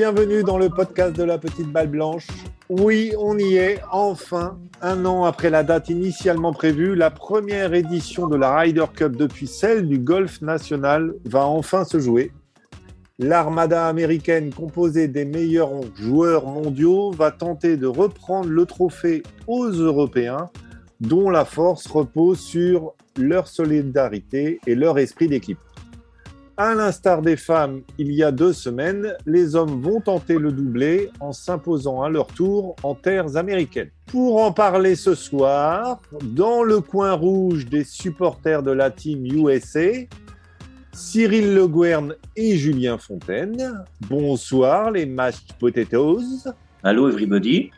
bienvenue 0.00 0.42
dans 0.42 0.56
le 0.56 0.70
podcast 0.70 1.14
de 1.14 1.24
la 1.24 1.36
petite 1.36 1.70
balle 1.70 1.88
blanche. 1.88 2.26
Oui, 2.70 3.12
on 3.18 3.36
y 3.36 3.56
est, 3.56 3.82
enfin, 3.92 4.58
un 4.80 5.04
an 5.04 5.24
après 5.24 5.50
la 5.50 5.62
date 5.62 5.90
initialement 5.90 6.54
prévue, 6.54 6.94
la 6.94 7.10
première 7.10 7.74
édition 7.74 8.26
de 8.26 8.34
la 8.34 8.56
Ryder 8.56 8.86
Cup 8.96 9.14
depuis 9.14 9.46
celle 9.46 9.86
du 9.86 9.98
Golf 9.98 10.40
National 10.40 11.12
va 11.26 11.44
enfin 11.44 11.84
se 11.84 12.00
jouer. 12.00 12.32
L'armada 13.18 13.88
américaine 13.88 14.54
composée 14.54 15.06
des 15.06 15.26
meilleurs 15.26 15.82
joueurs 15.96 16.46
mondiaux 16.46 17.10
va 17.10 17.30
tenter 17.30 17.76
de 17.76 17.86
reprendre 17.86 18.48
le 18.48 18.64
trophée 18.64 19.22
aux 19.46 19.68
Européens, 19.68 20.48
dont 21.02 21.28
la 21.28 21.44
force 21.44 21.86
repose 21.86 22.40
sur 22.40 22.94
leur 23.18 23.48
solidarité 23.48 24.60
et 24.66 24.74
leur 24.74 24.98
esprit 24.98 25.28
d'équipe. 25.28 25.58
À 26.60 26.74
l'instar 26.74 27.22
des 27.22 27.38
femmes 27.38 27.80
il 27.96 28.12
y 28.12 28.22
a 28.22 28.30
deux 28.30 28.52
semaines, 28.52 29.16
les 29.24 29.56
hommes 29.56 29.80
vont 29.80 30.02
tenter 30.02 30.34
le 30.34 30.52
doublé 30.52 31.08
en 31.18 31.32
s'imposant 31.32 32.02
à 32.02 32.10
leur 32.10 32.26
tour 32.26 32.76
en 32.82 32.94
terres 32.94 33.38
américaines. 33.38 33.88
Pour 34.08 34.42
en 34.42 34.52
parler 34.52 34.94
ce 34.94 35.14
soir, 35.14 36.02
dans 36.20 36.62
le 36.62 36.82
coin 36.82 37.12
rouge 37.12 37.64
des 37.64 37.82
supporters 37.82 38.62
de 38.62 38.72
la 38.72 38.90
team 38.90 39.24
USA, 39.24 40.04
Cyril 40.92 41.54
Le 41.54 41.66
Guern 41.66 42.14
et 42.36 42.58
Julien 42.58 42.98
Fontaine. 42.98 43.82
Bonsoir 44.10 44.90
les 44.90 45.06
mashed 45.06 45.54
potatoes. 45.58 46.46
Hello 46.84 47.08
everybody. 47.08 47.70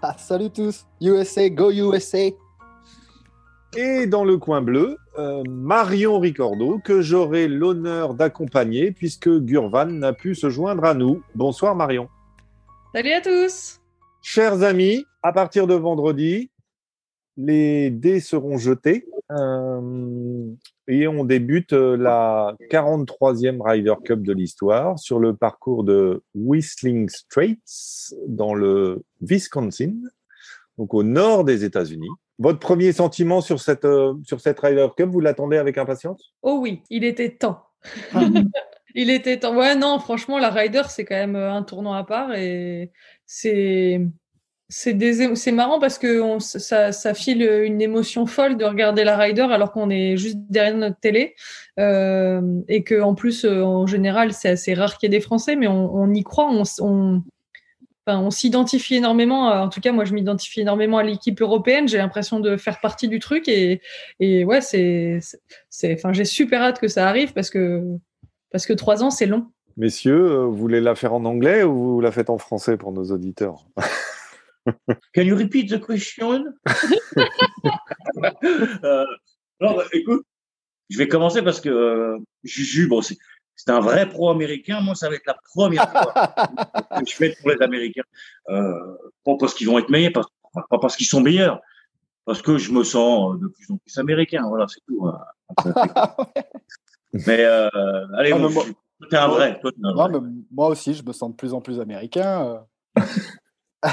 Ah, 0.00 0.16
salut 0.18 0.48
tous. 0.48 0.86
USA, 1.02 1.50
go 1.50 1.70
USA. 1.70 2.30
Et 3.76 4.06
dans 4.06 4.24
le 4.24 4.38
coin 4.38 4.62
bleu, 4.62 4.98
euh, 5.18 5.42
Marion 5.48 6.20
Ricordo, 6.20 6.78
que 6.78 7.00
j'aurai 7.00 7.48
l'honneur 7.48 8.14
d'accompagner 8.14 8.92
puisque 8.92 9.28
Gurvan 9.28 9.86
n'a 9.86 10.12
pu 10.12 10.36
se 10.36 10.48
joindre 10.48 10.84
à 10.84 10.94
nous. 10.94 11.22
Bonsoir 11.34 11.74
Marion. 11.74 12.08
Salut 12.94 13.10
à 13.10 13.20
tous. 13.20 13.80
Chers 14.22 14.62
amis, 14.62 15.04
à 15.24 15.32
partir 15.32 15.66
de 15.66 15.74
vendredi, 15.74 16.50
les 17.36 17.90
dés 17.90 18.20
seront 18.20 18.58
jetés 18.58 19.08
euh, 19.32 20.52
et 20.86 21.08
on 21.08 21.24
débute 21.24 21.72
euh, 21.72 21.96
la 21.96 22.54
43e 22.70 23.60
Ryder 23.60 23.94
Cup 24.04 24.22
de 24.22 24.32
l'histoire 24.32 25.00
sur 25.00 25.18
le 25.18 25.34
parcours 25.34 25.82
de 25.82 26.22
Whistling 26.36 27.08
Straits 27.08 27.58
dans 28.28 28.54
le 28.54 29.02
Wisconsin, 29.20 29.94
donc 30.78 30.94
au 30.94 31.02
nord 31.02 31.42
des 31.42 31.64
États-Unis. 31.64 32.08
Votre 32.38 32.58
premier 32.58 32.92
sentiment 32.92 33.40
sur 33.40 33.60
cette, 33.60 33.84
euh, 33.84 34.14
sur 34.24 34.40
cette 34.40 34.58
Ryder 34.58 34.88
Cup, 34.96 35.08
vous 35.08 35.20
l'attendez 35.20 35.56
avec 35.56 35.78
impatience? 35.78 36.34
Oh 36.42 36.58
oui, 36.60 36.82
il 36.90 37.04
était 37.04 37.30
temps. 37.30 37.62
il 38.94 39.10
était 39.10 39.38
temps. 39.38 39.56
Ouais, 39.56 39.74
non, 39.74 39.98
franchement, 39.98 40.38
la 40.38 40.50
Ryder, 40.50 40.82
c'est 40.88 41.04
quand 41.04 41.14
même 41.14 41.36
euh, 41.36 41.52
un 41.52 41.62
tournoi 41.62 41.98
à 41.98 42.04
part 42.04 42.34
et 42.34 42.90
c'est. 43.26 44.00
C'est 44.70 45.52
marrant 45.52 45.78
parce 45.78 45.98
que 45.98 46.20
on, 46.20 46.40
ça, 46.40 46.90
ça, 46.90 47.14
file 47.14 47.42
une 47.42 47.82
émotion 47.82 48.24
folle 48.24 48.56
de 48.56 48.64
regarder 48.64 49.04
la 49.04 49.16
Ryder 49.16 49.42
alors 49.42 49.70
qu'on 49.70 49.90
est 49.90 50.16
juste 50.16 50.38
derrière 50.48 50.74
notre 50.74 50.98
télé 50.98 51.36
euh, 51.78 52.40
et 52.66 52.82
que 52.82 53.00
en 53.00 53.14
plus 53.14 53.44
euh, 53.44 53.62
en 53.62 53.86
général 53.86 54.32
c'est 54.32 54.48
assez 54.48 54.72
rare 54.72 54.96
qu'il 54.96 55.12
y 55.12 55.14
ait 55.14 55.18
des 55.18 55.22
Français 55.22 55.54
mais 55.54 55.68
on, 55.68 55.94
on 55.94 56.12
y 56.14 56.24
croit 56.24 56.48
on, 56.50 56.62
on, 56.80 57.22
on 58.06 58.30
s'identifie 58.30 58.96
énormément. 58.96 59.48
En 59.48 59.68
tout 59.68 59.80
cas, 59.80 59.92
moi, 59.92 60.04
je 60.04 60.12
m'identifie 60.12 60.60
énormément 60.60 60.98
à 60.98 61.02
l'équipe 61.02 61.40
européenne. 61.40 61.88
J'ai 61.88 61.98
l'impression 61.98 62.40
de 62.40 62.56
faire 62.56 62.80
partie 62.80 63.08
du 63.08 63.18
truc 63.18 63.48
et, 63.48 63.80
et 64.20 64.44
ouais, 64.44 64.60
c'est, 64.60 65.20
c'est, 65.70 65.94
enfin, 65.94 66.12
j'ai 66.12 66.24
super 66.24 66.62
hâte 66.62 66.80
que 66.80 66.88
ça 66.88 67.08
arrive 67.08 67.32
parce 67.32 67.50
que 67.50 67.82
parce 68.50 68.66
que 68.66 68.72
trois 68.72 69.02
ans, 69.02 69.10
c'est 69.10 69.26
long. 69.26 69.46
Messieurs, 69.76 70.30
euh, 70.30 70.44
vous 70.44 70.56
voulez 70.56 70.80
la 70.80 70.94
faire 70.94 71.14
en 71.14 71.24
anglais 71.24 71.64
ou 71.64 71.94
vous 71.94 72.00
la 72.00 72.12
faites 72.12 72.30
en 72.30 72.38
français 72.38 72.76
pour 72.76 72.92
nos 72.92 73.10
auditeurs? 73.10 73.66
Can 75.14 75.22
you 75.22 75.36
repeat 75.36 75.68
the 75.68 75.84
question? 75.84 76.44
Euh, 78.84 79.04
non, 79.60 79.76
bah, 79.76 79.84
écoute, 79.92 80.24
je 80.90 80.98
vais 80.98 81.08
commencer 81.08 81.42
parce 81.42 81.60
que 81.60 81.68
euh, 81.68 82.18
Juju, 82.44 82.86
bon, 82.86 83.02
c'est, 83.02 83.16
c'est 83.56 83.70
un 83.70 83.80
vrai 83.80 84.08
pro 84.08 84.30
américain. 84.30 84.80
Moi, 84.80 84.94
ça 84.94 85.08
va 85.08 85.14
être 85.16 85.26
la 85.26 85.36
première 85.54 85.90
fois 85.90 86.12
que 86.98 87.06
je 87.06 87.14
fais 87.16 87.36
pour 87.40 87.50
les 87.50 87.62
Américains. 87.62 88.02
Euh, 88.50 88.96
pas 89.24 89.32
parce 89.38 89.54
qu'ils 89.54 89.66
vont 89.68 89.78
être 89.78 89.88
meilleurs, 89.90 90.12
pas, 90.12 90.22
pas 90.70 90.78
parce 90.78 90.96
qu'ils 90.96 91.06
sont 91.06 91.20
meilleurs, 91.20 91.60
parce 92.24 92.42
que 92.42 92.58
je 92.58 92.72
me 92.72 92.84
sens 92.84 93.38
de 93.40 93.46
plus 93.48 93.70
en 93.72 93.76
plus 93.78 93.98
américain. 93.98 94.42
Voilà, 94.48 94.66
c'est 94.68 94.80
tout. 94.86 95.06
Hein. 95.06 95.18
mais 97.26 97.44
euh, 97.44 97.68
allez, 98.16 98.32
Ah, 98.32 98.38
mais 98.38 98.48
moi- 98.48 98.64
t'es 99.10 99.16
un 99.16 99.28
vrai. 99.28 99.58
Toi, 99.60 99.70
t'es 99.72 99.78
un 99.84 99.92
Non, 99.94 100.08
vrai. 100.08 100.20
mais 100.20 100.28
moi 100.50 100.68
aussi, 100.68 100.94
je 100.94 101.02
me 101.04 101.12
sens 101.12 101.30
de 101.30 101.36
plus 101.36 101.52
en 101.54 101.60
plus 101.60 101.80
américain. 101.80 102.64
euh. 102.96 103.02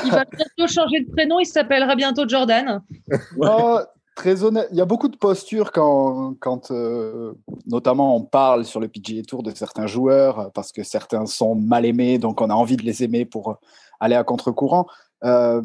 Il 0.06 0.12
va 0.12 0.24
bientôt 0.26 0.68
changer 0.74 1.02
de 1.02 1.12
prénom. 1.12 1.40
Il 1.40 1.46
s'appellera 1.46 1.96
bientôt 1.96 2.28
Jordan. 2.28 2.82
Ouais. 3.10 3.18
Oh, 3.50 3.80
très 4.16 4.44
honnête, 4.44 4.68
il 4.72 4.78
y 4.78 4.82
a 4.82 4.86
beaucoup 4.86 5.08
de 5.08 5.18
postures 5.18 5.72
quand, 5.72 6.72
euh, 6.72 7.34
notamment 7.66 8.16
on 8.16 8.24
parle 8.24 8.66
sur 8.66 8.80
le 8.80 8.88
PGA 8.88 9.24
Tour 9.24 9.44
de 9.44 9.52
certains 9.52 9.88
joueurs 9.88 10.40
euh, 10.40 10.50
parce 10.54 10.72
que 10.72 10.84
certains 10.84 11.26
sont 11.26 11.56
mal 11.56 11.86
aimés, 11.86 12.18
donc 12.18 12.42
on 12.42 12.50
a 12.50 12.54
envie 12.54 12.78
de 12.78 12.84
les 12.84 13.04
aimer 13.04 13.26
pour 13.26 13.58
aller 14.00 14.16
à 14.16 14.24
contre-courant. 14.24 14.88
Euh, 15.24 15.62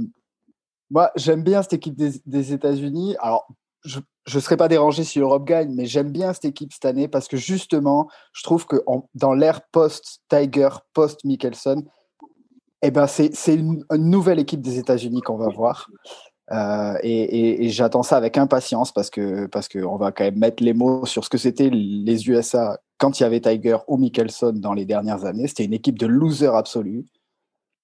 moi, 0.90 1.10
j'aime 1.16 1.42
bien 1.42 1.62
cette 1.62 1.72
équipe 1.72 1.96
des, 1.96 2.52
États-Unis. 2.52 3.16
Alors, 3.18 3.48
je 3.84 3.98
ne 4.34 4.40
serais 4.40 4.56
pas 4.56 4.68
dérangé 4.68 5.02
si 5.02 5.18
l'Europe 5.18 5.44
gagne, 5.44 5.74
mais 5.74 5.86
j'aime 5.86 6.10
bien 6.10 6.32
cette 6.32 6.44
équipe 6.44 6.72
cette 6.72 6.84
année 6.84 7.08
parce 7.08 7.26
que 7.26 7.36
justement, 7.36 8.08
je 8.32 8.44
trouve 8.44 8.66
que 8.66 8.76
dans 9.14 9.32
l'ère 9.32 9.62
post-Tiger, 9.72 10.68
post-Mickelson, 10.92 11.84
eh 12.82 12.90
ben, 12.90 13.06
c'est 13.06 13.34
c'est 13.34 13.54
une, 13.54 13.84
une 13.90 14.10
nouvelle 14.10 14.38
équipe 14.38 14.60
des 14.60 14.78
États-Unis 14.78 15.22
qu'on 15.22 15.36
va 15.36 15.48
voir. 15.48 15.88
Euh, 16.52 16.96
et 17.02 17.22
et- 17.22 17.64
et 17.64 17.68
j'attends 17.70 18.04
ça 18.04 18.16
avec 18.16 18.38
impatience 18.38 18.92
parce 18.92 19.10
que 19.10 19.46
parce 19.46 19.68
qu'on 19.68 19.96
va 19.96 20.12
quand 20.12 20.24
même 20.24 20.38
mettre 20.38 20.62
les 20.62 20.74
mots 20.74 21.04
sur 21.04 21.24
ce 21.24 21.28
que 21.28 21.38
c'était 21.38 21.70
les 21.70 22.28
USA 22.28 22.78
quand 22.98 23.18
il 23.18 23.24
y 23.24 23.26
avait 23.26 23.40
Tiger 23.40 23.78
ou 23.88 23.96
Mickelson 23.96 24.52
dans 24.52 24.72
les 24.72 24.84
dernières 24.84 25.24
années. 25.24 25.48
C'était 25.48 25.64
une 25.64 25.74
équipe 25.74 25.98
de 25.98 26.06
losers 26.06 26.54
absolus. 26.54 27.04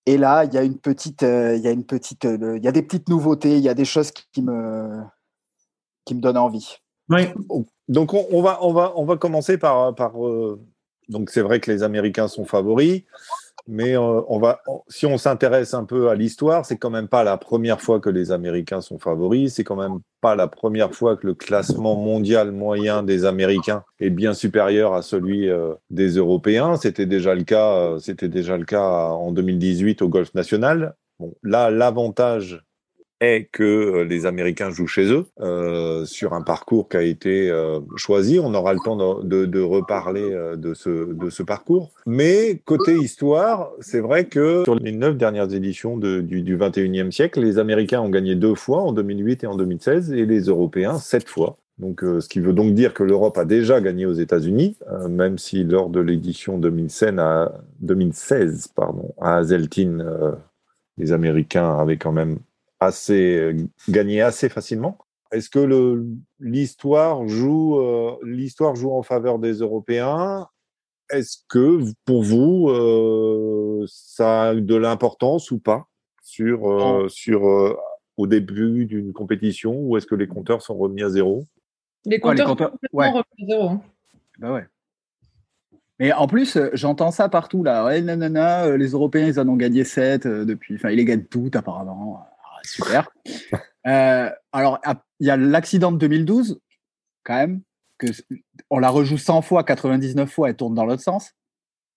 Et 0.06 0.16
là, 0.16 0.44
il 0.44 0.52
y 0.54 0.58
a 0.58 0.62
une 0.64 0.78
petite, 0.78 1.22
euh, 1.22 1.56
il 1.56 1.62
y 1.62 1.68
a 1.68 1.70
une 1.70 1.84
petite, 1.84 2.24
euh, 2.24 2.56
il 2.56 2.64
y 2.64 2.68
a 2.68 2.72
des 2.72 2.82
petites 2.82 3.08
nouveautés, 3.08 3.56
il 3.56 3.62
y 3.62 3.68
a 3.68 3.74
des 3.74 3.84
choses 3.84 4.10
qui, 4.10 4.24
qui 4.32 4.42
me 4.42 5.00
qui 6.04 6.14
me 6.14 6.20
donnent 6.20 6.38
envie. 6.38 6.76
Oui. 7.08 7.22
Donc 7.88 8.14
on, 8.14 8.26
on 8.32 8.42
va 8.42 8.58
on 8.62 8.72
va 8.72 8.92
on 8.96 9.04
va 9.04 9.16
commencer 9.16 9.58
par 9.58 9.94
par 9.94 10.24
euh, 10.24 10.60
donc 11.08 11.30
c'est 11.30 11.42
vrai 11.42 11.60
que 11.60 11.70
les 11.70 11.82
Américains 11.82 12.28
sont 12.28 12.44
favoris, 12.44 13.02
mais 13.66 13.96
euh, 13.96 14.20
on 14.28 14.38
va 14.38 14.60
si 14.88 15.06
on 15.06 15.18
s'intéresse 15.18 15.74
un 15.74 15.84
peu 15.84 16.08
à 16.08 16.14
l'histoire, 16.14 16.66
c'est 16.66 16.76
quand 16.76 16.90
même 16.90 17.08
pas 17.08 17.22
la 17.24 17.36
première 17.36 17.80
fois 17.80 18.00
que 18.00 18.10
les 18.10 18.32
Américains 18.32 18.80
sont 18.80 18.98
favoris, 18.98 19.54
c'est 19.54 19.64
quand 19.64 19.76
même 19.76 20.00
pas 20.20 20.34
la 20.34 20.48
première 20.48 20.94
fois 20.94 21.16
que 21.16 21.26
le 21.26 21.34
classement 21.34 21.96
mondial 21.96 22.52
moyen 22.52 23.02
des 23.02 23.24
Américains 23.24 23.84
est 24.00 24.10
bien 24.10 24.34
supérieur 24.34 24.94
à 24.94 25.02
celui 25.02 25.48
euh, 25.48 25.74
des 25.90 26.16
Européens. 26.16 26.76
C'était 26.76 27.06
déjà 27.06 27.34
le 27.34 27.44
cas 27.44 27.74
euh, 27.74 27.98
c'était 27.98 28.28
déjà 28.28 28.56
le 28.56 28.64
cas 28.64 28.82
en 28.82 29.32
2018 29.32 30.02
au 30.02 30.08
Golf 30.08 30.34
National. 30.34 30.94
Bon, 31.18 31.34
là 31.42 31.70
l'avantage 31.70 32.64
que 33.52 33.62
euh, 33.62 34.04
les 34.04 34.26
Américains 34.26 34.70
jouent 34.70 34.86
chez 34.86 35.12
eux 35.12 35.26
euh, 35.40 36.04
sur 36.04 36.32
un 36.34 36.42
parcours 36.42 36.88
qui 36.88 36.96
a 36.96 37.02
été 37.02 37.50
euh, 37.50 37.80
choisi. 37.96 38.38
On 38.38 38.54
aura 38.54 38.72
le 38.72 38.80
temps 38.84 38.96
de, 38.96 39.60
reparler 39.60 40.30
de 40.56 40.74
ce, 40.74 41.42
parcours. 41.42 41.90
Mais 42.06 42.60
côté 42.64 42.94
histoire, 42.94 43.70
c'est 43.80 44.00
vrai 44.00 44.26
que 44.26 44.64
sur 44.64 44.74
les 44.74 44.92
neuf 44.92 45.16
dernières 45.16 45.52
éditions 45.52 45.96
du, 45.96 46.22
du 46.22 46.56
21e 46.56 47.10
siècle, 47.10 47.40
les 47.40 47.58
Américains 47.58 48.00
ont 48.00 48.10
gagné 48.10 48.34
deux 48.34 48.54
fois, 48.54 48.82
en 48.82 48.92
2008 48.92 49.44
et 49.44 49.46
en 49.46 49.56
2016, 49.56 50.12
et 50.12 50.26
les 50.26 50.42
Européens 50.42 50.98
sept 50.98 51.28
fois. 51.28 51.56
Donc, 51.78 52.00
ce 52.02 52.28
qui 52.28 52.38
veut 52.38 52.52
donc 52.52 52.74
dire 52.74 52.94
que 52.94 53.02
l'Europe 53.02 53.38
a 53.38 53.44
déjà 53.44 53.80
gagné 53.80 54.06
aux 54.06 54.12
États-Unis, 54.12 54.76
même 55.08 55.38
si 55.38 55.64
lors 55.64 55.88
de 55.88 56.00
l'édition 56.00 56.58
2016 56.58 57.18
à, 57.18 57.52
2016, 57.82 58.68
pardon, 58.74 59.14
à 59.20 59.36
Hazeltine, 59.36 60.00
euh, 60.00 60.32
les 60.98 61.12
Américains 61.12 61.78
avaient 61.78 61.96
quand 61.96 62.12
même 62.12 62.38
assez 62.84 63.36
euh, 63.36 63.56
gagné 63.88 64.20
assez 64.20 64.48
facilement. 64.48 64.98
Est-ce 65.32 65.48
que 65.48 66.04
l'histoire 66.40 67.26
joue 67.26 67.80
euh, 67.80 68.16
l'histoire 68.22 68.74
joue 68.74 68.92
en 68.92 69.02
faveur 69.02 69.38
des 69.38 69.54
Européens? 69.54 70.46
Est-ce 71.10 71.38
que 71.48 71.80
pour 72.04 72.22
vous 72.22 72.68
euh, 72.68 73.86
ça 73.88 74.42
a 74.42 74.54
de 74.54 74.74
l'importance 74.74 75.50
ou 75.50 75.58
pas 75.58 75.86
sur 76.22 76.70
euh, 76.70 77.08
sur 77.08 77.48
euh, 77.48 77.76
au 78.18 78.26
début 78.26 78.84
d'une 78.84 79.12
compétition 79.14 79.74
ou 79.74 79.96
est-ce 79.96 80.06
que 80.06 80.14
les 80.14 80.28
compteurs 80.28 80.60
sont 80.60 80.76
remis 80.76 81.02
à 81.02 81.08
zéro? 81.08 81.44
Les 82.04 82.20
Ouais, 82.22 82.34
les 82.34 82.44
compteurs 82.44 82.70
sont 82.70 82.76
complètement 82.76 82.98
ouais. 82.98 83.10
remis 83.10 83.22
à 83.22 83.46
zéro, 83.46 83.68
hein. 83.68 83.82
Bah 84.38 84.52
ouais. 84.52 84.66
Mais 85.98 86.12
en 86.12 86.26
plus, 86.26 86.58
j'entends 86.72 87.10
ça 87.10 87.28
partout 87.28 87.62
là. 87.62 87.84
Ouais, 87.84 88.00
nanana, 88.02 88.76
les 88.76 88.88
Européens, 88.88 89.28
ils 89.28 89.38
en 89.38 89.48
ont 89.48 89.56
gagné 89.56 89.84
7 89.84 90.26
depuis. 90.26 90.74
Enfin, 90.74 90.90
ils 90.90 90.96
les 90.96 91.04
gagnent 91.04 91.24
toutes 91.24 91.54
apparemment. 91.54 92.26
Super. 92.64 93.10
Euh, 93.86 94.30
alors, 94.52 94.80
il 95.18 95.26
y 95.26 95.30
a 95.30 95.36
l'accident 95.36 95.90
de 95.90 95.98
2012, 95.98 96.60
quand 97.24 97.34
même, 97.34 97.62
que 97.98 98.06
on 98.70 98.78
la 98.78 98.90
rejoue 98.90 99.18
100 99.18 99.42
fois, 99.42 99.64
99 99.64 100.30
fois, 100.30 100.50
elle 100.50 100.56
tourne 100.56 100.74
dans 100.74 100.84
l'autre 100.84 101.02
sens. 101.02 101.32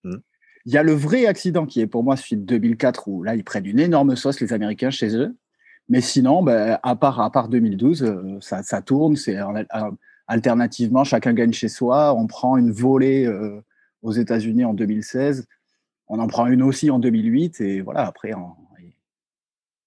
Mhm. 0.04 0.22
Il 0.66 0.74
y 0.74 0.78
a 0.78 0.84
le 0.84 0.94
vrai 0.94 1.28
accident 1.28 1.68
qui 1.68 1.82
est 1.82 1.88
pour 1.88 2.04
moi 2.04 2.18
celui 2.18 2.38
de 2.38 2.46
2004 2.46 3.08
où 3.08 3.22
là 3.22 3.36
ils 3.36 3.44
prennent 3.44 3.68
une 3.68 3.80
énorme 3.80 4.16
sauce 4.16 4.40
les 4.40 4.52
Américains 4.52 4.90
chez 4.90 5.16
eux. 5.16 5.38
Mais 5.90 6.02
sinon, 6.02 6.42
ben, 6.42 6.80
à 6.82 6.96
part 6.96 7.20
à 7.20 7.32
part 7.32 7.50
2012, 7.50 8.04
euh, 8.04 8.38
ça, 8.42 8.64
ça 8.64 8.82
tourne. 8.82 9.16
C'est 9.16 9.38
alternativement 10.28 11.04
chacun 11.04 11.34
gagne 11.34 11.54
chez 11.54 11.70
soi. 11.70 12.16
On 12.16 12.26
prend 12.26 12.58
une 12.58 12.72
volée 12.72 13.26
euh, 13.26 13.62
aux 14.02 14.12
États-Unis 14.12 14.66
en 14.66 14.74
2016. 14.74 15.46
On 16.08 16.20
en 16.20 16.28
prend 16.28 16.48
une 16.48 16.64
aussi 16.64 16.90
en 16.90 16.98
2008 16.98 17.62
et 17.62 17.82
voilà 17.82 18.08
après. 18.08 18.34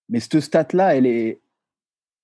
Mais 0.09 0.21
cette 0.21 0.41
stat 0.41 0.69
là, 0.73 0.95
elle 0.97 1.07
est 1.07 1.41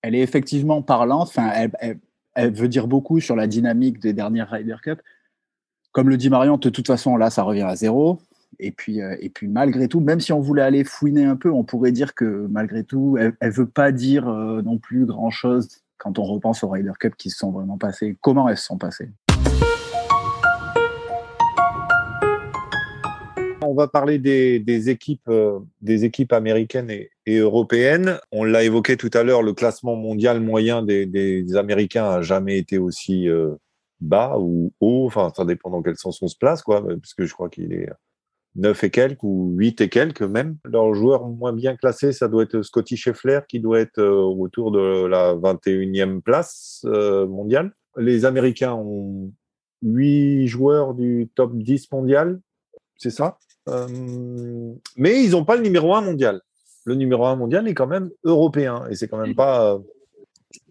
elle 0.02 0.14
est 0.14 0.20
effectivement 0.20 0.82
parlante. 0.82 1.28
Enfin, 1.28 1.50
elle, 1.54 1.98
elle, 2.34 2.52
veut 2.52 2.68
dire 2.68 2.86
beaucoup 2.86 3.20
sur 3.20 3.36
la 3.36 3.46
dynamique 3.46 4.00
des 4.00 4.12
dernières 4.12 4.50
Ryder 4.50 4.76
Cup. 4.82 5.00
Comme 5.92 6.10
le 6.10 6.18
dit 6.18 6.28
Marion, 6.28 6.58
de 6.58 6.68
toute 6.68 6.86
façon 6.86 7.16
là, 7.16 7.30
ça 7.30 7.42
revient 7.42 7.62
à 7.62 7.74
zéro. 7.74 8.20
Et 8.58 8.70
puis, 8.70 9.00
euh, 9.00 9.16
et 9.20 9.30
puis 9.30 9.48
malgré 9.48 9.88
tout, 9.88 10.00
même 10.00 10.20
si 10.20 10.32
on 10.32 10.40
voulait 10.40 10.62
aller 10.62 10.84
fouiner 10.84 11.24
un 11.24 11.36
peu, 11.36 11.50
on 11.50 11.64
pourrait 11.64 11.92
dire 11.92 12.14
que 12.14 12.46
malgré 12.50 12.84
tout, 12.84 13.16
elle 13.18 13.34
ne 13.40 13.50
veut 13.50 13.66
pas 13.66 13.92
dire 13.92 14.28
euh, 14.28 14.62
non 14.62 14.78
plus 14.78 15.06
grand-chose 15.06 15.68
quand 15.96 16.18
on 16.18 16.24
repense 16.24 16.62
aux 16.62 16.68
Ryder 16.68 16.92
Cup 17.00 17.14
qui 17.16 17.30
se 17.30 17.38
sont 17.38 17.50
vraiment 17.50 17.78
passés. 17.78 18.16
Comment 18.20 18.48
elles 18.48 18.58
se 18.58 18.66
sont 18.66 18.78
passées? 18.78 19.10
On 23.66 23.74
va 23.74 23.88
parler 23.88 24.18
des, 24.18 24.90
équipes, 24.90 25.28
euh, 25.28 25.58
des 25.80 26.04
équipes 26.04 26.32
américaines 26.32 26.90
et, 26.90 27.10
européennes. 27.38 28.18
On 28.32 28.44
l'a 28.44 28.64
évoqué 28.64 28.96
tout 28.96 29.10
à 29.14 29.22
l'heure, 29.22 29.42
le 29.42 29.54
classement 29.54 29.96
mondial 29.96 30.40
moyen 30.40 30.82
des, 30.82 31.56
Américains 31.56 32.06
a 32.06 32.22
jamais 32.22 32.58
été 32.58 32.78
aussi 32.78 33.28
bas 34.00 34.36
ou 34.38 34.72
haut. 34.80 35.06
Enfin, 35.06 35.32
ça 35.36 35.44
dépend 35.44 35.70
dans 35.70 35.82
quel 35.82 35.96
sens 35.96 36.20
on 36.22 36.28
se 36.28 36.36
place, 36.36 36.62
quoi, 36.62 36.84
puisque 37.00 37.24
je 37.24 37.32
crois 37.32 37.48
qu'il 37.48 37.72
est 37.72 37.88
9 38.56 38.84
et 38.84 38.90
quelques 38.90 39.22
ou 39.22 39.52
8 39.56 39.80
et 39.80 39.88
quelques 39.88 40.22
même. 40.22 40.56
Leur 40.64 40.94
joueur 40.94 41.26
moins 41.26 41.52
bien 41.52 41.76
classé, 41.76 42.12
ça 42.12 42.28
doit 42.28 42.44
être 42.44 42.62
Scotty 42.62 42.96
Scheffler 42.96 43.40
qui 43.48 43.60
doit 43.60 43.80
être 43.80 43.98
euh, 43.98 44.22
autour 44.22 44.70
de 44.70 45.06
la 45.06 45.34
21e 45.34 46.20
place 46.20 46.82
euh, 46.86 47.26
mondiale. 47.26 47.72
Les 47.96 48.24
Américains 48.24 48.74
ont 48.74 49.32
8 49.82 50.46
joueurs 50.46 50.94
du 50.94 51.30
top 51.34 51.56
10 51.56 51.90
mondial, 51.92 52.40
c'est 52.96 53.10
ça? 53.10 53.38
Euh, 53.68 54.74
mais 54.96 55.24
ils 55.24 55.30
n'ont 55.30 55.44
pas 55.44 55.56
le 55.56 55.62
numéro 55.62 55.94
1 55.94 56.02
mondial. 56.02 56.40
Le 56.84 56.94
numéro 56.94 57.24
1 57.26 57.36
mondial 57.36 57.66
est 57.68 57.74
quand 57.74 57.86
même 57.86 58.10
européen 58.24 58.86
et 58.90 58.94
c'est 58.94 59.08
quand 59.08 59.18
même 59.18 59.34
pas 59.34 59.78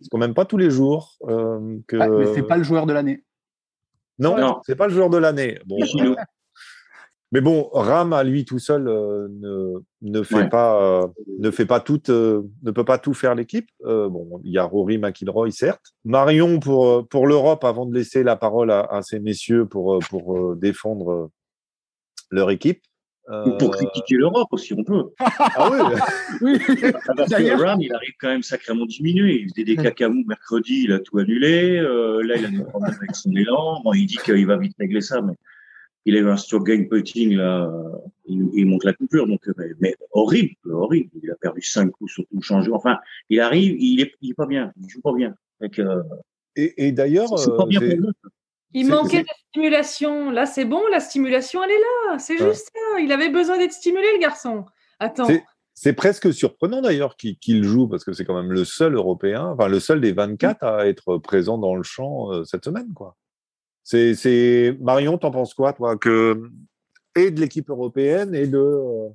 c'est 0.01 0.09
quand 0.09 0.17
même 0.17 0.33
pas 0.33 0.45
tous 0.45 0.57
les 0.57 0.69
jours 0.69 1.17
que. 1.21 1.97
Ah, 1.99 2.07
mais 2.07 2.33
c'est 2.33 2.43
pas 2.43 2.57
le 2.57 2.63
joueur 2.63 2.85
de 2.85 2.93
l'année. 2.93 3.23
Non, 4.19 4.37
non. 4.37 4.61
c'est 4.65 4.75
pas 4.75 4.87
le 4.87 4.93
joueur 4.93 5.09
de 5.09 5.17
l'année. 5.17 5.59
Bon, 5.65 5.77
mais 7.33 7.41
bon, 7.41 7.67
Ram 7.73 8.13
à 8.13 8.23
lui 8.23 8.45
tout 8.45 8.59
seul 8.59 8.87
euh, 8.87 9.27
ne, 9.27 9.79
ne, 10.03 10.21
fait 10.21 10.47
pas, 10.49 11.01
euh, 11.01 11.07
ne 11.39 11.49
fait 11.49 11.65
pas 11.65 11.79
tout, 11.79 11.99
euh, 12.09 12.43
ne 12.61 12.69
peut 12.69 12.85
pas 12.85 12.99
tout 12.99 13.15
faire 13.15 13.33
l'équipe. 13.33 13.67
bon, 13.83 14.39
il 14.43 14.51
y 14.51 14.59
a 14.59 14.63
Rory 14.63 14.99
McIlroy 14.99 15.49
certes. 15.49 15.95
Marion 16.05 16.59
pour 16.59 17.07
pour 17.07 17.25
l'Europe 17.25 17.63
avant 17.63 17.87
de 17.87 17.93
laisser 17.95 18.21
la 18.21 18.35
parole 18.35 18.69
à, 18.69 19.01
ces 19.01 19.19
messieurs 19.19 19.65
pour 19.65 19.97
pour 20.11 20.55
défendre 20.55 21.31
leur 22.33 22.51
équipe. 22.51 22.81
Ou 23.29 23.51
pour 23.57 23.71
critiquer 23.71 24.15
l'Europe 24.15 24.49
aussi, 24.51 24.73
on 24.73 24.83
peut. 24.83 25.05
ah 25.19 25.69
oui. 25.71 25.79
oui. 26.41 26.75
Parce 27.15 27.29
que 27.33 27.63
Ram, 27.63 27.79
il 27.79 27.93
arrive 27.93 28.13
quand 28.19 28.27
même 28.27 28.43
sacrément 28.43 28.85
diminué. 28.85 29.39
Il 29.39 29.49
faisait 29.49 29.63
des 29.63 29.77
cacamous 29.77 30.25
mercredi, 30.25 30.83
il 30.83 30.91
a 30.91 30.99
tout 30.99 31.19
annulé. 31.19 31.79
là, 31.79 32.35
il 32.35 32.45
a 32.45 32.49
des 32.49 32.63
problèmes 32.65 32.95
avec 32.95 33.15
son 33.15 33.31
élan. 33.31 33.81
Bon, 33.81 33.93
il 33.93 34.07
dit 34.07 34.17
qu'il 34.17 34.45
va 34.45 34.57
vite 34.57 34.75
régler 34.77 34.99
ça, 34.99 35.21
mais 35.21 35.35
il 36.05 36.17
a 36.17 36.19
eu 36.19 36.29
un 36.29 36.37
stroke 36.37 36.67
gain 36.67 36.83
putting 36.89 37.35
là, 37.35 37.71
il, 38.25 38.49
il, 38.53 38.65
monte 38.65 38.83
la 38.83 38.93
coupure, 38.93 39.25
donc 39.25 39.49
mais, 39.79 39.95
horrible, 40.11 40.55
horrible. 40.69 41.09
Il 41.21 41.31
a 41.31 41.35
perdu 41.35 41.61
cinq 41.61 41.91
coups 41.91 42.11
sur 42.11 42.23
tout 42.25 42.35
le 42.35 42.41
changement. 42.41 42.75
Enfin, 42.75 42.99
il 43.29 43.39
arrive, 43.39 43.75
il 43.79 44.01
est, 44.01 44.11
il 44.21 44.31
est 44.31 44.35
pas 44.35 44.47
bien, 44.47 44.73
il 44.81 44.89
joue 44.89 45.01
pas 45.01 45.13
bien. 45.13 45.33
Euh, 45.61 46.03
et, 46.55 46.87
et 46.87 46.91
d'ailleurs, 46.91 47.29
pas 47.57 47.65
bien 47.65 47.79
pour 47.79 48.11
Il 48.73 48.87
manquait 48.87 49.21
de 49.21 49.27
stimulation. 49.49 50.31
Là, 50.31 50.45
c'est 50.45 50.65
bon, 50.65 50.81
la 50.91 50.99
stimulation, 50.99 51.63
elle 51.63 51.71
est 51.71 51.79
là. 51.79 52.19
C'est 52.19 52.37
juste 52.37 52.71
ça. 52.73 52.99
Il 52.99 53.11
avait 53.11 53.29
besoin 53.29 53.57
d'être 53.57 53.73
stimulé, 53.73 54.07
le 54.13 54.19
garçon. 54.19 54.65
Attends. 54.99 55.27
C'est 55.75 55.93
presque 55.93 56.31
surprenant 56.31 56.81
d'ailleurs 56.81 57.15
qu'il 57.15 57.63
joue 57.63 57.87
parce 57.87 58.03
que 58.03 58.13
c'est 58.13 58.25
quand 58.25 58.35
même 58.35 58.51
le 58.51 58.63
seul 58.63 58.93
Européen, 58.93 59.47
enfin 59.47 59.67
le 59.67 59.79
seul 59.79 60.01
des 60.01 60.11
24 60.11 60.63
à 60.63 60.87
être 60.87 61.17
présent 61.17 61.57
dans 61.57 61.75
le 61.75 61.81
champ 61.81 62.31
euh, 62.31 62.43
cette 62.43 62.63
semaine, 62.63 62.93
quoi. 62.93 63.17
C'est, 63.83 64.77
Marion, 64.79 65.17
t'en 65.17 65.31
penses 65.31 65.53
quoi, 65.53 65.73
toi, 65.73 65.97
que 65.97 66.41
et 67.15 67.31
de 67.31 67.39
l'équipe 67.39 67.69
européenne 67.69 68.33
et 68.33 68.47
de 68.47 68.57
euh, 68.57 69.09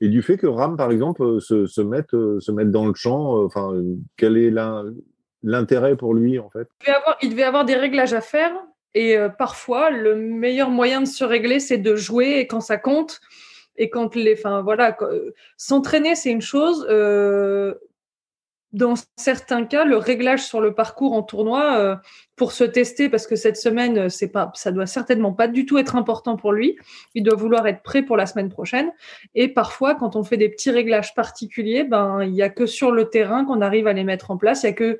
et 0.00 0.08
du 0.08 0.22
fait 0.22 0.36
que 0.36 0.46
Ram, 0.46 0.76
par 0.76 0.90
exemple, 0.90 1.22
euh, 1.22 1.40
se, 1.40 1.66
se 1.66 1.80
mette 1.80 2.12
euh, 2.14 2.40
se 2.40 2.50
mette 2.50 2.70
dans 2.70 2.86
le 2.86 2.94
champ. 2.94 3.44
Enfin, 3.44 3.72
quel 4.16 4.36
est 4.36 4.52
l'intérêt 5.42 5.96
pour 5.96 6.14
lui, 6.14 6.38
en 6.38 6.50
fait? 6.50 6.68
Il 6.80 6.86
devait, 6.86 6.96
avoir, 6.96 7.16
il 7.22 7.30
devait 7.30 7.42
avoir 7.42 7.64
des 7.64 7.76
réglages 7.76 8.14
à 8.14 8.20
faire. 8.20 8.52
Et 8.94 9.16
parfois, 9.38 9.90
le 9.90 10.14
meilleur 10.14 10.68
moyen 10.68 11.00
de 11.00 11.06
se 11.06 11.24
régler, 11.24 11.60
c'est 11.60 11.78
de 11.78 11.96
jouer 11.96 12.38
et 12.38 12.46
quand 12.46 12.60
ça 12.60 12.76
compte. 12.76 13.20
Et 13.76 13.88
quand 13.88 14.14
les, 14.14 14.34
enfin 14.34 14.60
voilà, 14.62 14.96
s'entraîner, 15.56 16.14
c'est 16.14 16.30
une 16.30 16.42
chose 16.42 16.86
dans 18.72 18.94
certains 19.16 19.64
cas, 19.64 19.84
le 19.84 19.98
réglage 19.98 20.44
sur 20.44 20.60
le 20.60 20.74
parcours 20.74 21.12
en 21.12 21.22
tournoi 21.22 21.76
euh, 21.78 21.96
pour 22.36 22.52
se 22.52 22.64
tester, 22.64 23.10
parce 23.10 23.26
que 23.26 23.36
cette 23.36 23.58
semaine, 23.58 23.98
euh, 23.98 24.08
c'est 24.08 24.28
pas, 24.28 24.50
ça 24.54 24.72
doit 24.72 24.86
certainement 24.86 25.32
pas 25.32 25.46
du 25.46 25.66
tout 25.66 25.76
être 25.78 25.94
important 25.94 26.36
pour 26.36 26.52
lui. 26.52 26.78
Il 27.14 27.22
doit 27.22 27.36
vouloir 27.36 27.66
être 27.66 27.82
prêt 27.82 28.02
pour 28.02 28.16
la 28.16 28.24
semaine 28.24 28.48
prochaine. 28.48 28.90
Et 29.34 29.48
parfois, 29.48 29.94
quand 29.94 30.16
on 30.16 30.24
fait 30.24 30.38
des 30.38 30.48
petits 30.48 30.70
réglages 30.70 31.14
particuliers, 31.14 31.84
ben 31.84 32.22
il 32.22 32.34
y 32.34 32.42
a 32.42 32.48
que 32.48 32.64
sur 32.64 32.92
le 32.92 33.10
terrain 33.10 33.44
qu'on 33.44 33.60
arrive 33.60 33.86
à 33.86 33.92
les 33.92 34.04
mettre 34.04 34.30
en 34.30 34.38
place. 34.38 34.62
Il 34.62 34.66
y 34.66 34.70
a 34.70 34.72
que 34.72 34.98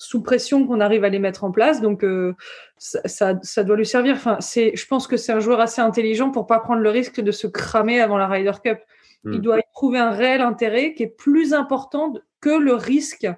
sous 0.00 0.22
pression 0.22 0.66
qu'on 0.66 0.80
arrive 0.80 1.04
à 1.04 1.10
les 1.10 1.18
mettre 1.18 1.44
en 1.44 1.52
place. 1.52 1.82
Donc 1.82 2.04
euh, 2.04 2.34
ça, 2.78 3.00
ça, 3.04 3.34
ça, 3.42 3.64
doit 3.64 3.76
lui 3.76 3.84
servir. 3.84 4.14
Enfin, 4.14 4.38
c'est, 4.40 4.74
je 4.74 4.86
pense 4.86 5.06
que 5.06 5.18
c'est 5.18 5.30
un 5.30 5.40
joueur 5.40 5.60
assez 5.60 5.82
intelligent 5.82 6.30
pour 6.30 6.46
pas 6.46 6.58
prendre 6.58 6.80
le 6.80 6.88
risque 6.88 7.20
de 7.20 7.30
se 7.30 7.46
cramer 7.46 8.00
avant 8.00 8.16
la 8.16 8.26
Ryder 8.26 8.52
Cup. 8.64 8.78
Il 9.24 9.32
hmm. 9.32 9.38
doit 9.40 9.58
y 9.58 9.62
trouver 9.74 9.98
un 9.98 10.10
réel 10.10 10.40
intérêt 10.40 10.94
qui 10.94 11.02
est 11.02 11.14
plus 11.14 11.52
important 11.52 12.14
que 12.40 12.48
le 12.48 12.72
risque. 12.72 13.28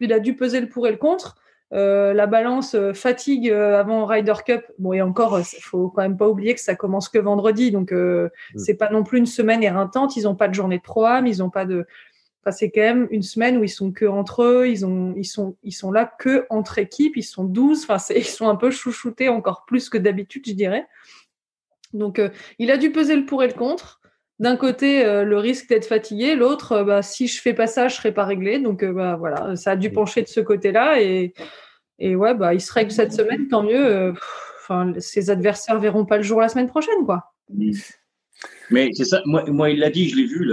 Il 0.00 0.10
a 0.14 0.18
dû 0.18 0.34
peser 0.34 0.60
le 0.60 0.70
pour 0.70 0.86
et 0.86 0.90
le 0.90 0.96
contre. 0.96 1.36
Euh, 1.74 2.14
la 2.14 2.26
balance 2.26 2.74
euh, 2.74 2.94
fatigue 2.94 3.50
avant 3.50 4.06
Ryder 4.06 4.36
Cup. 4.46 4.64
Bon, 4.78 4.94
et 4.94 5.02
encore, 5.02 5.38
il 5.38 5.62
faut 5.62 5.90
quand 5.90 6.00
même 6.00 6.16
pas 6.16 6.28
oublier 6.28 6.54
que 6.54 6.60
ça 6.60 6.76
commence 6.76 7.10
que 7.10 7.18
vendredi, 7.18 7.72
donc 7.72 7.92
hmm. 7.92 8.28
c'est 8.56 8.76
pas 8.76 8.88
non 8.88 9.04
plus 9.04 9.18
une 9.18 9.26
semaine 9.26 9.62
éreintante. 9.62 10.16
Ils 10.16 10.26
ont 10.26 10.34
pas 10.34 10.48
de 10.48 10.54
journée 10.54 10.78
de 10.78 10.82
programme, 10.82 11.26
ils 11.26 11.42
ont 11.42 11.50
pas 11.50 11.66
de. 11.66 11.84
C'est 12.52 12.70
quand 12.70 12.80
même 12.80 13.08
une 13.10 13.22
semaine 13.22 13.56
où 13.56 13.64
ils 13.64 13.68
sont 13.68 13.92
que 13.92 14.06
entre 14.06 14.42
eux, 14.42 14.68
ils 14.68 14.84
ont, 14.86 15.14
ils 15.16 15.24
sont, 15.24 15.56
ils 15.62 15.72
sont 15.72 15.92
là 15.92 16.10
que 16.18 16.46
entre 16.50 16.78
équipes, 16.78 17.16
ils 17.16 17.22
sont 17.22 17.44
12. 17.44 17.86
Enfin, 17.88 17.98
ils 18.16 18.24
sont 18.24 18.48
un 18.48 18.56
peu 18.56 18.70
chouchoutés 18.70 19.28
encore 19.28 19.64
plus 19.66 19.88
que 19.88 19.98
d'habitude, 19.98 20.44
je 20.46 20.54
dirais. 20.54 20.86
Donc, 21.92 22.20
il 22.58 22.70
a 22.70 22.76
dû 22.76 22.90
peser 22.92 23.16
le 23.16 23.24
pour 23.24 23.42
et 23.42 23.46
le 23.46 23.54
contre 23.54 24.00
d'un 24.38 24.56
côté 24.56 25.04
euh, 25.04 25.24
le 25.24 25.38
risque 25.38 25.68
d'être 25.68 25.86
fatigué, 25.86 26.34
l'autre, 26.34 26.72
euh, 26.72 26.84
bah, 26.84 27.02
si 27.02 27.26
je 27.26 27.40
fais 27.40 27.54
pas 27.54 27.66
ça, 27.66 27.88
je 27.88 27.96
serai 27.96 28.12
pas 28.12 28.24
réglé. 28.24 28.58
Donc 28.58 28.82
euh, 28.82 28.92
bah, 28.92 29.16
voilà, 29.16 29.56
ça 29.56 29.72
a 29.72 29.76
dû 29.76 29.90
pencher 29.90 30.22
de 30.22 30.28
ce 30.28 30.40
côté-là 30.40 31.00
et, 31.00 31.32
et 31.98 32.16
ouais, 32.16 32.34
bah, 32.34 32.54
il 32.54 32.60
se 32.60 32.72
règle 32.72 32.90
cette 32.90 33.12
semaine, 33.12 33.48
tant 33.48 33.62
mieux. 33.62 34.12
Enfin, 34.60 34.92
ses 34.98 35.30
adversaires 35.30 35.78
verront 35.78 36.04
pas 36.04 36.16
le 36.16 36.22
jour 36.22 36.40
la 36.40 36.48
semaine 36.48 36.68
prochaine, 36.68 37.04
quoi. 37.04 37.32
Mais 38.70 38.90
c'est 38.92 39.04
ça, 39.04 39.22
moi, 39.24 39.70
il 39.70 39.78
l'a 39.78 39.90
dit, 39.90 40.08
je 40.08 40.16
l'ai 40.16 40.26
vu, 40.26 40.52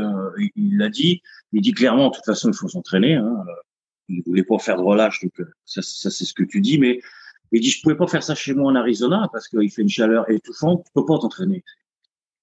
il 0.56 0.78
l'a 0.78 0.90
dit, 0.90 1.22
il 1.54 1.62
dit 1.62 1.72
clairement, 1.72 2.10
de 2.10 2.16
toute 2.16 2.26
façon, 2.26 2.50
il 2.50 2.56
faut 2.56 2.68
s'entraîner. 2.68 3.16
Hein. 3.16 3.44
Il 4.10 4.22
voulait 4.26 4.44
pas 4.44 4.60
faire 4.60 4.78
de 4.78 4.82
relâche, 4.82 5.22
donc 5.22 5.48
ça, 5.66 5.82
ça 5.82 6.10
c'est 6.10 6.26
ce 6.26 6.34
que 6.34 6.44
tu 6.44 6.60
dis, 6.60 6.78
mais 6.78 7.00
il 7.54 7.62
dit, 7.62 7.70
je 7.70 7.82
pouvais 7.82 7.96
pas 7.96 8.08
faire 8.08 8.24
ça 8.24 8.36
chez 8.36 8.54
moi 8.54 8.72
en 8.72 8.76
Arizona 8.76 9.30
parce 9.32 9.48
qu'il 9.48 9.72
fait 9.72 9.84
une 9.84 9.90
chaleur 9.90 10.30
étouffante, 10.30 10.84
tu 10.86 10.92
peux 10.94 11.06
pas 11.06 11.20
t'entraîner 11.20 11.64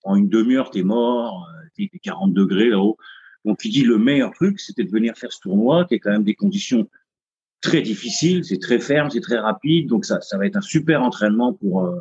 en 0.05 0.17
une 0.17 0.29
demi-heure, 0.29 0.71
t'es 0.71 0.83
mort, 0.83 1.47
euh, 1.49 1.67
t'es 1.77 1.91
40 1.99 2.33
degrés 2.33 2.71
là-haut. 2.71 2.97
Donc, 3.45 3.65
il 3.65 3.71
dit 3.71 3.83
le 3.83 3.99
meilleur 3.99 4.33
truc, 4.33 4.61
c'était 4.61 4.85
de 4.85 4.91
venir 4.91 5.17
faire 5.17 5.33
ce 5.33 5.41
tournoi, 5.41 5.85
qui 5.87 5.95
est 5.95 5.99
quand 5.99 6.11
même 6.11 6.25
des 6.25 6.35
conditions 6.35 6.89
très 7.61 7.83
difficiles, 7.83 8.45
c'est 8.45 8.59
très 8.59 8.79
ferme, 8.79 9.11
c'est 9.11 9.21
très 9.21 9.39
rapide, 9.39 9.89
donc 9.89 10.05
ça, 10.05 10.21
ça 10.21 10.39
va 10.39 10.47
être 10.47 10.57
un 10.57 10.63
super 10.63 11.03
entraînement 11.03 11.53
pour 11.53 11.85
euh, 11.85 11.99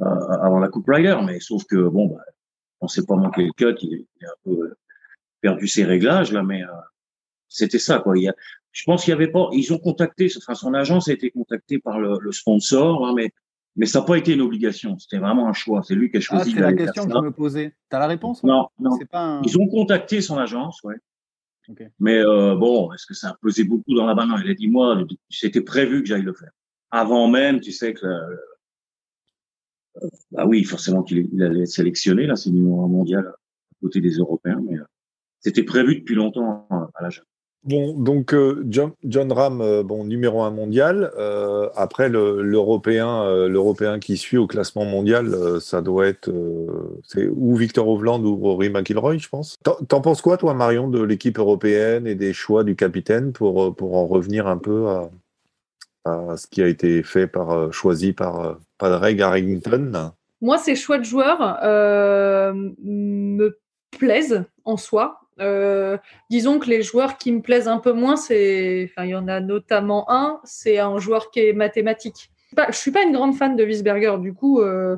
euh 0.00 0.28
avant 0.42 0.58
la 0.58 0.68
Coupe 0.68 0.88
Rider. 0.88 1.16
Mais 1.24 1.40
sauf 1.40 1.64
que 1.64 1.76
bon, 1.88 2.08
bah, 2.08 2.22
on 2.80 2.88
sait 2.88 3.04
pas 3.04 3.16
manquer 3.16 3.44
le 3.44 3.52
cut, 3.52 3.76
il, 3.82 4.06
a 4.22 4.30
un 4.30 4.34
peu 4.44 4.50
euh, 4.50 4.76
perdu 5.40 5.66
ses 5.66 5.84
réglages 5.84 6.32
là, 6.32 6.42
mais 6.42 6.62
c'était 7.48 7.78
ça 7.78 7.98
quoi. 7.98 8.16
Il 8.18 8.24
y 8.24 8.28
a, 8.28 8.34
je 8.72 8.84
pense 8.84 9.04
qu'il 9.04 9.10
y 9.10 9.14
avait 9.14 9.28
pas, 9.28 9.48
ils 9.52 9.72
ont 9.72 9.78
contacté, 9.78 10.28
enfin 10.36 10.54
son 10.54 10.74
agence 10.74 11.08
a 11.08 11.12
été 11.12 11.30
contactée 11.30 11.78
par 11.78 11.98
le, 11.98 12.18
le 12.20 12.32
sponsor, 12.32 13.06
hein, 13.06 13.14
mais 13.16 13.32
mais 13.78 13.86
ça 13.86 14.00
n'a 14.00 14.04
pas 14.04 14.18
été 14.18 14.32
une 14.34 14.40
obligation, 14.40 14.98
c'était 14.98 15.18
vraiment 15.18 15.48
un 15.48 15.52
choix. 15.52 15.82
C'est 15.84 15.94
lui 15.94 16.10
qui 16.10 16.16
a 16.16 16.18
ah, 16.18 16.20
choisi. 16.20 16.50
Ah, 16.50 16.54
c'est 16.56 16.60
la 16.62 16.72
question 16.72 17.06
que 17.06 17.12
je 17.12 17.18
me 17.18 17.30
posais. 17.30 17.74
Tu 17.88 17.96
as 17.96 18.00
la 18.00 18.08
réponse 18.08 18.42
Non, 18.42 18.68
non. 18.80 18.98
Ils 19.44 19.56
ont 19.56 19.68
contacté 19.68 20.20
son 20.20 20.36
agence, 20.36 20.82
ouais. 20.82 20.96
Mais 22.00 22.18
euh, 22.18 22.56
bon, 22.56 22.92
est-ce 22.92 23.06
que 23.06 23.14
ça 23.14 23.28
a 23.28 23.36
pesé 23.40 23.62
beaucoup 23.62 23.94
dans 23.94 24.06
la 24.06 24.14
balance 24.14 24.40
Il 24.44 24.50
a 24.50 24.54
dit, 24.54 24.68
moi, 24.68 25.04
c'était 25.30 25.60
prévu 25.60 26.00
que 26.02 26.08
j'aille 26.08 26.22
le 26.22 26.32
faire. 26.32 26.50
Avant 26.90 27.28
même, 27.28 27.60
tu 27.60 27.70
sais 27.70 27.94
que 27.94 28.06
bah 30.30 30.46
oui, 30.46 30.64
forcément 30.64 31.02
qu'il 31.02 31.28
il 31.32 31.42
allait 31.42 31.62
être 31.62 31.68
sélectionné. 31.68 32.26
Là, 32.26 32.36
c'est 32.36 32.50
numéro 32.50 32.84
un 32.84 32.88
mondial 32.88 33.26
à 33.26 33.34
côté 33.80 34.00
des 34.00 34.12
Européens, 34.12 34.60
mais 34.64 34.78
c'était 35.40 35.62
prévu 35.62 35.96
depuis 35.96 36.14
longtemps 36.14 36.66
à 36.70 37.02
la 37.02 37.10
Bon, 37.64 37.92
donc 37.92 38.34
euh, 38.34 38.64
John, 38.68 38.92
John, 39.04 39.32
Ram, 39.32 39.60
euh, 39.60 39.82
bon, 39.82 40.04
numéro 40.04 40.42
un 40.42 40.50
mondial. 40.50 41.10
Euh, 41.18 41.68
après, 41.74 42.08
l'Européen 42.08 43.46
l'Européen 43.48 43.98
qui 43.98 44.16
suit 44.16 44.38
au 44.38 44.46
classement 44.46 44.84
mondial, 44.84 45.60
ça 45.60 45.82
doit 45.82 46.06
être 46.06 46.30
c'est 47.04 47.28
ou 47.28 47.56
Victor 47.56 47.88
Hovland 47.88 48.22
ou 48.24 48.36
Rory 48.36 48.70
McIlroy, 48.70 49.18
je 49.18 49.28
pense. 49.28 49.58
T'en 49.62 50.00
penses 50.00 50.22
quoi, 50.22 50.36
toi, 50.36 50.54
Marion, 50.54 50.88
de 50.88 51.02
l'équipe 51.02 51.38
européenne 51.38 52.06
et 52.06 52.14
des 52.14 52.32
choix 52.32 52.62
du 52.62 52.76
capitaine 52.76 53.32
pour, 53.32 53.74
pour 53.74 53.96
en 53.96 54.06
revenir 54.06 54.46
un 54.46 54.58
peu 54.58 54.86
à, 54.86 55.10
à 56.04 56.36
ce 56.36 56.46
qui 56.46 56.62
a 56.62 56.68
été 56.68 57.02
fait 57.02 57.26
par 57.26 57.72
choisi 57.72 58.12
par 58.12 58.58
Padraig 58.78 59.20
Harrington? 59.20 60.12
Moi, 60.40 60.58
ces 60.58 60.76
choix 60.76 60.98
de 60.98 61.04
joueurs 61.04 61.58
me 62.54 63.58
plaisent 63.90 64.44
en 64.64 64.76
soi. 64.76 65.20
Euh, 65.40 65.98
disons 66.30 66.58
que 66.58 66.68
les 66.68 66.82
joueurs 66.82 67.18
qui 67.18 67.32
me 67.32 67.40
plaisent 67.40 67.68
un 67.68 67.78
peu 67.78 67.92
moins, 67.92 68.16
c'est, 68.16 68.90
enfin, 68.90 69.04
il 69.04 69.10
y 69.10 69.14
en 69.14 69.28
a 69.28 69.40
notamment 69.40 70.10
un, 70.10 70.40
c'est 70.44 70.78
un 70.78 70.98
joueur 70.98 71.30
qui 71.30 71.40
est 71.40 71.52
mathématique. 71.52 72.30
Je 72.70 72.76
suis 72.76 72.90
pas 72.90 73.02
une 73.02 73.12
grande 73.12 73.36
fan 73.36 73.56
de 73.56 73.64
Wiesberger, 73.64 74.16
du 74.20 74.32
coup, 74.32 74.60
euh, 74.60 74.96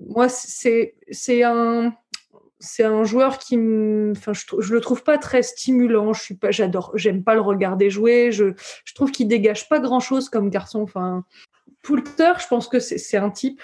moi, 0.00 0.28
c'est, 0.28 0.94
c'est 1.10 1.42
un, 1.42 1.92
c'est 2.58 2.84
un 2.84 3.04
joueur 3.04 3.38
qui, 3.38 3.56
enfin, 3.56 4.32
je, 4.32 4.44
je, 4.58 4.72
le 4.72 4.80
trouve 4.80 5.02
pas 5.02 5.18
très 5.18 5.42
stimulant. 5.42 6.12
Je 6.12 6.22
suis 6.22 6.34
pas, 6.34 6.50
j'adore, 6.50 6.92
j'aime 6.94 7.22
pas 7.22 7.34
le 7.34 7.40
regarder 7.40 7.90
jouer. 7.90 8.32
Je, 8.32 8.54
je 8.84 8.94
trouve 8.94 9.10
qu'il 9.10 9.28
dégage 9.28 9.68
pas 9.68 9.80
grand 9.80 10.00
chose 10.00 10.28
comme 10.28 10.50
garçon. 10.50 10.82
Enfin, 10.82 11.24
Poulter, 11.82 12.32
je 12.40 12.46
pense 12.48 12.68
que 12.68 12.80
c'est 12.80 13.16
un 13.16 13.30
type 13.30 13.60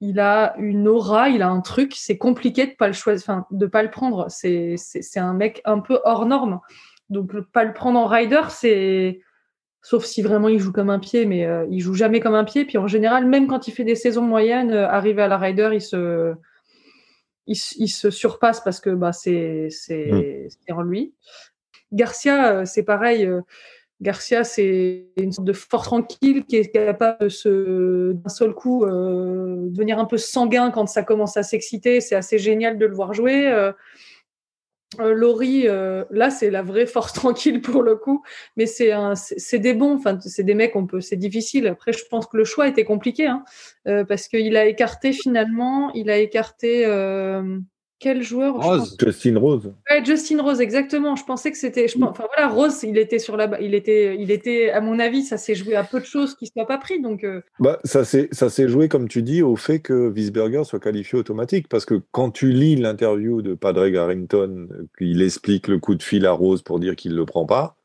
il 0.00 0.20
a 0.20 0.54
une 0.58 0.86
aura, 0.86 1.28
il 1.28 1.42
a 1.42 1.48
un 1.48 1.60
truc, 1.60 1.94
c'est 1.96 2.18
compliqué 2.18 2.66
de 2.66 2.72
pas 2.72 2.86
le 2.86 2.92
choisir, 2.92 3.24
enfin, 3.28 3.46
de 3.50 3.66
pas 3.66 3.82
le 3.82 3.90
prendre. 3.90 4.26
C'est, 4.28 4.76
c'est, 4.76 5.18
un 5.18 5.34
mec 5.34 5.60
un 5.64 5.80
peu 5.80 6.00
hors 6.04 6.26
norme. 6.26 6.60
Donc, 7.10 7.32
pas 7.52 7.64
le 7.64 7.72
prendre 7.72 7.98
en 7.98 8.06
rider, 8.06 8.42
c'est, 8.50 9.20
sauf 9.82 10.04
si 10.04 10.22
vraiment 10.22 10.48
il 10.48 10.60
joue 10.60 10.72
comme 10.72 10.90
un 10.90 11.00
pied, 11.00 11.26
mais 11.26 11.46
euh, 11.46 11.66
il 11.70 11.80
joue 11.80 11.94
jamais 11.94 12.20
comme 12.20 12.34
un 12.34 12.44
pied. 12.44 12.64
Puis 12.64 12.78
en 12.78 12.86
général, 12.86 13.26
même 13.26 13.48
quand 13.48 13.66
il 13.66 13.72
fait 13.72 13.84
des 13.84 13.96
saisons 13.96 14.22
moyennes, 14.22 14.70
euh, 14.70 14.88
arrivé 14.88 15.22
à 15.22 15.28
la 15.28 15.38
rider, 15.38 15.70
il 15.72 15.80
se, 15.80 16.34
il, 17.46 17.56
se 17.88 18.10
surpasse 18.10 18.60
parce 18.60 18.80
que 18.80 18.90
bah, 18.90 19.12
c'est, 19.12 19.68
c'est, 19.70 20.12
mm. 20.12 20.48
c'est 20.50 20.72
en 20.72 20.82
lui. 20.82 21.14
Garcia, 21.92 22.52
euh, 22.52 22.64
c'est 22.64 22.84
pareil. 22.84 23.28
Garcia, 24.00 24.44
c'est 24.44 25.06
une 25.16 25.32
sorte 25.32 25.46
de 25.46 25.52
fort 25.52 25.82
tranquille 25.82 26.44
qui 26.44 26.56
est 26.56 26.70
capable 26.70 27.24
de 27.24 27.28
se, 27.28 28.12
d'un 28.12 28.28
seul 28.28 28.54
coup, 28.54 28.84
euh, 28.84 29.56
devenir 29.70 29.98
un 29.98 30.04
peu 30.04 30.18
sanguin 30.18 30.70
quand 30.70 30.86
ça 30.86 31.02
commence 31.02 31.36
à 31.36 31.42
s'exciter. 31.42 32.00
C'est 32.00 32.14
assez 32.14 32.38
génial 32.38 32.78
de 32.78 32.86
le 32.86 32.94
voir 32.94 33.12
jouer. 33.12 33.48
Euh, 33.48 33.72
euh 35.00 35.12
Laurie, 35.12 35.64
là, 35.64 36.30
c'est 36.30 36.50
la 36.50 36.62
vraie 36.62 36.86
force 36.86 37.12
tranquille 37.14 37.60
pour 37.60 37.82
le 37.82 37.96
coup, 37.96 38.22
mais 38.56 38.66
c'est 38.66 39.58
des 39.58 39.74
bons. 39.74 39.96
Enfin, 39.96 40.16
c'est 40.20 40.44
des 40.44 40.54
mecs. 40.54 40.74
Peut, 40.88 41.00
c'est 41.00 41.16
difficile. 41.16 41.66
Après, 41.66 41.92
je 41.92 42.04
pense 42.08 42.26
que 42.26 42.36
le 42.36 42.44
choix 42.44 42.68
était 42.68 42.84
compliqué, 42.84 43.26
hein, 43.26 43.42
parce 43.84 44.28
qu'il 44.28 44.56
a 44.56 44.66
écarté 44.66 45.12
finalement, 45.12 45.90
il 45.92 46.08
a 46.08 46.18
écarté 46.18 46.86
quel 48.00 48.22
joueur 48.22 48.54
Rose, 48.62 48.96
Justin 49.00 49.38
Rose. 49.38 49.72
Ouais, 49.90 50.04
Justin 50.04 50.40
Rose, 50.40 50.60
exactement. 50.60 51.16
Je 51.16 51.24
pensais 51.24 51.50
que 51.50 51.58
c'était. 51.58 51.86
Enfin 52.00 52.26
voilà, 52.34 52.48
Rose, 52.48 52.82
il 52.84 52.96
était 52.96 53.18
sur 53.18 53.36
la. 53.36 53.60
Il 53.60 53.74
était, 53.74 54.16
il 54.18 54.30
était. 54.30 54.70
À 54.70 54.80
mon 54.80 55.00
avis, 55.00 55.22
ça 55.22 55.36
s'est 55.36 55.56
joué 55.56 55.74
à 55.74 55.82
peu 55.82 55.98
de 55.98 56.04
choses 56.04 56.36
qui 56.36 56.44
ne 56.44 56.50
soient 56.50 56.66
pas 56.66 56.78
pris. 56.78 57.00
Donc. 57.00 57.24
Euh. 57.24 57.42
Bah, 57.58 57.80
ça 57.82 58.04
s'est, 58.04 58.28
ça 58.30 58.50
s'est 58.50 58.68
joué 58.68 58.88
comme 58.88 59.08
tu 59.08 59.22
dis 59.22 59.42
au 59.42 59.56
fait 59.56 59.80
que 59.80 60.08
Wiesberger 60.10 60.62
soit 60.64 60.78
qualifié 60.78 61.18
automatique, 61.18 61.68
parce 61.68 61.84
que 61.84 62.00
quand 62.12 62.30
tu 62.30 62.52
lis 62.52 62.76
l'interview 62.76 63.42
de 63.42 63.54
Padre 63.54 63.92
Harrington, 63.96 64.68
il 65.00 65.20
explique 65.20 65.66
le 65.66 65.78
coup 65.80 65.96
de 65.96 66.02
fil 66.02 66.24
à 66.26 66.32
Rose 66.32 66.62
pour 66.62 66.78
dire 66.78 66.94
qu'il 66.94 67.16
le 67.16 67.24
prend 67.24 67.46
pas. 67.46 67.76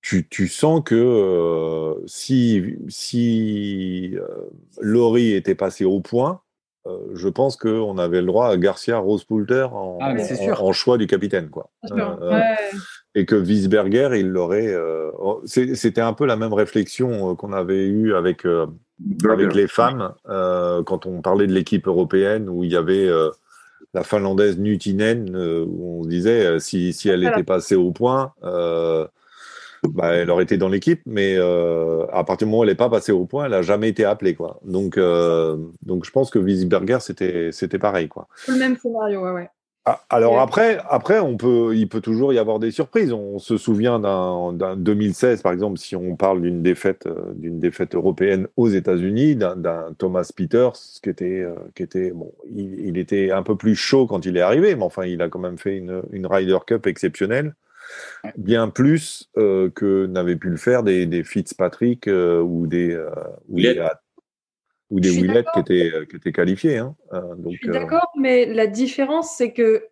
Tu, 0.00 0.28
tu 0.28 0.48
sens 0.48 0.82
que 0.84 0.94
euh, 0.94 1.94
si 2.06 2.76
si 2.88 4.12
euh, 4.14 4.26
Laurie 4.80 5.32
était 5.32 5.54
passé 5.54 5.84
au 5.84 6.00
point, 6.00 6.40
euh, 6.86 6.98
je 7.14 7.28
pense 7.28 7.56
qu'on 7.56 7.96
avait 7.98 8.20
le 8.20 8.26
droit 8.26 8.48
à 8.48 8.56
Garcia 8.56 8.98
Rosepoulter 8.98 9.68
en, 9.72 9.98
ah, 10.00 10.14
en, 10.58 10.72
choix 10.72 10.98
du 10.98 11.06
capitaine. 11.06 11.48
Quoi. 11.48 11.70
Euh, 11.92 12.40
et 13.14 13.24
que 13.24 13.36
Wiesberger, 13.36 14.10
il 14.18 14.28
l'aurait. 14.28 14.66
Euh, 14.66 15.10
oh, 15.18 15.42
c'était 15.44 16.00
un 16.00 16.12
peu 16.12 16.26
la 16.26 16.36
même 16.36 16.52
réflexion 16.52 17.36
qu'on 17.36 17.52
avait 17.52 17.86
eue 17.86 18.14
avec, 18.14 18.44
avec 19.24 19.54
les 19.54 19.68
femmes 19.68 20.12
quand 20.24 21.06
on 21.06 21.20
parlait 21.22 21.46
de 21.46 21.52
l'équipe 21.52 21.86
européenne 21.86 22.48
où 22.48 22.64
il 22.64 22.72
y 22.72 22.76
avait 22.76 23.08
la 23.94 24.02
finlandaise 24.02 24.58
Nutinen 24.58 25.36
où 25.36 26.00
on 26.00 26.02
se 26.04 26.08
disait 26.08 26.58
si, 26.58 26.92
si 26.92 27.08
elle 27.08 27.24
était 27.24 27.44
passée 27.44 27.76
au 27.76 27.92
point 27.92 28.32
bah, 29.88 30.14
elle 30.14 30.30
aurait 30.30 30.44
été 30.44 30.56
dans 30.56 30.68
l'équipe, 30.68 31.02
mais 31.06 31.34
euh, 31.36 32.06
à 32.12 32.22
partir 32.24 32.46
du 32.46 32.50
moment 32.50 32.60
où 32.60 32.62
elle 32.64 32.70
n'est 32.70 32.76
pas 32.76 32.88
passée 32.88 33.12
au 33.12 33.26
point, 33.26 33.46
elle 33.46 33.50
n'a 33.50 33.62
jamais 33.62 33.88
été 33.88 34.04
appelée. 34.04 34.34
Quoi. 34.34 34.60
Donc, 34.64 34.96
euh, 34.96 35.56
donc 35.84 36.04
je 36.04 36.10
pense 36.10 36.30
que 36.30 36.38
Wiesberger, 36.38 36.98
c'était, 37.00 37.50
c'était 37.50 37.78
pareil. 37.78 38.08
Quoi. 38.08 38.28
Le 38.46 38.56
même 38.56 38.76
scénario, 38.76 39.24
ouais, 39.24 39.32
ouais. 39.32 39.50
Ah, 39.84 40.00
alors 40.10 40.38
après, 40.38 40.78
après 40.88 41.18
on 41.18 41.36
peut, 41.36 41.74
il 41.74 41.88
peut 41.88 42.00
toujours 42.00 42.32
y 42.32 42.38
avoir 42.38 42.60
des 42.60 42.70
surprises. 42.70 43.12
On 43.12 43.40
se 43.40 43.56
souvient 43.56 43.98
d'un, 43.98 44.76
2016, 44.76 45.42
par 45.42 45.52
exemple, 45.52 45.78
si 45.78 45.96
on 45.96 46.14
parle 46.14 46.40
d'une 46.40 46.62
défaite, 46.62 47.08
euh, 47.08 47.32
d'une 47.34 47.58
défaite 47.58 47.96
européenne 47.96 48.46
aux 48.56 48.68
États-Unis, 48.68 49.34
d'un, 49.34 49.92
Thomas 49.98 50.30
Peters 50.36 50.74
qui 51.02 51.10
était, 51.10 51.44
qui 51.74 51.82
était, 51.82 52.12
bon, 52.12 52.32
il, 52.54 52.96
était 52.96 53.32
un 53.32 53.42
peu 53.42 53.56
plus 53.56 53.74
chaud 53.74 54.06
quand 54.06 54.24
il 54.24 54.36
est 54.36 54.40
arrivé, 54.40 54.76
mais 54.76 54.84
enfin, 54.84 55.04
il 55.06 55.20
a 55.20 55.28
quand 55.28 55.40
même 55.40 55.58
fait 55.58 55.76
une, 55.76 56.02
une 56.12 56.26
Ryder 56.26 56.58
Cup 56.64 56.86
exceptionnelle 56.86 57.54
bien 58.36 58.68
plus 58.68 59.28
euh, 59.36 59.70
que 59.70 60.06
n'avaient 60.06 60.36
pu 60.36 60.48
le 60.48 60.56
faire 60.56 60.82
des, 60.82 61.06
des 61.06 61.24
Fitzpatrick 61.24 62.08
euh, 62.08 62.40
ou 62.40 62.66
des 62.66 62.92
euh, 62.92 63.10
ou 63.48 63.60
des, 63.60 63.88
ou 64.90 65.00
des 65.00 65.10
Willett 65.10 65.46
qui 65.54 65.60
étaient, 65.60 65.92
qui 66.08 66.16
étaient 66.16 66.32
qualifiés. 66.32 66.78
Hein. 66.78 66.94
donc, 67.38 67.52
je 67.52 67.58
suis 67.58 67.68
d'accord, 67.68 68.10
mais 68.18 68.46
la 68.46 68.66
différence, 68.66 69.36
c'est 69.36 69.52
que 69.52 69.86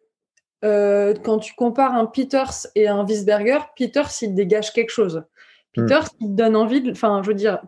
quand 0.63 1.39
tu 1.39 1.55
compares 1.55 1.95
un 1.95 2.07
Peters 2.07 2.67
et 2.75 2.87
un 2.87 3.05
Wiesberger, 3.05 3.59
Peters, 3.77 4.11
il 4.23 4.35
dégage 4.35 4.73
quelque 4.73 4.91
chose. 4.91 5.25
Hmm. 5.77 5.83
Peters, 5.83 6.09
il 6.21 6.35
donne 6.35 6.57
envie 6.57 6.83
de. 6.83 6.91
Enfin, 6.91 7.23
je 7.23 7.29
veux 7.29 7.35
dire, 7.35 7.61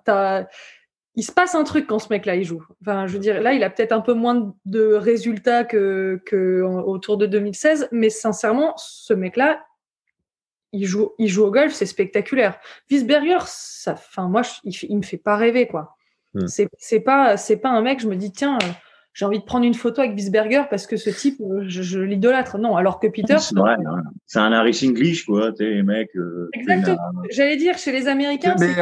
il 1.15 1.23
se 1.23 1.33
passe 1.33 1.55
un 1.55 1.65
truc 1.65 1.87
quand 1.87 1.99
ce 1.99 2.09
mec-là 2.11 2.37
il 2.37 2.45
joue. 2.45 2.65
Enfin, 2.81 3.07
je 3.07 3.15
veux 3.15 3.19
dire, 3.19 3.41
là, 3.41 3.53
il 3.53 3.63
a 3.63 3.71
peut-être 3.71 3.93
un 3.93 4.01
peu 4.01 4.15
moins 4.15 4.55
de 4.65 4.95
résultats 4.95 5.65
que, 5.65 6.21
que 6.27 6.63
autour 6.63 7.17
de 7.17 7.27
2016, 7.27 7.89
mais 7.93 8.11
sincèrement, 8.11 8.75
ce 8.77 9.13
mec-là, 9.13 9.63
il 10.73 10.87
joue, 10.87 11.13
il 11.19 11.29
joue 11.29 11.45
au 11.45 11.51
golf, 11.51 11.73
c'est 11.73 11.87
spectaculaire. 11.87 12.59
Wiesberger, 12.91 13.39
ça, 13.47 13.93
enfin 13.93 14.29
moi, 14.29 14.43
il, 14.65 14.75
il, 14.89 14.97
me 14.97 15.03
fait 15.03 15.19
pas 15.19 15.37
rêver 15.37 15.67
quoi. 15.67 15.97
Hmm. 16.35 16.47
C'est 16.47 17.01
pas, 17.01 17.37
c'est 17.37 17.59
pas 17.59 17.71
un 17.71 17.83
mec. 17.83 18.01
Je 18.01 18.09
me 18.09 18.17
dis 18.17 18.33
tiens, 18.33 18.59
euh, 18.63 18.67
j'ai 19.13 19.25
envie 19.25 19.39
de 19.39 19.45
prendre 19.45 19.67
une 19.67 19.75
photo 19.75 20.01
avec 20.01 20.15
Wiesberger 20.15 20.63
parce 20.71 20.87
que 20.87 20.97
ce 20.97 21.11
type, 21.11 21.41
euh, 21.41 21.65
je, 21.67 22.01
l'idolâtre. 22.01 22.59
Non, 22.59 22.77
alors 22.77 23.01
que 23.01 23.07
Peter, 23.07 23.37
c'est 23.39 24.39
un 24.39 24.53
Harris 24.53 24.81
English 24.85 25.27
quoi, 25.27 25.53
t'es 25.53 25.83
mec. 25.83 26.11
Euh, 26.17 26.49
Exactement. 26.55 26.97
J'allais 27.31 27.57
dire 27.57 27.77
chez 27.77 27.93
les 27.93 28.09
Américains. 28.09 28.57
Mais 28.59 28.75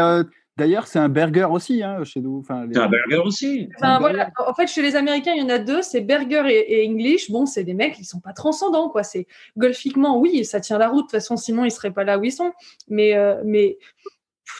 D'ailleurs, 0.57 0.87
c'est 0.87 0.99
un 0.99 1.09
burger 1.09 1.47
aussi 1.51 1.83
hein, 1.83 2.05
chez 2.05 2.21
nous. 2.21 2.39
Enfin, 2.41 2.67
C'est 2.71 2.79
un 2.79 2.89
burger 2.89 3.23
aussi. 3.25 3.69
voilà. 3.79 4.31
En 4.47 4.53
fait, 4.55 4.67
chez 4.67 4.83
les 4.83 4.97
Américains, 4.97 5.33
il 5.35 5.43
y 5.43 5.45
en 5.45 5.49
a 5.49 5.59
deux, 5.59 5.83
c'est 5.83 6.01
burger 6.01 6.43
et, 6.47 6.87
English. 6.89 7.31
Bon, 7.31 7.47
c'est 7.47 7.65
des 7.65 7.75
mecs 7.75 7.95
qui 7.95 8.05
sont 8.05 8.21
pas 8.21 8.33
transcendants, 8.33 8.89
quoi. 8.91 9.03
C'est 9.03 9.27
golfiquement, 9.57 10.19
oui, 10.19 10.45
ça 10.45 10.61
tient 10.61 10.79
la 10.79 10.89
route. 10.89 10.99
De 10.99 11.03
toute 11.03 11.13
façon, 11.13 11.37
sinon, 11.37 11.65
ils 11.65 11.71
seraient 11.71 11.93
pas 11.93 12.05
là 12.05 12.19
où 12.19 12.25
ils 12.25 12.33
sont. 12.33 12.53
Mais, 12.89 13.15
euh, 13.17 13.41
mais 13.45 13.79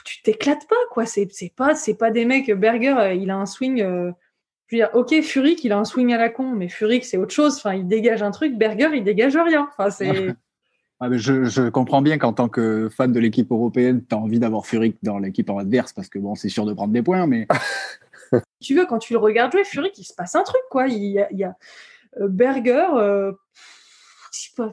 tu 0.05 0.21
t'éclates 0.21 0.67
pas, 0.67 0.75
quoi. 0.91 1.05
C'est, 1.05 1.27
pas, 1.55 1.75
c'est 1.75 1.95
pas 1.95 2.09
des 2.09 2.25
mecs. 2.25 2.51
Berger, 2.51 2.97
euh, 2.97 3.13
il 3.13 3.29
a 3.29 3.35
un 3.35 3.45
swing. 3.45 3.81
Euh, 3.81 4.11
je 4.67 4.77
veux 4.77 4.81
dire, 4.81 4.89
ok, 4.93 5.21
Furyk, 5.21 5.63
il 5.63 5.71
a 5.73 5.77
un 5.77 5.85
swing 5.85 6.13
à 6.13 6.17
la 6.17 6.29
con, 6.29 6.51
mais 6.51 6.69
Furyk, 6.69 7.05
c'est 7.05 7.17
autre 7.17 7.33
chose. 7.33 7.57
Enfin, 7.57 7.73
il 7.73 7.87
dégage 7.87 8.23
un 8.23 8.31
truc. 8.31 8.57
Berger, 8.57 8.89
il 8.93 9.03
dégage 9.03 9.35
rien. 9.35 9.67
Enfin, 9.71 9.89
c'est. 9.89 10.29
Ah, 11.03 11.07
je, 11.11 11.69
comprends 11.69 12.03
bien 12.03 12.19
qu'en 12.19 12.31
tant 12.31 12.47
que 12.47 12.87
fan 12.89 13.11
de 13.11 13.19
l'équipe 13.19 13.51
européenne, 13.51 14.05
tu 14.07 14.13
as 14.13 14.19
envie 14.19 14.37
d'avoir 14.37 14.67
Furyk 14.67 14.97
dans 15.01 15.17
l'équipe 15.17 15.49
en 15.49 15.57
adverse 15.57 15.93
parce 15.93 16.09
que 16.09 16.19
bon, 16.19 16.35
c'est 16.35 16.47
sûr 16.47 16.63
de 16.63 16.73
prendre 16.73 16.93
des 16.93 17.01
points, 17.01 17.25
mais. 17.25 17.47
tu 18.61 18.75
veux, 18.75 18.85
quand 18.85 18.99
tu 18.99 19.13
le 19.13 19.19
regardes 19.19 19.51
jouer, 19.51 19.63
Furyk, 19.63 19.97
il 19.97 20.03
se 20.03 20.13
passe 20.13 20.35
un 20.35 20.43
truc, 20.43 20.61
quoi. 20.69 20.87
Il 20.87 21.03
y 21.03 21.43
a, 21.43 21.55
euh, 22.19 22.27
Berger, 22.27 22.85
euh, 22.93 23.31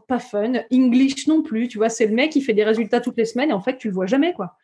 pas, 0.07 0.19
fun. 0.19 0.53
English 0.71 1.29
non 1.29 1.43
plus, 1.43 1.67
tu 1.67 1.79
vois, 1.79 1.89
c'est 1.89 2.07
le 2.07 2.15
mec 2.15 2.31
qui 2.31 2.43
fait 2.43 2.53
des 2.53 2.65
résultats 2.65 3.01
toutes 3.01 3.17
les 3.17 3.25
semaines 3.25 3.49
et 3.49 3.55
en 3.55 3.63
fait, 3.63 3.79
tu 3.79 3.89
le 3.89 3.95
vois 3.95 4.07
jamais, 4.07 4.35
quoi. 4.35 4.59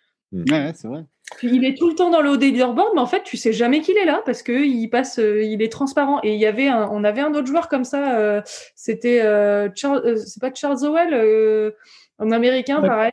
Ouais, 0.50 0.72
c'est 0.74 0.88
vrai. 0.88 1.04
il 1.42 1.64
est 1.64 1.76
tout 1.76 1.88
le 1.88 1.94
temps 1.94 2.10
dans 2.10 2.20
le 2.20 2.30
haut 2.30 2.36
des 2.36 2.50
leaderboards, 2.50 2.92
mais 2.94 3.00
en 3.00 3.06
fait, 3.06 3.22
tu 3.22 3.36
sais 3.36 3.52
jamais 3.52 3.80
qu'il 3.80 3.96
est 3.96 4.04
là 4.04 4.22
parce 4.26 4.42
que 4.42 4.52
il 4.52 4.88
passe, 4.88 5.18
euh, 5.18 5.42
il 5.42 5.62
est 5.62 5.70
transparent. 5.70 6.20
Et 6.22 6.34
il 6.34 6.40
y 6.40 6.46
avait, 6.46 6.68
un, 6.68 6.88
on 6.90 7.04
avait 7.04 7.20
un 7.20 7.32
autre 7.34 7.46
joueur 7.46 7.68
comme 7.68 7.84
ça. 7.84 8.18
Euh, 8.18 8.42
c'était 8.74 9.22
euh, 9.22 9.68
Charles, 9.74 10.18
c'est 10.18 10.40
pas 10.40 10.52
Charles 10.52 10.84
Owell, 10.84 11.72
un 12.18 12.30
américain, 12.32 12.80
pareil. 12.80 13.12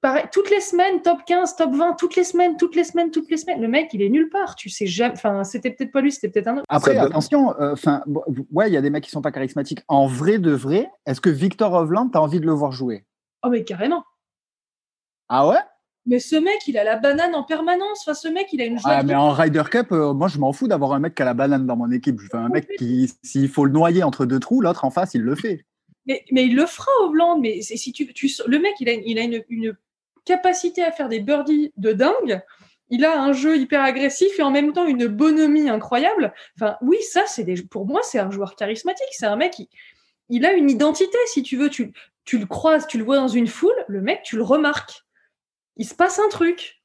pareil, 0.00 0.24
toutes 0.32 0.50
les 0.50 0.60
semaines, 0.60 1.02
top 1.02 1.18
15, 1.26 1.56
top 1.56 1.74
20, 1.74 1.96
toutes 1.98 2.16
les 2.16 2.24
semaines, 2.24 2.56
toutes 2.56 2.76
les 2.76 2.84
semaines, 2.84 3.10
toutes 3.10 3.30
les 3.30 3.36
semaines. 3.36 3.60
Le 3.60 3.68
mec, 3.68 3.90
il 3.92 4.00
est 4.00 4.08
nulle 4.08 4.30
part. 4.30 4.54
Tu 4.56 4.70
sais 4.70 4.86
jamais. 4.86 5.12
Enfin, 5.12 5.44
c'était 5.44 5.70
peut-être 5.70 5.92
pas 5.92 6.00
lui, 6.00 6.12
c'était 6.12 6.28
peut-être 6.28 6.48
un 6.48 6.56
autre. 6.58 6.66
Après, 6.70 6.96
attention, 6.96 7.54
euh, 7.60 7.72
enfin, 7.72 8.02
bon, 8.06 8.22
ouais, 8.52 8.68
il 8.68 8.72
y 8.72 8.76
a 8.78 8.80
des 8.80 8.90
mecs 8.90 9.04
qui 9.04 9.10
sont 9.10 9.22
pas 9.22 9.32
charismatiques. 9.32 9.82
En 9.88 10.06
vrai 10.06 10.38
de 10.38 10.52
vrai, 10.52 10.90
est-ce 11.04 11.20
que 11.20 11.30
Victor 11.30 11.74
Hovland, 11.74 12.08
t'as 12.10 12.20
envie 12.20 12.40
de 12.40 12.46
le 12.46 12.52
voir 12.52 12.72
jouer? 12.72 13.04
Oh, 13.42 13.48
mais 13.50 13.64
carrément. 13.64 14.04
Ah 15.28 15.46
ouais? 15.46 15.60
Mais 16.06 16.18
ce 16.18 16.36
mec, 16.36 16.66
il 16.66 16.78
a 16.78 16.84
la 16.84 16.96
banane 16.96 17.34
en 17.34 17.42
permanence. 17.42 18.02
Enfin, 18.02 18.14
ce 18.14 18.28
mec, 18.28 18.48
il 18.52 18.60
a 18.62 18.64
une 18.64 18.78
joie 18.78 18.90
Ah, 18.90 19.02
de 19.02 19.08
mais 19.08 19.14
en 19.14 19.30
Ryder 19.30 19.64
Cup, 19.70 19.92
euh, 19.92 20.14
moi, 20.14 20.28
je 20.28 20.38
m'en 20.38 20.52
fous 20.52 20.66
d'avoir 20.66 20.92
un 20.92 20.98
mec 20.98 21.14
qui 21.14 21.22
a 21.22 21.24
la 21.24 21.34
banane 21.34 21.66
dans 21.66 21.76
mon 21.76 21.90
équipe. 21.90 22.20
Je 22.20 22.28
veux 22.32 22.42
un 22.42 22.48
mec 22.48 22.68
qui, 22.78 23.12
s'il 23.22 23.48
faut 23.48 23.64
le 23.64 23.72
noyer 23.72 24.02
entre 24.02 24.24
deux 24.24 24.40
trous, 24.40 24.60
l'autre 24.60 24.84
en 24.84 24.90
face, 24.90 25.14
il 25.14 25.22
le 25.22 25.34
fait. 25.34 25.66
Mais, 26.06 26.24
mais 26.32 26.46
il 26.46 26.56
le 26.56 26.66
fera 26.66 26.90
blanc. 27.10 27.38
Mais 27.38 27.60
si 27.60 27.92
tu, 27.92 28.12
tu, 28.12 28.30
le 28.46 28.58
mec, 28.58 28.74
il 28.80 28.88
a, 28.88 28.92
il 28.92 29.18
a 29.18 29.22
une, 29.22 29.42
une 29.50 29.76
capacité 30.24 30.82
à 30.82 30.90
faire 30.90 31.08
des 31.08 31.20
birdies 31.20 31.72
de 31.76 31.92
dingue. 31.92 32.40
Il 32.88 33.04
a 33.04 33.22
un 33.22 33.32
jeu 33.32 33.56
hyper 33.56 33.82
agressif 33.82 34.38
et 34.38 34.42
en 34.42 34.50
même 34.50 34.72
temps 34.72 34.86
une 34.86 35.06
bonhomie 35.06 35.68
incroyable. 35.68 36.32
Enfin, 36.56 36.76
oui, 36.80 36.96
ça, 37.02 37.24
c'est 37.26 37.44
des, 37.44 37.62
pour 37.62 37.86
moi, 37.86 38.00
c'est 38.02 38.18
un 38.18 38.30
joueur 38.30 38.56
charismatique. 38.56 39.06
C'est 39.12 39.26
un 39.26 39.36
mec 39.36 39.52
qui, 39.52 39.68
il 40.30 40.46
a 40.46 40.52
une 40.52 40.70
identité, 40.70 41.18
si 41.26 41.42
tu 41.42 41.56
veux. 41.56 41.68
Tu, 41.68 41.92
tu 42.24 42.38
le 42.38 42.46
croises, 42.46 42.86
tu 42.86 42.98
le 42.98 43.04
vois 43.04 43.16
dans 43.16 43.28
une 43.28 43.46
foule, 43.46 43.84
le 43.86 44.00
mec, 44.00 44.22
tu 44.24 44.36
le 44.36 44.42
remarques. 44.42 45.04
Il 45.76 45.84
se 45.86 45.94
passe 45.94 46.18
un 46.18 46.28
truc. 46.28 46.76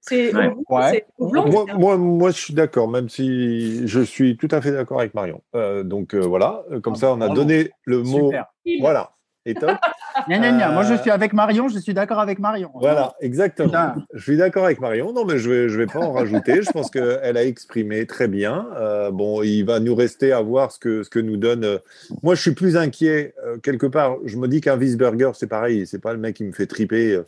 C'est 0.00 0.32
Ouais. 0.34 1.04
Moi, 1.18 1.66
moi, 1.76 1.96
moi, 1.96 2.30
je 2.30 2.36
suis 2.38 2.54
d'accord, 2.54 2.88
même 2.88 3.08
si 3.08 3.86
je 3.86 4.00
suis 4.00 4.36
tout 4.36 4.48
à 4.52 4.60
fait 4.60 4.70
d'accord 4.72 5.00
avec 5.00 5.12
Marion. 5.14 5.42
Euh, 5.54 5.82
donc 5.82 6.14
euh, 6.14 6.20
voilà, 6.20 6.62
Euh, 6.70 6.80
comme 6.80 6.94
Ah, 6.96 7.00
ça, 7.00 7.10
on 7.12 7.16
a 7.20 7.26
bravo. 7.26 7.34
donné 7.34 7.70
le 7.84 8.02
mot. 8.02 8.26
Super. 8.30 8.46
Voilà. 8.80 9.10
Et 9.44 9.54
top. 9.54 9.70
Gna, 10.28 10.38
gna, 10.38 10.50
gna. 10.52 10.70
Moi, 10.72 10.82
je 10.82 10.94
suis 10.94 11.10
avec 11.10 11.32
Marion, 11.32 11.68
je 11.68 11.78
suis 11.78 11.94
d'accord 11.94 12.18
avec 12.18 12.38
Marion. 12.40 12.70
Voilà, 12.74 13.14
exactement. 13.20 13.68
Putain. 13.68 13.94
Je 14.14 14.22
suis 14.22 14.36
d'accord 14.36 14.64
avec 14.64 14.80
Marion. 14.80 15.12
Non, 15.12 15.24
mais 15.24 15.38
je 15.38 15.48
vais, 15.48 15.68
je 15.68 15.78
vais 15.78 15.86
pas 15.86 16.00
en 16.00 16.10
rajouter. 16.12 16.60
Je 16.62 16.70
pense 16.72 16.90
qu'elle 16.90 17.36
a 17.36 17.44
exprimé 17.44 18.04
très 18.06 18.26
bien. 18.26 18.66
Euh, 18.76 19.10
bon, 19.12 19.42
il 19.42 19.62
va 19.62 19.78
nous 19.78 19.94
rester 19.94 20.32
à 20.32 20.40
voir 20.40 20.72
ce 20.72 20.78
que, 20.80 21.02
ce 21.04 21.08
que 21.10 21.20
nous 21.20 21.36
donne. 21.36 21.78
Moi, 22.24 22.34
je 22.34 22.40
suis 22.42 22.50
plus 22.52 22.76
inquiet. 22.76 23.32
euh, 23.46 23.58
quelque 23.58 23.86
part, 23.86 24.16
je 24.24 24.36
me 24.38 24.48
dis 24.48 24.60
qu'un 24.60 24.76
Wiesberger, 24.76 25.30
c'est 25.34 25.46
pareil. 25.46 25.86
C'est 25.86 26.00
pas 26.02 26.12
le 26.12 26.18
mec 26.18 26.34
qui 26.36 26.44
me 26.44 26.52
fait 26.52 26.66
triper 26.66 27.20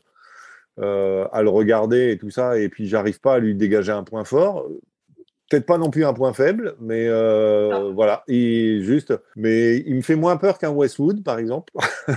euh, 0.78 1.26
à 1.32 1.42
le 1.42 1.48
regarder 1.48 2.12
et 2.12 2.18
tout 2.18 2.30
ça. 2.30 2.58
Et 2.58 2.68
puis, 2.68 2.86
j'arrive 2.86 3.20
pas 3.20 3.34
à 3.34 3.38
lui 3.38 3.54
dégager 3.54 3.92
un 3.92 4.04
point 4.04 4.24
fort. 4.24 4.66
Peut-être 5.50 5.66
pas 5.66 5.78
non 5.78 5.90
plus 5.90 6.04
un 6.04 6.12
point 6.12 6.32
faible, 6.32 6.76
mais 6.80 7.08
euh, 7.08 7.90
voilà, 7.92 8.22
il 8.28 8.84
juste. 8.84 9.12
Mais 9.34 9.78
il 9.78 9.96
me 9.96 10.00
fait 10.00 10.14
moins 10.14 10.36
peur 10.36 10.58
qu'un 10.58 10.70
Westwood, 10.70 11.22
par 11.24 11.38
exemple. 11.38 11.72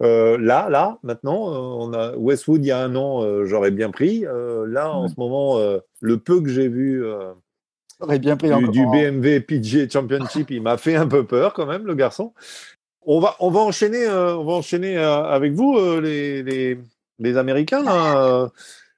Euh, 0.00 0.38
là, 0.38 0.68
là, 0.70 0.98
maintenant, 1.02 1.52
euh, 1.52 1.56
on 1.58 1.92
a 1.92 2.16
Westwood 2.16 2.64
il 2.64 2.68
y 2.68 2.70
a 2.70 2.78
un 2.78 2.94
an, 2.94 3.44
j'aurais 3.46 3.72
bien 3.72 3.90
pris. 3.90 4.20
Là, 4.20 4.92
en 4.92 5.08
ce 5.08 5.14
moment, 5.18 5.58
le 6.00 6.18
peu 6.18 6.40
que 6.40 6.48
j'ai 6.48 6.68
vu 6.68 7.02
J'aurais 8.00 8.18
bien 8.18 8.36
pris 8.36 8.48
du, 8.70 8.86
BMW 8.86 9.40
PGA 9.40 9.88
Championship, 9.88 10.50
il 10.50 10.62
m'a 10.62 10.76
fait 10.76 10.94
un 10.94 11.08
peu 11.08 11.24
peur 11.24 11.52
quand 11.52 11.66
même, 11.66 11.84
le 11.84 11.94
garçon. 11.94 12.32
On 13.02 13.20
va, 13.20 13.36
on 13.40 13.50
va 13.50 13.60
enchaîner, 13.60 14.04
euh, 14.04 14.36
on 14.36 14.44
va 14.44 14.52
enchaîner 14.52 14.96
euh, 14.96 15.24
avec 15.24 15.52
vous, 15.52 15.76
euh, 15.76 16.00
les, 16.00 16.42
les, 16.42 16.78
les 17.18 17.36
Américains. 17.36 17.82
là, 17.82 18.42
euh. 18.44 18.48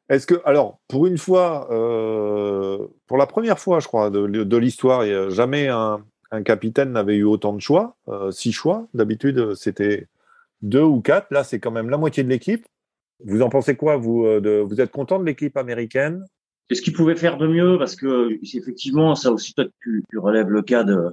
Est-ce 0.08 0.26
que, 0.26 0.34
alors, 0.44 0.80
pour 0.88 1.06
une 1.06 1.18
fois, 1.18 1.68
euh, 1.72 2.78
pour 3.06 3.16
la 3.16 3.26
première 3.26 3.60
fois, 3.60 3.78
je 3.78 3.86
crois, 3.86 4.10
de, 4.10 4.26
de 4.26 4.56
l'histoire, 4.56 5.04
jamais 5.30 5.68
un, 5.68 6.04
un 6.32 6.42
capitaine 6.42 6.90
n'avait 6.90 7.14
eu 7.14 7.22
autant 7.22 7.52
de 7.52 7.60
choix, 7.60 7.96
euh, 8.08 8.32
six 8.32 8.50
choix. 8.50 8.88
D'habitude, 8.92 9.54
c'était 9.54 10.08
deux 10.62 10.82
ou 10.82 11.00
quatre. 11.00 11.28
Là, 11.30 11.44
c'est 11.44 11.60
quand 11.60 11.70
même 11.70 11.90
la 11.90 11.96
moitié 11.96 12.24
de 12.24 12.28
l'équipe. 12.28 12.66
Vous 13.24 13.40
en 13.42 13.50
pensez 13.50 13.76
quoi, 13.76 13.98
vous 13.98 14.24
de, 14.40 14.64
Vous 14.66 14.80
êtes 14.80 14.90
content 14.90 15.20
de 15.20 15.24
l'équipe 15.24 15.56
américaine? 15.56 16.24
C'est 16.68 16.74
ce 16.74 16.82
qu'il 16.82 16.92
pouvait 16.92 17.16
faire 17.16 17.36
de 17.36 17.46
mieux 17.46 17.78
parce 17.78 17.94
que 17.94 18.36
effectivement, 18.56 19.14
ça 19.14 19.30
aussi, 19.30 19.54
toi, 19.54 19.66
tu, 19.80 20.02
tu 20.10 20.18
relèves 20.18 20.48
le 20.50 20.62
cas 20.62 20.82
de, 20.82 21.10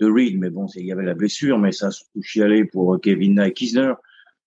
de 0.00 0.10
Reed, 0.10 0.38
mais 0.40 0.50
bon, 0.50 0.66
c'est- 0.66 0.80
il 0.80 0.86
y 0.86 0.92
avait 0.92 1.04
la 1.04 1.14
blessure, 1.14 1.58
mais 1.58 1.70
ça 1.70 1.88
a 1.88 1.90
surtout 1.90 2.22
chialé 2.22 2.64
pour 2.64 3.00
Kevin 3.00 3.52
Kisner. 3.52 3.92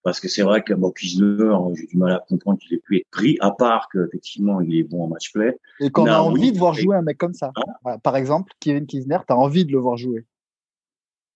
Parce 0.05 0.19
que 0.19 0.27
c'est 0.27 0.43
vrai 0.43 0.61
que 0.61 0.75
bon, 0.75 0.91
Kisner, 0.91 1.51
j'ai 1.73 1.87
du 1.87 1.97
mal 1.97 2.11
à 2.11 2.19
comprendre 2.19 2.59
qu'il 2.59 2.75
ait 2.75 2.79
pu 2.79 2.97
être 2.97 3.09
pris, 3.09 3.37
à 3.39 3.49
part 3.49 3.89
qu'effectivement, 3.91 4.61
il 4.61 4.77
est 4.77 4.83
bon 4.83 5.05
en 5.05 5.07
match 5.07 5.33
play. 5.33 5.57
Et 5.79 5.89
qu'on 5.89 6.05
a 6.05 6.19
envie 6.19 6.51
de 6.51 6.59
voir 6.59 6.75
jouer 6.75 6.95
un 6.95 7.01
mec 7.01 7.17
comme 7.17 7.33
ça. 7.33 7.51
Hein 7.55 7.63
Voilà, 7.81 7.97
Par 7.97 8.15
exemple, 8.15 8.53
Kevin 8.59 8.85
Kisner, 8.85 9.17
t'as 9.27 9.33
envie 9.33 9.65
de 9.65 9.71
le 9.71 9.79
voir 9.79 9.97
jouer. 9.97 10.23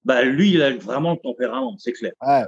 Bah, 0.06 0.22
lui, 0.22 0.52
il 0.52 0.62
a 0.62 0.78
vraiment 0.78 1.14
le 1.14 1.18
tempérament, 1.18 1.78
c'est 1.80 1.94
clair. 1.94 2.14
Ouais. 2.22 2.44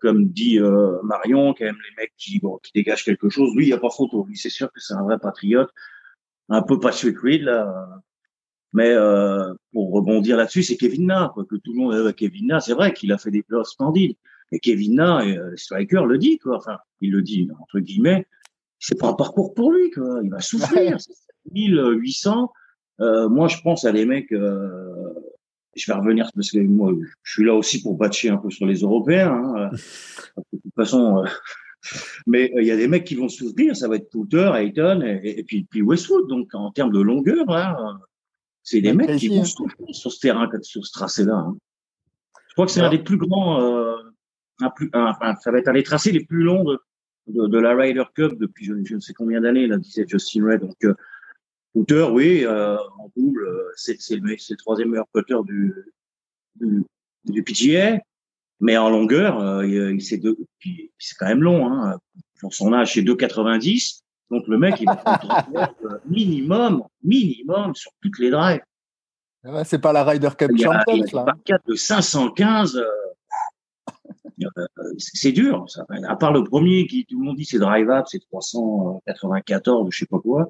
Comme 0.00 0.30
dit 0.30 0.58
euh, 0.58 1.00
Marion, 1.04 1.54
quand 1.56 1.64
même, 1.64 1.78
les 1.88 2.02
mecs 2.02 2.12
qui, 2.16 2.40
bon, 2.40 2.58
qui 2.60 2.72
dégagent 2.74 3.04
quelque 3.04 3.28
chose, 3.28 3.54
lui, 3.54 3.66
il 3.66 3.68
n'y 3.68 3.72
a 3.72 3.78
pas 3.78 3.90
photo. 3.90 4.26
Lui, 4.26 4.36
c'est 4.36 4.50
sûr 4.50 4.66
que 4.72 4.80
c'est 4.80 4.94
un 4.94 5.04
vrai 5.04 5.20
patriote, 5.20 5.70
un 6.48 6.62
peu 6.62 6.80
Patrick 6.80 7.16
Reed, 7.20 7.42
là. 7.42 8.02
Mais 8.72 8.90
euh, 8.90 9.54
pour 9.72 9.92
rebondir 9.92 10.36
là-dessus, 10.36 10.64
c'est 10.64 10.76
Kevin 10.76 11.06
Na, 11.06 11.30
quoi, 11.32 11.44
que 11.44 11.54
tout 11.54 11.72
le 11.72 11.78
monde 11.78 11.94
euh, 11.94 12.10
Kevin 12.10 12.48
Na, 12.48 12.58
c'est 12.58 12.74
vrai 12.74 12.92
qu'il 12.92 13.12
a 13.12 13.18
fait 13.18 13.30
des 13.30 13.44
playoffs 13.44 13.68
splendides. 13.68 14.16
Mais 14.52 14.58
Kevin 14.60 14.94
Na, 14.96 15.24
euh, 15.24 15.56
Striker 15.56 16.02
le 16.06 16.18
dit, 16.18 16.38
quoi. 16.38 16.58
Enfin, 16.58 16.78
il 17.00 17.10
le 17.10 17.22
dit 17.22 17.48
entre 17.60 17.80
guillemets. 17.80 18.26
C'est 18.78 18.98
pas 18.98 19.08
un 19.08 19.14
parcours 19.14 19.54
pour 19.54 19.72
lui, 19.72 19.90
quoi. 19.90 20.20
Il 20.22 20.30
va 20.30 20.40
souffrir. 20.40 21.00
C'est 21.00 21.14
7800. 21.46 22.52
Euh, 23.00 23.28
moi, 23.28 23.48
je 23.48 23.60
pense 23.62 23.84
à 23.84 23.92
des 23.92 24.04
mecs. 24.04 24.30
Euh, 24.32 25.14
je 25.74 25.90
vais 25.90 25.98
revenir 25.98 26.30
parce 26.34 26.50
que 26.50 26.58
moi, 26.58 26.92
je 27.22 27.32
suis 27.32 27.44
là 27.44 27.54
aussi 27.54 27.82
pour 27.82 27.96
batcher 27.96 28.28
un 28.28 28.36
peu 28.36 28.50
sur 28.50 28.66
les 28.66 28.80
Européens. 28.80 29.32
Hein. 29.32 29.70
De 30.52 30.58
toute 30.58 30.74
façon, 30.76 31.24
euh, 31.24 31.28
mais 32.26 32.52
il 32.56 32.64
y 32.64 32.70
a 32.70 32.76
des 32.76 32.88
mecs 32.88 33.04
qui 33.04 33.14
vont 33.14 33.28
souffrir. 33.28 33.74
Ça 33.74 33.88
va 33.88 33.96
être 33.96 34.10
Poulter, 34.10 34.52
Ayton 34.54 35.00
et, 35.02 35.38
et 35.38 35.44
puis, 35.44 35.64
puis 35.64 35.82
Westwood. 35.82 36.28
Donc, 36.28 36.54
en 36.54 36.70
termes 36.70 36.92
de 36.92 37.00
longueur, 37.00 37.50
euh, 37.50 37.92
c'est 38.62 38.80
des 38.80 38.92
mecs 38.92 39.16
qui 39.16 39.28
vont 39.28 39.40
hein. 39.40 39.44
souffrir 39.44 39.94
sur 39.94 40.12
ce 40.12 40.20
terrain, 40.20 40.48
sur 40.62 40.86
ce 40.86 40.92
tracé-là. 40.92 41.34
hein. 41.34 41.56
Je 42.48 42.54
crois 42.54 42.66
que 42.66 42.72
c'est 42.72 42.82
un 42.82 42.90
des 42.90 42.98
plus 42.98 43.16
grands, 43.16 43.62
euh, 43.62 43.96
un 44.62 44.70
plus, 44.70 44.90
un- 44.92 45.06
enfin, 45.10 45.34
ça 45.36 45.50
va 45.50 45.58
être 45.58 45.68
un 45.68 45.72
des 45.74 45.82
tracés 45.82 46.12
les 46.12 46.24
plus 46.24 46.42
longs 46.42 46.64
de, 46.64 46.78
de, 47.28 47.46
de 47.46 47.58
la 47.58 47.74
Ryder 47.74 48.04
Cup 48.14 48.32
depuis 48.38 48.64
je, 48.64 48.74
je 48.84 48.94
ne 48.94 49.00
sais 49.00 49.12
combien 49.14 49.40
d'années, 49.40 49.66
là, 49.66 49.76
disait 49.78 50.04
Justin 50.08 50.46
Ray. 50.46 50.58
Donc, 50.58 50.76
euh, 50.84 50.94
Putter, 51.74 52.06
oui, 52.12 52.44
euh, 52.44 52.76
en 52.98 53.10
double, 53.16 53.46
euh, 53.46 53.70
c'est 53.76 53.98
c'est 54.00 54.16
le, 54.16 54.22
me- 54.22 54.36
c'est 54.36 54.52
le 54.54 54.58
troisième 54.58 54.90
meilleur 54.90 55.06
putter 55.14 55.34
du, 55.44 55.74
du, 56.60 56.84
du 57.24 57.42
PGA. 57.42 57.98
Mais 58.60 58.76
en 58.76 58.90
longueur, 58.90 59.40
euh, 59.40 59.66
il, 59.66 59.94
il- 59.96 60.02
c'est 60.02 60.18
deux, 60.18 60.36
puis 60.58 60.92
c'est 60.98 61.16
quand 61.18 61.26
même 61.26 61.42
long, 61.42 61.66
hein. 61.72 61.98
Pour 62.40 62.52
son 62.54 62.72
âge, 62.72 62.94
c'est 62.94 63.02
2,90. 63.02 64.00
Donc 64.30 64.46
le 64.48 64.58
mec, 64.58 64.74
il 64.80 64.86
va 64.86 64.96
prendre 64.96 66.00
minimum, 66.06 66.82
minimum 67.02 67.74
sur 67.74 67.92
toutes 68.02 68.18
les 68.18 68.30
drives. 68.30 68.60
Ouais, 69.44 69.64
c'est 69.64 69.78
pas 69.80 69.92
la 69.92 70.04
Ryder 70.04 70.28
Cup 70.36 70.50
Champions, 70.56 70.82
il 70.88 70.98
y 70.98 71.02
a 71.02 71.04
là. 71.04 71.04
des 71.06 71.10
par 71.24 71.36
quatre 71.44 71.66
de 71.66 71.74
515. 71.74 72.84
Euh, 74.42 74.66
c'est 74.98 75.32
dur. 75.32 75.64
Ça. 75.68 75.84
À 76.08 76.16
part 76.16 76.32
le 76.32 76.44
premier 76.44 76.86
qui, 76.86 77.04
tout 77.06 77.18
le 77.18 77.24
monde 77.26 77.36
dit, 77.36 77.44
c'est 77.44 77.58
drive 77.58 77.90
up, 77.90 78.04
c'est 78.08 78.20
394, 78.20 79.88
je 79.90 79.98
sais 79.98 80.06
pas 80.06 80.18
quoi. 80.18 80.48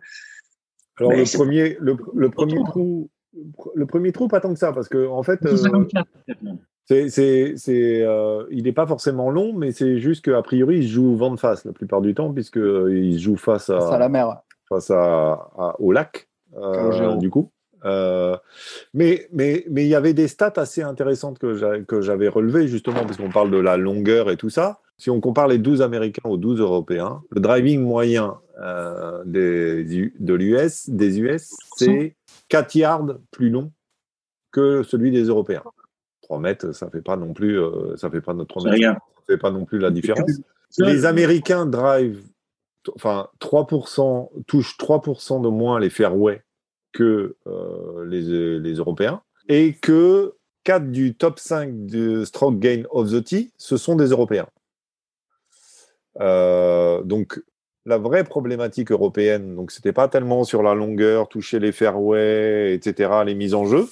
Alors 0.98 1.12
le 1.12 1.36
premier, 1.36 1.76
le, 1.80 1.96
le 2.14 2.30
premier 2.30 2.62
trou, 2.64 3.08
le 3.74 3.86
premier 3.86 4.12
trou, 4.12 4.28
pas 4.28 4.40
tant 4.40 4.52
que 4.52 4.58
ça, 4.58 4.72
parce 4.72 4.88
que 4.88 5.06
en 5.06 5.22
fait, 5.22 5.44
euh, 5.46 5.56
54, 5.56 6.06
peut-être 6.26 6.42
même. 6.42 6.58
c'est, 6.84 7.08
c'est, 7.08 7.54
c'est, 7.56 8.02
euh, 8.02 8.44
il 8.50 8.64
n'est 8.64 8.72
pas 8.72 8.86
forcément 8.86 9.30
long, 9.30 9.52
mais 9.54 9.72
c'est 9.72 9.98
juste 9.98 10.24
qu'a 10.24 10.42
priori, 10.42 10.78
il 10.78 10.82
se 10.84 10.92
joue 10.92 11.16
vent 11.16 11.30
de 11.30 11.38
face 11.40 11.64
la 11.64 11.72
plupart 11.72 12.02
du 12.02 12.14
temps, 12.14 12.32
puisque 12.32 12.58
euh, 12.58 12.94
il 12.94 13.14
se 13.14 13.20
joue 13.24 13.36
face 13.36 13.70
à, 13.70 13.98
la 13.98 14.08
mer. 14.08 14.42
face 14.68 14.90
à, 14.90 15.32
à- 15.56 15.76
au 15.78 15.92
lac, 15.92 16.28
euh, 16.56 17.16
du 17.16 17.30
coup. 17.30 17.50
Euh, 17.84 18.36
mais 18.94 19.28
mais 19.32 19.64
mais 19.70 19.82
il 19.84 19.88
y 19.88 19.94
avait 19.94 20.14
des 20.14 20.28
stats 20.28 20.52
assez 20.56 20.82
intéressantes 20.82 21.38
que 21.38 21.54
j'a- 21.56 21.80
que 21.80 22.00
j'avais 22.00 22.28
relevées 22.28 22.68
justement 22.68 23.04
parce 23.04 23.16
qu'on 23.16 23.30
parle 23.30 23.50
de 23.50 23.58
la 23.58 23.76
longueur 23.76 24.30
et 24.30 24.36
tout 24.36 24.50
ça. 24.50 24.80
Si 24.98 25.10
on 25.10 25.20
compare 25.20 25.48
les 25.48 25.58
12 25.58 25.82
Américains 25.82 26.28
aux 26.28 26.36
12 26.36 26.60
Européens, 26.60 27.22
le 27.30 27.40
driving 27.40 27.80
moyen 27.82 28.38
euh, 28.60 29.22
des, 29.24 29.82
de 30.20 30.34
l'US, 30.34 30.88
des 30.90 31.18
US, 31.18 31.56
c'est 31.76 32.14
4 32.48 32.74
yards 32.76 33.06
plus 33.32 33.50
long 33.50 33.72
que 34.52 34.82
celui 34.84 35.10
des 35.10 35.24
Européens. 35.24 35.64
3 36.22 36.38
mètres, 36.38 36.72
ça 36.72 36.88
fait 36.88 37.00
pas 37.02 37.16
non 37.16 37.32
plus, 37.32 37.58
euh, 37.58 37.96
ça 37.96 38.10
fait 38.10 38.20
pas 38.20 38.32
notre 38.34 38.48
3 38.50 38.62
C'est 38.62 38.68
mètres, 38.70 38.80
rien. 38.80 38.92
ça 38.94 39.22
fait 39.26 39.38
pas 39.38 39.50
non 39.50 39.64
plus 39.64 39.78
la 39.78 39.90
différence. 39.90 40.30
Les 40.78 41.04
Américains 41.04 41.66
drive, 41.66 42.22
enfin 42.94 43.28
3%, 43.40 44.30
touchent 44.46 44.76
3% 44.78 45.42
de 45.42 45.48
moins 45.48 45.78
les 45.80 45.90
fairways 45.90 46.42
que 46.92 47.36
euh, 47.46 48.04
les, 48.06 48.58
les 48.58 48.74
Européens 48.74 49.22
et 49.48 49.74
que 49.74 50.34
4 50.64 50.90
du 50.90 51.14
top 51.14 51.38
5 51.38 51.86
de 51.86 52.24
Stroke 52.24 52.58
Gain 52.58 52.82
of 52.90 53.10
the 53.10 53.24
Tee, 53.24 53.52
ce 53.56 53.76
sont 53.76 53.96
des 53.96 54.06
Européens. 54.06 54.48
Euh, 56.20 57.02
donc 57.02 57.42
la 57.84 57.98
vraie 57.98 58.24
problématique 58.24 58.92
européenne, 58.92 59.56
donc 59.56 59.72
c'était 59.72 59.92
pas 59.92 60.08
tellement 60.08 60.44
sur 60.44 60.62
la 60.62 60.74
longueur, 60.74 61.28
toucher 61.28 61.58
les 61.58 61.72
fairways, 61.72 62.74
etc., 62.74 63.10
les 63.26 63.34
mises 63.34 63.54
en 63.54 63.64
jeu, 63.64 63.88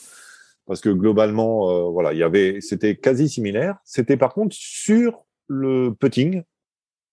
parce 0.67 0.81
que 0.81 0.91
globalement, 0.91 1.71
euh, 1.71 1.91
voilà, 1.91 2.13
il 2.13 2.19
y 2.19 2.23
avait, 2.23 2.61
c'était 2.61 2.97
quasi 2.97 3.29
similaire. 3.29 3.79
C'était 3.85 4.17
par 4.17 4.33
contre 4.33 4.55
sur 4.57 5.27
le 5.49 5.93
putting 5.99 6.43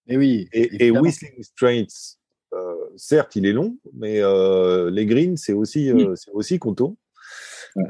Et 0.07 0.17
oui. 0.17 0.47
Et, 0.53 0.85
et. 0.85 0.91
Whistling 0.91 1.41
Straits, 1.41 1.87
euh, 1.87 2.16
certes, 2.97 3.35
il 3.35 3.45
est 3.45 3.53
long, 3.53 3.77
mais 3.93 4.21
euh, 4.21 4.89
les 4.89 5.05
greens, 5.05 5.37
c'est 5.37 5.53
aussi, 5.53 5.91
euh, 5.91 6.15
c'est 6.15 6.31
aussi 6.31 6.59
coton. 6.59 6.97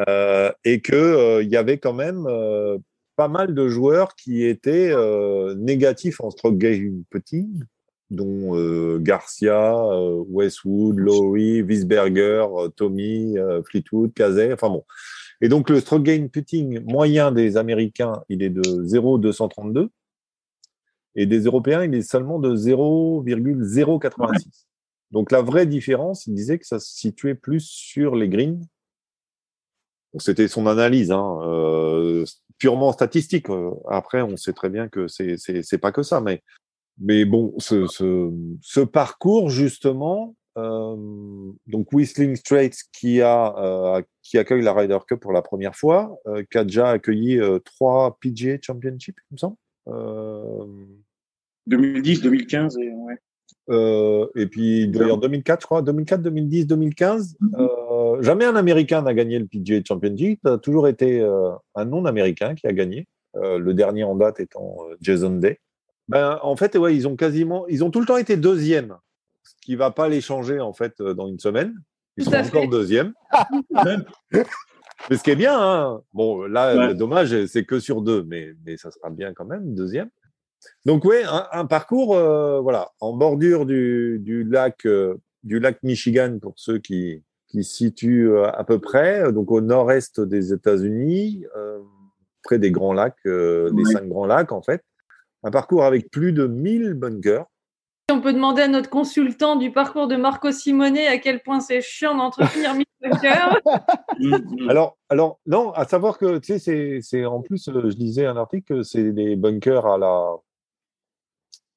Euh, 0.08 0.52
et 0.65 0.82
que 0.82 0.96
euh, 0.96 1.43
il 1.43 1.50
y 1.50 1.56
avait 1.56 1.78
quand 1.78 1.93
même 1.93 2.26
euh, 2.28 2.78
pas 3.15 3.30
mal 3.30 3.54
de 3.54 3.67
joueurs 3.70 4.15
qui 4.15 4.43
étaient 4.43 4.91
euh, 4.91 5.56
négatifs 5.56 6.20
en 6.20 6.30
stroke 6.30 6.58
game 6.58 7.04
putting, 7.10 7.63
dont 8.10 8.56
euh, 8.56 9.00
Garcia, 9.00 9.76
euh, 9.76 10.24
Westwood, 10.30 10.98
Lowry, 10.98 11.62
Wiesberger, 11.62 12.48
euh, 12.58 12.67
Tommy, 12.70 13.38
euh, 13.38 13.62
Fleetwood, 13.63 14.13
Kazay, 14.13 14.52
enfin 14.54 14.70
bon. 14.70 14.84
Et 15.39 15.50
donc 15.50 15.70
le 15.70 15.80
stroke 15.80 16.04
gain 16.04 16.28
putting 16.28 16.82
moyen 16.84 17.32
des 17.32 17.58
Américains, 17.58 18.24
il 18.28 18.43
est 18.43 18.50
de 18.50 18.84
0,232 18.84 19.89
et 21.18 21.26
des 21.26 21.42
Européens, 21.42 21.84
il 21.84 21.94
est 21.94 22.02
seulement 22.02 22.40
de 22.40 22.56
0,086. 22.56 24.68
Donc 25.12 25.32
la 25.32 25.42
vraie 25.42 25.66
différence, 25.66 26.28
il 26.28 26.36
disait 26.36 26.60
que 26.60 26.66
ça 26.66 26.80
se 26.80 26.96
situait 26.96 27.36
plus 27.36 27.66
sur 27.66 28.16
les 28.16 28.30
greens. 28.30 28.62
C'était 30.20 30.48
son 30.48 30.68
analyse, 30.68 31.12
hein, 31.12 31.40
euh, 31.44 32.24
purement 32.58 32.94
statistique. 32.94 33.48
Après, 33.90 34.22
on 34.22 34.38
sait 34.38 34.54
très 34.54 34.70
bien 34.70 34.88
que 34.88 35.10
c'est 35.10 35.82
pas 35.82 35.92
que 35.92 36.04
ça, 36.04 36.22
mais 36.22 36.42
mais 37.00 37.26
bon, 37.26 37.54
ce 37.58 37.88
ce, 37.88 38.32
ce 38.62 38.80
parcours 38.80 39.50
justement, 39.50 40.38
euh, 40.58 40.96
donc 41.68 41.94
Whistling 41.94 42.36
Straits 42.36 42.76
qui 42.92 43.22
a 43.22 43.56
euh, 43.58 44.02
qui 44.24 44.38
accueille 44.38 44.64
la 44.64 44.74
Ryder 44.74 44.98
Cup 45.08 45.20
pour 45.20 45.32
la 45.32 45.44
première 45.44 45.76
fois, 45.76 46.18
euh, 46.28 46.44
qui 46.50 46.58
a 46.58 46.64
déjà 46.64 46.90
accueilli 46.90 47.40
trois 47.64 48.18
PGA 48.20 48.58
Championship, 48.62 49.18
il 49.32 49.34
me 49.34 49.38
semble. 49.38 49.58
Euh, 51.68 51.78
2010, 51.78 52.22
2015 52.22 52.78
et 52.78 52.90
ouais. 52.90 53.16
euh, 53.70 54.28
et 54.36 54.48
puis 54.48 54.88
d'ailleurs 54.88 55.18
2004, 55.18 55.62
je 55.62 55.66
crois, 55.66 55.82
2004, 55.82 56.22
2010, 56.22 56.68
2015. 56.68 57.38
Euh, 57.60 58.22
jamais 58.22 58.46
un 58.46 58.56
Américain 58.56 59.02
n'a 59.02 59.14
gagné 59.14 59.40
le 59.40 59.46
PGA 59.46 59.82
Championship. 59.88 60.40
Ça 60.44 60.54
a 60.54 60.58
toujours 60.58 60.88
été 60.88 61.20
euh, 61.22 61.52
un 61.76 61.86
non-américain 61.86 62.56
qui 62.56 62.68
a 62.68 62.74
gagné. 62.74 63.08
Euh, 63.36 63.60
le 63.60 63.74
dernier 63.74 64.04
en 64.04 64.16
date 64.16 64.40
étant 64.40 64.78
euh, 64.90 64.96
Jason 65.02 65.32
Day. 65.32 65.60
Ben, 66.08 66.40
en 66.42 66.56
fait, 66.56 66.76
ouais, 66.78 66.96
ils 66.96 67.08
ont 67.08 67.16
quasiment, 67.16 67.68
ils 67.68 67.84
ont 67.84 67.92
tout 67.92 68.00
le 68.00 68.06
temps 68.06 68.18
été 68.18 68.38
deuxième, 68.38 68.96
ce 69.44 69.54
qui 69.62 69.76
va 69.76 69.92
pas 69.92 70.08
les 70.08 70.22
changer 70.22 70.60
en 70.62 70.74
fait 70.74 70.94
euh, 71.02 71.14
dans 71.14 71.28
une 71.28 71.38
semaine. 71.40 71.76
Ils 72.16 72.24
Tout 72.24 72.32
sont 72.32 72.38
à 72.38 72.44
fait. 72.44 72.58
encore 72.58 72.70
deuxième. 72.70 73.14
Mais 75.10 75.18
ce 75.18 75.24
qui 75.24 75.30
est 75.32 75.36
bien, 75.36 75.54
hein. 75.60 76.02
bon, 76.14 76.44
là, 76.44 76.76
Ouais. 76.76 76.88
le 76.88 76.94
dommage, 76.96 77.46
c'est 77.46 77.64
que 77.66 77.80
sur 77.80 78.02
deux, 78.02 78.24
mais, 78.24 78.54
mais 78.66 78.78
ça 78.78 78.90
sera 78.90 79.10
bien 79.12 79.32
quand 79.34 79.46
même, 79.46 79.76
deuxième. 79.76 80.10
Donc, 80.86 81.06
oui, 81.06 81.17
un, 81.26 81.48
un 81.52 81.65
parcours, 81.65 82.15
euh, 82.15 82.60
voilà, 82.62 82.91
en 83.00 83.13
bordure 83.13 83.65
du, 83.65 84.20
du 84.20 84.43
lac, 84.43 84.86
euh, 84.86 85.15
du 85.43 85.60
lac 85.60 85.82
Michigan 85.84 86.38
pour 86.41 86.54
ceux 86.56 86.80
qui, 86.80 87.24
qui 87.48 87.63
se 87.63 87.76
situent 87.76 88.32
euh, 88.32 88.52
à 88.52 88.63
peu 88.63 88.80
près, 88.80 89.32
donc 89.32 89.52
au 89.52 89.62
nord-est 89.62 90.20
des 90.22 90.54
États-Unis, 90.54 91.46
euh, 91.56 91.80
près 92.43 92.60
des 92.60 92.72
grands 92.72 92.93
lacs, 92.93 93.15
euh, 93.26 93.72
des 93.72 93.86
cinq 93.86 94.08
grands 94.08 94.26
lacs, 94.26 94.52
en 94.52 94.62
fait. 94.62 94.84
Un 95.43 95.52
parcours 95.52 95.84
avec 95.84 96.10
plus 96.12 96.34
de 96.34 96.48
1000 96.48 96.93
bunkers. 96.93 97.46
On 98.10 98.22
peut 98.22 98.34
demander 98.34 98.62
à 98.62 98.67
notre 98.67 98.89
consultant 98.89 99.58
du 99.58 99.72
parcours 99.72 100.08
de 100.08 100.15
Marco 100.15 100.52
Simone 100.52 100.98
à 100.98 101.17
quel 101.17 101.41
point 101.41 101.60
c'est 101.60 101.82
chiant 101.82 102.15
d'entretenir 102.15 102.74
Mick 102.74 102.89
Tucker. 103.02 103.60
Mm, 104.20 104.36
mm. 104.36 104.70
Alors, 104.72 104.98
alors, 105.10 105.39
non, 105.46 105.72
à 105.74 105.86
savoir 105.86 106.17
que, 106.17 106.39
tu 106.39 106.54
sais, 106.54 106.58
c'est, 106.58 107.00
c'est, 107.04 107.24
en 107.24 107.41
plus, 107.41 107.70
je 107.72 107.96
disais 107.96 108.26
un 108.26 108.36
article 108.36 108.78
que 108.78 108.82
c'est 108.82 109.12
des 109.12 109.36
bunkers 109.36 109.86
à 109.86 110.00
la, 110.00 110.34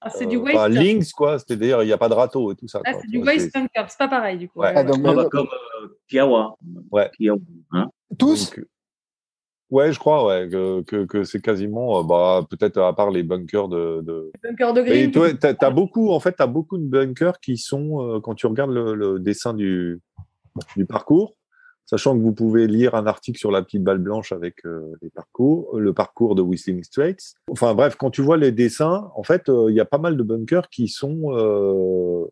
Ah, 0.02 0.08
c'est 0.10 0.26
du 0.26 0.36
euh, 0.36 0.40
waste. 0.40 0.56
pas 0.56 0.68
links, 0.68 1.12
quoi. 1.12 1.38
C'est-à-dire, 1.38 1.82
il 1.82 1.86
n'y 1.86 1.92
a 1.92 1.98
pas 1.98 2.08
de 2.08 2.14
râteau 2.14 2.50
et 2.52 2.56
tout 2.56 2.68
ça. 2.68 2.80
Ah, 2.86 2.92
c'est 3.00 3.08
du 3.08 3.18
waste 3.22 3.52
bunker, 3.52 3.90
c'est 3.90 3.98
pas 3.98 4.08
pareil 4.08 4.38
du 4.38 4.48
coup. 4.48 4.60
Ouais. 4.60 4.72
Ah, 4.74 4.82
donc, 4.82 4.96
Ah, 5.04 5.14
bah, 5.14 5.22
mais- 5.24 5.28
comme 5.28 5.46
euh, 5.82 5.88
Kiawa. 6.08 6.56
Ouais. 6.90 7.10
Kiawa, 7.18 7.38
hein. 7.72 7.86
tous 8.18 8.50
donc, 8.50 8.64
ouais, 9.70 9.92
je 9.92 9.98
crois, 9.98 10.26
ouais, 10.26 10.48
que, 10.50 10.80
que, 10.82 11.04
que 11.04 11.24
c'est 11.24 11.40
quasiment, 11.42 12.00
euh, 12.00 12.02
bah, 12.02 12.46
peut-être 12.48 12.78
à 12.80 12.94
part 12.94 13.10
les 13.10 13.22
bunkers 13.22 13.68
de. 13.68 14.00
de... 14.02 14.32
Bunker 14.42 14.72
de 14.72 14.80
Mais 14.82 14.88
green. 14.88 15.10
toi, 15.10 15.32
t'as, 15.34 15.52
t'as 15.54 15.70
beaucoup, 15.70 16.10
en 16.10 16.20
fait, 16.20 16.32
t'as 16.32 16.46
beaucoup 16.46 16.78
de 16.78 16.84
bunkers 16.86 17.38
qui 17.40 17.58
sont, 17.58 18.00
euh, 18.02 18.20
quand 18.20 18.34
tu 18.34 18.46
regardes 18.46 18.70
le, 18.72 18.94
le 18.94 19.18
dessin 19.18 19.52
du, 19.52 20.00
du 20.76 20.86
parcours, 20.86 21.36
sachant 21.90 22.16
que 22.16 22.22
vous 22.22 22.32
pouvez 22.32 22.68
lire 22.68 22.94
un 22.94 23.06
article 23.06 23.36
sur 23.36 23.50
la 23.50 23.62
petite 23.62 23.82
balle 23.82 23.98
blanche 23.98 24.30
avec 24.30 24.64
euh, 24.64 24.92
les 25.02 25.10
parcours, 25.10 25.76
le 25.76 25.92
parcours 25.92 26.36
de 26.36 26.42
Whistling 26.42 26.84
Straits. 26.84 27.34
Enfin 27.50 27.74
bref, 27.74 27.96
quand 27.96 28.10
tu 28.10 28.22
vois 28.22 28.36
les 28.36 28.52
dessins, 28.52 29.10
en 29.16 29.24
fait, 29.24 29.48
euh, 29.48 29.66
il 29.70 29.74
y 29.74 29.80
a 29.80 29.84
pas 29.84 29.98
mal 29.98 30.16
de 30.16 30.22
bunkers 30.22 30.68
qui 30.68 30.86
sont, 30.86 31.32
euh, 31.36 32.26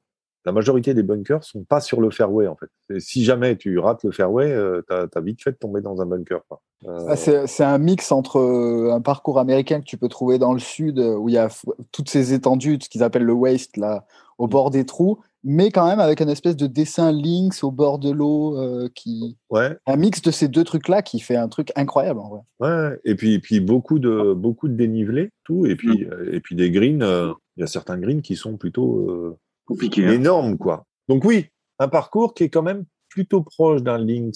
la 0.49 0.53
majorité 0.53 0.95
des 0.95 1.03
bunkers 1.03 1.45
sont 1.45 1.63
pas 1.65 1.81
sur 1.81 2.01
le 2.01 2.11
fairway 2.11 2.47
en 2.47 2.57
fait. 2.57 2.71
Et 2.95 3.01
si 3.01 3.23
jamais 3.25 3.57
tu 3.57 3.79
rates 3.79 4.03
le 4.05 4.13
fairway, 4.13 4.51
euh, 4.51 4.83
t'as, 4.89 5.07
t'as 5.07 5.21
vite 5.21 5.43
fait 5.43 5.53
de 5.53 5.57
tomber 5.57 5.81
dans 5.83 6.01
un 6.01 6.07
bunker. 6.07 6.41
Euh, 6.87 7.07
Ah, 7.09 7.17
c'est 7.17 7.65
un 7.65 7.79
mix 7.79 8.11
entre 8.13 8.39
euh, 8.39 8.93
un 8.93 9.01
parcours 9.01 9.39
américain 9.39 9.81
que 9.81 9.85
tu 9.85 9.99
peux 9.99 10.09
trouver 10.09 10.39
dans 10.39 10.53
le 10.55 10.59
sud, 10.61 10.99
euh, 10.99 11.17
où 11.17 11.29
il 11.29 11.35
y 11.35 11.39
a 11.39 11.49
toutes 11.93 12.09
ces 12.09 12.33
étendues, 12.33 12.79
ce 12.81 12.89
qu'ils 12.89 13.03
appellent 13.03 13.25
le 13.25 13.33
waste, 13.35 13.77
là, 13.77 14.07
au 14.39 14.47
Mm. 14.47 14.51
bord 14.51 14.71
des 14.71 14.87
trous, 14.87 15.19
mais 15.45 15.71
quand 15.71 15.87
même 15.87 15.99
avec 16.01 16.21
une 16.21 16.29
espèce 16.29 16.57
de 16.57 16.67
dessin 16.69 17.11
links 17.13 17.63
au 17.65 17.71
bord 17.73 17.99
de 17.99 18.11
l'eau, 18.11 18.57
euh, 18.57 18.89
qui 18.95 19.37
ouais, 19.51 19.77
un 19.87 19.97
mix 19.97 20.23
de 20.23 20.31
ces 20.31 20.49
deux 20.49 20.65
trucs-là 20.65 21.03
qui 21.03 21.19
fait 21.21 21.37
un 21.37 21.49
truc 21.49 21.73
incroyable 21.77 22.21
en 22.21 22.29
vrai. 22.29 22.41
ouais. 22.61 22.99
Et 23.05 23.15
puis, 23.17 23.35
et 23.35 23.39
puis 23.41 23.61
beaucoup 23.61 23.99
de 23.99 24.33
beaucoup 24.33 24.69
de 24.69 24.75
dénivelé, 24.75 25.31
tout. 25.45 25.67
Et 25.67 25.75
puis, 25.77 26.07
euh, 26.11 26.31
et 26.33 26.41
puis 26.41 26.55
des 26.55 26.71
greens. 26.71 27.03
euh, 27.03 27.33
Il 27.57 27.61
y 27.63 27.65
a 27.65 27.67
certains 27.67 27.99
greens 27.99 28.23
qui 28.23 28.37
sont 28.37 28.57
plutôt 28.57 29.37
Compliqué. 29.69 30.07
hein. 30.07 30.13
énorme, 30.13 30.57
quoi. 30.57 30.87
Donc 31.09 31.25
oui, 31.25 31.47
un 31.79 31.89
parcours 31.89 32.33
qui 32.33 32.45
est 32.45 32.49
quand 32.49 32.63
même 32.63 32.85
plutôt 33.11 33.43
proche 33.43 33.83
d'un 33.83 33.99
links 33.99 34.35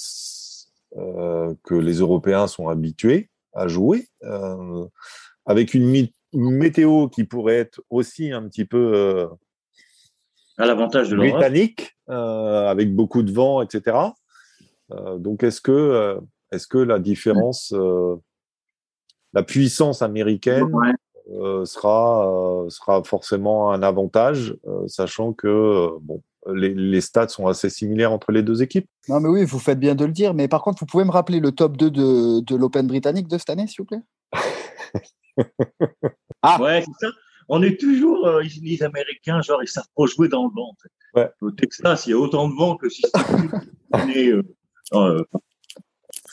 euh, 0.99 1.55
que 1.65 1.75
les 1.75 1.95
Européens 1.95 2.47
sont 2.47 2.69
habitués 2.69 3.31
à 3.55 3.67
jouer, 3.67 4.09
euh, 4.25 4.87
avec 5.47 5.73
une, 5.73 6.09
météo 6.35 7.09
qui 7.09 7.25
pourrait 7.25 7.57
être 7.57 7.83
aussi 7.91 8.31
un 8.31 8.47
petit 8.49 8.65
peu 8.67 8.93
euh, 8.95 9.27
À 10.59 10.67
l'avantage 10.67 11.09
de 11.09 11.17
l'Europe. 11.17 11.33
britannique, 11.33 11.97
euh, 12.11 12.69
avec 12.69 12.95
beaucoup 12.95 13.23
de 13.23 13.33
vent, 13.33 13.63
etc. 13.63 13.97
Euh, 14.93 15.19
donc 15.19 15.43
est-ce 15.43 15.61
que, 15.63 16.19
est-ce 16.51 16.67
que 16.67 16.79
la 16.79 16.99
différence, 16.99 17.73
euh, 17.75 18.17
la 19.33 19.43
puissance 19.43 20.03
américaine 20.03 20.65
Ouais. 20.75 20.93
Euh, 21.33 21.65
sera 21.65 22.29
euh, 22.65 22.69
sera 22.71 23.03
forcément 23.05 23.73
un 23.73 23.83
avantage, 23.83 24.57
euh, 24.67 24.87
sachant 24.89 25.33
que 25.33 25.49
euh, 25.49 25.89
bon, 26.01 26.23
les, 26.53 26.75
les 26.75 27.01
stats 27.01 27.29
sont 27.29 27.47
assez 27.47 27.71
similaires 27.71 28.13
entre 28.13 28.33
les 28.33 28.43
deux 28.43 28.63
équipes. 28.63 28.89
Non, 29.09 29.21
mais 29.21 29.29
oui, 29.29 29.45
vous 29.45 29.59
faites 29.59 29.79
bien 29.81 29.95
de 29.95 30.05
le 30.05 30.13
dire, 30.13 30.35
mais 30.35 30.49
par 30.49 30.63
contre, 30.63 30.81
vous 30.81 30.87
pouvez 30.87 31.05
me 31.05 31.11
rappeler 31.11 31.41
le 31.41 31.53
top 31.53 31.77
2 31.77 31.91
de, 31.91 32.41
de 32.41 32.57
l'Open 32.57 32.87
britannique 32.87 33.29
de 33.29 33.39
cette 33.39 33.51
année, 33.51 33.67
s'il 33.67 33.79
vous 33.83 33.87
plaît? 33.87 34.03
Ah. 36.43 36.61
Ouais, 36.61 36.83
c'est 36.85 37.07
ça. 37.07 37.13
On 37.49 37.63
est 37.63 37.79
toujours, 37.79 38.27
euh, 38.27 38.43
les- 38.43 38.61
les 38.71 38.83
Américains, 38.83 39.41
genre, 39.43 39.63
ils 39.63 39.69
savent 39.69 39.85
pas 39.97 40.07
jouer 40.07 40.29
dans 40.29 40.45
le 40.45 40.51
vent. 40.55 40.75
Ouais. 41.15 41.31
Au 41.41 41.51
Texas, 41.51 42.07
il 42.07 42.11
y 42.11 42.13
a 42.15 42.19
autant 42.19 42.49
de 42.49 42.55
vent 42.55 42.77
que 42.77 42.89
si 42.89 43.03
c'était 43.03 43.13
euh, 44.33 44.43
euh, 44.95 45.23
en 45.35 45.39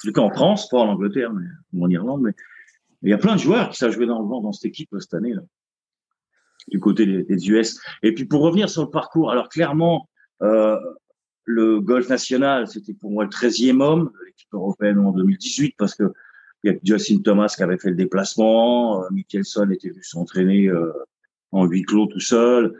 tout 0.03 0.11
cas 0.11 0.21
en 0.21 0.31
France, 0.31 0.67
pas 0.69 0.77
en 0.79 0.89
Angleterre, 0.89 1.31
mais 1.33 1.45
ou 1.73 1.85
en 1.85 1.89
Irlande, 1.89 2.21
mais 2.23 2.31
il 3.01 3.09
y 3.09 3.13
a 3.13 3.17
plein 3.17 3.35
de 3.35 3.41
joueurs 3.41 3.69
qui 3.69 3.77
savent 3.77 3.91
jouer 3.91 4.05
dans 4.05 4.21
le 4.21 4.27
vent 4.27 4.41
dans 4.41 4.51
cette 4.51 4.65
équipe 4.65 4.93
euh, 4.93 4.99
cette 4.99 5.13
année, 5.13 5.33
là, 5.33 5.41
du 6.67 6.79
côté 6.79 7.05
des, 7.05 7.49
US. 7.49 7.79
Et 8.03 8.13
puis 8.13 8.25
pour 8.25 8.41
revenir 8.41 8.69
sur 8.69 8.83
le 8.83 8.89
parcours, 8.89 9.31
alors 9.31 9.49
clairement, 9.49 10.09
euh, 10.41 10.77
le 11.45 11.79
golf 11.79 12.09
national, 12.09 12.67
c'était 12.67 12.93
pour 12.93 13.11
moi 13.11 13.23
le 13.23 13.29
13e 13.29 13.81
homme 13.81 14.11
l'équipe 14.25 14.53
européenne 14.53 14.99
en 14.99 15.11
2018 15.11 15.75
parce 15.77 15.95
que 15.95 16.13
il 16.63 16.71
y 16.71 16.75
a 16.75 16.79
Justin 16.83 17.19
Thomas 17.23 17.53
qui 17.55 17.63
avait 17.63 17.77
fait 17.77 17.89
le 17.89 17.95
déplacement, 17.95 19.03
euh, 19.03 19.07
Mickelson 19.11 19.69
était 19.71 19.89
venu 19.89 20.03
s'entraîner 20.03 20.67
euh, 20.67 20.91
en 21.51 21.65
huis 21.65 21.83
clos 21.83 22.07
tout 22.07 22.19
seul, 22.19 22.73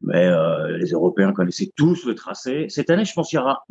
mais 0.00 0.26
euh, 0.26 0.78
les 0.78 0.90
Européens 0.90 1.32
connaissaient 1.32 1.72
tous 1.76 2.06
le 2.06 2.14
tracé. 2.14 2.66
Cette 2.68 2.90
année, 2.90 3.04
je 3.04 3.12
pense 3.12 3.30
qu'il 3.30 3.38
y 3.38 3.42
aura 3.42 3.64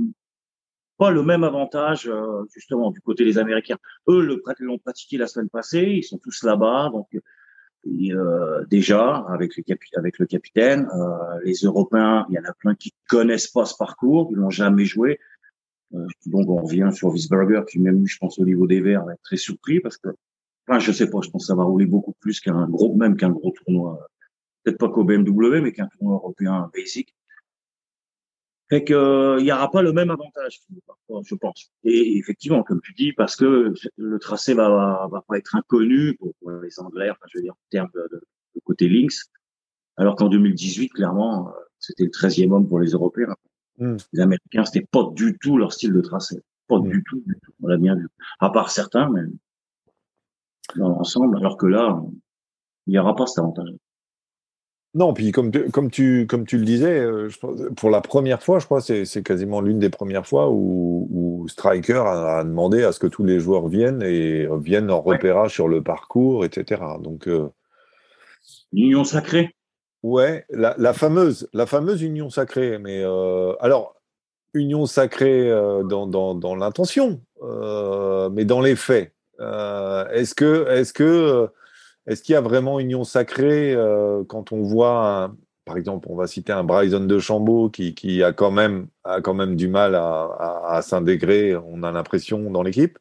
pas 0.98 1.12
le 1.12 1.24
même 1.24 1.44
avantage 1.44 2.08
euh, 2.08 2.44
justement 2.54 2.92
du 2.92 3.02
côté 3.02 3.26
des 3.26 3.38
Américains. 3.38 3.78
Eux 4.08 4.22
le 4.22 4.42
l'ont 4.60 4.78
pratiqué 4.78 5.18
la 5.18 5.28
semaine 5.28 5.50
passée, 5.50 5.86
ils 5.98 6.04
sont 6.04 6.18
tous 6.18 6.44
là-bas, 6.44 6.90
donc 6.92 7.08
euh, 7.86 8.66
déjà 8.70 9.18
avec 9.28 9.58
le, 9.58 9.64
capi- 9.64 9.96
avec 9.98 10.20
le 10.20 10.26
capitaine. 10.26 10.88
Euh, 10.96 11.40
les 11.44 11.56
Européens, 11.64 12.26
il 12.30 12.36
y 12.36 12.40
en 12.40 12.46
a 12.46 12.54
plein 12.54 12.76
qui 12.76 12.94
connaissent 13.10 13.48
pas 13.48 13.66
ce 13.66 13.76
parcours, 13.76 14.30
ils 14.32 14.38
l'ont 14.38 14.50
jamais 14.50 14.86
joué. 14.86 15.20
Euh, 15.94 16.06
donc 16.26 16.50
on 16.50 16.64
revient 16.64 16.90
sur 16.94 17.10
Wiesberger 17.10 17.62
qui 17.70 17.80
même 17.80 18.06
je 18.08 18.18
pense 18.18 18.40
au 18.40 18.46
niveau 18.46 18.68
des 18.68 18.82
verts, 18.82 19.06
va 19.06 19.14
être 19.14 19.22
très 19.24 19.38
surpris 19.38 19.80
parce 19.80 19.98
que, 19.98 20.10
enfin 20.68 20.80
je 20.80 20.92
sais 20.92 21.10
pas, 21.10 21.20
je 21.22 21.30
pense 21.30 21.44
que 21.44 21.48
ça 21.48 21.56
va 21.56 21.64
rouler 21.64 21.86
beaucoup 21.86 22.14
plus 22.20 22.40
qu'un 22.40 22.68
gros, 22.68 22.96
même 22.96 23.16
qu'un 23.18 23.30
gros 23.32 23.52
tournoi, 23.52 24.08
peut-être 24.64 24.78
pas 24.78 24.90
qu'au 24.90 25.04
BMW, 25.04 25.62
mais 25.62 25.72
qu'un 25.72 25.88
tournoi 25.88 26.16
européen 26.16 26.70
basic. 26.74 27.14
Fait 28.74 28.84
que 28.84 28.94
euh, 28.94 29.40
il 29.40 29.46
y 29.46 29.52
aura 29.52 29.70
pas 29.70 29.84
le 29.84 29.94
même 29.94 30.10
avantage, 30.10 30.62
je 31.24 31.36
pense. 31.36 31.72
Et 31.84 32.18
effectivement, 32.18 32.64
comme 32.64 32.82
tu 32.82 32.94
dis, 32.94 33.14
parce 33.14 33.36
que 33.36 33.72
le 33.98 34.20
tracé 34.20 34.56
va 34.56 34.68
va, 34.70 35.08
va 35.12 35.22
pas 35.28 35.38
être 35.38 35.56
inconnu 35.56 36.16
pour, 36.16 36.34
pour 36.40 36.50
les 36.50 36.80
Anglais, 36.80 37.12
enfin 37.12 37.26
je 37.30 37.38
veux 37.38 37.44
dire 37.44 37.54
en 37.54 37.70
termes 37.70 37.92
de, 37.94 38.02
de, 38.12 38.22
de 38.56 38.62
côté 38.64 38.90
links. 38.90 39.14
Alors 39.96 40.16
qu'en 40.16 40.28
2018, 40.28 40.90
clairement, 40.90 41.54
c'était 41.78 42.06
le 42.06 42.10
13e 42.10 42.52
homme 42.52 42.68
pour 42.68 42.80
les 42.80 42.92
Européens. 42.92 43.36
Hmm. 43.78 43.98
Les 44.12 44.22
Américains, 44.22 44.66
c'était 44.66 44.88
pas 44.90 45.08
du 45.14 45.38
tout 45.38 45.58
leur 45.58 45.72
style 45.72 45.94
de 45.94 46.02
tracé. 46.02 46.42
Pas 46.68 46.80
Mm. 46.80 46.90
du 46.90 47.04
tout, 47.04 47.22
du 47.28 47.36
tout. 47.44 47.52
On 47.62 47.68
l'a 47.68 47.78
bien 47.78 47.96
vu. 47.96 48.08
À 48.40 48.50
part 48.50 48.72
certains, 48.72 49.08
mais 49.10 49.22
dans 50.78 50.90
l'ensemble, 50.90 51.38
alors 51.38 51.58
que 51.58 51.68
là, 51.68 52.02
il 52.88 52.92
n'y 52.92 52.98
aura 52.98 53.16
pas 53.16 53.28
cet 53.28 53.40
avantage. 53.40 53.70
Non, 54.96 55.14
puis 55.14 55.32
comme 55.32 55.50
tu, 55.52 55.70
comme 55.72 55.90
tu, 55.90 56.28
comme 56.28 56.46
tu 56.46 56.58
le 56.60 56.66
disais, 56.66 57.00
euh, 57.00 57.28
je 57.28 57.40
pour 57.76 57.90
la 57.90 58.02
première 58.02 58.44
fois, 58.44 58.60
je 58.60 58.66
crois, 58.66 58.80
c'est 58.80 59.06
c'est 59.06 59.24
quasiment 59.24 59.60
l'une 59.60 59.80
des 59.80 59.90
premières 59.90 60.28
fois 60.28 60.50
où, 60.52 61.08
où 61.12 61.48
Striker 61.48 62.04
a, 62.06 62.38
a 62.40 62.44
demandé 62.44 62.84
à 62.84 62.92
ce 62.92 63.00
que 63.00 63.08
tous 63.08 63.24
les 63.24 63.40
joueurs 63.40 63.68
viennent 63.68 64.04
et 64.04 64.48
viennent 64.62 64.92
en 64.92 65.02
Ouais. 65.04 65.16
repérage 65.16 65.52
sur 65.54 65.68
le 65.68 65.82
parcours, 65.82 66.46
etc. 66.46 66.82
Donc, 67.02 67.28
euh, 67.28 67.50
L'union 68.72 69.04
sacrée. 69.04 69.56
ouais, 70.04 70.46
la, 70.52 70.76
la 70.78 70.94
fameuse, 70.94 71.50
la 71.54 71.66
fameuse 71.66 72.04
union 72.04 72.30
sacrée. 72.30 72.78
Mais 72.78 73.02
euh, 73.04 73.54
alors, 73.62 73.96
union 74.54 74.86
sacrée 74.86 75.50
euh, 75.50 75.82
dans, 75.84 76.06
dans, 76.06 76.36
dans 76.36 76.56
l'intention, 76.56 77.20
mais 78.32 78.46
dans 78.46 78.62
les 78.62 78.76
faits. 78.76 79.12
Est-ce 79.40 80.36
que, 80.36 80.68
est-ce 80.70 80.94
que, 80.94 81.50
est-ce 82.08 82.22
qu'il 82.24 82.34
y 82.34 82.36
a 82.36 82.42
vraiment 82.42 82.80
union 82.80 83.04
sacrée 83.04 83.74
euh, 83.76 84.24
quand 84.28 84.52
on 84.52 84.62
voit, 84.62 85.24
un- 85.26 85.36
par 85.66 85.78
exemple, 85.78 86.08
on 86.10 86.16
va 86.16 86.28
citer 86.28 86.52
un 86.52 86.64
Bryson 86.66 87.06
de 87.06 87.20
Chambaud 87.20 87.70
qui, 87.70 87.96
qui 87.96 88.22
a 88.24 88.34
quand 88.34 88.52
même 88.52 88.88
a 89.06 89.22
quand 89.22 89.34
même 89.34 89.56
du 89.56 89.68
mal 89.70 89.96
à, 89.96 90.30
à, 90.40 90.76
à 90.78 90.82
s'intégrer, 90.82 91.56
on 91.56 91.84
a 91.84 91.92
l'impression 91.92 92.52
dans 92.52 92.64
l'équipe. 92.64 92.98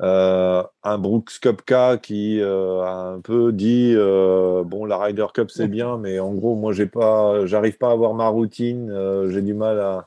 Euh, 0.00 0.62
un 0.82 0.98
Brooks 0.98 1.38
Kopka 1.42 1.96
qui 1.98 2.40
euh, 2.40 2.80
a 2.82 2.90
un 3.14 3.20
peu 3.20 3.52
dit 3.52 3.92
euh, 3.96 4.62
bon 4.64 4.84
la 4.84 4.98
Ryder 4.98 5.26
Cup 5.32 5.50
c'est 5.50 5.68
bien, 5.68 5.96
mais 6.02 6.18
en 6.18 6.34
gros 6.34 6.54
moi 6.54 6.72
j'ai 6.72 6.86
pas, 6.86 7.46
j'arrive 7.46 7.78
pas 7.78 7.88
à 7.88 7.92
avoir 7.92 8.12
ma 8.14 8.28
routine, 8.28 8.90
euh, 8.90 9.30
j'ai 9.30 9.42
du 9.42 9.54
mal 9.54 9.78
à 9.80 10.06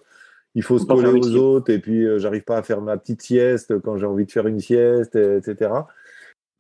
il 0.56 0.64
faut 0.64 0.78
se 0.80 0.86
coller 0.96 1.12
aux 1.20 1.36
autres 1.36 1.72
et 1.72 1.80
puis 1.80 2.06
euh, 2.06 2.18
j'arrive 2.20 2.44
pas 2.44 2.58
à 2.58 2.64
faire 2.64 2.82
ma 2.82 2.98
petite 2.98 3.22
sieste 3.22 3.80
quand 3.82 3.98
j'ai 3.98 4.06
envie 4.08 4.26
de 4.26 4.32
faire 4.32 4.48
une 4.48 4.60
sieste, 4.60 5.16
etc. 5.16 5.72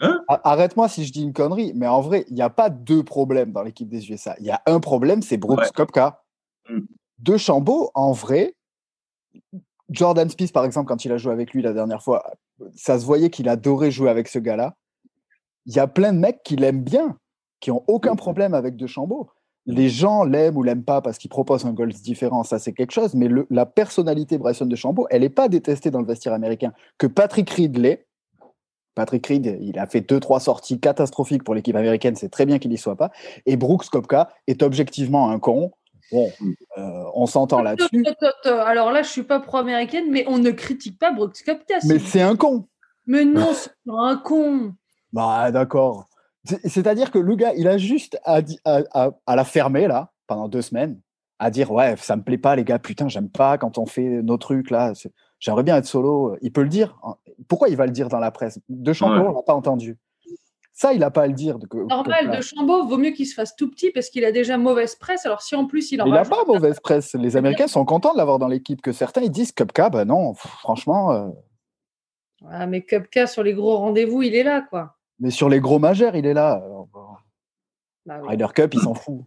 A- 0.02 0.52
Arrête-moi 0.52 0.88
si 0.88 1.06
je 1.06 1.12
dis 1.12 1.24
une 1.24 1.34
connerie, 1.34 1.74
mais 1.76 1.88
en 1.88 2.02
vrai, 2.02 2.26
il 2.30 2.36
n'y 2.36 2.42
a 2.42 2.50
pas 2.50 2.70
deux 2.70 3.04
problèmes 3.04 3.52
dans 3.52 3.64
l'équipe 3.64 3.90
des 3.90 4.10
USA. 4.10 4.36
Il 4.40 4.46
y 4.46 4.52
a 4.52 4.62
un 4.66 4.80
problème, 4.80 5.22
c'est 5.22 5.38
Brooks 5.38 5.60
Ouais. 5.60 5.70
Kopka. 5.76 6.24
Mm. 6.70 6.80
De 7.20 7.38
Chambaud, 7.38 7.92
en 7.96 8.12
vrai, 8.14 8.56
Jordan 9.90 10.30
Spieth, 10.30 10.54
par 10.54 10.66
exemple, 10.66 10.88
quand 10.88 11.04
il 11.06 11.12
a 11.12 11.18
joué 11.18 11.34
avec 11.34 11.52
lui 11.54 11.62
la 11.62 11.74
dernière 11.74 12.02
fois, 12.04 12.24
ça 12.76 13.00
se 13.00 13.06
voyait 13.06 13.30
qu'il 13.30 13.50
adorait 13.50 13.92
jouer 13.92 14.10
avec 14.10 14.28
ce 14.28 14.40
gars-là. 14.40 14.76
Il 15.66 15.76
y 15.76 15.80
a 15.80 15.88
plein 15.88 16.14
de 16.14 16.20
mecs 16.20 16.44
qui 16.44 16.56
l'aiment 16.56 16.84
bien, 16.84 17.18
qui 17.60 17.72
ont 17.72 17.84
aucun 17.88 18.16
problème 18.16 18.54
avec 18.54 18.76
De 18.76 18.88
Chambaud. 18.88 19.30
Les 19.66 19.90
gens 19.90 20.24
l'aiment 20.24 20.58
ou 20.58 20.64
l'aiment 20.64 20.84
pas 20.86 21.02
parce 21.02 21.18
qu'il 21.18 21.30
propose 21.30 21.66
un 21.66 21.74
golf 21.74 22.02
différent, 22.02 22.44
ça 22.44 22.58
c'est 22.58 22.74
quelque 22.74 22.92
chose, 22.92 23.14
mais 23.14 23.28
le- 23.28 23.46
la 23.52 23.66
personnalité 23.68 24.38
Bryson 24.38 24.66
de 24.66 24.76
Chambaud, 24.76 25.06
elle 25.12 25.22
n'est 25.22 25.30
pas 25.30 25.48
détestée 25.50 25.92
dans 25.92 26.00
le 26.00 26.08
vestiaire 26.08 26.34
américain. 26.34 26.72
Que 26.98 27.06
Patrick 27.06 27.50
Reed 27.52 27.78
l'est, 27.78 28.08
Patrick 28.96 29.26
Reed, 29.28 29.58
il 29.62 29.78
a 29.80 29.86
fait 29.88 30.02
deux, 30.02 30.20
trois 30.20 30.40
sorties 30.40 30.80
catastrophiques 30.80 31.44
pour 31.44 31.56
l'équipe 31.56 31.76
américaine, 31.76 32.16
c'est 32.16 32.30
très 32.30 32.46
bien 32.46 32.60
qu'il 32.60 32.72
n'y 32.72 32.78
soit 32.78 32.96
pas. 32.96 33.12
Et 33.46 33.56
Brooks 33.56 33.86
Kopka 33.90 34.30
est 34.48 34.62
objectivement 34.64 35.30
un 35.30 35.40
con. 35.40 35.72
Bon, 36.12 36.30
euh, 36.78 37.04
on 37.14 37.28
s'entend 37.28 37.62
là-dessus, 37.62 38.04
Alors 38.44 38.92
là, 38.92 39.04
je 39.04 39.10
suis 39.10 39.24
pas 39.24 39.40
pro-américaine, 39.40 40.06
mais 40.10 40.26
on 40.28 40.40
ne 40.40 40.50
critique 40.52 40.98
pas 40.98 41.12
Brooks 41.12 41.44
Koepka. 41.46 41.76
mais 41.86 42.00
c'est 42.00 42.22
un 42.22 42.36
con. 42.36 42.66
Mais 43.06 43.26
non, 43.26 43.50
c'est 43.54 43.72
pas 43.86 43.94
un 44.10 44.18
con. 44.18 44.74
Bah, 45.14 45.52
d'accord. 45.52 46.08
C'est- 46.44 46.68
C'est-à-dire 46.68 47.12
que 47.12 47.20
le 47.20 47.36
gars, 47.36 47.54
il 47.56 47.68
a 47.68 47.78
juste 47.78 48.20
à, 48.24 48.42
di- 48.42 48.60
à, 48.66 48.80
à- 48.94 49.12
à 49.28 49.36
la 49.36 49.44
fermer, 49.44 49.88
là, 49.88 50.12
pendant 50.26 50.48
deux 50.48 50.62
semaines, 50.64 51.00
à 51.38 51.52
dire 51.52 51.72
Ouais, 51.72 51.96
ça 51.98 52.16
me 52.16 52.24
plaît 52.24 52.38
pas, 52.40 52.56
les 52.56 52.64
gars, 52.64 52.80
putain, 52.80 53.08
j'aime 53.08 53.30
pas 53.30 53.58
quand 53.60 53.78
on 53.78 53.86
fait 53.86 54.02
nos 54.24 54.38
trucs, 54.38 54.72
là. 54.72 54.94
J'aimerais 55.40 55.64
bien 55.64 55.78
être 55.78 55.86
solo. 55.86 56.36
Il 56.42 56.52
peut 56.52 56.64
le 56.64 56.70
dire. 56.70 56.98
hein. 57.04 57.16
Pourquoi 57.48 57.70
il 57.70 57.78
va 57.78 57.86
le 57.86 57.92
dire 57.92 58.10
dans 58.10 58.20
la 58.20 58.32
presse? 58.32 58.60
De 58.70 58.92
Champlain, 58.94 59.22
Ouais. 59.22 59.28
on 59.30 59.34
l'a 59.36 59.42
pas 59.44 59.54
entendu. 59.56 59.98
Ça, 60.74 60.94
il 60.94 61.00
n'a 61.00 61.12
pas 61.12 61.24
à 61.24 61.28
le 61.28 61.34
dire. 61.34 61.58
que- 61.70 61.78
Normal, 61.78 62.32
que- 62.32 62.38
de 62.38 62.42
Chambaud, 62.42 62.86
vaut 62.88 62.98
mieux 62.98 63.12
qu'il 63.12 63.26
se 63.28 63.34
fasse 63.34 63.56
tout 63.56 63.70
petit 63.70 63.92
parce 63.92 64.10
qu'il 64.10 64.24
a 64.26 64.32
déjà 64.32 64.58
mauvaise 64.58 64.96
presse. 64.96 65.26
Alors 65.26 65.42
si 65.42 65.56
en 65.56 65.66
plus 65.66 65.92
il 65.92 66.02
en 66.02 66.06
Il 66.06 66.14
n'a 66.14 66.24
pas 66.24 66.46
mauvaise 66.46 66.80
presse. 66.80 67.16
Les 67.16 67.36
Américains 67.38 67.68
sont 67.68 67.84
contents 67.86 68.14
de 68.14 68.18
l'avoir 68.18 68.40
dans 68.40 68.48
l'équipe. 68.48 68.82
Que 68.82 68.92
certains 68.94 69.22
ils 69.22 69.32
disent 69.32 69.52
Cupca, 69.52 69.90
bah 69.90 70.06
non, 70.06 70.34
pff, 70.34 70.48
franchement. 70.60 71.12
euh, 71.12 71.30
Ah, 72.50 72.66
mais 72.68 72.86
Koepka 72.86 73.28
sur 73.28 73.44
les 73.44 73.54
gros 73.54 73.76
rendez-vous, 73.78 74.22
il 74.22 74.34
est 74.36 74.44
là, 74.44 74.62
quoi. 74.62 74.96
mais 75.20 75.30
sur 75.32 75.50
les 75.50 75.60
gros 75.60 75.80
majeurs, 75.80 76.16
il 76.16 76.26
est 76.26 76.34
là. 76.34 76.54
Alors, 76.54 76.88
bon, 76.88 77.06
Bah 78.06 78.20
oui. 78.22 78.30
Ryder 78.30 78.48
Cup, 78.56 78.74
il 78.74 78.80
s'en 78.80 78.94
fout. 78.94 79.22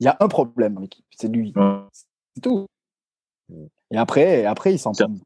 Il 0.00 0.04
y 0.06 0.08
a 0.08 0.16
un 0.20 0.28
problème 0.28 0.72
dans 0.74 0.80
l'équipe, 0.80 1.04
c'est 1.14 1.28
lui. 1.28 1.52
C'est 2.34 2.40
tout. 2.40 2.66
Et 3.90 3.96
après, 3.96 4.40
et 4.40 4.46
après 4.46 4.72
ils 4.74 4.78
s'entendent 4.78 5.18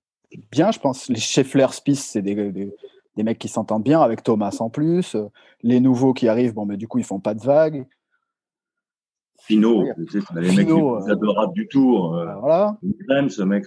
bien, 0.50 0.70
je 0.72 0.78
pense. 0.80 1.08
Les 1.08 1.20
Scheffler, 1.20 1.66
Spieth, 1.70 1.96
c'est 1.98 2.22
des, 2.22 2.34
des, 2.50 2.74
des 3.16 3.22
mecs 3.22 3.38
qui 3.38 3.48
s'entendent 3.48 3.84
bien 3.84 4.00
avec 4.00 4.22
Thomas 4.22 4.56
en 4.60 4.68
plus. 4.70 5.16
Les 5.62 5.80
nouveaux 5.80 6.12
qui 6.12 6.28
arrivent, 6.28 6.54
bon, 6.54 6.66
mais 6.66 6.76
du 6.76 6.88
coup, 6.88 6.98
ils 6.98 7.04
font 7.04 7.20
pas 7.20 7.34
de 7.34 7.40
vagues. 7.42 7.86
Sais, 9.38 9.54
c'est 9.54 10.40
les 10.40 10.48
mecs 10.56 10.66
Pinot, 10.66 10.96
plus 11.00 11.10
euh, 11.10 11.12
adorables 11.12 11.52
du 11.54 11.68
tour. 11.68 12.16
Euh, 12.16 12.34
Voilà. 12.40 12.76
il 12.82 12.94
aime 13.16 13.28
ce 13.30 13.42
mec. 13.42 13.64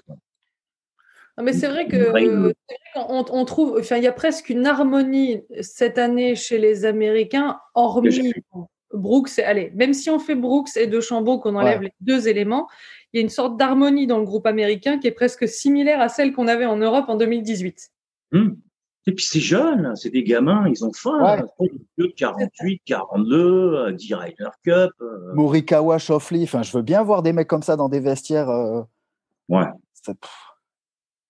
Non, 1.37 1.43
mais 1.45 1.53
c'est 1.53 1.67
vrai 1.67 1.87
que 1.87 1.95
euh, 1.95 2.51
on 2.95 3.45
trouve, 3.45 3.77
enfin, 3.79 3.95
il 3.95 4.03
y 4.03 4.07
a 4.07 4.11
presque 4.11 4.49
une 4.49 4.65
harmonie 4.65 5.41
cette 5.61 5.97
année 5.97 6.35
chez 6.35 6.57
les 6.57 6.83
Américains, 6.83 7.57
hormis 7.75 8.33
Brooks. 8.91 9.39
et- 9.39 9.43
Allez, 9.43 9.71
même 9.75 9.93
si 9.93 10.09
on 10.09 10.19
fait 10.19 10.35
Brooks 10.35 10.75
et 10.75 10.87
De 10.87 10.99
Chambaud, 10.99 11.39
qu'on 11.39 11.55
enlève 11.55 11.79
Ouais. 11.79 11.85
les 11.85 11.93
deux 12.01 12.27
éléments, 12.27 12.67
il 13.13 13.17
y 13.17 13.19
a 13.19 13.23
une 13.23 13.29
sorte 13.29 13.57
d'harmonie 13.57 14.07
dans 14.07 14.17
le 14.19 14.25
groupe 14.25 14.45
américain 14.45 14.99
qui 14.99 15.07
est 15.07 15.11
presque 15.11 15.47
similaire 15.47 15.99
à 16.01 16.09
celle 16.09 16.33
qu'on 16.33 16.47
avait 16.47 16.65
en 16.65 16.77
Europe 16.77 17.05
en 17.07 17.15
2018. 17.15 17.89
Hum. 18.33 18.57
Et 19.07 19.13
puis 19.13 19.25
c'est 19.25 19.39
jeune, 19.39 19.95
c'est 19.95 20.11
des 20.11 20.23
gamins, 20.23 20.67
ils 20.67 20.85
ont 20.85 20.91
faim. 20.93 21.17
Ouais. 21.17 21.37
là. 21.37 21.45
C'est 21.47 21.57
pas 21.69 21.73
des 21.73 21.81
vieux 21.97 22.07
de 22.09 22.13
48, 22.13 22.81
42, 22.85 23.35
euh, 23.87 23.91
10 23.93 24.13
Ryder 24.13 24.45
Cup. 24.63 24.91
euh, 25.01 25.33
Morikawa, 25.33 25.95
enfin, 25.95 26.61
je 26.61 26.71
veux 26.77 26.83
bien 26.83 27.01
voir 27.01 27.23
des 27.23 27.33
mecs 27.33 27.47
comme 27.47 27.63
ça 27.63 27.75
dans 27.75 27.89
des 27.89 27.99
vestiaires. 28.01 28.49
euh, 28.49 28.81
Ouais. 29.47 29.65
ça-. 29.93 30.13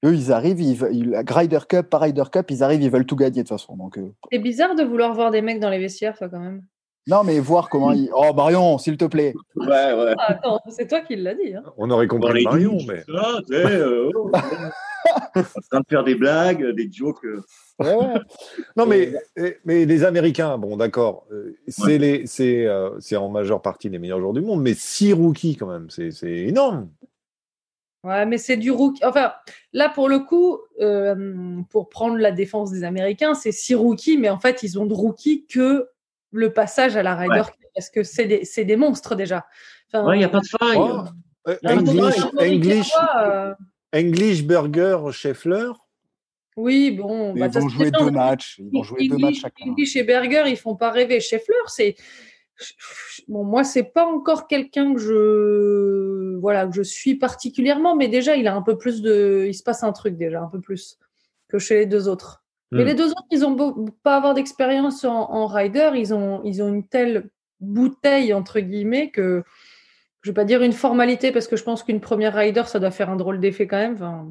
Eux, 0.03 0.13
ils 0.13 0.31
arrivent, 0.33 0.59
ils, 0.61 0.75
veulent- 0.75 0.93
ils- 0.95 1.23
Ryder 1.29 1.59
Cup, 1.69 1.89
pas 1.89 1.99
Ryder 1.99 2.23
Cup, 2.31 2.47
ils 2.51 2.63
arrivent, 2.63 2.81
ils 2.81 2.89
veulent 2.89 3.05
tout 3.05 3.15
gagner 3.15 3.31
de 3.43 3.47
toute 3.47 3.49
façon. 3.49 3.77
Donc, 3.77 3.97
euh, 3.97 4.11
C'est 4.31 4.39
bizarre 4.39 4.75
de 4.75 4.83
vouloir 4.83 5.13
voir 5.13 5.31
des 5.31 5.41
mecs 5.41 5.59
dans 5.61 5.69
les 5.69 5.79
vestiaires, 5.79 6.17
toi, 6.17 6.27
quand 6.27 6.39
même. 6.39 6.63
Non, 7.07 7.23
mais 7.23 7.39
voir 7.39 7.69
comment 7.69 7.91
ils. 7.91 8.09
Oh, 8.13 8.33
Marion, 8.33 8.77
s'il 8.77 8.97
te 8.97 9.05
plaît. 9.05 9.33
Ouais, 9.55 9.65
ouais. 9.67 10.13
Ah, 10.17 10.31
attends, 10.33 10.59
c'est 10.69 10.88
toi 10.88 11.01
qui 11.01 11.15
l'as 11.15 11.33
dit. 11.35 11.55
Hein. 11.55 11.63
On 11.77 11.89
aurait 11.89 12.07
compris 12.07 12.43
Marion, 12.43 12.77
mais 12.88 13.01
ça, 13.03 13.39
tu 13.47 13.55
sais, 13.55 13.65
euh, 13.65 14.09
oh, 14.15 14.31
en 15.35 15.41
train 15.71 15.79
de 15.79 15.85
faire 15.89 16.03
des 16.03 16.15
blagues, 16.15 16.65
des 16.75 16.91
jokes. 16.91 17.23
euh, 17.25 17.41
Ouais, 17.79 17.95
ouais. 17.95 18.19
non 18.75 18.85
mais 18.85 19.13
mais 19.63 19.85
les 19.85 20.03
Américains, 20.03 20.57
bon 20.57 20.75
d'accord, 20.75 21.25
euh, 21.31 21.55
c'est 21.69 21.97
les 21.97 22.27
c'est 22.27 22.65
euh, 22.67 22.89
c'est 22.99 23.15
en 23.15 23.29
majeure 23.29 23.62
partie 23.62 23.88
les 23.88 23.99
meilleurs 23.99 24.19
joueurs 24.19 24.33
du 24.33 24.41
monde, 24.41 24.62
mais 24.62 24.73
six 24.73 25.13
rookies 25.13 25.55
quand 25.55 25.67
même, 25.67 25.89
c'est 25.89 26.12
c'est 26.12 26.29
énorme. 26.39 26.89
Ouais, 28.03 28.25
mais 28.25 28.38
c'est 28.38 28.57
du 28.57 28.71
rookie. 28.71 29.03
Enfin, 29.05 29.33
là, 29.73 29.89
pour 29.89 30.07
le 30.09 30.19
coup, 30.19 30.59
euh, 30.81 31.62
pour 31.69 31.89
prendre 31.89 32.17
la 32.17 32.31
défense 32.31 32.71
des 32.71 32.83
Américains, 32.83 33.33
c'est 33.33 33.51
six 33.51 33.75
rookies, 33.75 34.17
mais 34.17 34.29
en 34.29 34.39
fait, 34.39 34.62
ils 34.63 34.77
ont 34.79 34.85
de 34.85 34.93
rookies 34.93 35.45
que 35.47 35.88
le 36.31 36.53
passage 36.53 36.95
à 36.95 37.03
la 37.03 37.15
Ryder 37.15 37.43
Cup, 37.45 37.55
parce 37.75 37.89
que 37.89 38.03
c'est 38.03 38.25
des, 38.25 38.45
c'est 38.45 38.65
des 38.65 38.75
monstres 38.75 39.15
déjà. 39.15 39.45
Enfin, 39.91 40.05
Ouais, 40.07 40.15
il 40.15 40.19
n'y 40.19 40.25
a 40.25 40.29
pas 40.29 40.39
de 40.41 40.47
faille. 40.47 40.77
Oh, 40.77 41.03
euh, 41.47 41.55
English, 41.65 42.15
English, 42.39 42.91
euh, 43.17 43.53
English 43.95 44.43
Burger, 44.43 44.97
Scheffler. 45.11 45.71
oui, 46.57 46.91
bon. 46.91 47.33
Mais 47.33 47.41
bah, 47.41 47.47
ils 47.55 47.61
vont 47.61 47.69
jouer 47.69 47.91
deux 47.91 48.11
matchs. 48.11 48.59
Ils 48.59 48.69
vont 48.71 48.83
jouer 48.83 49.07
deux 49.07 49.15
English- 49.15 49.21
matchs 49.25 49.41
chacun. 49.41 49.71
English 49.71 49.95
et 49.95 50.03
Berger, 50.03 50.43
ils 50.47 50.57
font 50.57 50.75
pas 50.75 50.91
rêver. 50.91 51.19
Scheffler, 51.19 51.55
c'est 51.67 51.95
bon, 53.27 53.43
moi, 53.45 53.63
c'est 53.63 53.83
pas 53.85 54.05
encore 54.05 54.45
quelqu'un 54.47 54.93
que 54.93 54.99
je 54.99 56.37
voilà 56.39 56.67
que 56.67 56.73
je 56.75 56.81
suis 56.83 57.15
particulièrement, 57.15 57.95
mais 57.95 58.07
déjà, 58.09 58.35
il 58.35 58.47
a 58.47 58.53
un 58.55 58.61
peu 58.61 58.77
plus 58.77 59.01
de, 59.01 59.45
il 59.47 59.53
se 59.53 59.63
passe 59.63 59.83
un 59.83 59.91
truc 59.93 60.15
déjà, 60.17 60.41
un 60.41 60.47
peu 60.47 60.59
plus 60.61 60.97
que 61.47 61.57
chez 61.57 61.75
les 61.79 61.85
deux 61.85 62.07
autres. 62.07 62.43
Mais 62.71 62.84
Hmm. 62.84 62.88
les 62.88 62.93
deux 62.93 63.10
autres, 63.12 63.25
ils 63.32 63.45
ont 63.45 63.51
beau 63.51 63.86
pas 64.03 64.15
avoir 64.17 64.34
d'expérience 64.34 65.03
en, 65.03 65.32
en 65.32 65.47
rider, 65.47 65.91
ils 65.95 66.13
ont 66.13 66.41
ils 66.43 66.62
ont 66.62 66.67
une 66.69 66.88
telle 66.88 67.29
bouteille 67.60 68.34
entre 68.34 68.60
guillemets 68.60 69.10
que 69.10 69.43
je 70.21 70.29
vais 70.29 70.34
pas 70.36 70.45
dire 70.45 70.62
une 70.62 70.73
formalité 70.73 71.32
parce 71.32 71.47
que 71.47 71.55
je 71.58 71.63
pense 71.63 71.82
qu'une 71.84 71.99
première 72.01 72.36
rider, 72.36 72.63
ça 72.67 72.79
doit 72.79 72.91
faire 72.91 73.10
un 73.10 73.15
drôle 73.15 73.39
d'effet 73.39 73.67
quand 73.67 73.77
même. 73.77 73.93
Enfin, 73.93 74.27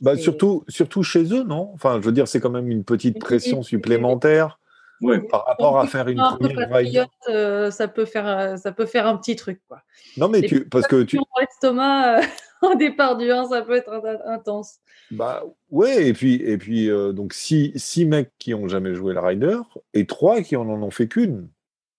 Bah, 0.00 0.14
Et- 0.14 0.16
surtout, 0.18 0.64
surtout 0.68 1.02
chez 1.02 1.24
eux, 1.34 1.42
non? 1.42 1.70
Enfin, 1.74 1.98
je 2.00 2.06
veux 2.06 2.12
dire, 2.12 2.26
c'est 2.28 2.40
quand 2.40 2.50
même 2.50 2.70
une 2.70 2.84
petite 2.84 3.18
pression 3.18 3.62
supplémentaire 3.62 4.58
Ouais. 5.02 5.18
par 5.20 5.44
rapport 5.44 5.78
à 5.80 5.86
faire 5.88 6.06
une 6.08 6.18
première 6.22 6.68
patriote, 6.68 7.08
ride. 7.26 7.34
euh, 7.34 7.70
ça 7.72 7.88
peut 7.88 8.04
faire 8.04 8.26
euh, 8.28 8.56
ça 8.56 8.70
peut 8.70 8.86
faire 8.86 9.06
un 9.08 9.16
petit 9.16 9.34
truc 9.34 9.60
quoi. 9.68 9.82
Non, 10.16 10.28
mais 10.28 10.40
tu, 10.42 10.68
parce 10.68 10.86
que 10.86 11.02
tu, 11.02 11.18
l'estomac 11.40 12.20
au 12.72 12.74
départ 12.76 13.16
du 13.16 13.30
1, 13.30 13.48
ça 13.48 13.62
peut 13.62 13.74
être 13.76 13.92
in- 13.92 14.32
intense. 14.32 14.78
bah, 15.10 15.42
ouais, 15.70 16.08
et 16.08 16.12
puis, 16.12 16.34
et 16.36 16.56
puis, 16.58 16.90
euh, 16.90 17.12
donc 17.12 17.32
six, 17.32 17.72
six 17.76 18.04
mecs 18.06 18.32
qui 18.38 18.54
ont 18.54 18.68
jamais 18.68 18.94
joué 18.94 19.14
le 19.14 19.20
rider 19.20 19.58
et 19.94 20.06
trois 20.06 20.40
qui 20.42 20.56
en 20.56 20.68
en 20.68 20.82
ont 20.82 20.90
fait 20.90 21.08
qu'une. 21.08 21.48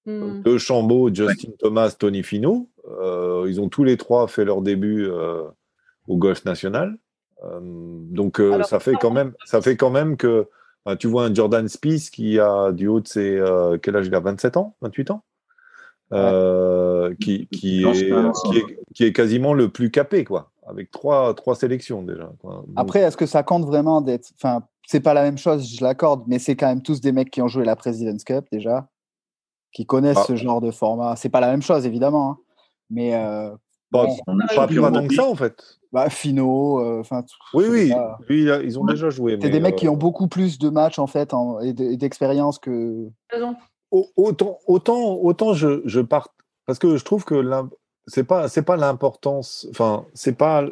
Hmm. 0.05 0.41
De 0.41 0.57
Chambaud, 0.57 1.13
Justin 1.13 1.51
Thomas, 1.59 1.95
Tony 1.97 2.23
Finau. 2.23 2.69
Euh, 2.99 3.45
ils 3.47 3.61
ont 3.61 3.69
tous 3.69 3.85
les 3.85 3.95
trois 3.95 4.27
fait 4.27 4.43
leur 4.43 4.61
début 4.61 5.05
euh, 5.05 5.43
au 6.07 6.17
golf 6.17 6.43
national. 6.43 6.97
Euh, 7.45 7.59
donc 7.61 8.41
euh, 8.41 8.51
Alors, 8.53 8.67
ça 8.67 8.79
fait 8.79 8.95
quand 8.99 9.11
même, 9.11 9.33
ça 9.45 9.61
fait 9.61 9.77
quand 9.77 9.89
même 9.89 10.17
que 10.17 10.47
bah, 10.85 10.97
tu 10.97 11.07
vois 11.07 11.25
un 11.25 11.33
Jordan 11.33 11.67
Spieth 11.69 12.09
qui 12.09 12.37
a 12.39 12.73
du 12.73 12.87
haut 12.87 12.99
de 12.99 13.07
ses 13.07 13.37
euh, 13.37 13.77
quel 13.81 13.95
âge 13.95 14.07
il 14.07 14.15
a? 14.15 14.19
27 14.19 14.57
ans, 14.57 14.75
28 14.81 15.11
ans, 15.11 15.23
euh, 16.11 17.13
qui, 17.21 17.35
est, 17.35 17.45
qui, 17.55 17.83
est, 17.85 18.77
qui 18.93 19.05
est 19.05 19.13
quasiment 19.13 19.53
le 19.53 19.69
plus 19.69 19.89
capé 19.89 20.23
quoi, 20.25 20.51
avec 20.67 20.91
trois, 20.91 21.33
trois 21.33 21.55
sélections 21.55 22.03
déjà. 22.03 22.31
quoi. 22.41 22.55
Donc, 22.67 22.73
Après, 22.75 22.99
est-ce 23.01 23.17
que 23.17 23.25
ça 23.25 23.43
compte 23.43 23.65
vraiment 23.65 24.01
d'être. 24.01 24.31
Enfin, 24.35 24.63
c'est 24.87 24.99
pas 25.01 25.13
la 25.13 25.23
même 25.23 25.37
chose, 25.37 25.67
je 25.77 25.83
l'accorde, 25.83 26.23
mais 26.27 26.39
c'est 26.39 26.55
quand 26.55 26.67
même 26.67 26.81
tous 26.81 27.01
des 27.01 27.11
mecs 27.11 27.29
qui 27.31 27.41
ont 27.41 27.47
joué 27.47 27.65
la 27.65 27.75
President's 27.75 28.23
Cup 28.23 28.45
déjà, 28.51 28.87
qui 29.71 29.85
connaissent 29.85 30.17
Ah. 30.19 30.25
ce 30.27 30.35
genre 30.35 30.61
de 30.61 30.71
format. 30.71 31.15
C'est 31.15 31.29
pas 31.29 31.39
la 31.41 31.49
même 31.51 31.61
chose, 31.61 31.85
évidemment, 31.85 32.31
hein. 32.31 32.37
mais 32.89 33.15
euh, 33.15 33.49
pas, 33.91 34.05
bon, 34.05 34.15
On 34.27 34.39
a 34.39 34.47
pas, 34.47 34.67
pas 34.67 34.91
tant 34.91 35.07
que 35.07 35.13
ça 35.15 35.25
en 35.25 35.35
fait. 35.35 35.79
bah, 35.91 36.09
Finaux, 36.09 36.79
euh, 36.81 36.99
enfin. 36.99 37.21
tout- 37.23 37.35
Oui, 37.57 37.65
oui, 37.69 37.89
pas- 37.91 38.17
ils 38.63 38.77
ont 38.79 38.83
Ouais. 38.83 38.93
déjà 38.93 39.09
joué. 39.09 39.37
C'est 39.41 39.49
des 39.49 39.59
mecs 39.59 39.75
qui 39.75 39.87
euh, 39.87 39.91
ont 39.91 39.97
beaucoup 39.97 40.27
plus 40.27 40.57
de 40.59 40.69
matchs 40.69 40.99
en 40.99 41.07
fait 41.07 41.33
en- 41.33 41.59
et 41.59 41.73
de- 41.73 41.83
et 41.85 41.97
d'expérience 41.97 42.57
que. 42.59 43.07
Autant, 44.15 44.57
autant, 44.65 45.19
autant 45.21 45.53
je, 45.53 45.81
je 45.85 45.99
pars 46.01 46.29
parce 46.65 46.79
que 46.79 46.97
je 46.97 47.05
trouve 47.05 47.25
que 47.25 47.35
c'est 48.07 48.23
pas, 48.23 48.47
c'est 48.47 48.63
pas 48.63 48.75
l'importance, 48.77 49.67
enfin, 49.71 50.05
c'est 50.13 50.37
pas 50.37 50.65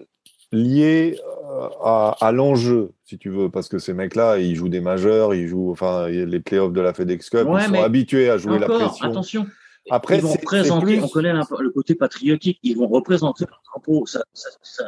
lié 0.51 1.17
euh, 1.49 1.69
à, 1.83 2.15
à 2.19 2.31
l'enjeu, 2.31 2.91
si 3.05 3.17
tu 3.17 3.29
veux, 3.29 3.49
parce 3.49 3.69
que 3.69 3.79
ces 3.79 3.93
mecs-là, 3.93 4.37
ils 4.39 4.55
jouent 4.55 4.69
des 4.69 4.81
majeurs, 4.81 5.33
ils 5.33 5.47
jouent, 5.47 5.71
enfin, 5.71 6.07
les 6.09 6.39
playoffs 6.41 6.73
de 6.73 6.81
la 6.81 6.93
FedEx 6.93 7.29
Cup, 7.29 7.47
Ouais, 7.47 7.61
ils 7.63 7.69
sont 7.75 7.81
habitués 7.83 8.29
à 8.29 8.37
jouer 8.37 8.59
la 8.59 8.65
Encore, 8.65 8.89
pression. 8.89 9.05
attention. 9.09 9.47
Après, 9.89 10.17
ils 10.17 10.21
vont 10.21 10.33
représenter, 10.33 10.85
plus- 10.97 11.03
on 11.03 11.07
connaît 11.07 11.33
le 11.33 11.69
côté 11.71 11.95
patriotique, 11.95 12.59
ils 12.63 12.77
vont 12.77 12.87
représenter 12.87 13.45
leur 13.49 13.61
drapeau. 13.65 14.05
Ça, 14.05 14.23
ça, 14.33 14.49
ça, 14.61 14.83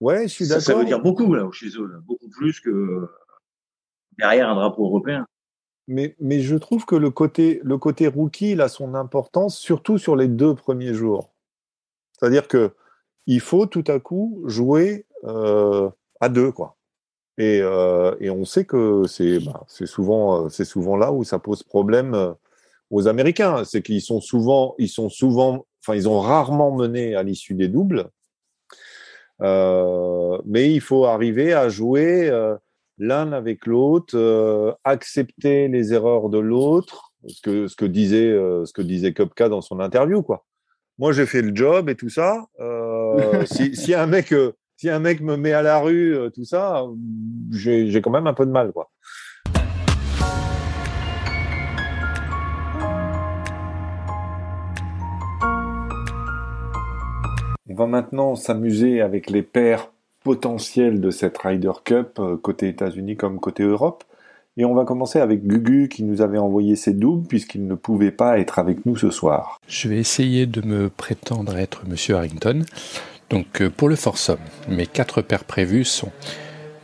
Ouais, 0.00 0.28
je 0.28 0.32
suis 0.32 0.46
ça, 0.46 0.60
ça 0.60 0.72
d'accord. 0.72 0.80
veut 0.80 0.86
dire 0.86 1.00
beaucoup 1.00 1.34
là, 1.34 1.48
chez 1.52 1.68
eux, 1.78 1.86
là. 1.86 1.98
beaucoup 2.04 2.28
plus 2.28 2.60
que 2.60 3.08
derrière 4.18 4.48
un 4.50 4.54
drapeau 4.54 4.84
européen. 4.84 5.26
Mais, 5.86 6.14
je 6.40 6.56
trouve 6.56 6.86
que 6.86 6.96
le 6.96 7.10
côté, 7.10 7.60
le 7.62 7.76
côté 7.76 8.06
rookie, 8.08 8.52
il 8.52 8.60
a 8.60 8.68
son 8.68 8.94
importance, 8.94 9.58
surtout 9.58 9.98
sur 9.98 10.16
les 10.16 10.28
deux 10.28 10.54
premiers 10.54 10.94
jours. 10.94 11.30
C'est-à-dire 12.12 12.48
que 12.48 12.72
il 13.26 13.40
faut 13.40 13.66
tout 13.66 13.84
à 13.88 14.00
coup 14.00 14.42
jouer 14.46 15.06
euh, 15.24 15.90
à 16.20 16.28
deux, 16.28 16.52
quoi. 16.52 16.76
Et, 17.36 17.60
euh, 17.62 18.14
et 18.20 18.30
on 18.30 18.44
sait 18.44 18.64
que 18.64 19.04
c'est 19.08 19.40
bah, 19.40 19.64
souvent, 19.68 20.44
euh, 20.44 20.48
c'est 20.48 20.64
souvent 20.64 20.96
là 20.96 21.12
où 21.12 21.24
ça 21.24 21.38
pose 21.38 21.62
problème 21.62 22.34
aux 22.90 23.08
Américains. 23.08 23.64
C'est 23.64 23.82
qu'ils 23.82 24.02
sont 24.02 24.20
souvent, 24.20 24.74
ils 24.78 24.88
sont 24.88 25.10
souvent, 25.10 25.66
enfin, 25.82 25.96
ils 25.96 26.08
ont 26.08 26.20
rarement 26.20 26.74
mené 26.74 27.14
à 27.14 27.22
l'issue 27.22 27.54
des 27.54 27.68
doubles. 27.68 28.08
Mais 29.40 30.72
il 30.72 30.80
faut 30.80 31.04
arriver 31.04 31.52
à 31.52 31.68
jouer 31.68 32.30
l'un 32.98 33.32
avec 33.32 33.66
l'autre, 33.66 34.16
euh, 34.16 34.72
accepter 34.84 35.68
les 35.68 35.92
erreurs 35.92 36.28
de 36.28 36.38
l'autre, 36.38 37.12
ce 37.26 37.40
que, 37.42 37.66
ce 37.66 37.76
que 37.76 37.84
disait, 37.84 38.30
euh, 38.30 38.64
ce 38.64 38.72
que 38.72 38.82
disait 38.82 39.12
Kopka 39.12 39.48
dans 39.48 39.60
son 39.60 39.80
interview, 39.80 40.22
quoi. 40.22 40.44
Moi, 40.98 41.12
j'ai 41.12 41.26
fait 41.26 41.42
le 41.42 41.54
job 41.54 41.88
et 41.88 41.96
tout 41.96 42.08
ça. 42.08 42.46
Euh, 42.60 43.44
si, 43.46 43.74
si 43.74 43.94
un 43.94 44.06
mec, 44.06 44.34
si 44.76 44.88
un 44.88 45.00
mec 45.00 45.20
me 45.20 45.36
met 45.36 45.52
à 45.52 45.62
la 45.62 45.78
rue, 45.80 46.16
tout 46.34 46.44
ça, 46.44 46.84
j'ai 47.50 47.90
j'ai 47.90 48.00
quand 48.00 48.10
même 48.10 48.28
un 48.28 48.34
peu 48.34 48.46
de 48.46 48.52
mal, 48.52 48.72
quoi. 48.72 48.90
On 57.68 57.74
va 57.74 57.86
maintenant 57.86 58.36
s'amuser 58.36 59.00
avec 59.00 59.28
les 59.28 59.42
paires 59.42 59.93
potentielles 60.24 61.00
de 61.00 61.10
cette 61.10 61.38
Ryder 61.38 61.72
Cup, 61.84 62.18
euh, 62.18 62.36
côté 62.36 62.68
États-Unis 62.68 63.16
comme 63.16 63.38
côté 63.38 63.62
Europe. 63.62 64.02
Et 64.56 64.64
on 64.64 64.74
va 64.74 64.84
commencer 64.84 65.20
avec 65.20 65.46
Gugu 65.46 65.88
qui 65.88 66.02
nous 66.02 66.22
avait 66.22 66.38
envoyé 66.38 66.76
ses 66.76 66.92
doubles 66.92 67.26
puisqu'il 67.28 67.66
ne 67.66 67.74
pouvait 67.74 68.12
pas 68.12 68.38
être 68.38 68.58
avec 68.58 68.86
nous 68.86 68.96
ce 68.96 69.10
soir. 69.10 69.60
Je 69.68 69.88
vais 69.88 69.98
essayer 69.98 70.46
de 70.46 70.64
me 70.66 70.88
prétendre 70.88 71.56
être 71.56 71.86
Monsieur 71.86 72.16
Harrington. 72.16 72.64
Donc 73.30 73.60
euh, 73.60 73.70
pour 73.70 73.88
le 73.88 73.96
foursome, 73.96 74.38
mes 74.68 74.86
quatre 74.86 75.22
paires 75.22 75.44
prévues 75.44 75.84
sont 75.84 76.10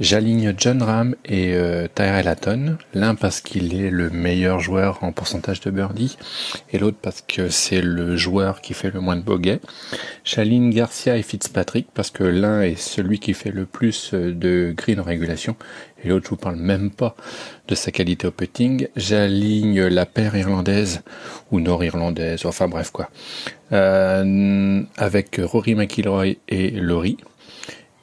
j'aligne 0.00 0.54
John 0.56 0.82
Ram 0.82 1.14
et 1.26 1.54
euh, 1.54 1.86
Tyrell 1.94 2.34
l'un 2.94 3.14
parce 3.14 3.40
qu'il 3.40 3.74
est 3.74 3.90
le 3.90 4.10
meilleur 4.10 4.58
joueur 4.58 5.04
en 5.04 5.12
pourcentage 5.12 5.60
de 5.60 5.70
birdie 5.70 6.16
et 6.72 6.78
l'autre 6.78 6.96
parce 7.00 7.20
que 7.20 7.48
c'est 7.48 7.82
le 7.82 8.16
joueur 8.16 8.60
qui 8.60 8.74
fait 8.74 8.90
le 8.90 9.00
moins 9.00 9.16
de 9.16 9.22
bogey. 9.22 9.60
J'aligne 10.24 10.70
Garcia 10.70 11.16
et 11.16 11.22
Fitzpatrick 11.22 11.88
parce 11.94 12.10
que 12.10 12.24
l'un 12.24 12.62
est 12.62 12.76
celui 12.76 13.18
qui 13.18 13.34
fait 13.34 13.52
le 13.52 13.66
plus 13.66 14.12
euh, 14.14 14.32
de 14.32 14.74
green 14.76 15.00
en 15.00 15.04
régulation 15.04 15.54
et 16.02 16.08
l'autre 16.08 16.24
je 16.24 16.30
vous 16.30 16.36
parle 16.36 16.56
même 16.56 16.90
pas 16.90 17.14
de 17.68 17.74
sa 17.74 17.90
qualité 17.90 18.26
au 18.26 18.30
putting. 18.30 18.88
J'aligne 18.96 19.82
la 19.82 20.06
paire 20.06 20.36
irlandaise 20.36 21.02
ou 21.50 21.60
nord-irlandaise, 21.60 22.46
enfin 22.46 22.68
bref 22.68 22.90
quoi, 22.90 23.10
euh, 23.72 24.82
avec 24.96 25.40
Rory 25.42 25.74
McIlroy 25.74 26.36
et 26.48 26.70
Laurie. 26.70 27.18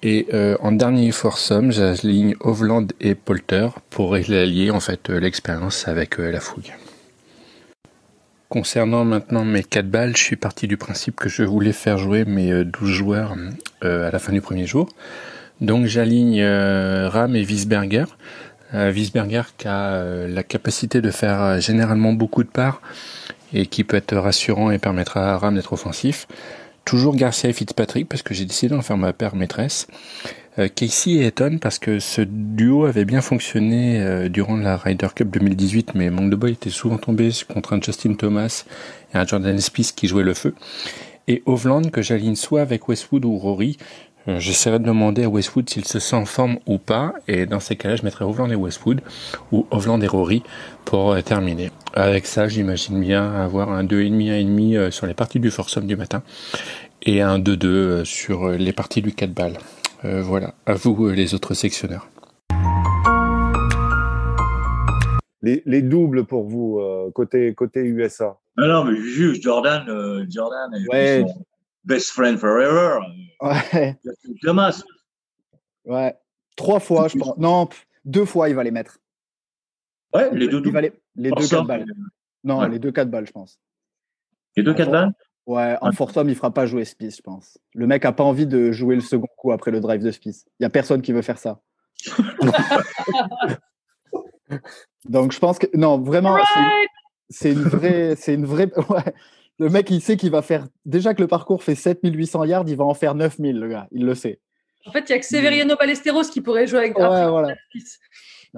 Et 0.04 0.28
euh, 0.34 0.58
en 0.62 0.72
dernier 0.72 1.12
foursome, 1.12 1.72
j'aligne 1.72 2.36
Hovland 2.42 2.88
et 3.02 3.16
Polter 3.16 3.70
pour 3.90 4.14
allier 4.14 4.70
en 4.70 4.80
fait 4.80 5.10
euh, 5.10 5.20
l'expérience 5.20 5.88
avec 5.88 6.20
euh, 6.20 6.32
la 6.32 6.40
fouille. 6.40 6.72
Concernant 8.48 9.04
maintenant 9.06 9.44
mes 9.44 9.64
4 9.64 9.90
balles, 9.90 10.16
je 10.16 10.22
suis 10.22 10.36
parti 10.36 10.68
du 10.68 10.78
principe 10.78 11.16
que 11.16 11.30
je 11.30 11.44
voulais 11.44 11.74
faire 11.74 11.98
jouer 11.98 12.26
mes 12.26 12.52
euh, 12.52 12.64
12 12.64 12.90
joueurs 12.92 13.36
euh, 13.84 14.08
à 14.08 14.12
la 14.12 14.20
fin 14.20 14.34
du 14.34 14.40
premier 14.40 14.68
jour. 14.68 14.88
Donc 15.62 15.88
j'aligne 15.88 16.44
Ram 16.44 17.36
et 17.36 17.44
Wiesberger. 17.44 18.06
Wiesberger 18.74 19.42
qui 19.58 19.68
a 19.68 20.28
la 20.28 20.44
capacité 20.44 21.02
de 21.02 21.10
faire 21.10 21.60
généralement 21.60 22.14
beaucoup 22.14 22.44
de 22.44 22.50
parts 22.50 22.80
et 23.54 23.66
qui 23.66 23.84
peut 23.84 23.98
être 23.98 24.16
rassurant 24.16 24.70
et 24.70 24.78
permettra 24.78 25.34
à 25.34 25.38
Ram 25.38 25.56
d'être 25.56 25.74
offensif. 25.74 26.28
Toujours 26.88 27.18
Garcia 27.18 27.50
et 27.50 27.54
Fitzpatrick 27.54 28.08
parce 28.08 28.22
que 28.22 28.34
j'ai 28.34 28.46
décidé 28.46 28.74
d'en 28.74 28.82
faire 28.82 28.96
ma 28.96 29.12
paire 29.12 29.36
maîtresse. 29.36 29.88
Euh, 30.58 30.70
Casey 30.74 31.12
et 31.12 31.26
Eton 31.26 31.58
parce 31.60 31.80
que 31.80 32.00
ce 32.00 32.22
duo 32.22 32.86
avait 32.86 33.04
bien 33.04 33.20
fonctionné 33.20 34.00
euh, 34.00 34.30
durant 34.30 34.56
la 34.56 34.78
Ryder 34.78 35.10
Cup 35.14 35.30
2018 35.30 35.96
mais 35.96 36.10
manque 36.10 36.30
de 36.30 36.38
bol 36.38 36.52
était 36.52 36.70
souvent 36.70 36.98
tombé 36.98 37.30
contre 37.52 37.74
un 37.74 37.82
Justin 37.82 38.14
Thomas 38.14 38.64
et 39.14 39.18
un 39.18 39.26
Jordan 39.26 39.60
Spieth 39.60 39.96
qui 39.96 40.08
jouait 40.08 40.24
le 40.24 40.34
feu. 40.34 40.56
Et 41.28 41.44
Hovland 41.46 41.92
que 41.92 42.02
j'aligne 42.02 42.36
soit 42.36 42.62
avec 42.62 42.88
Westwood 42.88 43.26
ou 43.26 43.38
Rory. 43.38 43.78
Euh, 44.30 44.40
J'essaierai 44.40 44.80
de 44.80 44.86
demander 44.86 45.26
à 45.26 45.30
Westwood 45.30 45.70
s'il 45.70 45.84
se 45.84 46.00
sent 46.00 46.16
en 46.16 46.24
forme 46.24 46.58
ou 46.68 46.78
pas 46.78 47.16
et 47.28 47.46
dans 47.46 47.60
ces 47.60 47.76
cas-là 47.76 47.98
je 47.98 48.04
mettrai 48.04 48.24
Hovland 48.24 48.50
et 48.50 48.56
Westwood 48.56 49.02
ou 49.52 49.68
Hovland 49.72 50.02
et 50.02 50.08
Rory 50.08 50.42
pour 50.86 51.12
euh, 51.12 51.20
terminer. 51.20 51.70
Avec 51.94 52.26
ça 52.28 52.48
j'imagine 52.48 53.00
bien 53.00 53.34
avoir 53.34 53.72
un 53.72 53.84
2,5, 53.84 54.46
1,5 54.46 54.76
euh, 54.78 54.92
sur 54.92 55.08
les 55.08 55.14
parties 55.14 55.40
du 55.40 55.50
foursome 55.52 55.88
du 55.88 55.96
matin 55.96 56.22
et 57.02 57.22
un 57.22 57.40
2-2 57.40 57.66
euh, 57.66 58.06
sur 58.06 58.50
les 58.50 58.74
parties 58.74 59.02
du 59.02 59.14
4 59.14 59.32
balles. 59.34 59.58
Euh, 60.06 60.22
voilà, 60.22 60.54
à 60.66 60.74
vous 60.74 61.10
les 61.10 61.34
autres 61.34 61.54
sectionneurs. 61.54 62.08
Les, 65.42 65.62
les 65.66 65.82
doubles 65.82 66.26
pour 66.26 66.44
vous, 66.44 66.80
euh, 66.80 67.10
côté, 67.12 67.54
côté 67.54 67.82
USA. 67.82 68.38
Non, 68.58 68.68
non, 68.68 68.84
mais 68.86 68.98
juste 69.00 69.42
Jordan, 69.44 69.86
euh, 69.88 70.26
Jordan 70.30 70.72
est 70.74 70.88
Ouais. 70.92 71.26
son 71.28 71.46
best 71.86 72.10
friend 72.10 72.38
forever. 72.38 73.00
Ouais, 73.42 73.96
Thomas. 74.42 74.82
ouais. 75.86 76.16
Trois 76.56 76.80
fois, 76.80 77.08
je 77.08 77.18
pense. 77.20 77.38
Non, 77.38 77.70
deux 78.04 78.26
fois, 78.26 78.50
il 78.50 78.56
va 78.56 78.64
les 78.64 78.72
mettre. 78.72 78.98
Ouais, 80.14 80.30
les 80.34 80.48
deux 80.48 80.62
doubles. 80.62 80.92
les, 81.16 81.30
deux 81.30 81.36
Foursome, 81.36 81.60
4 81.60 81.68
balles. 81.68 81.86
Non, 82.44 82.60
Ouais. 82.60 82.70
les 82.70 82.80
deux 82.80 82.92
4 82.92 83.10
balles, 83.10 83.28
je 83.28 83.32
pense. 83.32 83.60
Les 84.56 84.64
deux 84.64 84.74
quatre 84.74 84.92
balles? 84.92 85.12
Ouais, 85.46 85.78
en 85.82 85.90
Ouais. 85.90 85.94
il 86.28 86.36
fera 86.36 86.54
pas 86.54 86.66
jouer 86.66 86.86
Spieth, 86.86 87.18
je 87.18 87.22
pense. 87.22 87.58
Le 87.74 87.88
mec 87.88 88.04
a 88.06 88.12
pas 88.12 88.24
envie 88.24 88.48
de 88.48 88.72
jouer 88.72 88.96
le 88.96 89.02
second 89.02 89.28
coup 89.38 89.52
après 89.52 89.72
le 89.72 89.80
drive 89.80 90.02
de 90.04 90.12
Spieth. 90.12 90.46
Il 90.60 90.64
y 90.64 90.66
a 90.66 90.70
personne 90.70 91.02
qui 91.02 91.14
veut 91.14 91.22
faire 91.22 91.38
ça. 91.38 91.62
Donc 95.06 95.32
je 95.32 95.40
pense 95.40 95.60
que 95.60 95.68
non, 95.74 96.00
vraiment, 96.00 96.38
c'est- 96.38 96.60
Right. 96.60 96.90
c'est 97.30 97.52
une 97.52 97.64
vraie, 97.64 98.16
c'est 98.16 98.34
une 98.34 98.46
vraie. 98.46 98.72
Ouais. 98.90 99.14
Le 99.60 99.70
mec, 99.70 99.90
il 99.90 100.02
sait 100.02 100.18
qu'il 100.18 100.30
va 100.32 100.42
faire. 100.44 100.68
Déjà 100.86 101.14
que 101.16 101.22
le 101.22 101.28
parcours 101.28 101.64
fait 101.64 101.74
7800 101.76 102.44
yards, 102.44 102.66
il 102.68 102.76
va 102.78 102.84
en 102.86 102.94
faire 102.94 103.16
9000, 103.16 103.60
le 103.60 103.68
gars. 103.70 103.88
Il 103.92 104.06
le 104.06 104.14
sait. 104.14 104.40
En 104.86 104.92
fait, 104.92 105.10
il 105.10 105.12
y 105.12 105.16
a 105.16 105.20
que 105.20 105.26
Severiano 105.26 105.76
Ballesteros 105.76 106.30
qui 106.32 106.42
pourrait 106.42 106.68
jouer 106.68 106.80
avec 106.80 106.98
Ouais, 106.98 107.04
après, 107.04 107.28
voilà. 107.30 107.56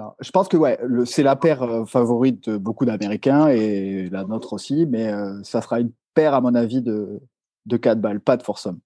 Non, 0.00 0.12
je 0.18 0.30
pense 0.30 0.48
que 0.48 0.56
ouais, 0.56 0.78
le- 0.82 1.04
c'est 1.04 1.22
la 1.22 1.36
paire 1.36 1.62
euh, 1.62 1.84
favorite 1.84 2.48
de 2.48 2.56
beaucoup 2.56 2.86
d'Américains 2.86 3.48
et 3.48 4.08
la 4.08 4.24
nôtre 4.24 4.54
aussi, 4.54 4.86
mais 4.86 5.12
euh, 5.12 5.42
ça 5.42 5.60
sera 5.60 5.78
une 5.78 5.92
paire, 6.14 6.32
à 6.32 6.40
mon 6.40 6.54
avis, 6.54 6.80
de, 6.80 7.20
de 7.66 7.76
4 7.76 8.00
balles, 8.00 8.18
pas 8.20 8.38
de 8.38 8.42
foursome. 8.42 8.78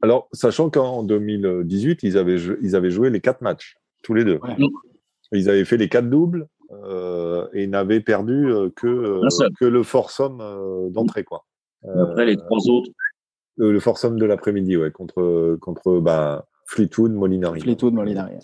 Alors, 0.00 0.26
sachant 0.32 0.70
qu'en 0.70 1.02
2018, 1.02 2.02
ils 2.02 2.16
avaient, 2.16 2.38
jou- 2.38 2.56
ils 2.62 2.76
avaient 2.76 2.90
joué 2.90 3.10
les 3.10 3.20
quatre 3.20 3.42
matchs, 3.42 3.76
tous 4.02 4.14
les 4.14 4.24
deux. 4.24 4.38
Ouais. 4.42 4.56
Ils 5.32 5.50
avaient 5.50 5.66
fait 5.66 5.76
les 5.76 5.90
quatre 5.90 6.08
doubles 6.08 6.48
euh, 6.70 7.46
et 7.52 7.66
n'avait 7.66 8.00
perdu 8.00 8.50
euh, 8.50 8.70
que, 8.74 8.86
euh, 8.86 9.28
que 9.60 9.66
le 9.66 9.82
foursome 9.82 10.40
euh, 10.40 10.88
d'entrée. 10.88 11.24
quoi. 11.24 11.44
Après, 11.86 12.24
les 12.24 12.36
trois 12.38 12.58
autres. 12.70 12.90
Le, 13.56 13.70
le 13.70 13.80
foursome 13.80 14.18
de 14.18 14.24
l'après-midi, 14.24 14.78
ouais, 14.78 14.90
contre, 14.90 15.58
contre 15.60 16.00
bah, 16.00 16.46
Fleetwood, 16.66 17.12
Molinari. 17.12 17.60
Fleetwood, 17.60 17.92
Molinari. 17.92 18.36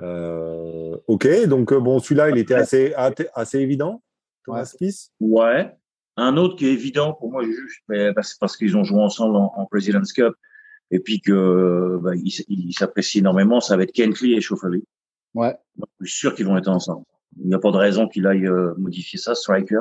Euh, 0.00 0.96
ok, 1.06 1.46
donc 1.46 1.72
euh, 1.72 1.80
bon, 1.80 1.98
celui-là, 1.98 2.30
il 2.30 2.38
était 2.38 2.54
assez, 2.54 2.94
assez, 2.94 3.58
évident, 3.58 4.02
Thomas 4.44 4.74
Ouais. 5.20 5.74
Un 6.16 6.36
autre 6.36 6.56
qui 6.56 6.66
est 6.66 6.72
évident 6.72 7.14
pour 7.14 7.30
moi, 7.30 7.44
juste, 7.44 8.14
parce, 8.14 8.34
parce 8.34 8.56
qu'ils 8.56 8.76
ont 8.76 8.84
joué 8.84 9.00
ensemble 9.00 9.36
en, 9.36 9.52
en 9.56 9.66
President's 9.66 10.12
Cup 10.12 10.34
et 10.90 10.98
puis 10.98 11.20
que 11.20 11.98
bah, 12.02 12.12
ils 12.14 12.72
s'apprécient 12.72 13.20
énormément, 13.20 13.60
ça 13.60 13.76
va 13.76 13.84
être 13.84 13.92
Kentley 13.92 14.32
et 14.32 14.40
Schauffele. 14.40 14.82
Ouais. 15.34 15.56
Je 16.00 16.10
suis 16.10 16.18
sûr 16.18 16.34
qu'ils 16.34 16.46
vont 16.46 16.56
être 16.56 16.68
ensemble. 16.68 17.04
Il 17.38 17.46
n'y 17.46 17.54
a 17.54 17.58
pas 17.58 17.70
de 17.70 17.76
raison 17.76 18.08
qu'il 18.08 18.26
aille 18.26 18.46
euh, 18.46 18.74
modifier 18.76 19.18
ça, 19.18 19.34
Striker. 19.34 19.80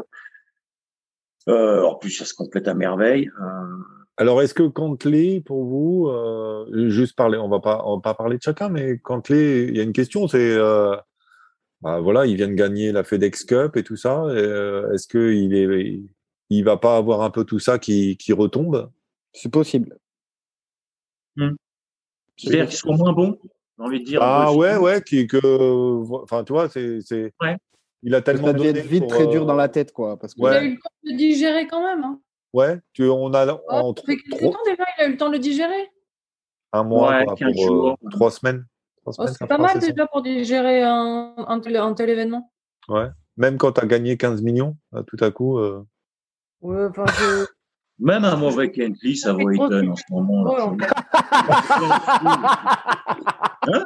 Euh, 1.47 1.84
en 1.84 1.95
plus, 1.95 2.11
ça 2.11 2.26
se 2.26 2.34
complète 2.34 2.67
à 2.67 2.74
merveille. 2.74 3.30
Euh, 3.41 3.78
Alors, 4.20 4.41
est-ce 4.41 4.53
que 4.53 4.63
Cantley, 4.67 5.39
pour 5.39 5.63
vous, 5.63 6.07
euh, 6.09 6.89
juste 6.89 7.15
parler, 7.15 7.38
on 7.38 7.47
va 7.47 7.61
pas, 7.61 7.84
on 7.86 7.95
va 7.95 8.01
pas 8.01 8.13
parler 8.13 8.36
de 8.36 8.41
chacun, 8.41 8.67
mais 8.67 8.97
Cantley, 8.99 9.67
il 9.70 9.78
y 9.78 9.80
a 9.80 9.84
une 9.84 9.93
question, 9.93 10.28
c'est, 10.28 10.51
euh, 10.57 10.93
bah, 11.82 12.01
voilà, 12.01 12.26
il 12.26 12.36
vient 12.36 12.49
de 12.49 12.53
gagner 12.53 12.91
la 12.91 13.05
FedEx 13.05 13.45
Cup 13.45 13.78
et 13.78 13.84
tout 13.84 13.95
ça. 13.95 14.26
euh, 14.26 14.91
est-ce 14.91 15.07
que 15.07 15.32
il 15.32 15.55
est, 15.55 16.01
il 16.49 16.63
va 16.65 16.76
pas 16.76 16.97
avoir 16.97 17.22
un 17.22 17.30
peu 17.30 17.45
tout 17.45 17.59
ça 17.59 17.80
qui, 17.80 18.17
qui 18.17 18.34
retombe? 18.34 18.91
C'est 19.32 19.51
possible. 19.53 19.97
C'est-à-dire 22.36 22.67
qu'ils 22.67 22.78
seront 22.78 22.97
moins 22.97 23.13
bons, 23.13 23.39
j'ai 23.78 23.86
envie 23.86 23.99
de 24.01 24.05
dire. 24.05 24.20
Ah 24.22 24.53
ouais, 24.53 24.76
ouais, 24.76 25.01
qui, 25.01 25.28
que, 25.28 26.22
enfin, 26.24 26.43
tu 26.43 26.51
vois, 26.51 26.67
c'est, 26.67 26.99
c'est, 26.99 27.32
Ouais. 27.41 27.55
il 28.03 28.13
a 28.13 28.22
tellement 28.22 28.47
Ça 28.47 28.65
être 28.65 28.86
vite 28.86 29.03
pour, 29.03 29.11
très 29.11 29.28
dur 29.28 29.45
dans 29.45 29.55
la 29.55 29.70
tête, 29.70 29.93
quoi. 29.93 30.17
Parce 30.20 30.34
que 30.34 30.41
Ouais. 30.41 30.51
Il 30.51 30.57
a 30.57 30.63
eu 30.65 30.72
le 30.72 30.76
temps 30.82 30.89
de 31.05 31.15
digérer 31.15 31.67
quand 31.67 31.82
même. 31.82 32.03
Hein. 32.03 32.20
Ouais, 32.54 32.80
tu, 32.93 33.04
on 33.04 33.34
a 33.34 33.45
Oh, 33.54 33.60
en 33.70 33.95
ça 33.95 34.02
fait 34.06 34.18
quelques 34.18 34.30
trois- 34.39 34.52
temps 34.54 34.60
déjà, 34.66 34.84
il 34.97 35.02
a 35.04 35.08
eu 35.08 35.12
le 35.12 35.18
temps 35.18 35.28
de 35.28 35.34
le 35.34 35.39
digérer. 35.39 35.91
un 36.74 36.84
mois, 36.84 37.10
Ouais, 37.10 37.26
quoi, 37.26 37.36
15 37.36 37.54
pour 37.54 37.64
euh, 37.64 37.68
jours. 37.68 37.97
trois 38.12 38.32
semaines. 38.32 38.66
Trois 39.02 39.12
Oh, 39.12 39.12
semaines, 39.14 39.28
ça 39.34 39.38
c'est 39.39 39.47
pas 39.47 39.58
mal 39.58 39.80
déjà 39.80 40.08
pour 40.08 40.22
digérer 40.22 40.84
un, 40.84 41.34
un, 41.38 41.60
tel, 41.60 41.78
un 41.78 41.93
tel 41.93 42.10
événement. 42.10 42.52
Ouais. 42.88 43.08
Même 43.38 43.58
quand 43.58 43.72
tu 43.74 43.82
as 43.82 43.86
gagné 43.86 44.18
15 44.18 44.41
millions, 44.41 44.76
là, 44.91 45.04
tout 45.04 45.18
à 45.24 45.32
coup. 45.32 45.58
euh, 45.60 45.86
Ouais, 46.62 46.86
enfin, 46.89 47.06
je... 47.08 47.45
Même 48.02 48.24
un 48.24 48.38
mauvais 48.38 48.72
Kentley, 48.72 49.14
ça 49.16 49.34
vaut 49.34 49.50
Eaton 49.52 49.89
en 49.91 49.95
ce 49.95 50.04
moment. 50.10 50.43
là. 50.45 50.74
Fait. 50.80 50.89
Hein? 53.72 53.84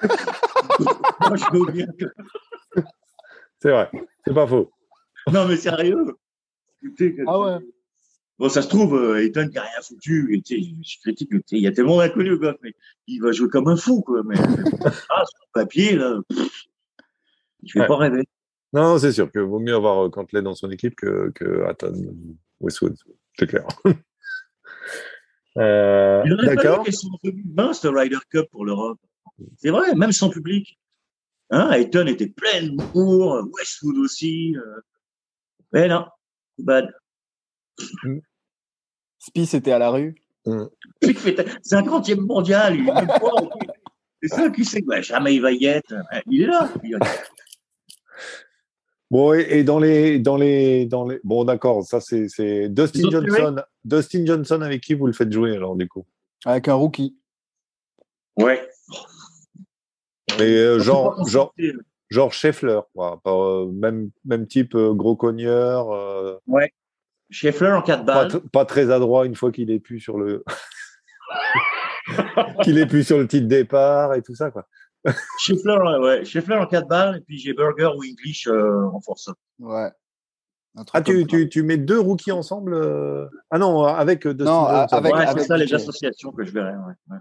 Moi, 1.20 1.36
je 1.36 1.44
veux 1.52 1.72
bien 1.72 1.86
que- 1.98 2.82
C'est 3.60 3.70
vrai, 3.70 3.90
c'est 4.26 4.34
pas 4.34 4.46
faux. 4.46 4.70
Non, 5.30 5.46
mais 5.46 5.56
sérieux. 5.56 6.16
Ah 7.26 7.40
ouais. 7.40 7.58
Bon, 8.38 8.48
ça 8.48 8.62
se 8.62 8.68
trouve, 8.68 8.94
euh, 8.96 9.24
Eaton 9.24 9.48
qui 9.48 9.58
a 9.58 9.62
rien 9.62 9.80
foutu. 9.82 10.34
Et, 10.34 10.42
je 10.82 10.98
critique, 11.00 11.30
il 11.52 11.58
y 11.60 11.66
a 11.66 11.72
tellement 11.72 11.98
d'inconnus 11.98 12.38
golf, 12.38 12.56
mais 12.62 12.74
il 13.06 13.20
va 13.20 13.30
jouer 13.32 13.48
comme 13.48 13.68
un 13.68 13.76
fou, 13.76 14.00
quoi. 14.02 14.22
Mais 14.24 14.34
ah, 15.10 15.24
sur 15.24 15.38
le 15.40 15.52
papier, 15.52 15.96
là, 15.96 16.18
pff, 16.28 16.64
je 17.64 17.74
vais 17.74 17.80
Ouais. 17.80 17.86
pas 17.86 17.96
rêver. 17.96 18.24
Non, 18.72 18.98
c'est 18.98 19.12
sûr 19.12 19.30
que 19.30 19.38
vaut 19.38 19.58
mieux 19.60 19.74
avoir 19.74 20.06
euh, 20.06 20.08
Cantley 20.10 20.42
dans 20.42 20.54
son 20.54 20.70
équipe 20.70 20.96
que, 20.96 21.30
que 21.34 21.62
Hatton 21.64 21.94
Westwood, 22.60 22.96
c'est 23.38 23.46
clair. 23.46 23.66
Euh, 25.58 26.22
Il 26.24 26.32
aurait 26.32 26.54
fallu 26.56 26.82
qu'elle 26.84 26.94
soit 26.94 27.10
en 27.12 27.18
2020, 27.24 27.72
ce 27.74 27.86
Ryder 27.88 28.16
Cup 28.30 28.46
pour 28.50 28.64
l'Europe. 28.64 28.98
C'est 29.58 29.68
vrai, 29.68 29.94
même 29.94 30.12
sans 30.12 30.30
public. 30.30 30.78
Hein, 31.50 31.70
Ayton 31.72 32.06
était 32.06 32.28
plein 32.28 32.62
de 32.62 32.70
bourre, 32.92 33.46
Westwood 33.52 33.98
aussi. 33.98 34.56
euh. 34.56 34.80
Mais 35.72 35.88
non, 35.88 36.06
bad. 36.58 36.92
Spieth 39.18 39.54
était 39.54 39.72
à 39.72 39.78
la 39.78 39.90
rue. 39.90 40.14
Qui 41.00 41.14
fait 41.14 41.36
50e 41.64 42.20
mondial, 42.20 42.74
il 42.76 42.88
est 42.88 42.92
même 42.92 43.06
pas. 43.06 43.30
C'est 44.22 44.28
ça 44.28 44.50
qui 44.50 44.64
sait 44.64 44.82
que 44.82 44.86
bah, 44.86 45.00
jamais 45.00 45.34
il 45.34 45.40
va 45.42 45.52
y 45.52 45.64
être. 45.66 45.94
Il 46.26 46.42
est 46.42 46.46
là. 46.46 46.68
Il- 46.84 46.98
Bon, 49.10 49.34
et, 49.34 49.40
et 49.58 49.62
dans 49.64 49.78
les, 49.78 50.18
dans 50.18 50.38
les, 50.38 50.86
dans 50.86 51.06
les, 51.06 51.20
bon, 51.22 51.44
d'accord, 51.44 51.84
ça 51.84 52.00
c'est, 52.00 52.28
c'est 52.30 52.70
Dustin 52.70 53.10
Johnson. 53.10 53.56
Dustin 53.84 54.24
Johnson 54.24 54.62
avec 54.62 54.80
qui 54.82 54.94
vous 54.94 55.06
le 55.06 55.12
faites 55.12 55.30
jouer 55.30 55.54
alors 55.54 55.76
du 55.76 55.86
coup? 55.86 56.06
Avec 56.46 56.66
un 56.68 56.74
rookie. 56.74 57.14
Ouais. 58.38 58.66
Mais 60.38 60.56
euh, 60.56 60.78
genre, 60.78 61.28
genre. 61.28 61.54
Genre 62.12 62.32
Scheffler, 62.32 62.80
quoi. 62.94 63.20
Pas, 63.22 63.32
euh, 63.32 63.66
même, 63.72 64.10
même 64.24 64.46
type 64.46 64.74
euh, 64.74 64.92
gros 64.94 65.16
cogneur, 65.16 65.90
euh, 65.92 66.36
Scheffler 67.30 67.72
en 67.72 67.82
4 67.82 68.04
pas, 68.04 68.26
balles. 68.28 68.40
pas 68.52 68.64
très 68.66 68.90
adroit 68.90 69.24
une 69.26 69.34
fois 69.34 69.50
qu'il 69.52 69.70
est 69.70 69.80
plus 69.80 70.00
sur 70.00 70.18
le, 70.18 70.44
qu'il 72.62 72.78
est 72.78 72.86
plus 72.86 73.04
sur 73.04 73.18
le 73.18 73.26
titre 73.26 73.46
départ 73.48 74.14
et 74.14 74.22
tout 74.22 74.34
ça, 74.34 74.50
quoi. 74.50 74.66
Scheffler, 75.38 75.76
ouais. 76.00 76.24
Scheffler 76.24 76.56
en 76.56 76.66
4 76.66 76.86
balles. 76.86 77.16
Et 77.16 77.20
puis 77.22 77.38
j'ai 77.38 77.54
Burger 77.54 77.90
ou 77.96 78.02
English 78.04 78.46
euh, 78.46 78.84
en 78.92 79.00
force. 79.00 79.28
Ouais. 79.58 79.90
Ah, 80.94 81.02
tu, 81.02 81.26
tu, 81.26 81.48
tu 81.50 81.62
mets 81.62 81.76
deux 81.76 82.00
rookies 82.00 82.32
ensemble 82.32 82.72
euh, 82.74 83.26
Ah 83.50 83.58
non, 83.58 83.84
avec 83.84 84.26
Dustin 84.26 84.44
Non, 84.44 84.68
Johnson. 84.68 84.96
avec- 84.96 85.14
ouais, 85.14 85.26
c'est 85.34 85.44
ça 85.44 85.56
les 85.58 85.74
associations 85.74 86.32
que 86.32 86.44
je. 86.44 86.54
Ouais. 86.58 86.72
Ouais. 87.10 87.16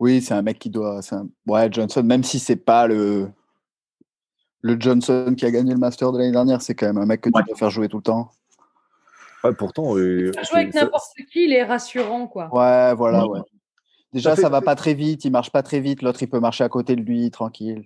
Oui, 0.00 0.20
c'est 0.20 0.34
un 0.34 0.42
mec 0.42 0.58
qui 0.58 0.70
doit. 0.70 1.00
c'est 1.02 1.14
un- 1.14 1.28
Ouais, 1.46 1.68
Johnson, 1.70 2.02
même 2.02 2.24
si 2.24 2.38
c'est 2.40 2.56
pas 2.56 2.86
le. 2.88 3.28
Le 4.62 4.76
Johnson 4.78 5.34
qui 5.36 5.44
a 5.46 5.50
gagné 5.50 5.72
le 5.72 5.78
Master 5.78 6.10
de 6.12 6.18
l'année 6.18 6.32
dernière, 6.32 6.62
c'est 6.62 6.74
quand 6.74 6.86
même 6.86 6.98
un 6.98 7.06
mec 7.06 7.20
que 7.20 7.30
Ouais. 7.32 7.42
tu 7.42 7.48
dois 7.48 7.56
faire 7.56 7.70
jouer 7.70 7.88
tout 7.88 7.98
le 7.98 8.02
temps. 8.02 8.30
Ouais, 9.44 9.54
pourtant, 9.54 9.96
euh, 9.96 10.32
Jouer 10.32 10.60
avec 10.62 10.74
n'importe 10.74 11.14
qui, 11.32 11.44
il 11.44 11.52
est 11.52 11.62
rassurant, 11.64 12.26
quoi. 12.26 12.48
Ouais, 12.52 12.92
voilà, 12.94 13.24
Ouais. 13.26 13.38
ouais. 13.38 13.44
Déjà, 14.12 14.30
Ça 14.30 14.36
fait- 14.36 14.42
ça 14.42 14.48
va 14.48 14.60
pas 14.62 14.74
très 14.74 14.94
vite, 14.94 15.24
il 15.24 15.30
marche 15.30 15.50
pas 15.52 15.62
très 15.62 15.80
vite, 15.80 16.02
l'autre 16.02 16.22
il 16.22 16.28
peut 16.28 16.40
marcher 16.40 16.64
à 16.64 16.68
côté 16.68 16.96
de 16.96 17.02
lui, 17.02 17.30
tranquille. 17.30 17.84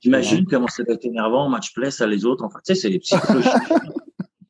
T'imagines 0.00 0.46
comment 0.46 0.66
ça 0.66 0.82
doit 0.82 0.94
être 0.94 1.04
énervant 1.04 1.44
en 1.44 1.48
match 1.48 1.72
play, 1.74 1.90
ça, 1.90 2.06
les 2.06 2.24
autres. 2.24 2.44
Enfin, 2.44 2.58
tu 2.66 2.74
sais, 2.74 2.80
c'est 2.80 2.88
les 2.88 2.98
psychologies 2.98 3.48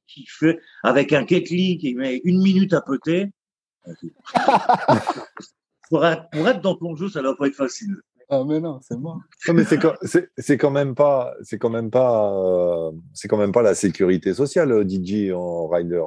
qui 0.09 0.25
fait 0.27 0.59
avec 0.83 1.13
un 1.13 1.25
Ketley 1.25 1.77
qui 1.79 1.95
met 1.95 2.21
une 2.25 2.41
minute 2.43 2.73
à 2.73 2.83
être, 2.89 3.31
pour 5.91 6.05
être 6.49 6.61
dans 6.63 6.75
ton 6.77 6.97
jeu, 6.97 7.09
ça 7.09 7.23
doit 7.23 7.37
pas 7.37 7.47
être 7.49 7.55
facile. 7.55 7.97
Ah, 8.33 8.45
mais 8.47 8.61
non, 8.61 8.78
c'est 8.83 8.97
mort. 8.97 9.18
Non, 9.49 9.55
mais 9.55 9.64
c'est 9.64 9.78
quand, 9.78 9.95
c'est, 10.03 10.31
c'est 10.39 10.57
quand 10.57 10.70
même 10.70 10.95
pas, 10.95 11.35
c'est 11.43 11.59
quand 11.59 11.68
même 11.70 11.91
pas, 11.91 12.33
euh, 12.33 12.93
c'est 13.12 13.26
quand 13.28 13.37
même 13.37 13.51
pas 13.53 13.62
la 13.62 13.74
sécurité 13.74 14.35
sociale, 14.35 14.70
euh, 14.70 14.85
DJ 14.89 15.33
en 15.33 15.66
rider. 15.68 16.03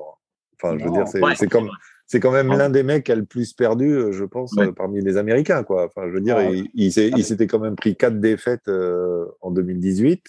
Enfin, 0.62 0.78
je 0.78 0.84
veux 0.86 0.90
Non. 0.90 0.96
dire, 0.96 1.08
c'est, 1.08 1.22
Ouais, 1.22 1.36
c'est 1.36 1.48
comme, 1.50 1.70
c'est 2.08 2.22
quand 2.22 2.32
même 2.32 2.50
Ouais. 2.50 2.56
l'un 2.58 2.70
des 2.70 2.84
mecs 2.84 3.06
qui 3.06 3.12
a 3.12 3.16
le 3.16 3.26
plus 3.26 3.52
perdu, 3.54 3.90
euh, 3.94 4.12
je 4.14 4.24
pense, 4.24 4.54
Ouais. 4.54 4.68
euh, 4.68 4.72
parmi 4.72 5.02
les 5.02 5.18
Américains, 5.18 5.64
quoi. 5.64 5.86
Enfin, 5.86 6.08
je 6.08 6.14
veux 6.14 6.22
dire, 6.22 6.38
Ouais. 6.38 6.60
il, 6.60 6.70
il, 6.76 6.94
s'est- 6.94 7.12
il 7.16 7.26
s'était 7.26 7.48
quand 7.48 7.60
même 7.60 7.76
pris 7.76 7.98
quatre 7.98 8.20
défaites 8.22 8.68
euh, 8.70 9.26
en 9.42 9.52
2018. 9.52 10.24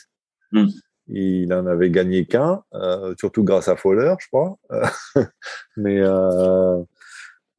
Mm. 0.53 0.67
Il 1.09 1.53
en 1.55 1.67
avait 1.67 1.91
gagné 1.91 2.25
qu'un, 2.27 2.65
euh, 2.75 3.15
surtout 3.21 3.45
grâce 3.45 3.69
à 3.69 3.77
Fowler, 3.77 4.15
je 4.19 4.27
crois. 4.29 4.59
mais 5.77 6.01
euh, 6.01 6.83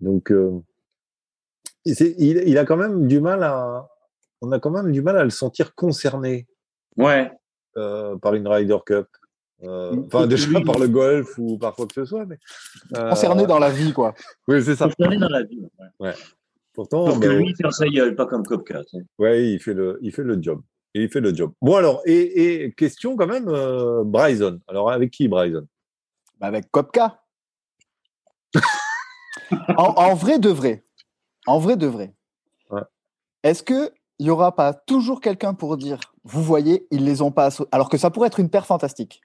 donc, 0.01 0.31
euh, 0.31 0.59
il, 1.86 2.43
il 2.47 2.57
a 2.57 2.65
quand 2.65 2.77
même 2.77 3.07
du 3.07 3.19
mal 3.21 3.43
à, 3.43 3.88
on 4.45 4.51
a 4.51 4.59
quand 4.59 4.71
même 4.71 4.91
du 4.91 5.01
mal 5.01 5.17
à 5.17 5.23
le 5.23 5.29
sentir 5.29 5.75
concerné 5.75 6.47
Ouais. 6.97 7.31
euh, 7.77 8.15
par 8.17 8.33
une 8.35 8.47
Ryder 8.47 8.77
Cup. 8.85 9.07
Euh, 9.63 9.93
Mm. 9.95 10.03
Enfin, 10.07 10.27
déjà 10.27 10.49
Oui. 10.49 10.63
par 10.63 10.77
le 10.79 10.87
golf 10.87 11.37
ou 11.37 11.57
par 11.57 11.73
quoi 11.75 11.87
que 11.87 11.93
ce 11.93 12.05
soit. 12.05 12.25
Mais, 12.25 12.37
euh, 12.97 13.09
Concerné 13.09 13.47
dans 13.47 13.57
la 13.59 13.69
vie, 13.71 13.93
quoi. 13.93 14.13
Oui, 14.47 14.61
c'est 14.63 14.75
ça. 14.75 14.85
Concerné 14.89 15.17
dans 15.17 15.29
la 15.29 15.43
vie. 15.43 15.65
Ouais. 15.99 16.13
Pourtant, 16.73 17.07
Sauf 17.09 17.19
que 17.21 17.27
lui, 17.27 17.53
il 17.57 17.91
gueule, 17.93 18.15
pas 18.15 18.25
comme 18.25 18.43
Kopka. 18.45 18.83
sais. 18.91 18.97
ouais, 19.17 19.49
il 19.49 19.59
fait 19.61 19.73
le, 19.73 19.97
il 20.01 20.11
fait 20.11 20.23
le 20.23 20.41
job. 20.41 20.61
Et 20.93 21.03
il 21.03 21.09
fait 21.09 21.21
le 21.21 21.33
job. 21.33 21.51
Bon 21.61 21.75
alors, 21.75 22.01
et, 22.05 22.63
et 22.65 22.71
question 22.73 23.15
quand 23.15 23.27
même, 23.27 23.47
euh, 23.47 24.03
Bryson. 24.03 24.59
Alors 24.67 24.91
avec 24.91 25.11
qui 25.11 25.27
Bryson? 25.29 25.65
Bah, 26.39 26.47
avec 26.47 26.69
Kopka. 26.71 27.21
en, 29.77 29.83
en 29.95 30.15
vrai 30.15 30.39
de 30.39 30.49
vrai. 30.49 30.83
En 31.47 31.59
vrai 31.59 31.77
de 31.77 31.87
vrai. 31.87 32.13
Ouais. 32.69 32.81
Est-ce 33.43 33.63
que 33.63 33.91
il 34.20 34.28
y 34.28 34.30
aura 34.30 34.55
pas 34.55 34.74
toujours 34.74 35.22
quelqu'un 35.22 35.53
pour 35.53 35.78
dire, 35.78 35.99
vous 36.24 36.43
voyez, 36.43 36.88
ils 36.91 37.03
les 37.03 37.22
ont 37.22 37.32
pas 37.32 37.45
associés, 37.45 37.70
alors 37.72 37.89
que 37.89 37.97
ça 37.97 38.09
pourrait 38.09 38.28
être 38.28 38.39
une 38.39 38.49
paire 38.49 38.66
fantastique. 38.66 39.22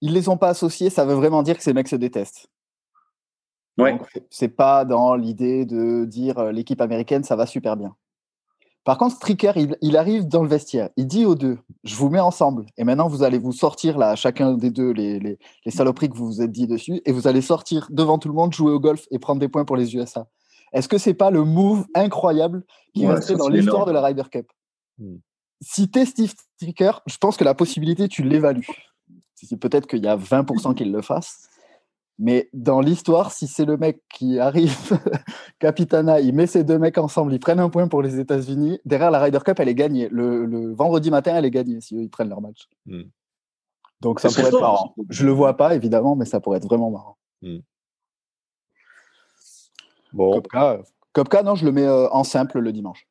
Ils 0.00 0.12
les 0.12 0.28
ont 0.28 0.36
pas 0.36 0.48
associés, 0.48 0.90
ça 0.90 1.04
veut 1.04 1.14
vraiment 1.14 1.42
dire 1.42 1.56
que 1.56 1.62
ces 1.62 1.72
mecs 1.72 1.88
se 1.88 1.96
détestent. 1.96 2.48
Ouais. 3.78 3.98
C'est 4.30 4.48
pas 4.48 4.84
dans 4.84 5.14
l'idée 5.14 5.64
de 5.64 6.04
dire 6.04 6.38
euh, 6.38 6.52
l'équipe 6.52 6.80
américaine, 6.80 7.22
ça 7.22 7.36
va 7.36 7.46
super 7.46 7.76
bien. 7.76 7.94
Par 8.82 8.98
contre, 8.98 9.16
Stricker, 9.16 9.52
il, 9.56 9.76
il 9.82 9.96
arrive 9.96 10.26
dans 10.26 10.42
le 10.42 10.48
vestiaire, 10.48 10.88
il 10.96 11.06
dit 11.06 11.24
aux 11.24 11.34
deux, 11.34 11.58
je 11.84 11.94
vous 11.94 12.08
mets 12.08 12.20
ensemble, 12.20 12.66
et 12.76 12.84
maintenant 12.84 13.06
vous 13.06 13.22
allez 13.22 13.38
vous 13.38 13.52
sortir 13.52 13.98
là, 13.98 14.16
chacun 14.16 14.54
des 14.54 14.70
deux, 14.70 14.90
les, 14.90 15.20
les, 15.20 15.38
les 15.64 15.70
saloperies 15.70 16.08
que 16.08 16.16
vous 16.16 16.26
vous 16.26 16.42
êtes 16.42 16.50
dit 16.50 16.66
dessus, 16.66 17.00
et 17.04 17.12
vous 17.12 17.28
allez 17.28 17.42
sortir 17.42 17.86
devant 17.90 18.18
tout 18.18 18.28
le 18.28 18.34
monde, 18.34 18.52
jouer 18.52 18.72
au 18.72 18.80
golf 18.80 19.06
et 19.10 19.18
prendre 19.18 19.40
des 19.40 19.48
points 19.48 19.64
pour 19.64 19.76
les 19.76 19.94
USA. 19.94 20.26
Est-ce 20.72 20.88
que 20.88 20.98
c'est 20.98 21.14
pas 21.14 21.30
le 21.30 21.44
move 21.44 21.86
incroyable 21.94 22.64
qui 22.94 23.06
Ouais, 23.06 23.14
resterait 23.14 23.38
dans 23.38 23.48
l'histoire 23.48 23.86
de 23.86 23.92
la 23.92 24.02
Ryder 24.02 24.24
Cup? 24.30 24.50
Si 25.60 25.90
t'es 25.90 26.04
Steve 26.04 26.34
Stricker, 26.56 27.02
je 27.06 27.16
pense 27.18 27.36
que 27.36 27.44
la 27.44 27.54
possibilité, 27.54 28.08
tu 28.08 28.22
l'évalues. 28.22 28.68
Peut-être 29.60 29.86
qu'il 29.86 30.04
y 30.04 30.08
a 30.08 30.16
20% 30.16 30.74
qu'il 30.74 30.92
le 30.92 31.02
fasse. 31.02 31.48
Mais 32.18 32.48
dans 32.52 32.80
l'histoire, 32.80 33.30
si 33.30 33.46
c'est 33.46 33.64
le 33.64 33.76
mec 33.76 34.02
qui 34.12 34.40
arrive, 34.40 34.76
Capitana, 35.60 36.20
il 36.20 36.34
met 36.34 36.48
ces 36.48 36.64
deux 36.64 36.78
mecs 36.78 36.98
ensemble, 36.98 37.32
ils 37.32 37.38
prennent 37.38 37.60
un 37.60 37.70
point 37.70 37.86
pour 37.86 38.02
les 38.02 38.18
États-Unis. 38.18 38.80
Derrière, 38.84 39.12
la 39.12 39.20
Ryder 39.20 39.38
Cup, 39.44 39.60
elle 39.60 39.68
est 39.68 39.74
gagnée. 39.76 40.08
Le, 40.10 40.74
vendredi 40.74 41.12
matin, 41.12 41.36
elle 41.36 41.44
est 41.44 41.50
gagnée 41.50 41.80
si 41.80 41.94
ils 41.94 42.10
prennent 42.10 42.28
leur 42.28 42.40
match. 42.40 42.68
Hmm. 42.86 43.02
Donc 44.00 44.18
ça, 44.18 44.28
pourrait 44.28 44.48
être 44.48 44.60
marrant. 44.60 44.94
Je 45.08 45.24
le 45.24 45.32
vois 45.32 45.56
pas, 45.56 45.76
évidemment, 45.76 46.16
mais 46.16 46.24
ça 46.24 46.40
pourrait 46.40 46.58
être 46.58 46.66
vraiment 46.66 46.90
marrant. 46.90 47.16
Hmm. 47.42 47.58
Bon. 50.12 50.42
Kopka, 51.12 51.42
non, 51.42 51.54
je 51.54 51.64
le 51.64 51.72
mets 51.72 51.86
euh, 51.86 52.08
en 52.10 52.24
simple 52.24 52.58
le 52.60 52.72
dimanche. 52.72 53.06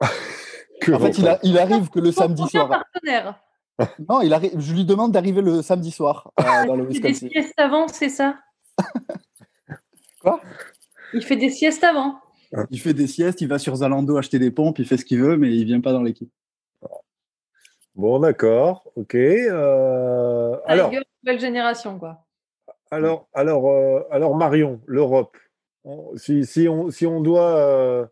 en 0.00 0.98
fait, 0.98 1.18
il, 1.42 1.58
arrive 1.58 1.90
que 1.90 2.00
le 2.00 2.12
samedi 2.12 2.46
soir. 2.48 2.68
Partenaire. 2.68 3.40
Non, 4.10 4.20
il 4.20 4.34
arrive, 4.34 4.60
je 4.60 4.74
lui 4.74 4.84
demande 4.84 5.12
d'arriver 5.12 5.40
le 5.40 5.62
samedi 5.62 5.90
soir 5.90 6.30
euh, 6.38 6.66
dans 6.66 6.76
le 6.76 6.86
Il 6.90 7.00
fait 7.00 7.12
des 7.12 7.14
siestes 7.14 7.58
avant, 7.58 7.88
c'est 7.88 8.10
ça? 8.10 8.36
Quoi? 10.20 10.38
Il 11.14 11.24
fait 11.24 11.36
des 11.36 11.48
siestes 11.48 11.82
avant. 11.82 12.20
Il 12.70 12.78
fait 12.78 12.92
des 12.92 13.06
siestes, 13.06 13.40
il 13.40 13.48
va 13.48 13.58
sur 13.58 13.76
Zalando 13.76 14.18
acheter 14.18 14.38
des 14.38 14.50
pompes, 14.50 14.78
il 14.78 14.86
fait 14.86 14.98
ce 14.98 15.06
qu'il 15.06 15.20
veut, 15.20 15.38
mais 15.38 15.54
il 15.54 15.64
vient 15.64 15.80
pas 15.80 15.92
dans 15.92 16.02
l'équipe. 16.02 16.30
Bon, 17.94 18.18
d'accord, 18.18 18.90
ok. 18.96 19.14
Euh, 19.14 20.56
alors, 20.66 20.90
nouvelle 21.22 21.40
génération, 21.40 21.98
quoi. 21.98 22.26
Alors, 22.90 23.28
alors, 23.34 23.68
euh, 23.68 24.00
alors 24.10 24.34
Marion, 24.36 24.80
l'Europe. 24.86 25.36
Si, 26.16 26.44
si, 26.44 26.68
on, 26.68 26.90
si 26.90 27.06
on 27.06 27.20
doit 27.20 28.10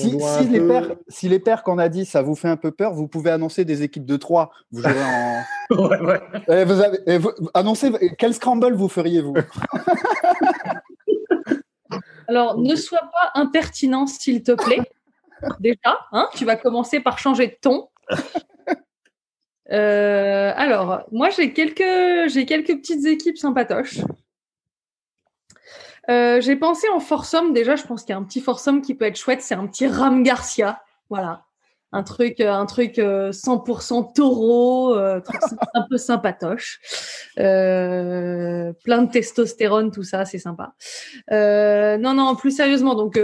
si, 0.00 0.48
les 0.48 0.60
paires, 0.66 0.96
si, 1.08 1.28
les 1.28 1.38
paires, 1.38 1.62
qu'on 1.62 1.78
a 1.78 1.88
dit, 1.88 2.06
ça 2.06 2.22
vous 2.22 2.34
fait 2.34 2.48
un 2.48 2.56
peu 2.56 2.70
peur, 2.70 2.94
vous 2.94 3.08
pouvez 3.08 3.30
annoncer 3.30 3.64
des 3.66 3.82
équipes 3.82 4.06
de 4.06 4.16
3. 4.16 4.50
Vous 4.70 4.80
jouerez 4.82 5.04
en. 5.04 5.42
ouais, 5.70 6.00
ouais. 6.00 6.20
Et 6.48 6.64
vous 6.64 6.80
avez, 6.80 6.98
annoncez, 7.54 7.92
quel 8.18 8.32
scramble 8.34 8.72
vous 8.72 8.88
feriez-vous 8.88 9.34
Alors, 12.28 12.58
ne 12.58 12.74
sois 12.74 13.00
pas 13.00 13.32
impertinent, 13.34 14.06
s'il 14.06 14.42
te 14.42 14.52
plaît. 14.52 14.80
Déjà, 15.60 15.98
hein, 16.12 16.28
tu 16.34 16.44
vas 16.46 16.56
commencer 16.56 17.00
par 17.00 17.18
changer 17.18 17.48
de 17.48 17.56
ton. 17.60 17.88
Euh, 19.70 20.52
alors, 20.56 21.02
moi, 21.12 21.30
j'ai 21.30 21.52
quelques, 21.52 22.28
j'ai 22.28 22.46
quelques 22.46 22.76
petites 22.78 23.04
équipes 23.06 23.38
sympatoches. 23.38 24.00
Euh, 26.12 26.40
j'ai 26.40 26.56
pensé 26.56 26.88
en 26.88 27.00
foursome. 27.00 27.52
Déjà, 27.52 27.76
je 27.76 27.84
pense 27.84 28.02
qu'il 28.02 28.10
y 28.10 28.12
a 28.12 28.18
un 28.18 28.24
petit 28.24 28.40
foursome 28.40 28.82
qui 28.82 28.94
peut 28.94 29.06
être 29.06 29.16
chouette. 29.16 29.42
C'est 29.42 29.54
un 29.54 29.66
petit 29.66 29.86
Ram 29.86 30.22
Garcia. 30.22 30.82
Voilà. 31.10 31.44
Un 31.94 32.02
truc, 32.04 32.40
euh, 32.40 32.50
un 32.50 32.64
truc 32.64 32.96
100% 32.96 33.00
euh, 33.00 34.12
taureau, 34.14 34.94
un 35.74 35.86
peu 35.90 35.98
sympatoche. 35.98 36.80
plein 37.36 39.02
de 39.02 39.10
testostérone, 39.10 39.90
tout 39.90 40.02
ça, 40.02 40.24
c'est 40.24 40.38
sympa. 40.38 40.72
non, 41.30 42.14
non, 42.14 42.34
plus 42.34 42.56
sérieusement, 42.56 42.94
donc 42.94 43.18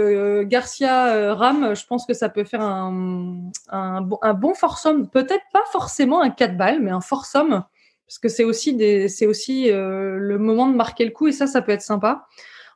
Garcia 0.45 1.33
Ram, 1.33 1.73
je 1.75 1.85
pense 1.87 2.05
que 2.05 2.13
ça 2.13 2.29
peut 2.29 2.43
faire 2.43 2.61
un, 2.61 3.49
un, 3.69 4.07
un 4.21 4.33
bon 4.35 4.53
foursome. 4.53 5.09
Peut-être 5.09 5.45
pas 5.51 5.63
forcément 5.71 6.21
un 6.21 6.29
4 6.29 6.55
balles, 6.55 6.79
mais 6.79 6.91
un 6.91 7.01
foursome 7.01 7.63
parce 8.05 8.17
que 8.17 8.29
c'est 8.29 8.43
aussi 8.43 8.73
des, 8.75 9.07
c'est 9.07 9.27
aussi 9.27 9.69
le 9.71 10.37
moment 10.37 10.67
de 10.67 10.75
marquer 10.75 11.05
le 11.05 11.11
coup 11.11 11.27
et 11.27 11.31
ça, 11.31 11.47
ça 11.47 11.63
peut 11.63 11.71
être 11.71 11.81
sympa. 11.81 12.27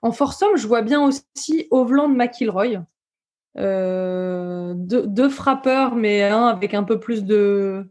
En 0.04 0.12
foursome, 0.12 0.58
je 0.58 0.68
vois 0.68 0.82
bien 0.82 1.02
aussi 1.02 1.68
Ovland 1.72 2.10
McIlroy. 2.10 2.86
Euh, 3.58 4.74
deux, 4.76 5.30
frappeurs, 5.30 5.96
mais 5.96 6.24
un 6.24 6.48
avec 6.48 6.74
un 6.74 6.84
peu 6.84 7.00
plus 7.00 7.24
de. 7.24 7.90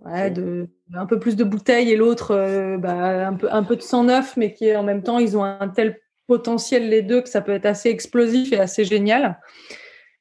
Ouais, 0.00 0.30
de, 0.30 0.68
un 0.94 1.06
peu 1.06 1.18
plus 1.18 1.34
de 1.34 1.42
bouteilles 1.42 1.90
et 1.90 1.96
l'autre 1.96 2.30
euh, 2.32 2.78
bah, 2.78 3.26
un, 3.28 3.34
peu, 3.34 3.48
un 3.50 3.64
peu 3.64 3.74
de 3.74 3.82
109, 3.82 4.36
mais 4.36 4.52
qui 4.54 4.74
en 4.76 4.84
même 4.84 5.02
temps, 5.02 5.18
ils 5.18 5.36
ont 5.36 5.42
un 5.44 5.68
tel 5.68 6.00
potentiel 6.28 6.88
les 6.88 7.02
deux 7.02 7.20
que 7.20 7.28
ça 7.28 7.40
peut 7.40 7.52
être 7.52 7.66
assez 7.66 7.88
explosif 7.88 8.52
et 8.52 8.60
assez 8.60 8.84
génial. 8.84 9.40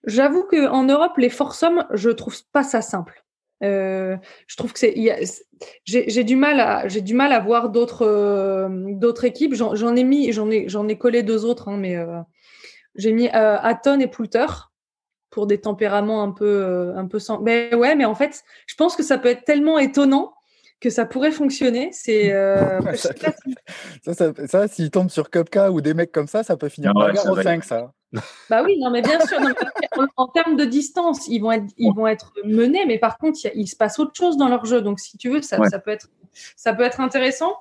J'avoue 0.05 0.43
qu'en 0.43 0.83
Europe, 0.85 1.17
les 1.17 1.29
foursomes, 1.29 1.85
je 1.93 2.09
trouve 2.09 2.35
pas 2.51 2.63
ça 2.63 2.81
simple. 2.81 3.22
Euh, 3.61 4.17
je 4.47 4.55
trouve 4.57 4.73
que 4.73 4.79
c'est, 4.79 4.95
j'ai 5.85 6.23
du 6.23 6.35
mal 6.35 6.59
à, 6.59 6.87
j'ai 6.87 7.01
du 7.01 7.13
mal 7.13 7.31
à 7.31 7.39
voir 7.39 7.69
d'autres, 7.69 8.05
euh, 8.05 8.67
d'autres 8.93 9.25
équipes. 9.25 9.53
J'en 9.53 9.95
ai 9.95 10.03
mis, 10.03 10.31
j'en 10.31 10.49
ai, 10.49 10.67
j'en 10.67 10.87
ai 10.87 10.97
collé 10.97 11.23
deux 11.23 11.45
autres, 11.45 11.69
hein, 11.69 11.77
mais 11.77 11.95
euh, 11.95 12.19
j'ai 12.95 13.11
mis 13.11 13.29
Aton 13.29 13.99
et 13.99 14.07
Poulter 14.07 14.45
pour 15.29 15.47
des 15.47 15.59
tempéraments 15.59 16.23
un 16.23 16.31
peu, 16.31 16.93
un 16.95 17.07
peu 17.07 17.19
sans. 17.19 17.39
Mais 17.41 17.73
ouais, 17.73 17.95
mais 17.95 18.05
en 18.05 18.15
fait, 18.15 18.43
je 18.67 18.75
pense 18.75 18.95
que 18.95 19.03
ça 19.03 19.17
peut 19.17 19.29
être 19.29 19.45
tellement 19.45 19.79
étonnant 19.79 20.33
que 20.83 20.89
ça 20.89 21.05
pourrait 21.05 21.31
fonctionner. 21.31 21.89
C'est 21.93 22.29
ça, 24.03 24.13
ça, 24.13 24.33
ça, 24.47 24.67
s'il 24.67 24.91
tombe 24.91 25.09
sur 25.09 25.29
Cupca 25.29 25.71
ou 25.71 25.81
des 25.81 25.93
mecs 25.93 26.11
comme 26.11 26.27
ça, 26.27 26.43
ça 26.43 26.57
peut 26.57 26.69
finir 26.69 26.91
ah 26.95 27.13
par 27.13 27.43
5, 27.43 27.63
ça. 27.63 27.91
Bah 28.49 28.61
oui, 28.63 28.77
non, 28.79 28.91
mais 28.91 29.01
bien 29.01 29.19
sûr. 29.25 29.39
en, 30.17 30.27
termes 30.27 30.55
de 30.55 30.65
distance, 30.65 31.27
ils 31.27 31.39
vont 31.39 31.51
être, 31.51 31.65
ils 31.77 31.93
vont 31.93 32.05
être 32.05 32.33
menés, 32.43 32.85
mais 32.85 32.99
par 32.99 33.17
contre, 33.17 33.39
il, 33.55 33.67
se 33.67 33.75
passe 33.75 33.97
autre 33.97 34.11
chose 34.15 34.37
dans 34.37 34.49
leur 34.49 34.65
jeu. 34.65 34.81
Donc, 34.81 34.99
si 34.99 35.17
tu 35.17 35.29
veux, 35.29 35.41
ça, 35.41 35.57
ça 35.69 35.79
peut 35.79 35.91
être, 35.91 36.09
ça 36.55 36.73
peut 36.73 36.83
être 36.83 36.99
intéressant. 36.99 37.55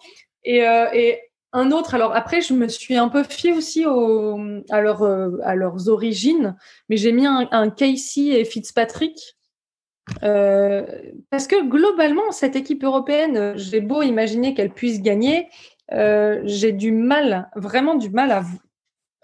Et, 0.44 0.66
euh, 0.66 0.86
et, 0.92 1.20
un 1.54 1.70
autre. 1.70 1.94
Alors 1.94 2.14
après, 2.14 2.40
je 2.40 2.54
me 2.54 2.66
suis 2.66 2.96
un 2.96 3.08
peu 3.08 3.22
fiée 3.24 3.52
aussi 3.52 3.84
au, 3.86 4.38
à, 4.70 4.80
leur, 4.80 5.02
euh, 5.02 5.36
à 5.42 5.54
leurs 5.54 5.88
origines, 5.88 6.56
mais 6.88 6.96
j'ai 6.96 7.12
mis 7.12 7.26
un, 7.26 7.70
Casey 7.70 8.28
et 8.28 8.44
Fitzpatrick. 8.44 9.36
Euh, 10.22 10.86
parce 11.30 11.46
que 11.46 11.68
globalement, 11.68 12.30
cette 12.30 12.56
équipe 12.56 12.84
européenne, 12.84 13.56
j'ai 13.56 13.80
beau 13.80 14.02
imaginer 14.02 14.54
qu'elle 14.54 14.72
puisse 14.72 15.00
gagner, 15.00 15.48
j'ai 15.90 16.72
du 16.72 16.90
mal, 16.92 17.50
vraiment 17.54 17.94
du 17.94 18.08
mal 18.10 18.30
à, 18.30 18.42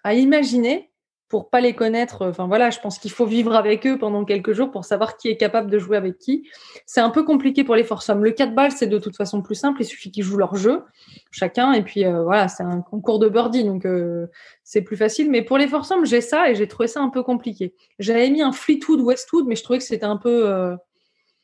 à 0.05 0.15
imaginer 0.15 0.91
pour 1.29 1.51
pas 1.51 1.61
les 1.61 1.75
connaître, 1.75 2.27
enfin 2.27 2.47
voilà, 2.47 2.71
je 2.71 2.81
pense 2.81 2.99
qu'il 2.99 3.11
faut 3.11 3.27
vivre 3.27 3.55
avec 3.55 3.87
eux 3.87 3.99
pendant 3.99 4.25
quelques 4.25 4.53
jours 4.53 4.71
pour 4.71 4.85
savoir 4.87 5.19
qui 5.19 5.29
est 5.29 5.37
capable 5.37 5.71
de 5.71 5.79
jouer 5.79 5.99
avec 5.99 6.19
qui. 6.19 6.49
C'est 6.87 7.01
un 7.01 7.11
peu 7.11 7.23
compliqué 7.23 7.65
pour 7.65 7.77
les 7.77 7.85
foursomes. 7.85 8.25
Le 8.25 8.31
4 8.31 8.55
balles, 8.55 8.73
c'est 8.73 8.87
de 8.87 8.99
toute 8.99 9.17
façon 9.17 9.43
plus 9.43 9.55
simple, 9.55 9.83
il 9.83 9.85
suffit 9.85 10.11
qu'ils 10.11 10.25
jouent 10.25 10.39
leur 10.39 10.57
jeu, 10.57 10.85
chacun, 11.31 11.73
et 11.73 11.83
puis 11.83 12.07
euh, 12.07 12.23
voilà, 12.23 12.49
c'est 12.49 12.63
un 12.63 12.81
concours 12.81 13.19
de 13.19 13.29
birdie, 13.29 13.65
donc 13.65 13.85
euh, 13.85 14.27
c'est 14.65 14.81
plus 14.81 14.97
facile. 14.97 15.31
Mais 15.31 15.43
pour 15.43 15.59
les 15.59 15.69
foursomes, 15.69 16.07
j'ai 16.07 16.23
ça 16.23 16.51
et 16.51 16.55
j'ai 16.55 16.67
trouvé 16.67 16.89
ça 16.89 17.01
un 17.01 17.11
peu 17.11 17.23
compliqué. 17.23 17.75
J'avais 17.99 18.31
mis 18.31 18.41
un 18.41 18.53
Fleetwood 18.53 19.01
Westwood, 19.01 19.47
mais 19.47 19.55
je 19.55 19.63
trouvais 19.63 19.79
que 19.79 19.85
c'était 19.85 20.07
un 20.07 20.17
peu... 20.17 20.49
Euh, 20.49 20.77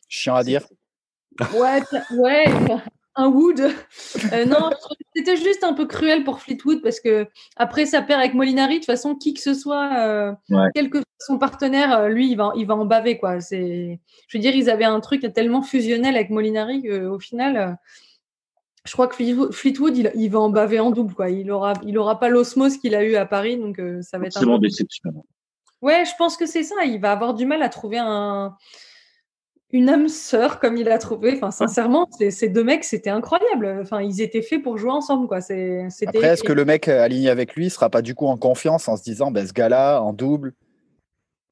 Chiant 0.09 0.37
à 0.37 0.45
dire. 0.45 0.67
Ouais, 1.53 1.83
ouais 2.17 2.45
un 3.17 3.29
Wood. 3.29 3.61
Euh, 4.33 4.45
non, 4.47 4.71
c'était 5.15 5.37
juste 5.37 5.65
un 5.65 5.73
peu 5.73 5.87
cruel 5.87 6.25
pour 6.25 6.41
Fleetwood 6.41 6.83
parce 6.83 7.01
que 7.01 7.27
après 7.57 7.87
sa 7.87 8.03
paire 8.03 8.19
avec 8.19 8.35
Molinari, 8.35 8.75
de 8.75 8.79
toute 8.79 8.87
façon, 8.87 9.15
qui 9.15 9.35
que 9.35 9.41
ce 9.41 9.55
soit, 9.55 9.91
euh, 9.99 10.33
quel 10.75 10.91
que 10.91 10.99
soit 10.99 11.07
son 11.19 11.39
partenaire, 11.39 11.97
euh, 11.97 12.09
lui, 12.09 12.31
il 12.31 12.37
va, 12.37 12.53
il 12.57 12.67
va 12.67 12.75
en 12.75 12.85
baver 12.85 13.19
quoi. 13.19 13.41
C'est, 13.41 14.01
je 14.29 14.39
veux 14.39 14.43
dire, 14.43 14.55
ils 14.55 14.71
avaient 14.71 14.85
un 14.85 15.01
truc 15.01 15.33
tellement 15.33 15.63
fusionnel 15.63 16.17
avec 16.17 16.31
Molinari 16.31 16.83
qu'au 16.83 17.19
final, 17.19 17.79
je 18.85 18.93
crois 18.93 19.07
que 19.07 19.15
Fleetwood, 19.15 19.97
il, 19.97 20.29
va 20.31 20.41
en 20.41 20.51
baver 20.51 20.81
en 20.81 20.91
double 20.91 21.15
quoi. 21.15 21.31
Il 21.31 21.51
aura, 21.51 21.75
il 21.87 21.97
aura 21.99 22.19
pas 22.19 22.29
l'osmose 22.29 22.79
qu'il 22.79 22.95
a 22.95 23.05
eu 23.05 23.15
à 23.17 23.27
Paris, 23.27 23.57
donc 23.57 23.81
ça 24.03 24.19
va 24.19 24.27
être. 24.27 24.39
C'est 24.39 24.59
déception. 24.59 25.25
Ouais, 25.83 26.05
je 26.07 26.13
pense 26.17 26.37
que 26.37 26.47
c'est 26.47 26.63
ça. 26.63 26.85
Il 26.85 27.01
va 27.01 27.13
avoir 27.13 27.35
du 27.35 27.47
mal 27.47 27.63
à 27.63 27.69
trouver 27.69 27.99
un 27.99 28.57
une 29.75 29.89
âme 29.89 30.09
sœur 30.09 30.61
comme 30.61 30.77
il 30.77 30.89
a 30.89 30.99
trouvé. 30.99 31.33
Enfin, 31.35 31.51
sincèrement, 31.51 32.09
ces 32.31 32.49
deux 32.49 32.63
mecs, 32.63 32.85
c'était 32.85 33.11
incroyable. 33.11 33.81
Enfin, 33.83 34.01
ils 34.03 34.23
étaient 34.23 34.41
faits 34.41 34.63
pour 34.63 34.79
jouer 34.79 34.93
ensemble, 34.93 35.27
quoi. 35.27 35.39
Après, 35.39 36.27
est-ce 36.29 36.45
que 36.45 36.53
le 36.53 36.65
mec 36.65 36.87
aligné 36.87 37.29
avec 37.29 37.57
lui 37.57 37.71
sera 37.71 37.91
pas 37.91 38.01
du 38.01 38.15
coup 38.15 38.27
en 38.27 38.37
confiance 38.37 38.87
en 38.87 38.97
se 38.97 39.03
disant, 39.03 39.33
ben, 39.33 39.45
ce 39.45 39.53
gars-là, 39.53 40.01
en 40.01 40.13
double, 40.13 40.55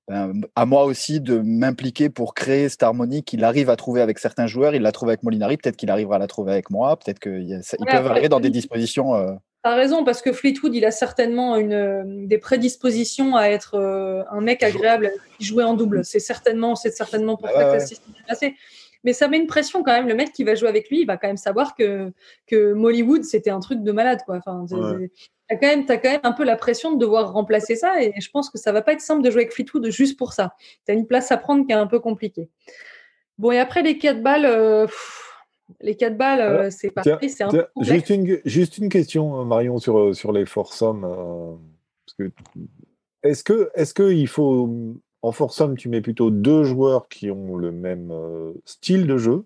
ben, 0.06 0.32
à 0.54 0.66
moi 0.66 0.84
aussi 0.84 1.20
de 1.20 1.40
m'impliquer 1.44 2.10
pour 2.10 2.34
créer 2.34 2.68
cette 2.68 2.84
harmonie 2.84 3.24
qu'il 3.24 3.42
arrive 3.42 3.68
à 3.68 3.74
trouver 3.74 4.00
avec 4.00 4.20
certains 4.20 4.46
joueurs. 4.46 4.76
Il 4.76 4.82
l'a 4.82 4.92
trouvé 4.92 5.10
avec 5.10 5.24
Molinari, 5.24 5.56
peut-être 5.56 5.76
qu'il 5.76 5.90
arrivera 5.90 6.14
à 6.14 6.20
la 6.20 6.28
trouver 6.28 6.52
avec 6.52 6.70
moi. 6.70 6.96
Peut-être 6.96 7.18
qu'ils 7.18 7.60
peuvent 7.90 8.06
arriver 8.06 8.28
dans 8.28 8.40
des 8.40 8.50
dispositions. 8.50 9.16
Euh, 9.16 9.32
T'as 9.62 9.76
raison, 9.76 10.02
parce 10.02 10.22
que 10.22 10.32
Fleetwood, 10.32 10.74
il 10.74 10.84
a 10.84 10.90
certainement 10.90 11.56
une, 11.56 12.26
des 12.26 12.38
prédispositions 12.38 13.36
à 13.36 13.46
être 13.46 13.76
euh, 13.76 14.24
un 14.30 14.40
mec 14.40 14.64
agréable 14.64 15.12
qui 15.38 15.44
jouer 15.44 15.62
en 15.62 15.74
double. 15.74 16.04
C'est 16.04 16.18
certainement, 16.18 16.74
c'est 16.74 16.90
certainement 16.90 17.36
pour 17.36 17.48
ça 17.48 17.72
que 17.72 17.78
ça 17.78 17.86
s'est 17.86 18.00
passé. 18.26 18.56
Mais 19.04 19.12
ça 19.12 19.28
met 19.28 19.36
une 19.36 19.46
pression 19.46 19.84
quand 19.84 19.92
même. 19.92 20.08
Le 20.08 20.14
mec 20.14 20.32
qui 20.32 20.42
va 20.42 20.56
jouer 20.56 20.68
avec 20.68 20.88
lui, 20.90 21.02
il 21.02 21.06
va 21.06 21.16
quand 21.16 21.28
même 21.28 21.36
savoir 21.36 21.76
que, 21.76 22.12
que 22.48 22.72
Mollywood, 22.72 23.22
c'était 23.22 23.50
un 23.50 23.60
truc 23.60 23.82
de 23.82 23.92
malade. 23.92 24.20
Quoi. 24.26 24.40
Enfin, 24.44 24.64
T'as 25.48 25.56
quand, 25.56 25.66
même, 25.66 25.84
as 25.88 25.96
quand 25.98 26.10
même 26.10 26.20
un 26.22 26.32
peu 26.32 26.44
la 26.44 26.56
pression 26.56 26.92
de 26.92 26.98
devoir 26.98 27.32
remplacer 27.32 27.76
ça. 27.76 28.02
Et 28.02 28.20
je 28.20 28.30
pense 28.30 28.50
que 28.50 28.58
ça 28.58 28.72
va 28.72 28.82
pas 28.82 28.94
être 28.94 29.00
simple 29.00 29.22
de 29.22 29.30
jouer 29.30 29.42
avec 29.42 29.52
Fleetwood 29.52 29.90
juste 29.90 30.18
pour 30.18 30.32
ça. 30.32 30.54
Tu 30.86 30.92
as 30.92 30.94
une 30.94 31.06
place 31.06 31.30
à 31.30 31.36
prendre 31.36 31.66
qui 31.66 31.72
est 31.72 31.76
un 31.76 31.86
peu 31.86 32.00
compliquée. 32.00 32.48
Bon, 33.38 33.52
et 33.52 33.60
après 33.60 33.82
les 33.82 33.96
4 33.96 34.22
balles. 34.22 34.46
Euh, 34.46 34.86
les 35.80 35.96
4 35.96 36.16
balles, 36.16 36.40
euh, 36.40 36.70
c'est 36.70 36.90
parfait, 36.90 37.28
c'est 37.28 37.44
un 37.44 37.50
peu 37.50 37.66
juste 37.80 38.10
une, 38.10 38.40
juste 38.44 38.78
une 38.78 38.88
question, 38.88 39.40
euh, 39.40 39.44
Marion, 39.44 39.78
sur, 39.78 39.98
euh, 39.98 40.12
sur 40.12 40.32
les 40.32 40.46
foursomes. 40.46 41.06
Est-ce 43.22 43.44
que 43.44 43.70
est-ce 43.74 43.94
qu'il 43.94 44.28
faut 44.28 44.96
en 45.22 45.32
foursome, 45.32 45.76
tu 45.76 45.88
mets 45.88 46.00
plutôt 46.00 46.30
deux 46.30 46.64
joueurs 46.64 47.08
qui 47.08 47.30
ont 47.30 47.56
le 47.56 47.70
même 47.70 48.10
euh, 48.10 48.52
style 48.64 49.06
de 49.06 49.16
jeu. 49.16 49.44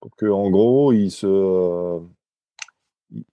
Pour 0.00 0.14
que, 0.16 0.26
en 0.26 0.48
gros, 0.50 0.92
ils 0.92 1.10
se. 1.10 1.26
euh, 1.26 1.98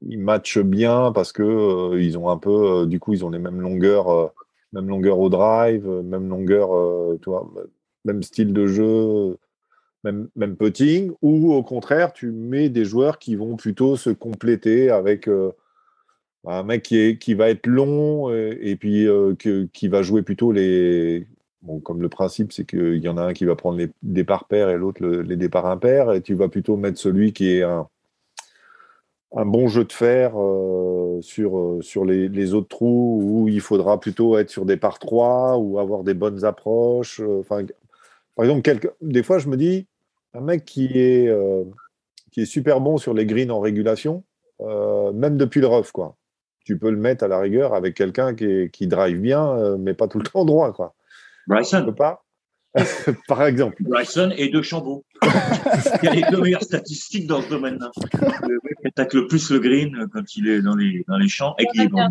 ils 0.02 0.20
matchent 0.20 0.60
bien 0.60 1.12
parce 1.12 1.32
que 1.32 1.98
ils 2.00 2.18
ont 2.18 2.30
un 2.30 2.38
peu. 2.38 2.86
du 2.88 3.00
coup, 3.00 3.14
ils 3.14 3.24
ont 3.26 3.30
les 3.30 3.40
mêmes 3.40 3.62
longueurs, 3.62 4.34
même 4.74 4.88
longueur 4.88 5.20
au 5.20 5.30
drive, 5.30 5.88
même 5.88 6.28
longueur, 6.28 6.70
vois, 7.26 7.52
même 8.06 8.24
style 8.24 8.54
de 8.54 8.68
jeu, 8.68 9.38
même, 10.04 10.30
même 10.36 10.56
putting. 10.56 11.12
Ou 11.22 11.54
au 11.54 11.64
contraire, 11.64 12.14
tu 12.14 12.32
mets 12.32 12.70
des 12.70 12.86
joueurs 12.86 13.20
qui 13.20 13.36
vont 13.36 13.56
plutôt 13.58 13.96
se 13.98 14.10
compléter 14.10 14.90
avec. 14.90 15.28
euh, 15.28 15.52
un 16.46 16.64
mec 16.64 16.84
qui, 16.84 16.98
est, 17.00 17.18
qui 17.20 17.34
va 17.36 17.50
être 17.50 17.68
long 17.68 18.32
et, 18.34 18.58
et 18.62 18.76
puis 18.76 19.08
euh, 19.08 19.36
que- 19.36 19.66
qui 19.74 19.88
va 19.88 20.02
jouer 20.02 20.24
plutôt 20.24 20.52
les. 20.52 21.28
Bon, 21.62 21.80
comme 21.80 22.02
le 22.02 22.10
principe, 22.10 22.52
c'est 22.54 22.66
qu'il 22.66 22.98
y 22.98 23.08
en 23.10 23.18
a 23.18 23.24
un 23.24 23.34
qui 23.34 23.46
va 23.46 23.56
prendre 23.56 23.78
les 23.78 23.90
départs 24.02 24.46
pairs 24.46 24.70
et 24.72 24.78
l'autre 24.78 25.04
le- 25.04 25.22
les 25.22 25.38
départs 25.38 25.68
impairs, 25.68 26.12
et 26.14 26.22
tu 26.22 26.34
vas 26.34 26.50
plutôt 26.50 26.78
mettre 26.78 26.98
celui 27.00 27.34
qui 27.34 27.52
est 27.58 27.62
un, 27.64 27.88
un 29.36 29.46
bon 29.46 29.68
jeu 29.68 29.86
de 29.86 29.94
fer 29.94 30.34
euh, 30.40 31.20
sur, 31.22 31.58
euh, 31.58 31.82
sur 31.82 32.04
les, 32.06 32.28
les 32.28 32.54
autres 32.54 32.68
trous 32.70 33.20
où 33.24 33.48
il 33.48 33.62
faudra 33.62 34.00
plutôt 34.00 34.38
être 34.38 34.50
sur 34.50 34.66
des 34.66 34.78
par 34.78 35.00
3 35.00 35.58
ou 35.58 35.80
avoir 35.80 36.04
des 36.04 36.14
bonnes 36.14 36.44
approches. 36.44 37.20
euh, 37.22 37.40
Enfin, 37.40 37.64
par 38.36 38.46
exemple, 38.46 38.62
quelque- 38.64 38.94
des 39.02 39.24
fois, 39.24 39.38
je 39.40 39.48
me 39.48 39.58
dis, 39.58 39.88
un 40.34 40.42
mec 40.42 40.66
qui 40.66 40.86
est, 40.98 41.28
euh, 41.28 41.64
qui 42.32 42.42
est 42.42 42.46
super 42.46 42.80
bon 42.80 42.98
sur 42.98 43.14
les 43.14 43.26
greens 43.26 43.52
en 43.52 43.60
régulation, 43.60 44.24
euh, 44.62 45.12
même 45.12 45.38
depuis 45.38 45.62
le 45.62 45.68
rough, 45.68 45.92
quoi. 45.92 46.18
Tu 46.64 46.78
peux 46.78 46.92
le 46.92 46.98
mettre 46.98 47.24
à 47.24 47.28
la 47.28 47.40
rigueur 47.40 47.74
avec 47.74 47.96
quelqu'un 47.96 48.36
qui, 48.36 48.70
qui 48.72 48.88
drive 48.88 49.20
bien, 49.20 49.58
euh, 49.58 49.78
mais 49.78 49.94
pas 49.94 50.08
tout 50.08 50.20
le 50.20 50.26
temps 50.26 50.46
droit, 50.46 50.72
quoi. 50.74 50.96
Bryson. 51.48 51.86
peux 51.86 51.96
pas 51.96 52.24
Par 53.28 53.44
exemple. 53.46 53.76
Bryson 53.82 54.32
et 54.38 54.48
De 54.48 54.62
Chambaud. 54.62 55.04
Il 55.24 55.30
y 56.04 56.08
a 56.08 56.14
les 56.14 56.24
deux 56.32 56.42
meilleures 56.42 56.64
statistiques 56.64 57.28
dans 57.28 57.42
ce 57.42 57.50
domaine-là. 57.50 57.92
Le 58.48 58.60
mec 58.64 58.78
qui 58.82 58.88
attaque 58.88 59.14
le 59.14 59.28
plus 59.28 59.52
le 59.52 59.60
green 59.60 60.08
quand 60.14 60.36
il 60.38 60.48
est 60.48 60.62
dans 60.62 60.76
les, 60.76 61.04
dans 61.08 61.18
les 61.18 61.28
champs 61.28 61.54
et 61.60 61.66
qui 61.74 61.82
est 61.82 61.88
bon. 61.90 62.08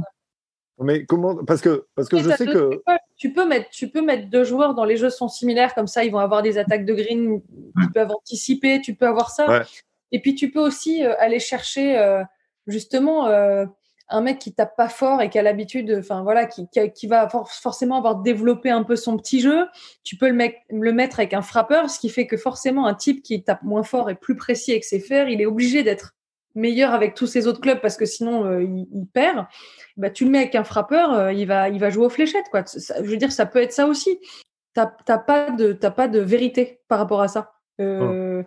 Mais 0.81 1.05
comment 1.05 1.37
Parce 1.45 1.61
que, 1.61 1.87
parce 1.95 2.09
que 2.09 2.19
je 2.19 2.31
sais 2.31 2.47
deux- 2.47 2.53
que. 2.71 2.83
tu 3.17 3.33
peux- 3.33 3.47
mettre 3.47 3.69
tu 3.71 3.89
peux 3.89 4.01
mettre 4.03 4.29
deux 4.31 4.45
joueurs 4.45 4.75
dans 4.75 4.85
les 4.85 4.97
jeux 4.97 5.11
sont 5.11 5.29
similaires 5.29 5.75
comme 5.75 5.87
ça 5.87 6.05
ils 6.05 6.11
vont 6.11 6.19
avoir 6.21 6.43
des 6.43 6.57
attaques 6.59 6.87
de 6.87 6.95
green 6.95 7.41
qui 7.43 7.89
peuvent 7.93 8.11
anticiper 8.11 8.81
tu 8.81 8.95
peux 8.95 9.07
avoir 9.07 9.31
ça 9.31 9.47
Ouais. 9.49 9.63
et 10.13 10.21
puis 10.23 10.35
tu 10.35 10.51
peux 10.51 10.61
aussi 10.61 11.05
euh, 11.05 11.13
aller 11.19 11.39
chercher 11.39 11.99
euh, 11.99 12.23
justement 12.67 13.27
euh, 13.27 13.67
un 14.09 14.23
mec 14.23 14.39
qui 14.39 14.53
tape 14.55 14.75
pas 14.77 14.89
fort 14.89 15.21
et 15.21 15.29
qui 15.29 15.39
a 15.39 15.43
l'habitude 15.43 15.95
enfin 16.01 16.23
voilà 16.23 16.47
qui, 16.47 16.67
qui, 16.71 16.91
qui 16.93 17.07
va 17.07 17.29
for- 17.29 17.51
forcément 17.51 17.99
avoir 17.99 18.17
développé 18.17 18.71
un 18.71 18.83
peu 18.85 18.97
son 18.97 19.19
petit 19.19 19.41
jeu 19.41 19.67
tu 20.03 20.17
peux 20.17 20.29
le, 20.29 20.35
mec- 20.35 20.63
le 20.71 20.93
mettre 20.93 21.21
avec 21.21 21.35
un 21.35 21.43
frappeur 21.43 21.91
ce 21.91 22.01
qui 22.01 22.09
fait 22.09 22.27
que 22.27 22.37
forcément 22.39 22.87
un 22.87 22.95
type 22.95 23.23
qui 23.23 23.43
tape 23.45 23.63
moins 23.63 23.83
fort 23.83 24.09
et 24.09 24.15
plus 24.15 24.35
précis 24.37 24.71
avec 24.71 24.85
ses 24.85 24.99
fers 25.01 25.29
il 25.29 25.41
est 25.43 25.47
obligé 25.47 25.83
d'être 25.83 26.15
meilleur 26.55 26.93
avec 26.93 27.15
tous 27.15 27.27
ses 27.27 27.47
autres 27.47 27.61
clubs 27.61 27.81
parce 27.81 27.97
que 27.97 28.05
sinon 28.07 28.45
euh, 28.45 28.63
il, 28.63 28.87
il 28.93 29.07
perd 29.07 29.47
bah, 29.97 30.11
tu 30.11 30.25
le 30.25 30.31
mets 30.31 30.39
avec 30.39 30.55
un 30.55 30.65
frappeur, 30.65 31.13
euh, 31.13 31.33
il, 31.33 31.47
va, 31.47 31.69
il 31.69 31.79
va 31.79 31.91
jouer 31.91 32.07
aux 32.07 32.11
fléchettes. 32.11 32.47
Quoi. 32.51 32.65
Ça- 32.67 33.03
je 33.03 33.09
veux 33.11 33.17
dire, 33.17 33.33
ça 33.33 33.47
peut 33.47 33.61
être 33.61 33.73
ça 33.73 33.87
aussi. 33.87 34.19
Tu 34.75 34.81
n'as 34.81 35.19
pas, 35.19 35.51
de- 35.51 35.73
t'as 35.73 35.91
pas 35.91 36.09
de 36.09 36.21
vérité 36.21 36.81
par 36.89 36.99
rapport 36.99 37.21
à 37.21 37.29
ça. 37.29 37.53
Euh, 37.81 38.43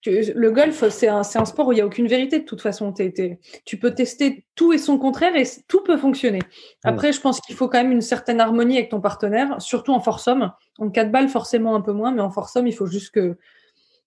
tu- 0.00 0.32
le 0.34 0.50
golf, 0.50 0.88
c'est 0.90 1.08
un, 1.08 1.20
un 1.20 1.44
sport 1.44 1.68
où 1.68 1.72
il 1.72 1.76
n'y 1.76 1.80
a 1.80 1.86
aucune 1.86 2.06
vérité 2.08 2.40
de 2.40 2.44
toute 2.44 2.60
façon. 2.60 2.92
T'es- 2.92 3.10
t'es- 3.12 3.38
tu 3.64 3.78
peux 3.78 3.94
tester 3.94 4.44
tout 4.54 4.72
et 4.72 4.78
son 4.78 4.98
contraire 4.98 5.34
et 5.36 5.44
tout 5.66 5.82
peut 5.82 5.96
fonctionner. 5.96 6.40
Après, 6.84 7.12
je 7.12 7.20
pense 7.20 7.40
qu'il 7.40 7.56
faut 7.56 7.68
quand 7.68 7.78
même 7.82 7.92
une 7.92 8.00
certaine 8.02 8.40
harmonie 8.40 8.76
avec 8.76 8.90
ton 8.90 9.00
partenaire, 9.00 9.60
surtout 9.62 9.92
en 9.92 10.00
foursome. 10.00 10.52
En 10.78 10.90
4 10.90 11.10
balles, 11.10 11.28
forcément 11.28 11.74
un 11.74 11.80
peu 11.80 11.92
moins, 11.92 12.12
mais 12.12 12.20
en 12.22 12.30
foursome, 12.30 12.66
il 12.66 12.74
faut 12.74 12.86
juste 12.86 13.10
que, 13.14 13.36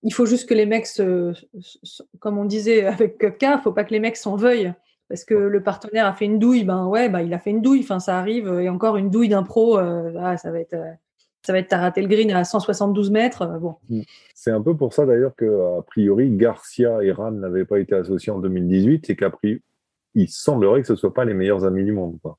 il 0.04 0.14
faut 0.14 0.26
juste 0.26 0.48
que 0.50 0.54
les 0.54 0.66
mecs, 0.66 0.88
se, 0.88 1.34
se- 1.60 2.04
comme 2.20 2.38
on 2.38 2.46
disait 2.46 2.86
avec 2.86 3.18
il 3.22 3.60
faut 3.64 3.72
pas 3.72 3.84
que 3.84 3.92
les 3.92 4.00
mecs 4.00 4.18
s'en 4.18 4.36
veuillent. 4.36 4.74
Parce 5.10 5.26
que 5.26 5.34
le 5.34 5.62
partenaire 5.62 6.06
a 6.06 6.14
fait 6.14 6.24
une 6.26 6.40
douille, 6.40 6.64
ben 6.64 6.86
ouais, 6.88 7.10
bah, 7.10 7.22
il 7.22 7.34
a 7.34 7.40
fait 7.40 7.50
une 7.50 7.62
douille, 7.62 7.82
enfin 7.84 8.00
ça 8.00 8.18
arrive, 8.18 8.48
et 8.62 8.70
encore 8.70 8.96
une 8.96 9.10
douille 9.10 9.28
d'un 9.28 9.44
pro, 9.44 9.78
euh, 9.78 10.14
ah, 10.18 10.38
ça 10.38 10.52
va 10.52 10.60
être, 10.62 10.74
euh, 10.74 10.90
ça 11.46 11.52
va 11.52 11.60
être, 11.60 11.68
t'as 11.68 11.80
raté 11.80 12.02
le 12.02 12.08
green 12.08 12.32
à 12.32 12.46
172 12.46 13.12
mètres, 13.12 13.42
euh, 13.42 13.58
bon. 13.60 13.76
C'est 14.34 14.52
un 14.52 14.62
peu 14.62 14.74
pour 14.78 14.94
ça 14.94 15.06
d'ailleurs 15.06 15.36
que 15.36 15.78
a 15.78 15.82
priori 15.82 16.30
Garcia 16.32 17.04
et 17.04 17.12
Ram 17.12 17.38
n'avaient 17.42 17.66
pas 17.66 17.80
été 17.80 17.94
associés 17.94 18.32
en 18.32 18.40
2018, 18.40 19.06
c'est 19.06 19.18
qu'à 19.18 19.30
priori 19.30 19.62
il 20.16 20.30
semblerait 20.30 20.80
que 20.82 20.88
ce 20.88 20.94
ne 20.94 20.98
soient 20.98 21.14
pas 21.14 21.26
les 21.26 21.34
meilleurs 21.34 21.66
amis 21.66 21.84
du 21.84 21.92
monde. 21.92 22.18
quoi. 22.22 22.38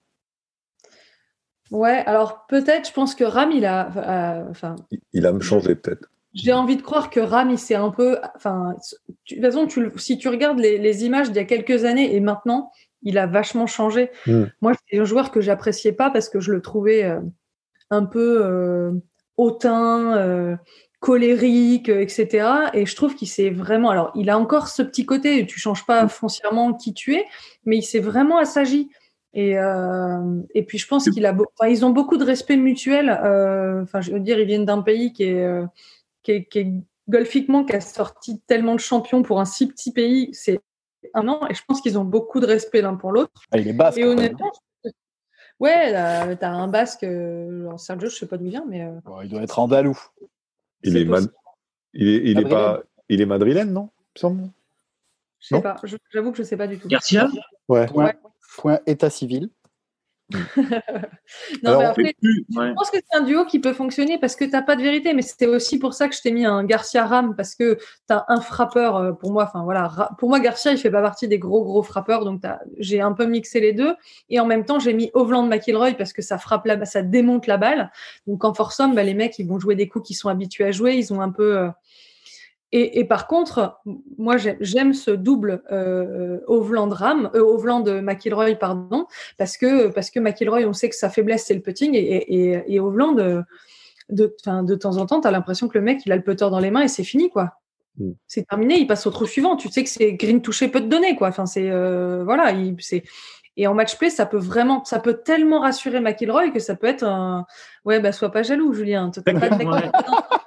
Ouais, 1.71 2.03
alors 2.07 2.47
peut-être, 2.49 2.89
je 2.89 2.93
pense 2.95 3.15
que 3.15 3.25
Ram, 3.25 3.51
il 3.53 3.65
a, 3.65 4.41
euh, 4.41 4.51
enfin, 4.51 4.77
Il- 4.91 5.01
Il 5.13 5.27
a 5.27 5.39
changé 5.41 5.75
peut-être. 5.75 6.11
J'ai 6.35 6.53
envie 6.53 6.77
de 6.77 6.83
croire 6.83 7.11
que 7.11 7.21
Ram, 7.21 7.51
il 7.51 7.59
s'est 7.59 7.75
un 7.75 7.91
peu, 7.91 8.19
enfin, 8.37 8.75
de 9.09 9.15
toute 9.35 9.41
façon, 9.43 9.67
tu, 9.67 9.91
si 9.97 10.19
tu 10.19 10.29
regardes 10.29 10.59
les, 10.59 10.79
les 10.79 11.05
images 11.05 11.29
d'il 11.29 11.37
y 11.37 11.41
a 11.41 11.45
quelques 11.45 11.85
années 11.85 12.15
et 12.15 12.21
maintenant, 12.21 12.71
il 13.03 13.19
a 13.19 13.27
vachement 13.27 13.67
changé. 13.67 14.11
Mm. 14.27 14.45
Moi, 14.61 14.73
c'est 14.89 14.99
un 14.99 15.05
joueur 15.05 15.31
que 15.31 15.41
j'appréciais 15.41 15.93
pas 15.93 16.11
parce 16.11 16.29
que 16.29 16.41
je 16.41 16.53
le 16.53 16.63
trouvais 16.63 17.05
euh, 17.05 17.21
un 17.91 18.05
peu 18.05 18.43
euh, 18.43 18.93
hautain, 19.37 20.17
euh, 20.17 20.57
colérique, 21.01 21.89
etc. 21.89 22.47
Et 22.75 22.87
je 22.87 22.97
trouve 22.97 23.15
qu'il 23.15 23.29
s'est 23.29 23.51
vraiment. 23.51 23.91
Alors, 23.91 24.13
il 24.15 24.31
a 24.31 24.39
encore 24.39 24.69
ce 24.69 24.83
petit 24.83 25.05
côté. 25.05 25.45
Tu 25.47 25.59
changes 25.59 25.85
pas 25.85 26.07
foncièrement 26.09 26.73
qui 26.75 26.95
tu 26.95 27.15
es, 27.15 27.25
mais 27.67 27.79
il 27.79 27.83
s'est 27.83 28.01
vraiment 28.01 28.39
assagi. 28.39 28.89
Et, 29.35 29.55
et 30.55 30.63
puis, 30.63 30.77
je 30.77 30.87
pense 30.87 31.09
qu'il 31.09 31.25
a. 31.27 31.33
Enfin, 31.33 31.69
ils 31.69 31.85
ont 31.85 31.91
beaucoup 31.91 32.19
de 32.19 32.25
respect 32.25 32.57
mutuel. 32.57 33.11
Enfin, 33.11 34.01
je 34.01 34.13
veux 34.13 34.21
dire, 34.21 34.39
ils 34.39 34.47
viennent 34.47 34.67
d'un 34.67 34.83
pays 34.83 35.13
qui 35.13 35.25
est, 35.25 35.65
qui 36.23 36.33
est, 36.33 36.45
qui 36.45 36.59
est 36.61 36.73
golfiquement 37.09 37.65
qui 37.65 37.75
a 37.75 37.81
sorti 37.81 38.41
tellement 38.47 38.75
de 38.75 38.81
champions 38.81 39.23
pour 39.23 39.41
un 39.41 39.45
si 39.45 39.67
petit 39.67 39.93
pays. 39.93 40.31
C'est 40.33 40.61
un 41.15 41.27
an. 41.29 41.47
Et 41.49 41.55
je 41.55 41.63
pense 41.67 41.81
qu'ils 41.81 41.99
ont 41.99 42.05
beaucoup 42.05 42.41
de 42.41 42.47
respect 42.47 42.81
l'un 42.83 42.95
pour 42.97 43.13
l'autre. 43.13 43.33
Ah, 43.51 43.59
il 43.59 43.69
est 43.69 43.73
basque. 43.73 43.99
Et 43.99 44.05
honnêtement, 44.05 44.51
je- 44.85 44.91
ouais, 45.61 45.93
t'as 46.37 46.51
un 46.51 46.69
basque, 46.69 47.05
euh, 47.05 47.67
alors 47.67 47.81
Sergio, 47.81 48.09
je 48.09 48.17
sais 48.17 48.27
pas 48.27 48.37
d'où 48.39 48.45
il 48.47 48.51
vient, 48.51 48.65
mais 48.69 48.83
euh, 48.85 49.01
Bon, 49.05 49.21
il 49.21 49.29
doit 49.29 49.43
être 49.43 49.59
andalou. 49.59 49.99
Il 50.85 50.97
est, 50.97 51.03
il 51.03 52.09
est, 52.09 52.17
il 52.25 52.31
est 52.31 52.35
Madrilène. 52.35 52.49
pas, 52.51 52.83
il 53.09 53.21
est 53.21 53.27
madrilène, 53.27 53.73
non 53.73 53.91
Il 53.99 54.03
me 54.17 54.21
semble. 54.21 54.51
je 55.41 55.49
sais 55.49 55.55
Non. 55.57 55.63
pas. 55.63 55.77
J'avoue 56.13 56.33
que 56.33 56.39
je 56.39 56.43
sais 56.43 56.57
pas 56.57 56.67
du 56.67 56.79
tout. 56.79 56.89
Garcia 56.89 57.29
Ouais. 57.69 57.87
Point, 57.87 58.05
Ouais. 58.07 58.15
point 58.59 58.81
état 58.87 59.11
civil. 59.11 59.49
Non, 61.63 61.71
Alors, 61.71 61.81
mais 61.81 61.87
on 61.87 61.91
après, 61.91 62.05
fait 62.05 62.17
plus. 62.21 62.45
Ouais. 62.57 62.69
je 62.69 62.73
pense 62.73 62.91
que 62.91 62.97
c'est 62.99 63.19
un 63.19 63.23
duo 63.23 63.45
qui 63.45 63.59
peut 63.59 63.73
fonctionner 63.73 64.19
parce 64.19 64.37
que 64.37 64.45
t'as 64.45 64.63
pas 64.63 64.77
de 64.77 64.83
vérité, 64.83 65.15
mais 65.15 65.23
c'était 65.23 65.47
aussi 65.47 65.79
pour 65.79 65.95
ça 65.95 66.09
que 66.09 66.15
je 66.15 66.21
t'ai 66.21 66.31
mis 66.31 66.45
un 66.45 66.65
Garcia 66.65 67.07
Ram 67.07 67.35
parce 67.37 67.55
que 67.55 67.79
t'as 68.07 68.25
un 68.29 68.41
frappeur 68.41 68.97
euh, 68.97 69.13
pour 69.13 69.33
moi. 69.33 69.45
Enfin 69.45 69.63
voilà, 69.65 70.11
pour 70.19 70.29
moi 70.29 70.41
Garcia 70.41 70.73
il 70.73 70.79
fait 70.79 70.91
pas 70.91 71.03
partie 71.03 71.29
des 71.29 71.39
gros 71.39 71.65
gros 71.65 71.83
frappeurs, 71.83 72.25
donc 72.25 72.43
j'ai 72.79 73.01
un 73.01 73.13
peu 73.13 73.27
mixé 73.27 73.61
les 73.61 73.73
deux 73.73 73.95
et 74.31 74.41
en 74.41 74.47
même 74.47 74.65
temps 74.65 74.79
j'ai 74.79 74.95
mis 74.95 75.11
Hovland 75.15 75.47
McIlroy 75.47 75.93
parce 75.95 76.13
que 76.13 76.23
ça 76.23 76.39
frappe 76.39 76.67
la, 76.67 76.85
ça 76.85 77.03
démonte 77.03 77.47
la 77.47 77.57
balle. 77.57 77.91
Donc 78.27 78.45
en 78.45 78.55
foursome, 78.55 78.95
bah, 78.95 79.03
les 79.03 79.15
mecs 79.15 79.39
ils 79.39 79.47
vont 79.47 79.59
jouer 79.59 79.75
des 79.75 79.89
coups 79.89 80.07
qu'ils 80.07 80.17
sont 80.17 80.29
habitués 80.29 80.65
à 80.65 80.73
jouer, 80.73 80.95
ils 80.95 81.13
ont 81.13 81.21
un 81.21 81.31
peu 81.31 81.59
euh, 81.59 81.69
et, 82.73 83.01
et 83.01 83.05
par 83.05 83.27
contre, 83.27 83.79
moi 84.17 84.39
j'aime- 84.39 84.57
j'aime 84.61 84.95
ce 84.95 85.11
double 85.11 85.63
euh, 85.71 86.41
Hovland 86.47 86.93
Ram, 86.93 87.31
euh, 87.35 88.01
McIlroy 88.01 88.55
pardon, 88.55 89.07
parce 89.37 89.59
que 89.59 89.89
parce 89.89 90.11
que 90.11 90.19
McIlroy, 90.21 90.65
on 90.65 90.73
sait 90.73 90.89
que 90.89 90.97
sa 90.97 91.11
faiblesse 91.11 91.45
c'est 91.47 91.55
le 91.55 91.61
putting 91.61 91.95
et, 91.95 92.01
et, 92.01 92.75
et 92.75 92.81
euh, 92.81 93.43
de, 94.09 94.35
enfin, 94.41 94.63
de 94.63 94.75
temps 94.75 94.97
en 94.97 95.07
temps, 95.07 95.21
tu 95.21 95.29
as 95.29 95.31
l'impression 95.31 95.69
que 95.69 95.77
le 95.77 95.85
mec 95.85 96.01
il 96.07 96.13
a 96.13 96.17
le 96.17 96.23
putter 96.23 96.49
dans 96.51 96.61
les 96.61 96.71
mains 96.71 96.83
et 96.83 96.89
c'est 96.89 97.05
fini 97.05 97.29
quoi. 97.29 97.53
Mm. 97.99 98.13
C'est 98.27 98.49
terminé, 98.49 98.79
il 98.79 98.87
passe 98.87 99.07
au 99.07 99.11
trou 99.11 99.27
suivant. 99.27 99.57
Tu 99.57 99.69
sais 99.69 99.85
que 99.85 99.91
c'est 99.91 100.15
green 100.15 100.41
touché 100.41 100.69
peut 100.69 100.81
te 100.81 100.87
donner 100.87 101.15
quoi. 101.15 101.29
Enfin 101.29 101.45
c'est 101.45 101.71
euh, 101.71 102.23
voilà, 102.25 102.53
il, 102.53 102.75
c'est 102.79 103.03
et 103.59 103.67
en 103.67 103.75
match 103.75 103.99
play, 103.99 104.09
ça 104.09 104.25
peut 104.25 104.39
vraiment, 104.39 104.83
ça 104.85 104.99
peut 104.99 105.21
tellement 105.23 105.61
rassurer 105.61 106.01
McIlroy 106.01 106.51
que 106.53 106.59
ça 106.59 106.75
peut 106.75 106.87
être 106.87 107.05
un 107.05 107.45
ouais 107.85 108.01
bah 108.01 108.13
sois 108.13 108.31
pas 108.31 108.43
jaloux 108.43 108.73
Julien, 108.73 109.11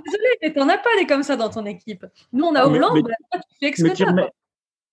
t'as 0.00 0.12
pas 0.12 0.20
de 0.20 0.24
mec 0.26 0.28
comme 0.28 0.32
ça 0.32 0.36
dans 0.36 0.38
ton 0.38 0.38
équipe. 0.38 0.38
Désolé, 0.38 0.38
mais 0.42 0.52
t'en 0.54 0.68
as 0.68 0.78
pas 0.78 0.90
des 0.98 1.06
comme 1.06 1.22
ça 1.22 1.36
dans 1.36 1.48
ton 1.50 1.66
équipe. 1.66 2.06
Nous 2.32 2.44
on 2.44 2.54
a 2.54 2.68
Mais- 2.68 2.76
Hollande, 2.78 2.94
mais- 2.96 3.02
toi, 3.02 3.12
tu 3.32 3.38
fais 3.40 3.56
Mais, 3.62 3.68
exprès. 3.68 3.92
tu 3.94 4.04
quoi. 4.04 4.30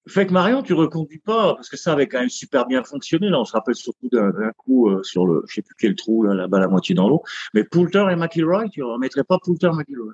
fait 0.08 0.28
que 0.28 0.34
Marion, 0.34 0.62
tu 0.64 0.74
reconduis 0.74 1.20
pas, 1.20 1.56
parce 1.56 1.70
que 1.70 1.78
ça 1.78 1.94
avait 1.94 2.08
quand 2.08 2.20
même 2.20 2.30
super 2.30 2.66
bien 2.68 2.84
fonctionné. 2.84 3.30
Là, 3.30 3.40
on 3.40 3.46
se 3.46 3.54
rappelle 3.54 3.76
surtout 3.76 4.08
d'un 4.10 4.52
coup 4.58 4.90
euh, 4.90 5.02
sur 5.04 5.26
le, 5.26 5.44
je 5.48 5.56
sais 5.56 5.62
plus 5.64 5.76
quel 5.80 5.96
trou, 5.96 6.24
là, 6.24 6.34
la 6.34 6.48
balle 6.48 6.64
à 6.64 6.68
moitié 6.68 6.94
dans 6.96 7.10
l'eau. 7.10 7.24
Mais 7.54 7.64
Poulter 7.64 8.06
et 8.12 8.16
McIlroy, 8.16 8.70
tu 8.70 8.84
remettrais 8.84 9.24
pas 9.24 9.38
Poulter 9.42 9.72
McIlroy, 9.74 10.14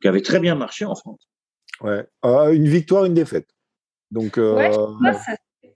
qui 0.00 0.08
avait 0.08 0.22
très 0.22 0.38
bien 0.40 0.54
marché 0.54 0.84
en 0.84 0.94
France. 0.94 1.28
Ouais. 1.80 2.06
Ah, 2.22 2.50
une 2.52 2.68
victoire, 2.68 3.04
une 3.06 3.14
défaite. 3.14 3.48
Donc, 4.12 4.38
euh, 4.38 4.54
Ouais, 4.54 4.70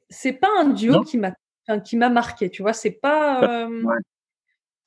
c'est 0.08 0.34
pas 0.34 0.48
un 0.60 0.68
duo 0.68 0.92
Non. 0.92 1.02
qui 1.02 1.18
m'a 1.18 1.32
qui 1.84 1.96
m'a 1.96 2.08
marqué, 2.10 2.48
tu 2.48 2.62
vois, 2.62 2.72
c'est 2.72 2.92
pas 2.92 3.64
euh, 3.66 3.82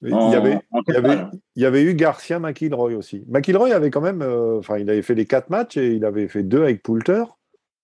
Il, 0.01 0.11
y 0.11 0.35
avait, 0.35 0.59
il, 0.87 0.93
y 0.93 0.97
avait, 0.97 1.17
il 1.55 1.63
y 1.63 1.65
avait 1.65 1.83
eu 1.83 1.93
Garcia 1.93 2.39
McIlroy 2.39 2.95
aussi. 2.95 3.25
McIlroy 3.27 3.73
avait 3.73 3.91
quand 3.91 4.01
même, 4.01 4.21
euh, 4.21 4.59
enfin, 4.59 4.77
il 4.77 4.89
avait 4.89 5.01
fait 5.01 5.15
les 5.15 5.25
quatre 5.25 5.49
matchs 5.49 5.75
et 5.77 5.93
il 5.93 6.05
avait 6.05 6.27
fait 6.27 6.43
deux 6.43 6.63
avec 6.63 6.81
Poulter, 6.81 7.23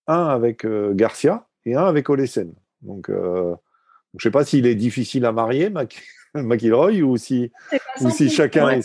un 0.08 0.28
avec 0.28 0.66
euh, 0.66 0.94
Garcia 0.94 1.48
et 1.66 1.76
un 1.76 1.84
avec 1.84 2.10
Olesen. 2.10 2.54
Donc, 2.82 3.10
euh, 3.10 3.54
Je 4.14 4.18
ne 4.18 4.22
sais 4.22 4.32
pas 4.32 4.46
s'il 4.46 4.66
est 4.66 4.76
difficile 4.76 5.26
à 5.26 5.32
marier, 5.32 5.70
Mac... 5.70 6.04
McIlroy, 6.36 7.02
ou 7.02 7.18
si, 7.18 7.52
ou 8.02 8.10
si 8.10 8.30
chacun, 8.30 8.80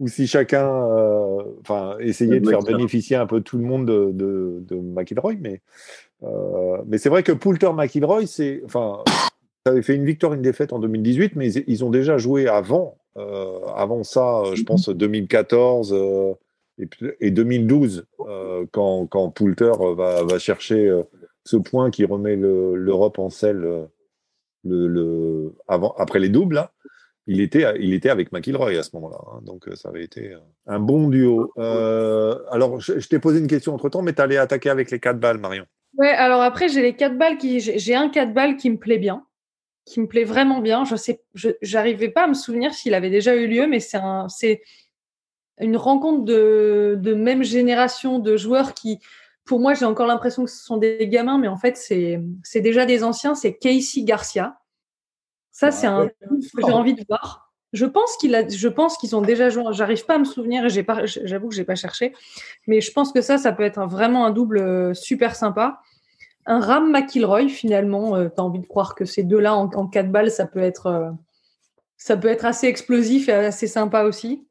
ou 0.00 0.08
si 0.08 0.26
chacun, 0.26 0.68
euh, 0.68 1.42
enfin, 1.60 1.96
essayait 2.00 2.40
de 2.40 2.48
faire 2.48 2.62
bénéficier 2.62 3.16
un 3.16 3.26
peu 3.26 3.40
tout 3.40 3.58
le 3.58 3.64
monde 3.64 3.86
de, 3.86 4.10
de, 4.12 4.58
de 4.60 4.76
McIlroy, 4.76 5.36
mais, 5.40 5.62
euh, 6.24 6.78
mais 6.86 6.98
c'est 6.98 7.08
vrai 7.08 7.22
que 7.22 7.32
Poulter 7.32 7.72
McIlroy, 7.72 8.26
c'est, 8.26 8.62
enfin, 8.64 9.02
ça 9.64 9.72
avait 9.72 9.82
fait 9.82 9.94
une 9.94 10.04
victoire, 10.04 10.34
une 10.34 10.42
défaite 10.42 10.72
en 10.72 10.78
2018, 10.78 11.36
mais 11.36 11.52
ils, 11.52 11.64
ils 11.66 11.84
ont 11.84 11.90
déjà 11.90 12.18
joué 12.18 12.48
avant, 12.48 12.98
euh, 13.16 13.60
avant 13.74 14.02
ça, 14.02 14.42
je 14.54 14.60
mhm. 14.60 14.66
pense 14.66 14.88
2014 14.88 15.92
euh, 15.92 16.34
et, 16.78 16.88
et, 17.20 17.30
2012, 17.30 18.06
euh, 18.20 18.66
quand, 18.72 19.06
quand 19.06 19.30
Poulter 19.30 19.72
va, 19.96 20.22
va 20.22 20.38
chercher 20.38 20.92
ce 21.44 21.56
point 21.56 21.90
qui 21.90 22.04
remet 22.04 22.36
l'Europe 22.36 23.18
en 23.18 23.30
selle 23.30 23.88
le, 24.64 24.88
le, 24.88 25.54
avant, 25.68 25.94
après 25.98 26.18
les 26.18 26.28
doubles, 26.28 26.56
là, 26.56 26.72
il 27.26 27.40
était, 27.40 27.64
il 27.80 27.94
était 27.94 28.10
avec 28.10 28.32
McIlroy 28.32 28.78
à 28.78 28.82
ce 28.82 28.90
moment-là. 28.94 29.18
Hein, 29.32 29.40
donc, 29.46 29.66
ça 29.76 29.88
avait 29.88 30.04
été 30.04 30.34
un 30.66 30.80
bon 30.80 31.08
duo. 31.08 31.52
Alors, 31.56 32.80
je, 32.80 32.98
je 32.98 33.08
t'ai 33.08 33.18
posé 33.18 33.38
une 33.38 33.46
question 33.46 33.72
entre 33.72 33.88
temps, 33.88 34.02
mais 34.02 34.12
tu 34.12 34.20
allais 34.20 34.36
attaquer 34.36 34.68
avec 34.68 34.90
les 34.90 35.00
quatre 35.00 35.20
balles, 35.20 35.38
Marion. 35.38 35.64
Ouais, 35.96 36.08
alors 36.08 36.42
après, 36.42 36.68
j'ai 36.68 36.82
les 36.82 36.94
quatre 36.94 37.16
balles 37.16 37.38
qui. 37.38 37.60
J'ai 37.60 37.94
un 37.94 38.08
4 38.08 38.34
balles 38.34 38.56
qui 38.56 38.70
me 38.70 38.76
plaît 38.76 38.98
bien, 38.98 39.24
qui 39.84 40.00
me 40.00 40.06
plaît 40.06 40.24
vraiment 40.24 40.60
bien. 40.60 40.84
Je 40.84 40.96
sais, 40.96 41.22
j'arrivais 41.62 42.08
pas 42.08 42.24
à 42.24 42.26
me 42.28 42.34
souvenir 42.34 42.72
s'il 42.74 42.94
avait 42.94 43.10
déjà 43.10 43.34
eu 43.34 43.46
lieu, 43.46 43.66
mais 43.66 43.80
c'est 43.80 43.98
un, 43.98 44.28
c'est 44.28 44.62
une 45.60 45.76
rencontre 45.76 46.24
de, 46.24 46.98
de 47.00 47.14
même 47.14 47.42
génération 47.42 48.18
de 48.18 48.36
joueurs 48.36 48.74
qui, 48.74 48.98
pour 49.44 49.60
moi, 49.60 49.74
j'ai 49.74 49.84
encore 49.84 50.06
l'impression 50.06 50.44
que 50.44 50.50
ce 50.50 50.64
sont 50.64 50.78
des 50.78 51.06
gamins, 51.08 51.38
mais 51.38 51.48
en 51.48 51.56
fait, 51.56 51.76
c'est, 51.76 52.20
c'est 52.42 52.60
déjà 52.60 52.86
des 52.86 53.04
anciens. 53.04 53.34
C'est 53.34 53.54
Casey 53.54 54.02
Garcia. 54.02 54.58
Ça, 55.52 55.70
c'est 55.70 55.86
un 55.86 56.08
que 56.08 56.66
j'ai 56.66 56.72
envie 56.72 56.94
de 56.94 57.04
voir. 57.08 57.52
Je 57.72 57.86
pense 57.86 58.16
qu'il 58.16 58.34
a, 58.34 58.48
je 58.48 58.68
pense 58.68 58.96
qu'ils 58.96 59.14
ont 59.14 59.20
déjà 59.20 59.50
joué. 59.50 59.64
J'arrive 59.72 60.04
pas 60.06 60.14
à 60.14 60.18
me 60.18 60.24
souvenir. 60.24 60.68
J'ai 60.68 60.82
pas, 60.82 61.04
j'avoue 61.06 61.48
que 61.48 61.54
j'ai 61.54 61.64
pas 61.64 61.74
cherché, 61.74 62.14
mais 62.66 62.80
je 62.80 62.90
pense 62.92 63.12
que 63.12 63.20
ça, 63.20 63.36
ça 63.36 63.52
peut 63.52 63.64
être 63.64 63.78
un, 63.78 63.86
vraiment 63.86 64.24
un 64.26 64.30
double 64.30 64.58
euh, 64.58 64.94
super 64.94 65.36
sympa. 65.36 65.80
Un 66.46 66.60
Ram 66.60 66.90
McIlroy, 66.90 67.48
finalement, 67.48 68.16
euh, 68.16 68.28
tu 68.28 68.40
as 68.40 68.44
envie 68.44 68.60
de 68.60 68.66
croire 68.66 68.94
que 68.94 69.04
ces 69.04 69.22
deux-là 69.22 69.54
en, 69.54 69.70
en 69.72 69.86
quatre 69.86 70.10
balles, 70.10 70.30
ça 70.30 70.46
peut 70.46 70.60
être, 70.60 70.86
euh, 70.86 71.10
ça 71.96 72.16
peut 72.16 72.28
être 72.28 72.44
assez 72.44 72.66
explosif 72.66 73.28
et 73.28 73.32
assez 73.32 73.66
sympa 73.66 74.02
aussi. 74.02 74.46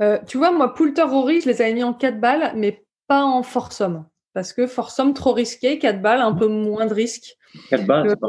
Euh, 0.00 0.18
tu 0.26 0.38
vois, 0.38 0.52
moi, 0.52 0.74
Poulter 0.74 1.02
Rory, 1.02 1.40
je 1.40 1.48
les 1.48 1.60
avais 1.60 1.74
mis 1.74 1.84
en 1.84 1.92
quatre 1.92 2.20
balles, 2.20 2.52
mais 2.56 2.84
pas 3.06 3.22
en 3.24 3.42
foursome. 3.42 4.06
Parce 4.32 4.52
que 4.52 4.66
foursome, 4.66 5.14
trop 5.14 5.32
risqué, 5.32 5.78
quatre 5.78 6.00
balles, 6.02 6.20
un 6.20 6.34
peu 6.34 6.46
moins 6.46 6.86
de 6.86 6.94
risque. 6.94 7.36
Quatre 7.70 7.86
balles, 7.86 8.10
c'est 8.10 8.20
pas 8.20 8.28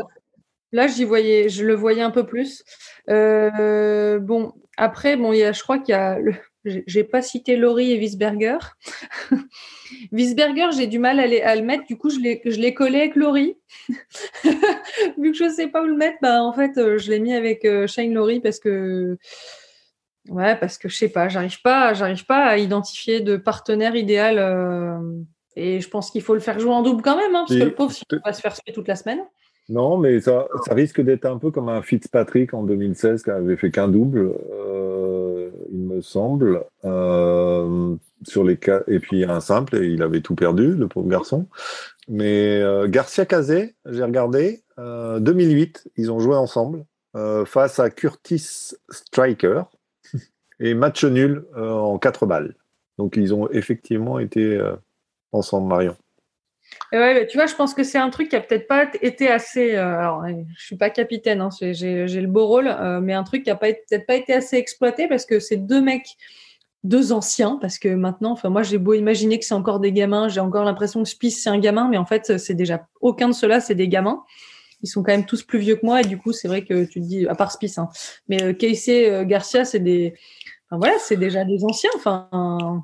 Là, 0.74 0.88
j'y 0.88 1.06
voyais, 1.06 1.48
je 1.48 1.66
le 1.66 1.76
voyais 1.76 2.02
un 2.02 2.12
peu 2.12 2.26
plus. 2.26 2.64
Bon, 3.08 4.54
après, 4.76 5.16
bon, 5.16 5.32
il 5.32 5.40
y 5.40 5.44
a, 5.44 5.54
je 5.54 5.64
crois 5.64 5.80
qu'il 5.80 5.94
y 5.94 5.98
a, 5.98 6.20
le, 6.20 6.34
j'ai 6.86 7.04
pas 7.04 7.22
cité 7.22 7.56
Laurie 7.56 7.92
et 7.92 8.00
Wiesberger. 8.00 8.58
Wiesberger, 10.12 10.70
j'ai 10.76 10.88
du 10.88 11.00
mal 11.00 11.20
à, 11.20 11.56
le 11.56 11.62
mettre. 11.62 11.86
Du 11.86 11.98
coup, 11.98 12.10
je 12.10 12.20
l'ai, 12.20 12.74
collé 12.74 13.00
avec 13.00 13.16
Laurie. 13.16 13.58
Vu 15.18 15.32
que 15.32 15.38
je 15.38 15.50
sais 15.50 15.68
pas 15.68 15.84
où 15.84 15.86
le 15.86 15.96
mettre, 15.96 16.18
bah, 16.22 16.44
en 16.44 16.54
fait, 16.54 16.78
euh, 16.78 16.98
je 16.98 17.12
l'ai 17.12 17.20
mis 17.20 17.34
avec 17.34 17.66
euh, 17.66 17.88
Shane 17.88 18.14
Laurie 18.14 18.40
parce 18.40 18.60
que, 18.60 19.18
ouais, 20.30 20.56
parce 20.56 20.78
que 20.78 20.90
je 20.90 20.96
sais 20.96 21.10
pas, 21.10 21.30
j'arrive 21.30 21.62
pas, 21.62 21.94
j'arrive 21.94 22.26
pas 22.26 22.46
à 22.46 22.58
identifier 22.58 23.22
de 23.22 23.38
partenaire 23.38 23.96
idéal. 23.96 24.38
Euh, 24.38 25.00
et 25.56 25.82
je 25.82 25.90
pense 25.90 26.12
qu'il 26.12 26.22
faut 26.22 26.36
le 26.36 26.40
faire 26.40 26.60
jouer 26.60 26.74
en 26.74 26.84
double 26.84 27.02
quand 27.02 27.18
même, 27.18 27.36
hein, 27.36 27.46
parce 27.48 27.60
que 27.60 27.66
le 27.66 27.74
pauvre, 27.74 27.94
il 28.12 28.20
va 28.24 28.34
se 28.34 28.42
faire 28.42 28.56
suer 28.56 28.74
toute 28.74 28.88
la 28.88 28.96
semaine. 28.96 29.22
Non, 29.70 29.98
mais 29.98 30.22
ça, 30.22 30.48
ça 30.66 30.74
risque 30.74 31.02
d'être 31.02 31.26
un 31.26 31.38
peu 31.38 31.52
comme 31.52 31.68
un 31.68 31.82
Fitzpatrick 31.82 32.54
en 32.54 32.64
2016 32.64 33.24
qui 33.24 33.30
avait 33.30 33.58
fait 33.58 33.70
qu'un 33.70 33.90
double, 33.90 34.34
euh, 34.52 34.87
semble, 36.02 36.64
euh, 36.86 37.96
sur 38.24 38.44
les 38.44 38.58
cas, 38.58 38.82
et 38.88 39.00
puis 39.00 39.24
un 39.24 39.40
simple, 39.40 39.78
et 39.78 39.88
il 39.88 40.02
avait 40.02 40.22
tout 40.22 40.36
perdu, 40.36 40.74
le 40.74 40.88
pauvre 40.88 41.08
garçon. 41.08 41.48
Mais 42.08 42.62
euh, 42.62 42.88
Garcia 42.88 43.26
Cazé, 43.26 43.76
j'ai 43.86 44.04
regardé, 44.04 44.64
2008, 44.78 45.84
euh, 45.86 45.90
ils 45.98 46.12
ont 46.12 46.20
joué 46.20 46.36
ensemble 46.36 46.86
face 47.46 47.80
à 47.80 47.90
Curtis 47.90 48.76
Striker 48.92 49.64
et 50.60 50.76
match 50.76 51.04
nul 51.04 51.46
en 51.56 51.98
quatre 51.98 52.28
balles. 52.28 52.54
Donc 53.00 53.18
ils 53.18 53.34
ont 53.34 53.50
effectivement 53.50 54.20
été 54.20 54.62
ensemble, 55.32 55.68
Marion. 55.68 55.96
Ouais, 56.94 57.28
tu 57.28 57.38
vois, 57.38 57.48
je 57.48 57.56
pense 57.56 57.74
que 57.74 57.84
c'est 57.84 57.98
un 57.98 58.10
truc 58.10 58.30
qui 58.30 58.36
a 58.36 58.42
peut-être 58.42 58.68
pas 58.68 58.90
été 59.02 59.30
assez. 59.30 59.76
Euh, 59.76 60.00
alors, 60.00 60.24
je 60.58 60.66
suis 60.66 60.78
pas 60.78 60.90
capitaine, 60.90 61.42
hein, 61.42 61.50
j'ai 61.60 62.06
le 62.06 62.28
beau 62.28 62.48
rôle, 62.48 62.68
euh, 62.68 63.02
mais 63.02 63.14
un 63.14 63.24
truc 63.24 63.44
qui 63.44 63.50
a 63.50 63.56
peut-être 63.56 64.06
pas 64.06 64.16
été 64.16 64.34
assez 64.34 64.56
exploité 64.56 65.08
parce 65.08 65.26
que 65.26 65.40
c'est 65.40 65.58
deux 65.58 65.82
mecs, 65.82 66.16
deux 66.84 67.12
anciens, 67.12 67.58
parce 67.60 67.78
que 67.78 67.90
maintenant, 67.90 68.32
enfin, 68.32 68.50
moi, 68.50 68.64
j'ai 68.64 68.78
beau 68.78 68.94
imaginer 68.94 69.38
que 69.38 69.46
c'est 69.46 69.54
encore 69.54 69.80
des 69.80 69.92
gamins, 69.92 70.30
j'ai 70.30 70.40
encore 70.40 70.64
l'impression 70.64 71.04
que 71.04 71.10
Spice 71.10 71.44
c'est 71.44 71.50
un 71.50 71.60
gamin, 71.60 71.90
mais 71.90 71.98
en 71.98 72.06
fait, 72.06 72.38
c'est 72.38 72.54
déjà 72.54 72.88
aucun 73.02 73.28
de 73.28 73.34
ceux-là, 73.34 73.60
c'est 73.60 73.76
des 73.76 73.90
gamins. 73.90 74.24
Ils 74.84 74.88
sont 74.88 75.02
quand 75.04 75.12
même 75.12 75.26
tous 75.26 75.44
plus 75.44 75.60
vieux 75.60 75.76
que 75.76 75.86
moi, 75.86 76.02
et 76.02 76.06
du 76.06 76.18
coup, 76.18 76.32
c'est 76.32 76.48
vrai 76.48 76.64
que 76.64 76.86
tu 76.86 77.02
te 77.02 77.06
dis, 77.06 77.28
à 77.28 77.36
part 77.36 77.52
Spice, 77.52 77.78
hein, 77.80 77.90
mais 78.30 78.42
euh, 78.44 78.54
Casey 78.54 79.10
euh, 79.10 79.26
Garcia, 79.26 79.66
c'est 79.66 79.80
des. 79.80 80.14
Voilà, 80.72 80.96
c'est 81.00 81.16
déjà 81.16 81.46
des 81.46 81.64
anciens. 81.64 81.90
Enfin, 81.96 82.84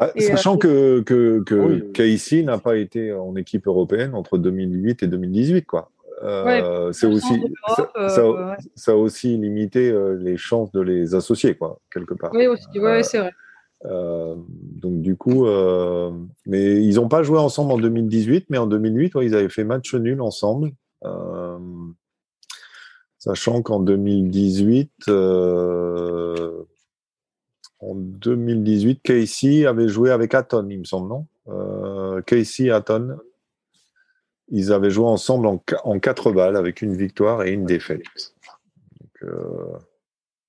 bah, 0.00 0.12
sachant 0.18 0.54
euh, 0.64 1.02
que, 1.02 1.42
que, 1.42 1.42
que 1.44 1.90
Casey 1.92 2.42
n'a 2.42 2.56
pas 2.56 2.76
été 2.76 3.12
en 3.12 3.36
équipe 3.36 3.66
européenne 3.66 4.14
entre 4.14 4.38
2008 4.38 5.02
et 5.02 5.06
2018, 5.06 5.66
quoi. 5.66 5.90
Euh, 6.22 6.90
c'est 6.92 7.06
aussi 7.06 7.42
ça, 7.76 7.90
euh, 7.96 8.54
ça, 8.74 8.92
a 8.92 8.94
aussi 8.94 9.36
limité 9.38 9.94
les 10.18 10.36
chances 10.36 10.72
de 10.72 10.80
les 10.80 11.14
associer, 11.14 11.54
quoi, 11.54 11.78
quelque 11.92 12.14
part. 12.14 12.30
Oui, 12.32 12.46
aussi, 12.46 12.66
ouais, 12.78 13.02
c'est 13.02 13.18
vrai. 13.18 13.32
donc 13.84 15.02
du 15.02 15.16
coup, 15.16 15.46
mais 16.46 16.82
ils 16.82 16.94
n'ont 16.94 17.08
pas 17.08 17.22
joué 17.22 17.38
ensemble 17.38 17.72
en 17.72 17.78
2018, 17.78 18.46
mais 18.48 18.58
en 18.58 18.66
2008, 18.66 19.12
ils 19.22 19.34
avaient 19.34 19.48
fait 19.50 19.64
match 19.64 19.94
nul 19.94 20.22
ensemble. 20.22 20.72
sachant 23.18 23.60
qu'en 23.60 23.80
2018, 23.80 25.10
en 27.80 27.94
2018, 27.94 29.00
Casey 29.02 29.66
avait 29.66 29.88
joué 29.88 30.10
avec 30.10 30.34
Aton, 30.34 30.66
il 30.68 30.80
me 30.80 30.84
semble, 30.84 31.08
non? 31.08 31.26
Euh, 31.48 32.20
Casey, 32.22 32.70
Aton, 32.70 33.18
ils 34.48 34.72
avaient 34.72 34.90
joué 34.90 35.06
ensemble 35.06 35.46
en, 35.46 35.98
quatre 35.98 36.32
balles 36.32 36.56
avec 36.56 36.82
une 36.82 36.94
victoire 36.94 37.42
et 37.44 37.52
une 37.52 37.64
défaite. 37.64 38.02
Donc, 39.00 39.22
euh, 39.22 39.78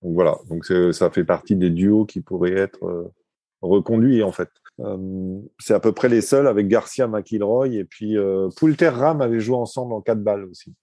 voilà, 0.02 0.38
ça 0.92 1.10
fait 1.10 1.24
partie 1.24 1.56
des 1.56 1.70
duos 1.70 2.06
qui 2.06 2.22
pourraient 2.22 2.58
être 2.58 2.84
euh, 2.86 3.14
reconduits 3.62 4.24
en 4.24 4.32
fait. 4.32 4.50
C'est 5.60 5.76
à 5.76 5.80
peu 5.80 5.92
près 5.92 6.10
les 6.10 6.22
seuls 6.22 6.48
avec 6.48 6.68
Garcia, 6.68 7.08
McIlroy 7.08 7.68
et 7.68 7.84
puis 7.84 8.16
Poulter 8.58 8.90
Ram 8.90 9.22
avait 9.22 9.40
joué 9.40 9.56
ensemble 9.56 9.94
en 9.94 10.02
quatre 10.02 10.24
balles 10.24 10.46
aussi. 10.46 10.74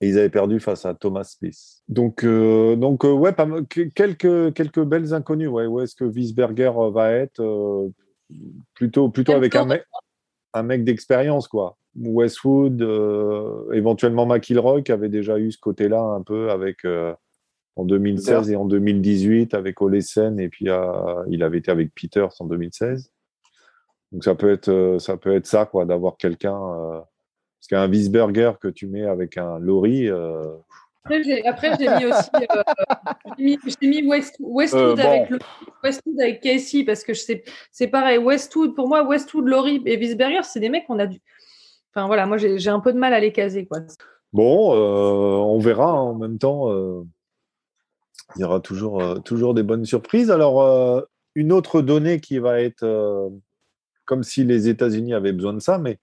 Et 0.00 0.08
ils 0.08 0.18
avaient 0.18 0.30
perdu 0.30 0.60
face 0.60 0.84
à 0.86 0.94
Thomas 0.94 1.24
Smith. 1.24 1.56
Donc, 1.88 2.24
euh, 2.24 2.76
donc 2.76 3.04
euh, 3.04 3.12
ouais, 3.12 3.32
pas, 3.32 3.46
quelques, 3.94 4.52
quelques 4.54 4.82
belles 4.82 5.14
inconnues. 5.14 5.48
Ouais, 5.48 5.66
où 5.66 5.80
est-ce 5.80 5.94
que 5.94 6.04
Wiesberger 6.04 6.72
euh, 6.76 6.90
va 6.90 7.12
être 7.12 7.40
euh, 7.40 7.88
Plutôt, 8.74 9.10
plutôt 9.10 9.32
avec 9.32 9.54
un 9.54 9.66
mec, 9.66 9.84
un 10.54 10.62
mec 10.62 10.84
d'expérience, 10.84 11.46
quoi. 11.46 11.76
Westwood, 11.94 12.82
euh, 12.82 13.70
éventuellement 13.72 14.26
McIlroy, 14.26 14.82
qui 14.82 14.90
avait 14.90 15.10
déjà 15.10 15.38
eu 15.38 15.52
ce 15.52 15.58
côté-là 15.58 16.00
un 16.00 16.22
peu 16.22 16.50
avec 16.50 16.84
en 17.76 17.84
2016 17.84 18.50
et 18.50 18.56
en 18.56 18.64
2018 18.64 19.54
avec 19.54 19.80
Olesen, 19.80 20.40
et 20.40 20.48
puis 20.48 20.66
il 21.28 21.42
avait 21.42 21.58
été 21.58 21.70
avec 21.70 21.94
Peters 21.94 22.32
en 22.40 22.46
2016. 22.46 23.12
Donc 24.10 24.24
ça 24.24 24.34
peut 24.34 24.50
être, 24.50 24.96
ça 24.98 25.16
peut 25.16 25.34
être 25.34 25.46
ça, 25.46 25.66
quoi, 25.66 25.84
d'avoir 25.84 26.16
quelqu'un 26.16 26.58
parce 27.64 27.82
qu'un 27.82 27.90
Wiesberger 27.90 28.52
que 28.60 28.68
tu 28.68 28.86
mets 28.86 29.06
avec 29.06 29.38
un 29.38 29.58
Lori. 29.58 30.08
Euh... 30.08 30.54
Après, 31.46 31.76
j'ai 31.78 31.88
mis 31.88 32.06
aussi 32.06 32.30
euh, 32.34 32.62
j'ai 33.38 33.44
mis, 33.44 34.02
mis 34.02 34.06
West, 34.06 34.36
Westwood, 34.40 34.82
euh, 34.82 35.02
bon. 35.02 35.08
avec 35.08 35.30
le, 35.30 35.38
Westwood 35.82 36.20
avec 36.20 36.40
Casey 36.42 36.84
parce 36.84 37.04
que 37.04 37.12
c'est 37.14 37.86
pareil. 37.88 38.18
Westwood, 38.18 38.74
pour 38.74 38.88
moi, 38.88 39.06
Westwood, 39.06 39.46
Lori 39.46 39.82
et 39.86 39.96
Wiesberger, 39.96 40.42
c'est 40.42 40.60
des 40.60 40.68
mecs 40.68 40.86
qu'on 40.86 40.98
a 40.98 41.06
dû. 41.06 41.20
Enfin 41.94 42.06
voilà, 42.06 42.26
moi 42.26 42.36
j'ai 42.38 42.70
un 42.70 42.80
peu 42.80 42.92
de 42.92 42.98
mal 42.98 43.14
à 43.14 43.20
les 43.20 43.32
caser. 43.32 43.66
Quoi. 43.66 43.80
Bon, 44.32 44.74
euh, 44.74 45.36
on 45.36 45.58
verra 45.58 45.90
hein, 45.90 45.94
en 45.94 46.14
même 46.14 46.38
temps. 46.38 46.70
il 48.36 48.40
y 48.40 48.44
aura 48.44 48.60
toujours, 48.60 49.22
toujours 49.22 49.54
des 49.54 49.62
bonnes 49.62 49.84
surprises. 49.84 50.30
Alors, 50.30 51.06
une 51.34 51.52
autre 51.52 51.80
donnée 51.82 52.20
qui 52.20 52.38
va 52.38 52.60
être 52.60 53.30
comme 54.04 54.22
si 54.22 54.44
les 54.44 54.68
États-Unis 54.68 55.14
avaient 55.14 55.32
besoin 55.32 55.54
de 55.54 55.60
ça, 55.60 55.78
mais 55.78 55.98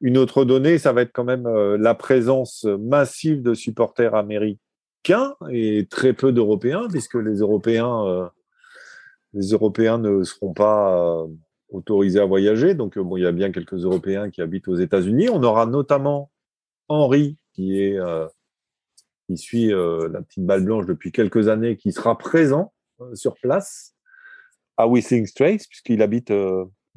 une 0.00 0.18
autre 0.18 0.44
donnée, 0.44 0.78
ça 0.78 0.92
va 0.92 1.02
être 1.02 1.12
quand 1.12 1.24
même 1.24 1.46
euh, 1.46 1.76
la 1.78 1.94
présence 1.94 2.64
massive 2.64 3.42
de 3.42 3.54
supporters 3.54 4.14
américains 4.14 5.34
et 5.50 5.86
très 5.90 6.12
peu 6.12 6.32
d'Européens, 6.32 6.88
puisque 6.90 7.14
les 7.14 7.38
Européens, 7.38 8.06
euh, 8.06 8.28
ne 9.32 10.22
seront 10.22 10.52
pas 10.52 11.22
euh, 11.22 11.26
autorisés 11.68 12.20
à 12.20 12.26
voyager. 12.26 12.74
Donc, 12.74 12.94
il 12.96 13.22
y 13.22 13.26
a 13.26 13.32
bien 13.32 13.52
quelques 13.52 13.84
Européens 13.84 14.30
qui 14.30 14.42
habitent 14.42 14.68
aux 14.68 14.76
États-Unis. 14.76 15.28
On 15.30 15.42
aura 15.42 15.66
notamment 15.66 16.30
Henri 16.88 17.38
qui 17.52 17.94
suit 19.34 19.68
la 19.68 20.22
petite 20.22 20.44
balle 20.44 20.64
blanche 20.64 20.86
depuis 20.86 21.10
quelques 21.10 21.48
années, 21.48 21.76
qui 21.76 21.90
sera 21.90 22.16
présent 22.16 22.72
sur 23.14 23.34
place 23.34 23.94
à 24.76 24.86
Whistling 24.86 25.26
Straits, 25.26 25.66
puisqu'il 25.68 26.02
habite, 26.02 26.30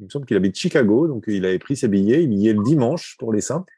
il 0.00 0.04
me 0.04 0.10
semble 0.10 0.26
qu'il 0.26 0.36
habite 0.36 0.56
Chicago, 0.56 1.06
donc 1.06 1.24
il 1.26 1.44
avait 1.44 1.58
pris 1.58 1.76
ses 1.76 1.88
billets, 1.88 2.24
il 2.24 2.32
y 2.34 2.48
est 2.48 2.54
le 2.54 2.62
dimanche 2.62 3.16
pour 3.18 3.32
les 3.32 3.40
simples. 3.40 3.72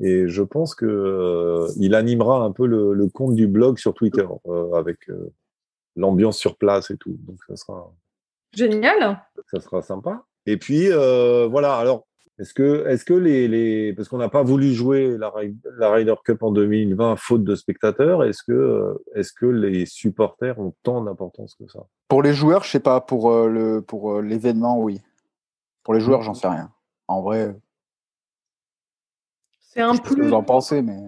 Et 0.00 0.28
je 0.28 0.42
pense 0.42 0.76
que 0.76 0.86
euh, 0.86 1.68
il 1.76 1.94
animera 1.96 2.44
un 2.44 2.52
peu 2.52 2.66
le, 2.66 2.94
le 2.94 3.08
compte 3.08 3.34
du 3.34 3.48
blog 3.48 3.78
sur 3.78 3.94
Twitter 3.94 4.26
euh, 4.46 4.72
avec 4.74 5.10
euh, 5.10 5.32
l'ambiance 5.96 6.38
sur 6.38 6.56
place 6.56 6.90
et 6.92 6.96
tout. 6.96 7.18
Donc 7.26 7.38
ça 7.48 7.56
sera, 7.56 7.92
Génial. 8.52 9.20
ça 9.50 9.60
sera 9.60 9.82
sympa. 9.82 10.24
Et 10.46 10.56
puis 10.56 10.92
euh, 10.92 11.48
voilà. 11.48 11.74
Alors 11.74 12.06
est-ce 12.38 12.54
que, 12.54 12.86
est-ce 12.86 13.04
que 13.04 13.14
les, 13.14 13.48
les 13.48 13.92
parce 13.94 14.08
qu'on 14.08 14.18
n'a 14.18 14.28
pas 14.28 14.44
voulu 14.44 14.72
jouer 14.72 15.18
la, 15.18 15.32
la 15.76 15.90
Ryder 15.90 16.14
Cup 16.24 16.44
en 16.44 16.52
2020 16.52 17.16
faute 17.16 17.42
de 17.42 17.56
spectateurs, 17.56 18.22
est-ce 18.22 18.44
que, 18.44 18.96
est-ce 19.16 19.32
que 19.32 19.46
les 19.46 19.86
supporters 19.86 20.56
ont 20.60 20.72
tant 20.84 21.02
d'importance 21.02 21.56
que 21.56 21.66
ça? 21.66 21.80
Pour 22.06 22.22
les 22.22 22.32
joueurs, 22.32 22.62
je 22.62 22.70
sais 22.70 22.80
pas. 22.80 23.00
Pour 23.00 23.32
euh, 23.32 23.48
le 23.48 23.82
pour 23.82 24.12
euh, 24.12 24.22
l'événement, 24.22 24.80
oui. 24.80 25.00
Pour 25.88 25.94
les 25.94 26.00
joueurs, 26.00 26.20
j'en 26.20 26.34
sais 26.34 26.46
rien. 26.48 26.70
En 27.06 27.22
vrai, 27.22 27.56
C'est 29.58 29.80
un 29.80 29.96
plus. 29.96 30.22
vous 30.22 30.34
en 30.34 30.42
pensez, 30.42 30.82
mais 30.82 30.98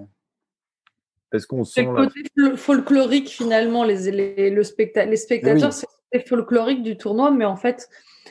Est-ce 1.34 1.46
qu'on 1.46 1.64
C'est 1.64 1.82
sent 1.82 1.86
le 1.90 1.94
côté 2.06 2.22
fol- 2.34 2.56
folklorique 2.56 3.28
finalement. 3.28 3.84
Les, 3.84 4.10
les, 4.10 4.48
le 4.48 4.62
specta- 4.62 5.04
les 5.04 5.18
spectateurs, 5.18 5.68
Oui. 5.68 5.74
c'est 5.74 5.86
le 5.86 6.18
côté 6.18 6.26
folklorique 6.30 6.82
du 6.82 6.96
tournoi, 6.96 7.30
mais 7.30 7.44
en 7.44 7.56
fait, 7.56 7.90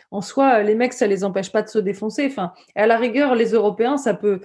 en 0.10 0.22
soi, 0.22 0.64
les 0.64 0.74
mecs, 0.74 0.94
ça 0.94 1.06
les 1.06 1.24
empêche 1.24 1.52
pas 1.52 1.62
de 1.62 1.70
se 1.70 1.78
défoncer. 1.78 2.26
Enfin, 2.26 2.52
à 2.74 2.88
la 2.88 2.98
rigueur, 2.98 3.36
les 3.36 3.52
Européens, 3.52 3.98
ça 3.98 4.16
peut 4.16 4.42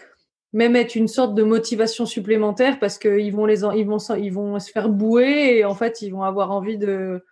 même 0.53 0.77
être 0.77 0.97
une 0.97 1.09
sorte 1.09 1.35
de 1.35 1.43
motivation 1.43 2.05
supplémentaire 2.05 2.79
parce 2.81 2.99
qu'ils 2.99 3.35
vont 3.35 3.47
les, 3.47 3.65
en- 3.65 3.73
ils 3.73 3.87
vont, 3.87 3.99
s'en- 3.99 4.17
ils 4.17 4.31
vont 4.31 4.59
se 4.59 4.71
faire 4.71 4.91
bouer 4.91 5.57
et 5.57 5.65
en 5.65 5.75
fait, 5.75 6.03
ils 6.03 6.11
vont 6.11 6.23
avoir 6.23 6.51
envie 6.51 6.77
de, 6.77 7.25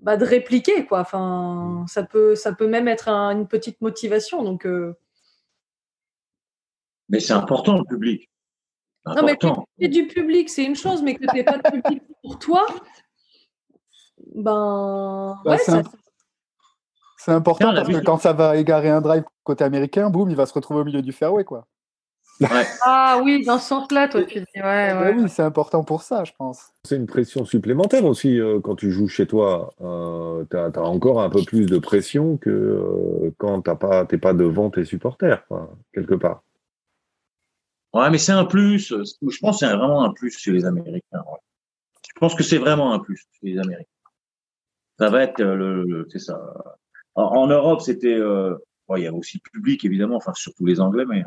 bah, 0.00 0.16
de 0.16 0.24
répliquer 0.24 0.86
quoi. 0.86 1.00
Enfin, 1.00 1.84
ça 1.88 2.02
peut, 2.02 2.34
ça 2.34 2.52
peut 2.52 2.66
même 2.68 2.88
être 2.88 3.08
un- 3.08 3.30
une 3.30 3.46
petite 3.48 3.80
motivation. 3.80 4.42
Donc, 4.42 4.66
euh, 4.66 4.94
Mais 7.08 7.20
c'est 7.20 7.32
important, 7.34 7.78
le 7.78 7.84
public. 7.84 8.30
Non, 9.04 9.22
mais. 9.24 9.36
Et 9.78 9.88
du 9.88 10.06
public, 10.06 10.48
c'est 10.48 10.64
une 10.64 10.76
chose, 10.76 11.02
mais 11.02 11.14
que 11.16 11.26
tu 11.26 11.34
n'aies 11.34 11.44
pas 11.44 11.58
de 11.58 11.70
public 11.70 12.02
pour 12.22 12.38
toi, 12.38 12.66
ben. 14.34 15.36
Bah, 15.44 15.50
ouais, 15.52 15.58
c'est 15.58 15.72
ça- 15.72 15.78
un- 15.78 15.82
c'est 17.18 17.32
important 17.32 17.66
Tiens, 17.72 17.74
parce 17.74 17.88
que 17.88 18.04
quand 18.04 18.18
ça 18.18 18.32
va 18.32 18.56
égarer 18.56 18.88
un 18.90 19.00
drive 19.00 19.24
côté 19.44 19.64
américain, 19.64 20.10
boum, 20.10 20.30
il 20.30 20.36
va 20.36 20.46
se 20.46 20.52
retrouver 20.54 20.80
au 20.80 20.84
milieu 20.84 21.02
du 21.02 21.12
fairway, 21.12 21.44
quoi. 21.44 21.66
Ah 22.84 23.20
oui, 23.22 23.44
dans 23.44 23.58
ce 23.58 23.68
sens-là, 23.68 24.08
toi, 24.08 24.22
tu 24.24 24.40
dis. 24.40 24.44
Ouais, 24.56 24.92
Bah 24.94 25.02
ouais. 25.02 25.14
oui, 25.16 25.28
c'est 25.28 25.42
important 25.42 25.84
pour 25.84 26.02
ça, 26.02 26.24
je 26.24 26.32
pense. 26.36 26.72
C'est 26.84 26.96
une 26.96 27.06
pression 27.06 27.44
supplémentaire 27.44 28.04
aussi 28.04 28.40
euh, 28.40 28.60
quand 28.60 28.74
tu 28.76 28.90
joues 28.90 29.08
chez 29.08 29.26
toi. 29.26 29.72
Euh, 29.80 30.44
tu 30.50 30.56
as, 30.56 30.82
encore 30.82 31.22
un 31.22 31.30
peu 31.30 31.42
plus 31.44 31.66
de 31.66 31.78
pression 31.78 32.36
que 32.36 32.50
euh, 32.50 33.30
quand 33.38 33.62
tu 33.62 33.70
n'es 33.70 33.76
pas, 33.76 34.04
t'es 34.06 34.18
pas 34.18 34.34
devant 34.34 34.70
tes 34.70 34.84
supporters, 34.84 35.46
quoi, 35.46 35.70
quelque 35.94 36.14
part. 36.14 36.42
Ouais, 37.94 38.10
mais 38.10 38.18
c'est 38.18 38.32
un 38.32 38.44
plus. 38.46 38.88
Je 38.88 39.38
pense 39.40 39.60
que 39.60 39.66
c'est 39.66 39.74
vraiment 39.76 40.02
un 40.04 40.12
plus 40.12 40.36
chez 40.38 40.50
les 40.52 40.64
Américains. 40.64 41.02
ouais. 41.30 41.38
Je 42.14 42.18
pense 42.20 42.34
que 42.34 42.42
c'est 42.42 42.58
vraiment 42.58 42.92
un 42.92 42.98
plus 42.98 43.16
chez 43.18 43.26
les 43.52 43.58
Américains. 43.58 43.88
Ça 44.98 45.08
va 45.10 45.22
être 45.24 45.40
euh, 45.40 45.54
le, 45.54 45.84
le- 45.84 46.06
c'est 46.10 46.18
ça. 46.18 46.38
En, 47.14 47.24
en 47.24 47.46
Europe, 47.46 47.80
c'était, 47.80 48.14
euh, 48.14 48.54
bon, 48.88 48.96
il 48.96 49.02
y 49.04 49.06
avait 49.06 49.16
aussi 49.16 49.40
le 49.44 49.50
public 49.50 49.84
évidemment, 49.84 50.16
enfin 50.16 50.32
surtout 50.34 50.64
les 50.66 50.80
Anglais, 50.80 51.04
mais 51.06 51.22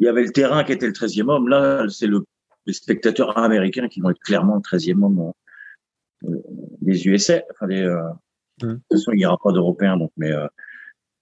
il 0.00 0.06
y 0.06 0.08
avait 0.08 0.24
le 0.24 0.32
terrain 0.32 0.64
qui 0.64 0.72
était 0.72 0.86
le 0.86 0.92
13e 0.92 1.30
homme. 1.30 1.48
Là, 1.48 1.84
c'est 1.88 2.08
le, 2.08 2.24
les 2.66 2.72
spectateurs 2.72 3.38
américains 3.38 3.88
qui 3.88 4.00
vont 4.00 4.10
être 4.10 4.20
clairement 4.20 4.56
le 4.56 4.60
13e 4.60 5.04
homme 5.04 5.32
euh, 6.24 6.42
des 6.80 7.06
USA. 7.06 7.42
Enfin, 7.52 7.68
les, 7.68 7.82
euh, 7.82 8.02
Mm. 8.62 8.66
De 8.68 8.74
toute 8.74 8.84
façon, 8.90 9.12
il 9.12 9.16
n'y 9.16 9.26
aura 9.26 9.38
pas 9.42 9.52
d'Européens, 9.52 9.96
donc, 9.96 10.12
mais 10.16 10.30
euh, 10.30 10.46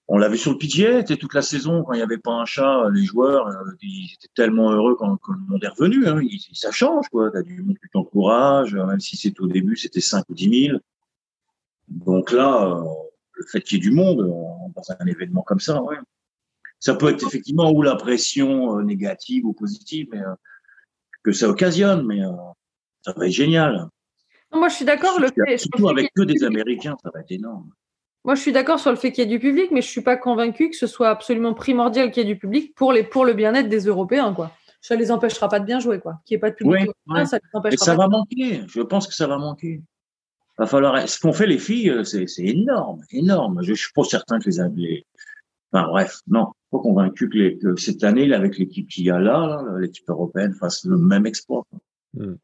on 0.08 0.18
l'a 0.18 0.28
vu 0.28 0.38
sur 0.38 0.52
le 0.52 0.58
PGA, 0.58 1.00
c'était 1.00 1.16
toute 1.16 1.34
la 1.34 1.42
saison 1.42 1.82
quand 1.84 1.92
il 1.92 1.98
n'y 1.98 2.02
avait 2.02 2.18
pas 2.18 2.32
un 2.32 2.44
chat, 2.44 2.88
les 2.90 3.04
joueurs, 3.04 3.46
euh, 3.48 3.72
ils 3.82 4.12
étaient 4.14 4.32
tellement 4.34 4.70
heureux 4.72 4.96
quand, 4.96 5.16
quand 5.18 5.32
le 5.32 5.40
monde 5.40 5.62
est 5.62 5.68
revenu. 5.68 6.06
Hein, 6.06 6.20
ça 6.52 6.70
change, 6.70 7.08
quoi. 7.08 7.30
T'as 7.30 7.42
du 7.42 7.62
monde 7.62 7.78
qui 7.78 7.88
t'encourage, 7.92 8.74
euh, 8.74 8.84
même 8.86 9.00
si 9.00 9.16
c'était 9.16 9.40
au 9.40 9.48
début, 9.48 9.76
c'était 9.76 10.00
5 10.00 10.24
ou 10.28 10.34
10 10.34 10.66
000. 10.68 10.78
Donc 11.88 12.32
là, 12.32 12.66
euh, 12.66 12.84
le 13.32 13.44
fait 13.46 13.60
qu'il 13.60 13.78
y 13.78 13.80
ait 13.80 13.88
du 13.88 13.94
monde 13.94 14.20
euh, 14.20 14.72
dans 14.74 14.96
un 14.98 15.06
événement 15.06 15.42
comme 15.42 15.60
ça, 15.60 15.82
ouais. 15.82 15.96
Ça 16.80 16.94
peut 16.94 17.08
être 17.10 17.26
effectivement 17.26 17.70
ou 17.72 17.82
la 17.82 17.96
pression 17.96 18.78
euh, 18.78 18.82
négative 18.82 19.44
ou 19.44 19.52
positive, 19.52 20.06
mais 20.12 20.20
euh, 20.20 20.34
que 21.24 21.32
ça 21.32 21.48
occasionne, 21.48 22.06
mais 22.06 22.22
euh, 22.24 22.30
ça 23.02 23.12
va 23.16 23.26
être 23.26 23.32
génial. 23.32 23.88
Non, 24.52 24.60
moi, 24.60 24.68
je 24.68 24.76
suis 24.76 24.84
d'accord. 24.84 25.18
Le 25.20 25.28
fait, 25.28 25.58
Surtout 25.58 25.88
avec 25.88 26.10
que 26.14 26.22
des. 26.22 26.44
Américains, 26.44 26.96
ça 27.02 27.10
va 27.12 27.20
être 27.20 27.32
énorme. 27.32 27.70
Moi, 28.24 28.34
je 28.34 28.40
suis 28.42 28.52
d'accord 28.52 28.78
sur 28.78 28.90
le 28.90 28.96
fait 28.96 29.12
qu'il 29.12 29.24
y 29.24 29.26
ait 29.26 29.30
du 29.30 29.38
public, 29.38 29.70
mais 29.70 29.82
je 29.82 29.88
suis 29.88 30.02
pas 30.02 30.16
convaincu 30.16 30.70
que 30.70 30.76
ce 30.76 30.86
soit 30.86 31.08
absolument 31.08 31.54
primordial 31.54 32.10
qu'il 32.10 32.22
y 32.22 32.30
ait 32.30 32.34
du 32.34 32.38
public 32.38 32.74
pour, 32.74 32.92
les, 32.92 33.02
pour 33.02 33.24
le 33.24 33.32
bien-être 33.32 33.68
des 33.68 33.86
Européens, 33.86 34.32
quoi. 34.34 34.52
Ça 34.80 34.94
les 34.96 35.10
empêchera 35.10 35.48
pas 35.48 35.60
de 35.60 35.64
bien 35.64 35.80
jouer, 35.80 35.98
quoi. 35.98 36.20
Qu'il 36.24 36.34
n'y 36.34 36.38
ait 36.38 36.40
pas 36.40 36.50
de 36.50 36.54
public 36.56 36.72
Oui, 36.72 36.86
européen, 36.86 37.22
ouais. 37.22 37.26
ça 37.26 37.36
les 37.36 37.42
Mais 37.52 37.58
empêchera 37.58 37.84
ça 37.84 37.96
pas. 37.96 38.02
va 38.02 38.08
manquer. 38.08 38.62
Je 38.68 38.80
pense 38.82 39.06
que 39.06 39.14
ça 39.14 39.26
va 39.26 39.38
manquer. 39.38 39.82
Va 40.56 40.66
falloir. 40.66 41.08
Ce 41.08 41.18
qu'ont 41.20 41.32
fait 41.32 41.46
les 41.46 41.58
filles, 41.58 42.00
c'est 42.04 42.26
c'est 42.26 42.44
énorme, 42.44 43.02
énorme. 43.10 43.62
Je, 43.62 43.74
je 43.74 43.80
suis 43.82 43.92
pas 43.94 44.04
certain 44.04 44.38
que 44.38 44.48
les, 44.50 44.68
les... 44.76 45.06
Enfin 45.72 45.86
bref, 45.88 46.20
non, 46.28 46.46
pas 46.70 46.78
convaincu 46.78 47.28
que, 47.28 47.36
les, 47.38 47.58
que 47.58 47.76
cette 47.76 48.02
année, 48.04 48.32
avec 48.32 48.58
l'équipe 48.58 48.88
qu'il 48.88 49.04
y 49.04 49.10
a 49.10 49.18
là, 49.18 49.62
l'équipe 49.78 50.08
européenne, 50.08 50.54
fasse 50.54 50.84
le 50.84 50.96
même 50.96 51.26
exploit. 51.26 51.64
Hmm. 52.14 52.34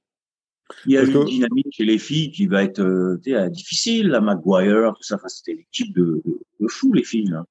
Il 0.87 0.93
y 0.93 0.97
a 0.97 1.01
Parce 1.03 1.12
une 1.12 1.20
que- 1.25 1.29
dynamique 1.31 1.66
chez 1.72 1.85
les 1.85 1.99
filles 1.99 2.31
qui 2.33 2.47
va 2.47 2.62
être 2.62 2.81
euh, 2.81 3.20
euh, 3.29 3.49
difficile. 3.51 4.09
La 4.09 4.20
Maguire, 4.20 4.93
tout 4.97 5.03
ça, 5.03 5.16
enfin, 5.16 5.29
c'était 5.29 5.55
l'équipe 5.55 5.95
de, 5.95 6.22
de, 6.25 6.41
de 6.61 6.68
fous, 6.68 6.93
les 6.93 7.05
filles. 7.05 7.29
là. 7.29 7.45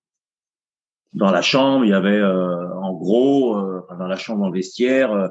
Dans 1.13 1.30
la 1.32 1.41
chambre, 1.43 1.86
il 1.86 1.89
y 1.89 1.93
avait 1.93 2.19
euh, 2.19 2.74
en 2.76 2.93
gros, 2.93 3.55
euh, 3.57 3.82
dans 3.99 4.07
la 4.07 4.15
chambre, 4.15 4.41
dans 4.41 4.49
le 4.49 4.53
vestiaire, 4.53 5.11
euh, 5.11 5.28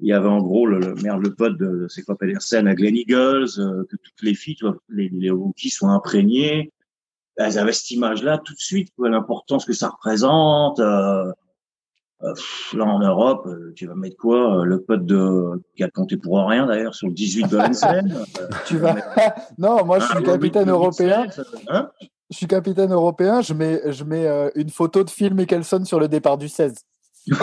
il 0.00 0.08
y 0.08 0.12
avait 0.12 0.28
en 0.28 0.42
gros 0.42 0.66
le, 0.66 0.78
le 0.78 0.94
merde, 0.96 1.22
le 1.24 1.34
pote 1.34 1.56
de, 1.56 1.86
c'est 1.88 2.02
quoi 2.02 2.18
Pedersen 2.18 2.66
à 2.66 2.74
Glen 2.74 2.96
Eagles, 2.96 3.48
euh, 3.58 3.84
que 3.88 3.96
toutes 3.96 4.22
les 4.22 4.34
filles, 4.34 4.56
vois, 4.60 4.76
les, 4.90 5.08
les 5.08 5.30
rookies 5.30 5.70
soient 5.70 5.90
imprégnées. 5.90 6.70
Elles 7.36 7.58
avaient 7.58 7.72
cette 7.72 7.90
image-là 7.90 8.38
tout 8.38 8.54
de 8.54 8.58
suite, 8.58 8.92
l'importance 8.98 9.64
que 9.64 9.72
ça 9.72 9.88
représente. 9.88 10.80
Euh, 10.80 11.32
euh, 12.24 12.34
là 12.74 12.84
en 12.84 13.00
Europe, 13.00 13.46
euh, 13.46 13.72
tu 13.74 13.86
vas 13.86 13.96
mettre 13.96 14.16
quoi 14.16 14.64
Le 14.64 14.80
pote 14.80 15.04
de 15.04 15.60
qui 15.76 15.82
a 15.82 15.90
compté 15.90 16.16
pour 16.16 16.38
rien 16.46 16.66
d'ailleurs 16.66 16.94
sur 16.94 17.08
le 17.08 17.14
18 17.14 17.48
de 17.48 17.58
Hansen. 17.58 18.24
Tu 18.66 18.76
vas. 18.76 18.94
non, 19.58 19.84
moi, 19.84 19.98
je 19.98 20.06
suis 20.06 20.18
un 20.18 20.22
capitaine 20.22 20.70
européen. 20.70 21.26
Hein? 21.68 21.90
Je 22.30 22.36
suis 22.36 22.46
capitaine 22.46 22.92
européen. 22.92 23.40
Je 23.40 23.54
mets, 23.54 23.92
je 23.92 24.04
mets 24.04 24.26
euh, 24.26 24.50
une 24.54 24.70
photo 24.70 25.02
de 25.02 25.10
Phil 25.10 25.34
Mickelson 25.34 25.84
sur 25.84 25.98
le 25.98 26.06
départ 26.06 26.38
du 26.38 26.48
16. 26.48 26.76
je 27.26 27.34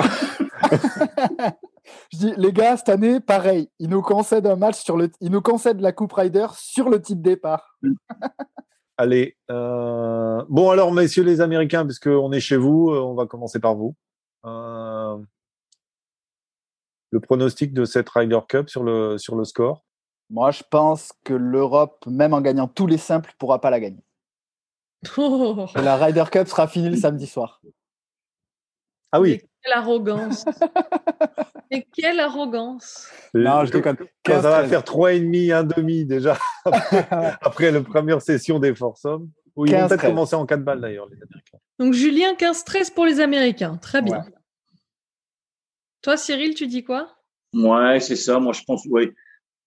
dis, 2.14 2.34
les 2.38 2.54
gars, 2.54 2.78
cette 2.78 2.90
année, 2.90 3.20
pareil. 3.20 3.70
Ils 3.80 3.90
nous 3.90 4.02
concèdent 4.02 4.48
un 4.48 4.56
match 4.56 4.82
sur 4.82 4.96
le. 4.96 5.12
Ils 5.20 5.32
nous 5.32 5.42
concèdent 5.42 5.82
la 5.82 5.92
Coupe 5.92 6.14
Ryder 6.14 6.48
sur 6.56 6.90
le 6.90 7.02
titre 7.02 7.22
départ. 7.22 7.78
Allez. 9.00 9.38
euh, 9.50 10.44
Bon, 10.50 10.72
alors, 10.72 10.92
messieurs 10.92 11.24
les 11.24 11.40
Américains, 11.40 11.86
puisqu'on 11.86 12.34
est 12.34 12.42
chez 12.42 12.58
vous, 12.58 12.90
euh, 12.92 13.00
on 13.00 13.16
va 13.16 13.28
commencer 13.28 13.58
par 13.58 13.74
vous. 13.74 13.96
Euh, 14.46 15.18
Le 17.12 17.20
pronostic 17.22 17.74
de 17.74 17.86
cette 17.86 18.10
Ryder 18.10 18.42
Cup 18.50 18.70
sur 18.70 18.84
le, 18.84 19.18
sur 19.18 19.38
le 19.38 19.46
score? 19.46 19.86
Moi, 20.30 20.52
je 20.52 20.64
pense 20.70 21.14
que 21.24 21.34
l'Europe, 21.34 22.06
même 22.08 22.34
en 22.34 22.42
gagnant 22.42 22.68
tous 22.68 22.88
les 22.88 22.98
simples, 22.98 23.34
pourra 23.40 23.62
pas 23.62 23.70
la 23.70 23.80
gagner. 23.80 24.04
Oh, 25.18 25.66
Et 25.78 25.82
la 25.82 25.96
Ryder 25.96 26.26
Cup 26.30 26.50
sera 26.50 26.68
finie 26.68 26.90
le 26.90 26.98
samedi 27.06 27.26
soir. 27.26 27.62
Ah 29.14 29.22
oui. 29.22 29.42
Quelle 29.64 29.74
arrogance. 29.74 30.46
mais 31.72 31.86
quelle 31.94 32.20
arrogance. 32.20 33.08
Non, 33.34 33.66
je 33.66 33.72
déconne. 33.72 33.98
Quand 34.26 34.42
ça 34.42 34.50
va 34.50 34.64
15-13. 34.66 34.70
faire 34.70 34.82
3,5, 34.84 35.54
un 35.54 35.64
demi 35.64 36.06
déjà, 36.06 36.38
après 37.42 37.72
la 37.72 37.82
première 37.82 38.22
session 38.22 38.60
des. 38.60 38.72
Ou 39.56 39.66
ils 39.66 39.72
vont 39.74 39.78
15, 39.80 39.90
peut-être 39.90 40.00
13. 40.02 40.12
commencer 40.12 40.36
en 40.36 40.46
4 40.46 40.64
balles 40.64 40.80
d'ailleurs, 40.82 41.08
les 41.10 41.18
Américains. 41.22 41.58
Donc, 41.80 41.94
Julien, 41.94 42.34
15-13 42.36 42.94
pour 42.94 43.06
les 43.06 43.20
Américains. 43.20 43.78
Très 43.78 44.02
bien. 44.02 44.20
Ouais. 44.20 44.34
Toi, 46.02 46.16
Cyril, 46.18 46.54
tu 46.56 46.68
dis 46.68 46.84
quoi? 46.84 47.10
Ouais, 47.54 48.00
c'est 48.00 48.16
ça. 48.16 48.40
Moi, 48.40 48.54
je 48.54 48.62
pense, 48.64 48.86
ouais. 48.86 49.12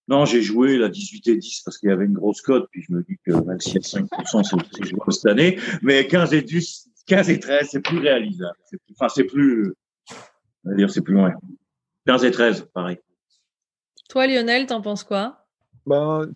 Non, 0.07 0.25
j'ai 0.25 0.41
joué 0.41 0.77
la 0.77 0.89
18 0.89 1.27
et 1.27 1.37
10 1.37 1.61
parce 1.63 1.77
qu'il 1.77 1.89
y 1.89 1.91
avait 1.91 2.05
une 2.05 2.13
grosse 2.13 2.41
cote, 2.41 2.67
puis 2.71 2.81
je 2.81 2.91
me 2.93 3.03
dis 3.03 3.17
que 3.25 3.31
même 3.31 3.59
s'il 3.61 3.75
y 3.75 3.77
a 3.77 3.81
5%, 3.81 4.43
c'est 4.75 4.85
jouable 4.85 5.13
cette 5.13 5.25
année. 5.27 5.59
Mais 5.81 6.07
15 6.07 6.33
et 6.33 6.41
10, 6.41 6.89
15 7.05 7.29
et 7.29 7.39
13, 7.39 7.69
c'est 7.71 7.79
plus 7.81 7.99
réalisable. 7.99 8.57
C'est 8.65 8.77
plus- 8.77 8.95
Enfin, 8.99 9.07
c'est 9.13 9.23
plus, 9.23 9.73
on 10.65 10.69
va 10.69 10.75
dire, 10.75 10.89
c'est 10.89 11.01
plus 11.01 11.13
loin. 11.13 11.33
15 12.05 12.23
et 12.25 12.31
13, 12.31 12.69
pareil. 12.73 12.99
Toi, 14.09 14.27
Lionel, 14.27 14.65
t'en 14.65 14.81
penses 14.81 15.03
quoi? 15.03 15.45
Ben, 15.85 16.29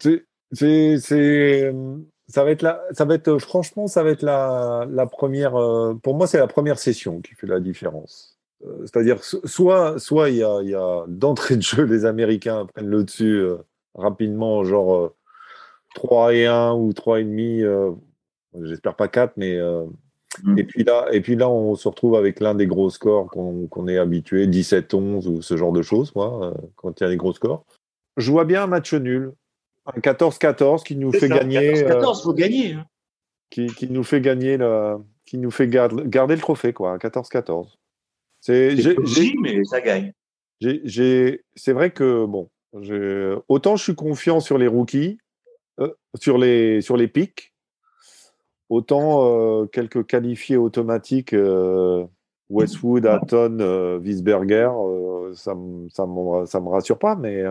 c'est, 0.51 1.11
euh, 1.11 1.97
ça 2.27 2.43
va 2.43 2.51
être 2.51 2.61
la, 2.61 2.81
ça 2.91 3.05
va 3.05 3.15
être, 3.15 3.27
euh, 3.27 3.39
franchement, 3.39 3.87
ça 3.87 4.03
va 4.03 4.11
être 4.11 4.21
la, 4.23 4.85
la 4.89 5.05
première, 5.05 5.55
euh, 5.55 5.93
pour 5.95 6.15
moi, 6.15 6.27
c'est 6.27 6.37
la 6.37 6.47
première 6.47 6.79
session 6.79 7.21
qui 7.21 7.33
fait 7.35 7.47
la 7.47 7.59
différence. 7.59 8.39
C'est-à-dire, 8.85 9.23
so- 9.23 9.45
soit 9.45 9.99
soit 9.99 10.29
il 10.31 10.37
y 10.37 10.43
a, 10.43 10.61
il 10.63 10.69
y 10.69 10.75
a 10.75 11.05
d'entrée 11.07 11.57
de 11.57 11.61
jeu, 11.61 11.83
les 11.83 12.05
Américains 12.05 12.65
prennent 12.65 12.89
le 12.89 13.03
dessus 13.03 13.35
euh, 13.35 13.57
rapidement, 13.93 14.63
genre 14.63 14.95
euh, 14.95 15.15
3 15.95 16.33
et 16.33 16.47
1 16.47 16.73
ou 16.73 16.91
3 16.91 17.19
et 17.19 17.23
demi, 17.23 17.61
euh, 17.61 17.91
j'espère 18.63 18.95
pas 18.95 19.07
4, 19.07 19.33
mais 19.37 19.59
euh, 20.45 20.51
Mm. 20.53 20.59
et 20.59 20.63
puis 20.65 20.83
là, 20.83 21.07
et 21.11 21.21
puis 21.21 21.35
là, 21.35 21.49
on 21.49 21.75
se 21.75 21.87
retrouve 21.87 22.15
avec 22.15 22.39
l'un 22.39 22.53
des 22.53 22.67
gros 22.67 22.89
scores 22.89 23.27
qu'on 23.27 23.67
qu'on 23.67 23.87
est 23.87 23.97
habitué, 23.97 24.45
17-11 24.47 25.27
ou 25.27 25.41
ce 25.41 25.55
genre 25.57 25.71
de 25.71 25.81
choses, 25.81 26.11
quoi, 26.11 26.47
euh, 26.47 26.53
quand 26.75 26.99
il 26.99 27.03
y 27.03 27.07
a 27.07 27.09
des 27.09 27.17
gros 27.17 27.33
scores. 27.33 27.65
Je 28.17 28.29
vois 28.31 28.45
bien 28.45 28.63
un 28.63 28.67
match 28.67 28.93
nul, 28.93 29.31
un 29.85 29.99
14-14 29.99 30.83
qui 30.83 30.95
nous 30.95 31.11
fait 31.13 31.29
gagner, 31.29 31.83
euh, 31.83 31.87
14, 31.87 32.23
faut 32.23 32.33
gagner. 32.33 32.73
hein. 32.73 32.85
qui, 33.49 33.67
qui 33.67 33.89
nous 33.89 34.03
fait 34.03 34.19
gagner 34.21 34.57
le, 34.57 34.97
qui 35.25 35.37
nous 35.37 35.51
fait 35.51 35.67
gar- 35.67 35.89
garder 36.07 36.35
le 36.35 36.41
trophée, 36.41 36.73
quoi, 36.73 36.91
un 36.91 36.97
14-14. 36.97 37.75
C'est, 38.41 38.75
mais 39.41 39.63
ça 39.63 39.81
gagne. 39.81 40.11
c'est 40.59 41.73
vrai 41.73 41.91
que 41.91 42.25
bon, 42.25 42.49
autant 43.47 43.75
je 43.75 43.83
suis 43.83 43.95
confiant 43.95 44.39
sur 44.39 44.57
les 44.57 44.67
rookies, 44.67 45.17
euh, 45.79 45.93
sur 46.19 46.37
les 46.37 46.81
sur 46.81 46.97
les 46.97 47.07
pics, 47.07 47.53
autant 48.69 49.61
euh, 49.61 49.65
quelques 49.65 50.05
qualifiés 50.05 50.57
automatiques, 50.57 51.33
euh, 51.33 52.05
Westwood, 52.49 53.05
Hatton, 53.05 53.57
euh, 53.59 53.99
Wiesberger, 53.99 54.69
ça 55.33 55.53
me 55.55 55.87
ça 55.89 56.05
me 56.05 56.45
ça 56.45 56.59
me 56.61 56.69
rassure 56.69 56.97
pas, 56.99 57.15
mais 57.15 57.43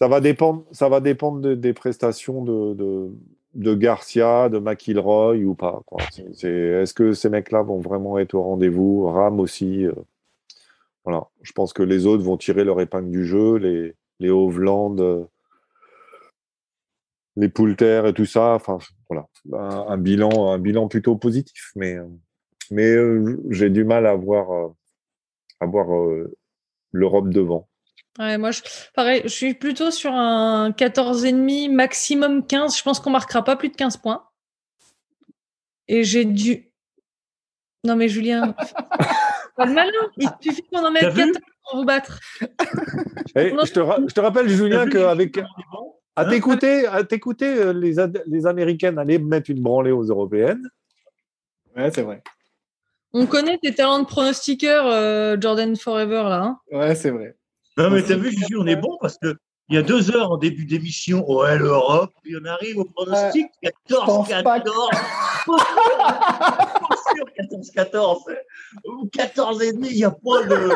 ça 0.00 0.08
va 0.08 0.20
dépendre 0.20 0.64
ça 0.72 0.88
va 0.88 1.00
dépendre 1.00 1.40
de- 1.40 1.54
des 1.54 1.72
prestations 1.72 2.42
de, 2.44 2.74
de 2.74 3.10
de 3.54 3.74
Garcia, 3.74 4.48
de 4.48 4.58
McIlroy 4.58 5.38
ou 5.38 5.54
pas. 5.54 5.82
Est-ce 6.82 6.94
que 6.94 7.12
ces 7.12 7.28
mecs-là 7.30 7.62
vont 7.62 7.80
vraiment 7.80 8.18
être 8.18 8.34
au 8.34 8.42
rendez-vous? 8.42 9.06
Ram 9.06 9.40
aussi. 9.40 9.86
euh, 9.86 9.92
voilà. 11.04 11.26
Je 11.42 11.52
pense 11.52 11.72
que 11.72 11.82
les 11.82 12.06
autres 12.06 12.22
vont 12.22 12.36
tirer 12.36 12.62
leur 12.64 12.80
épingle 12.80 13.10
du 13.10 13.24
jeu, 13.24 13.56
les, 13.56 13.94
les 14.20 14.30
Hovland, 14.30 15.26
les 17.38 17.48
Poulter 17.48 18.02
et 18.06 18.12
tout 18.12 18.26
ça. 18.26 18.54
Enfin, 18.54 18.78
voilà. 19.08 19.26
Un, 19.52 19.86
un 19.92 19.96
bilan, 19.98 20.52
un 20.52 20.58
bilan 20.58 20.88
plutôt 20.88 21.16
positif. 21.16 21.70
Mais, 21.76 21.94
euh, 21.96 22.06
mais 22.70 22.90
euh, 22.90 23.40
j'ai 23.50 23.70
du 23.70 23.84
mal 23.84 24.06
à 24.06 24.14
voir, 24.14 24.50
euh, 24.52 24.68
à 25.60 25.66
voir 25.66 25.94
euh, 25.94 26.34
l'Europe 26.92 27.28
devant. 27.30 27.68
Ouais, 28.18 28.36
moi, 28.36 28.50
je, 28.50 28.62
pareil, 28.94 29.20
je 29.24 29.28
suis 29.28 29.54
plutôt 29.54 29.90
sur 29.92 30.12
un 30.12 30.70
14,5, 30.70 31.70
maximum 31.72 32.44
15. 32.44 32.76
Je 32.76 32.82
pense 32.82 32.98
qu'on 32.98 33.10
marquera 33.10 33.44
pas 33.44 33.54
plus 33.56 33.68
de 33.68 33.76
15 33.76 33.96
points. 33.98 34.24
Et 35.86 36.02
j'ai 36.04 36.24
dû. 36.24 36.72
Non, 37.84 37.94
mais 37.94 38.08
Julien, 38.08 38.52
pas 39.56 39.64
le 39.66 39.72
malin. 39.72 39.92
Il 40.16 40.28
suffit 40.40 40.62
qu'on 40.64 40.84
en 40.84 40.90
mette 40.90 41.02
T'as 41.02 41.10
vu 41.10 41.32
14 41.32 41.38
pour 41.70 41.78
vous 41.78 41.84
battre. 41.84 42.18
Non. 43.36 43.64
je, 43.64 43.72
te 43.72 43.78
ra- 43.80 44.00
je 44.06 44.12
te 44.12 44.20
rappelle, 44.20 44.48
Julien, 44.48 44.88
qu'avec 44.88 45.38
à 46.18 46.26
Hein 46.26 46.30
t'écouter, 46.30 46.86
à 46.86 47.04
t'écouter, 47.04 47.46
euh, 47.46 47.72
les, 47.72 47.98
Ad- 47.98 48.22
les 48.26 48.46
Américaines 48.46 48.98
allaient 48.98 49.18
mettre 49.18 49.50
une 49.50 49.60
branlée 49.62 49.92
aux 49.92 50.02
Européennes. 50.04 50.68
Ouais, 51.76 51.90
c'est 51.92 52.02
vrai. 52.02 52.22
On 53.12 53.26
connaît 53.26 53.58
tes 53.58 53.74
talents 53.74 54.00
de 54.00 54.06
pronostiqueur, 54.06 54.86
euh, 54.86 55.36
Jordan 55.40 55.76
Forever, 55.76 56.24
là. 56.24 56.42
hein? 56.42 56.58
Ouais, 56.72 56.94
c'est 56.94 57.10
vrai. 57.10 57.36
Non, 57.76 57.90
mais 57.90 58.02
t'as 58.02 58.16
vu, 58.16 58.30
Juju, 58.30 58.56
on 58.58 58.66
est 58.66 58.76
bon 58.76 58.98
parce 59.00 59.16
que 59.18 59.36
il 59.70 59.74
y 59.74 59.78
a 59.78 59.82
deux 59.82 60.10
heures 60.16 60.32
en 60.32 60.38
début 60.38 60.64
d'émission, 60.64 61.30
ouais, 61.30 61.58
l'Europe, 61.58 62.10
puis 62.22 62.34
on 62.40 62.44
arrive 62.46 62.78
au 62.78 62.84
pronostic, 62.84 63.46
14, 63.62 64.06
pense 64.06 64.28
pas 64.42 64.60
14. 64.60 64.90
Pas 65.46 66.96
sûr, 67.14 67.24
14, 67.36 67.70
14. 67.72 68.22
Ou 68.86 69.08
14 69.12 69.62
et 69.62 69.72
demi, 69.72 69.88
il 69.90 69.96
n'y 69.96 70.04
a 70.04 70.10
pas 70.10 70.42
de 70.44 70.70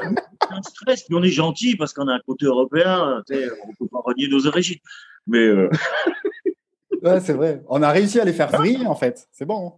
un 0.50 0.62
stress. 0.62 1.04
Puis 1.04 1.14
on 1.14 1.22
est 1.22 1.28
gentil 1.30 1.74
parce 1.76 1.92
qu'on 1.94 2.06
a 2.08 2.14
un 2.14 2.20
côté 2.26 2.44
européen, 2.46 3.22
tu 3.26 3.34
sais, 3.34 3.48
on 3.64 3.68
ne 3.70 3.74
peut 3.78 3.88
pas 3.90 4.00
renier 4.04 4.28
nos 4.28 4.46
origines. 4.46 4.78
Mais 5.26 5.38
euh, 5.46 5.70
Ouais, 7.02 7.20
c'est 7.20 7.32
vrai. 7.32 7.62
On 7.68 7.82
a 7.82 7.90
réussi 7.90 8.20
à 8.20 8.24
les 8.24 8.32
faire 8.32 8.48
vriller, 8.50 8.86
en 8.86 8.94
fait. 8.94 9.26
C'est 9.32 9.44
bon. 9.44 9.72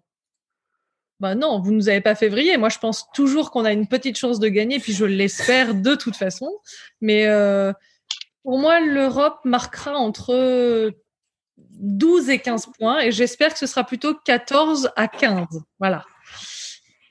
Bah 1.20 1.34
non, 1.34 1.61
vous 1.61 1.72
nous 1.72 1.88
avez 1.88 2.01
pas 2.03 2.14
février. 2.14 2.57
Moi, 2.59 2.68
je 2.68 2.78
pense 2.78 3.07
toujours 3.14 3.51
qu'on 3.51 3.64
a 3.64 3.72
une 3.72 3.86
petite 3.86 4.18
chance 4.18 4.40
de 4.40 4.49
gagner, 4.49 4.78
puis 4.78 4.92
je 4.92 5.05
l'espère 5.07 5.74
de 5.74 5.95
toute 5.95 6.16
façon. 6.16 6.51
Mais 7.01 7.26
euh, 7.28 7.72
pour 8.42 8.59
moi, 8.59 8.80
l'Europe 8.80 9.38
marquera 9.45 9.95
entre 9.95 10.92
12 11.57 12.28
et 12.30 12.40
15 12.40 12.66
points, 12.78 13.01
et 13.01 13.12
j'espère 13.12 13.53
que 13.55 13.59
ce 13.59 13.66
sera 13.66 13.84
plutôt 13.84 14.14
14 14.24 14.90
à 14.97 15.09
15. 15.09 15.47
Voilà. 15.78 16.05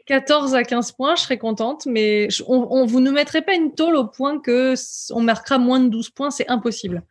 14 0.06 0.54
à 0.54 0.64
15 0.64 0.92
points, 0.92 1.16
je 1.16 1.22
serais 1.24 1.38
contente, 1.38 1.86
mais 1.86 2.30
je- 2.30 2.44
on, 2.46 2.68
on 2.70 2.86
vous 2.86 3.00
ne 3.00 3.10
mettrait 3.10 3.42
pas 3.42 3.54
une 3.56 3.74
tôle 3.74 3.96
au 3.96 4.06
point 4.06 4.40
que 4.40 4.76
on 5.14 5.22
marquera 5.22 5.58
moins 5.58 5.80
de 5.80 5.88
12 5.88 6.10
points, 6.10 6.30
c'est 6.30 6.48
impossible. 6.50 7.02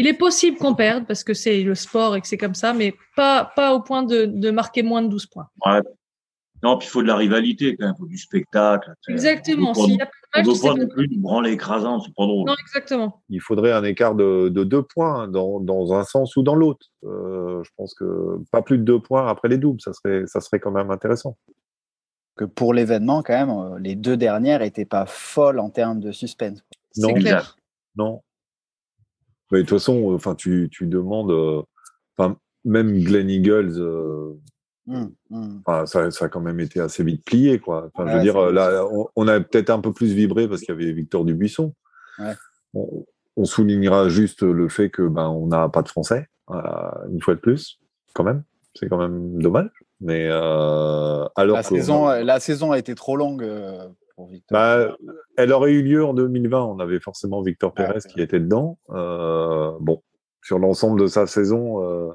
Il 0.00 0.06
est 0.06 0.14
possible 0.14 0.56
qu'on 0.58 0.74
perde 0.76 1.06
parce 1.08 1.24
que 1.24 1.34
c'est 1.34 1.62
le 1.62 1.74
sport 1.74 2.14
et 2.14 2.20
que 2.20 2.28
c'est 2.28 2.38
comme 2.38 2.54
ça, 2.54 2.72
mais 2.72 2.94
pas, 3.16 3.50
pas 3.56 3.74
au 3.74 3.80
point 3.82 4.04
de, 4.04 4.26
de 4.26 4.50
marquer 4.52 4.84
moins 4.84 5.02
de 5.02 5.08
12 5.08 5.26
points. 5.26 5.48
non, 6.62 6.78
puis 6.78 6.86
il 6.86 6.90
faut 6.90 7.02
de 7.02 7.08
la 7.08 7.16
rivalité 7.16 7.76
quand 7.76 7.86
même, 7.86 7.94
il 7.96 8.00
faut 8.00 8.06
du 8.06 8.16
spectacle. 8.18 8.92
Exactement. 9.08 9.70
On 9.70 9.74
S'il 9.74 9.92
ne 9.92 9.96
n'y 9.96 10.02
a 10.02 10.06
pas 10.06 10.12
on 10.36 10.42
de 10.42 10.48
match, 10.48 10.60
pas 10.60 10.68
c'est 10.68 10.68
non 10.74 10.86
pas- 10.86 10.94
plus 10.94 11.06
une 11.06 11.20
branlée 11.20 11.50
écrasante, 11.52 12.02
c'est 12.06 12.14
pas 12.14 12.26
drôle. 12.26 12.46
Non, 12.46 12.54
exactement. 12.60 13.22
il 13.28 13.40
faudrait 13.40 13.72
un 13.72 13.82
écart 13.82 14.14
de, 14.14 14.48
de 14.50 14.62
deux 14.64 14.82
points 14.82 15.22
hein, 15.22 15.28
dans, 15.28 15.58
dans 15.58 15.92
un 15.92 16.04
sens 16.04 16.36
ou 16.36 16.42
dans 16.44 16.54
l'autre. 16.54 16.86
Euh, 17.04 17.60
je 17.64 17.70
pense 17.76 17.92
que 17.94 18.38
pas 18.52 18.62
plus 18.62 18.78
de 18.78 18.84
deux 18.84 19.00
points 19.00 19.26
après 19.26 19.48
les 19.48 19.58
doubles, 19.58 19.80
ça 19.80 19.92
serait, 19.92 20.26
ça 20.26 20.40
serait 20.40 20.60
quand 20.60 20.70
même 20.70 20.92
intéressant. 20.92 21.36
Que 22.36 22.44
pour 22.44 22.72
l'événement, 22.72 23.24
quand 23.24 23.32
même, 23.34 23.50
euh, 23.50 23.78
les 23.80 23.96
deux 23.96 24.16
dernières 24.16 24.62
étaient 24.62 24.84
pas 24.84 25.06
folles 25.06 25.58
en 25.58 25.70
termes 25.70 25.98
de 25.98 26.12
suspense. 26.12 26.62
Non. 26.96 27.08
C'est 27.08 27.14
clair. 27.20 27.56
Non. 27.96 28.22
Mais 29.50 29.58
de 29.58 29.62
toute 29.62 29.78
façon, 29.78 30.12
euh, 30.12 30.14
enfin, 30.14 30.34
tu, 30.34 30.68
tu 30.70 30.86
demandes, 30.86 31.30
euh, 31.30 31.62
enfin, 32.16 32.36
même 32.64 32.98
Glen 33.02 33.30
Eagles, 33.30 33.74
euh, 33.78 34.34
hum. 34.88 35.12
enfin, 35.64 35.86
ça, 35.86 36.10
ça 36.10 36.26
a 36.26 36.28
quand 36.28 36.40
même 36.40 36.60
été 36.60 36.80
assez 36.80 37.02
vite 37.02 37.24
plié, 37.24 37.58
quoi. 37.58 37.90
Je 37.98 38.02
veux 38.02 38.20
dire, 38.20 38.50
là, 38.50 38.84
on, 38.90 39.08
on 39.16 39.28
a 39.28 39.40
peut-être 39.40 39.70
un 39.70 39.80
peu 39.80 39.92
plus 39.92 40.12
vibré 40.12 40.48
parce 40.48 40.60
qu'il 40.60 40.74
y 40.74 40.78
avait 40.78 40.92
Victor 40.92 41.24
Dubuisson. 41.24 41.74
Ouais. 42.18 42.34
On, 42.74 43.04
on 43.38 43.44
soulignera 43.44 44.08
juste 44.08 44.42
le 44.42 44.68
fait 44.68 44.90
que 44.90 45.02
ben 45.02 45.28
on 45.28 45.46
n'a 45.46 45.68
pas 45.68 45.82
de 45.82 45.88
français, 45.88 46.26
euh, 46.50 46.60
une 47.08 47.22
fois 47.22 47.34
de 47.34 47.40
plus, 47.40 47.78
quand 48.12 48.24
même. 48.24 48.42
C'est 48.74 48.88
quand 48.88 48.98
même 48.98 49.40
dommage. 49.40 49.70
Mais 50.00 50.26
euh, 50.28 51.24
alors 51.36 51.56
La, 51.56 51.62
saison, 51.62 52.08
la 52.08 52.40
saison 52.40 52.72
a 52.72 52.78
été 52.78 52.94
trop 52.94 53.16
longue 53.16 53.48
pour 54.18 54.28
Victor. 54.28 54.58
bah, 54.58 54.96
elle 55.36 55.52
aurait 55.52 55.72
eu 55.72 55.82
lieu 55.82 56.04
en 56.04 56.12
2020. 56.12 56.60
On 56.64 56.80
avait 56.80 56.98
forcément 56.98 57.40
Victor 57.40 57.72
Ouais, 57.78 57.86
Pérez 57.86 58.00
qui 58.08 58.20
était 58.20 58.40
dedans. 58.40 58.78
Euh, 58.90 59.70
bon, 59.80 60.02
sur 60.42 60.58
l'ensemble 60.58 61.00
de 61.00 61.06
sa 61.06 61.26
saison, 61.28 61.82
euh, 61.84 62.10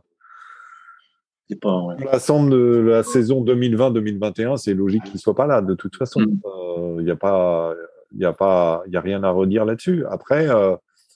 pas. 1.62 1.80
ouais. 1.84 1.96
l'ensemble 2.04 2.50
de 2.52 2.58
la 2.90 3.04
saison 3.04 3.44
2020-2021, 3.44 4.58
c'est 4.58 4.74
logique 4.74 5.04
qu'il 5.04 5.20
soit 5.20 5.36
pas 5.36 5.48
là. 5.48 5.62
De 5.62 5.76
toute 5.76 5.96
façon, 5.96 6.20
Mm. 6.22 7.00
il 7.00 7.06
n'y 7.06 7.12
a 7.12 7.16
pas, 7.16 7.74
il 8.12 8.20
y 8.22 8.26
a 8.26 8.34
pas, 8.34 8.84
il 8.88 8.94
y 8.94 8.98
a 8.98 9.02
rien 9.02 9.24
à 9.24 9.30
redire 9.32 9.64
là-dessus. 9.66 10.04
Après, 10.10 10.50
euh, 10.50 10.76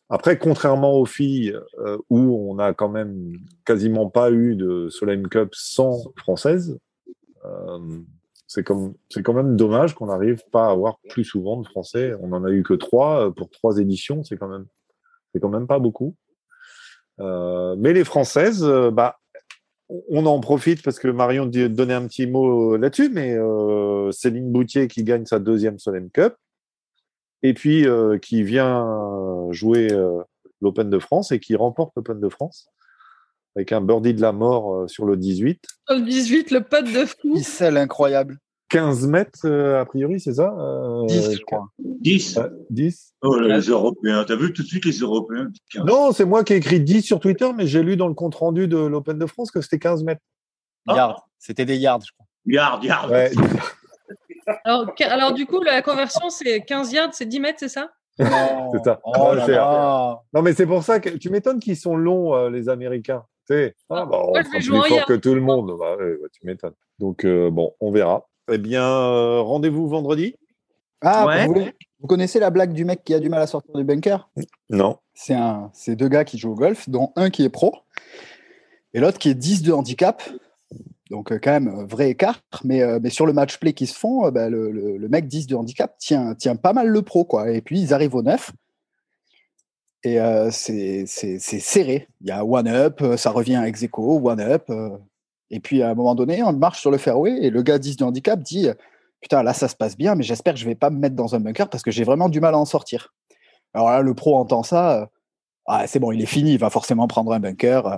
après, 0.09 0.37
contrairement 0.37 0.93
aux 0.93 1.05
filles 1.05 1.57
euh, 1.79 1.97
où 2.09 2.49
on 2.51 2.59
a 2.59 2.73
quand 2.73 2.87
même 2.89 3.33
quasiment 3.65 4.09
pas 4.09 4.31
eu 4.31 4.55
de 4.55 4.87
Solheim 4.89 5.23
Cup 5.27 5.49
sans 5.53 6.11
française. 6.15 6.77
euh, 7.45 7.79
c'est 8.47 8.63
quand 8.63 9.33
même 9.33 9.57
dommage 9.57 9.93
qu'on 9.93 10.07
n'arrive 10.07 10.41
pas 10.51 10.67
à 10.67 10.71
avoir 10.71 10.99
plus 11.09 11.25
souvent 11.25 11.57
de 11.59 11.67
Français. 11.67 12.13
On 12.21 12.31
en 12.31 12.45
a 12.45 12.49
eu 12.49 12.63
que 12.63 12.73
trois 12.73 13.27
euh, 13.27 13.31
pour 13.31 13.49
trois 13.49 13.77
éditions. 13.77 14.23
C'est 14.23 14.37
quand 14.37 14.47
même, 14.47 15.67
pas 15.67 15.79
beaucoup. 15.79 16.15
Euh, 17.19 17.75
mais 17.77 17.91
les 17.91 18.05
Françaises, 18.05 18.63
euh, 18.63 18.89
bah, 18.89 19.19
on 20.09 20.25
en 20.25 20.39
profite 20.39 20.81
parce 20.81 20.97
que 20.97 21.09
Marion 21.09 21.45
donnait 21.45 21.93
un 21.93 22.07
petit 22.07 22.25
mot 22.25 22.77
là-dessus, 22.77 23.09
mais 23.09 23.37
Céline 24.11 24.51
Boutier 24.51 24.87
qui 24.87 25.03
gagne 25.03 25.25
sa 25.25 25.39
deuxième 25.39 25.79
Solheim 25.79 26.09
Cup 26.09 26.35
et 27.41 27.53
puis 27.53 27.85
qui 28.21 28.43
vient 28.43 29.47
jouer 29.51 29.87
l'Open 30.59 30.89
de 30.89 30.99
France 30.99 31.31
et 31.31 31.39
qui 31.39 31.55
remporte 31.55 31.93
l'Open 31.95 32.19
de 32.19 32.27
France 32.27 32.67
avec 33.57 33.71
un 33.71 33.81
birdie 33.81 34.13
de 34.13 34.21
la 34.21 34.31
mort 34.31 34.73
euh, 34.73 34.87
sur 34.87 35.05
le 35.05 35.17
18. 35.17 35.59
Sur 35.87 35.97
le 35.97 36.05
18, 36.05 36.51
le 36.51 36.61
pote 36.61 36.85
de 36.85 37.05
fou. 37.05 37.35
Ficelle 37.37 37.75
incroyable. 37.77 38.37
15 38.69 39.07
mètres, 39.07 39.39
euh, 39.45 39.81
a 39.81 39.85
priori, 39.85 40.19
c'est 40.19 40.35
ça 40.35 40.53
Euh, 40.59 41.05
10, 41.07 41.37
je 41.37 41.41
crois. 41.43 41.65
10. 41.79 42.37
euh, 42.37 42.49
10 42.69 43.13
Oh, 43.23 43.35
là, 43.39 43.57
les 43.57 43.63
Européens. 43.63 44.23
T'as 44.27 44.35
vu 44.35 44.53
tout 44.53 44.61
de 44.61 44.67
suite 44.67 44.85
les 44.85 44.99
Européens? 44.99 45.49
Non, 45.85 46.11
c'est 46.11 46.25
moi 46.25 46.43
qui 46.43 46.53
ai 46.53 46.57
écrit 46.57 46.79
10 46.79 47.01
sur 47.01 47.19
Twitter, 47.19 47.49
mais 47.55 47.65
j'ai 47.65 47.81
lu 47.81 47.97
dans 47.97 48.07
le 48.07 48.13
compte-rendu 48.13 48.67
de 48.67 48.77
l'Open 48.77 49.17
de 49.17 49.25
France 49.25 49.49
que 49.49 49.61
c'était 49.61 49.79
15 49.79 50.03
mètres. 50.03 50.21
Ah. 50.87 50.95
Yard. 50.95 51.17
C'était 51.39 51.65
des 51.65 51.77
yards, 51.77 52.01
je 52.05 52.11
crois. 52.11 52.25
Yard, 52.45 52.83
yard. 52.83 53.09
Ouais. 53.09 53.31
Alors, 54.65 54.85
alors, 54.99 55.33
du 55.33 55.45
coup, 55.47 55.61
la 55.63 55.81
conversion, 55.81 56.29
c'est 56.29 56.61
15 56.61 56.91
yards, 56.93 57.09
c'est 57.13 57.25
10 57.25 57.39
mètres, 57.39 57.59
c'est 57.59 57.69
ça? 57.69 57.89
C'est 58.17 58.25
ça. 58.83 58.99
Oh 59.03 59.33
là 59.33 59.47
là. 59.47 60.19
Non, 60.33 60.41
mais 60.41 60.53
c'est 60.53 60.65
pour 60.65 60.83
ça 60.83 60.99
que 60.99 61.09
tu 61.09 61.29
m'étonnes 61.29 61.59
qu'ils 61.59 61.77
sont 61.77 61.95
longs, 61.95 62.33
euh, 62.35 62.49
les 62.49 62.67
Américains. 62.69 63.23
Ah, 63.89 64.05
bah, 64.05 64.07
on 64.27 64.33
sera 64.33 64.39
en 64.39 64.43
plus 64.83 64.89
fort 64.89 65.05
que 65.05 65.13
tout 65.13 65.33
le 65.35 65.41
monde. 65.41 65.75
Bah, 65.79 65.95
ouais, 65.97 66.03
ouais, 66.05 66.29
tu 66.31 66.45
m'étonnes. 66.45 66.73
Donc, 66.99 67.23
euh, 67.25 67.49
bon, 67.49 67.73
on 67.79 67.91
verra. 67.91 68.27
Eh 68.51 68.57
bien, 68.57 68.83
euh, 68.83 69.41
rendez-vous 69.41 69.87
vendredi. 69.87 70.35
Ah, 71.01 71.25
Ouais. 71.27 71.47
vous, 71.99 72.07
connaissez 72.07 72.39
la 72.39 72.49
blague 72.49 72.73
du 72.73 72.85
mec 72.85 73.03
qui 73.03 73.13
a 73.13 73.19
du 73.19 73.29
mal 73.29 73.41
à 73.41 73.47
sortir 73.47 73.73
du 73.75 73.83
bunker? 73.83 74.29
Non. 74.69 74.97
C'est 75.13 75.33
un, 75.35 75.69
c'est 75.73 75.95
deux 75.95 76.07
gars 76.07 76.25
qui 76.25 76.37
jouent 76.37 76.51
au 76.51 76.55
golf, 76.55 76.89
dont 76.89 77.11
un 77.15 77.29
qui 77.29 77.43
est 77.43 77.49
pro 77.49 77.75
et 78.93 78.99
l'autre 78.99 79.17
qui 79.19 79.29
est 79.29 79.35
10 79.35 79.61
de 79.63 79.73
handicap. 79.73 80.23
Donc, 81.11 81.31
euh, 81.31 81.39
quand 81.41 81.51
même, 81.51 81.85
vrai 81.89 82.09
écart. 82.09 82.41
Mais, 82.63 82.81
euh, 82.81 82.99
mais 83.01 83.09
sur 83.09 83.25
le 83.25 83.33
match 83.33 83.59
play 83.59 83.73
qui 83.73 83.85
se 83.85 83.97
font, 83.97 84.25
euh, 84.25 84.31
bah, 84.31 84.49
le, 84.49 84.71
le- 84.71 84.97
le 84.97 85.07
mec 85.09 85.27
10 85.27 85.47
de 85.47 85.55
handicap 85.55 85.95
tient, 85.99 86.33
tient 86.35 86.55
pas 86.55 86.73
mal 86.73 86.87
le 86.87 87.01
pro. 87.01 87.23
Quoi. 87.25 87.51
Et 87.51 87.61
puis, 87.61 87.79
ils 87.79 87.93
arrivent 87.93 88.15
au 88.15 88.23
9. 88.23 88.51
Et 90.03 90.19
euh, 90.21 90.49
c'est 90.51 91.05
serré. 91.05 92.07
Il 92.21 92.27
y 92.27 92.31
a 92.31 92.45
one-up, 92.45 93.01
euh, 93.01 93.17
ça 93.17 93.31
revient 93.31 93.61
ex 93.65 93.83
aequo, 93.83 94.19
one-up. 94.23 94.69
euh. 94.69 94.97
et 95.49 95.59
puis, 95.59 95.81
à 95.81 95.89
un 95.89 95.95
moment 95.95 96.15
donné, 96.15 96.43
on 96.43 96.53
marche 96.53 96.79
sur 96.81 96.91
le 96.91 96.97
fairway 96.97 97.37
et 97.41 97.49
le 97.49 97.61
gars 97.63 97.79
10 97.79 97.97
de 97.97 98.03
handicap 98.03 98.39
dit 98.41 98.67
Putain, 99.21 99.41
là, 99.43 99.53
ça 99.53 99.67
se 99.67 99.75
passe 99.75 99.97
bien, 99.97 100.13
mais 100.15 100.23
j'espère 100.23 100.53
que 100.53 100.59
je 100.59 100.65
vais 100.65 100.75
pas 100.75 100.89
me 100.91 100.99
mettre 100.99 101.15
dans 101.15 101.33
un 101.35 101.39
bunker 101.39 101.69
parce 101.69 101.83
que 101.83 101.89
j'ai 101.91 102.03
vraiment 102.03 102.29
du 102.29 102.39
mal 102.39 102.53
à 102.53 102.57
en 102.59 102.65
sortir. 102.65 103.13
Alors 103.73 103.89
là, 103.89 104.01
le 104.01 104.13
pro 104.13 104.35
entend 104.37 104.63
ça. 104.63 105.01
euh, 105.01 105.05
ah, 105.65 105.87
c'est 105.87 105.99
bon, 105.99 106.11
il 106.11 106.21
est 106.21 106.25
fini, 106.27 106.53
il 106.53 106.59
va 106.59 106.69
forcément 106.69 107.07
prendre 107.07 107.33
un 107.33 107.39
bunker. 107.39 107.87
euh, 107.87 107.97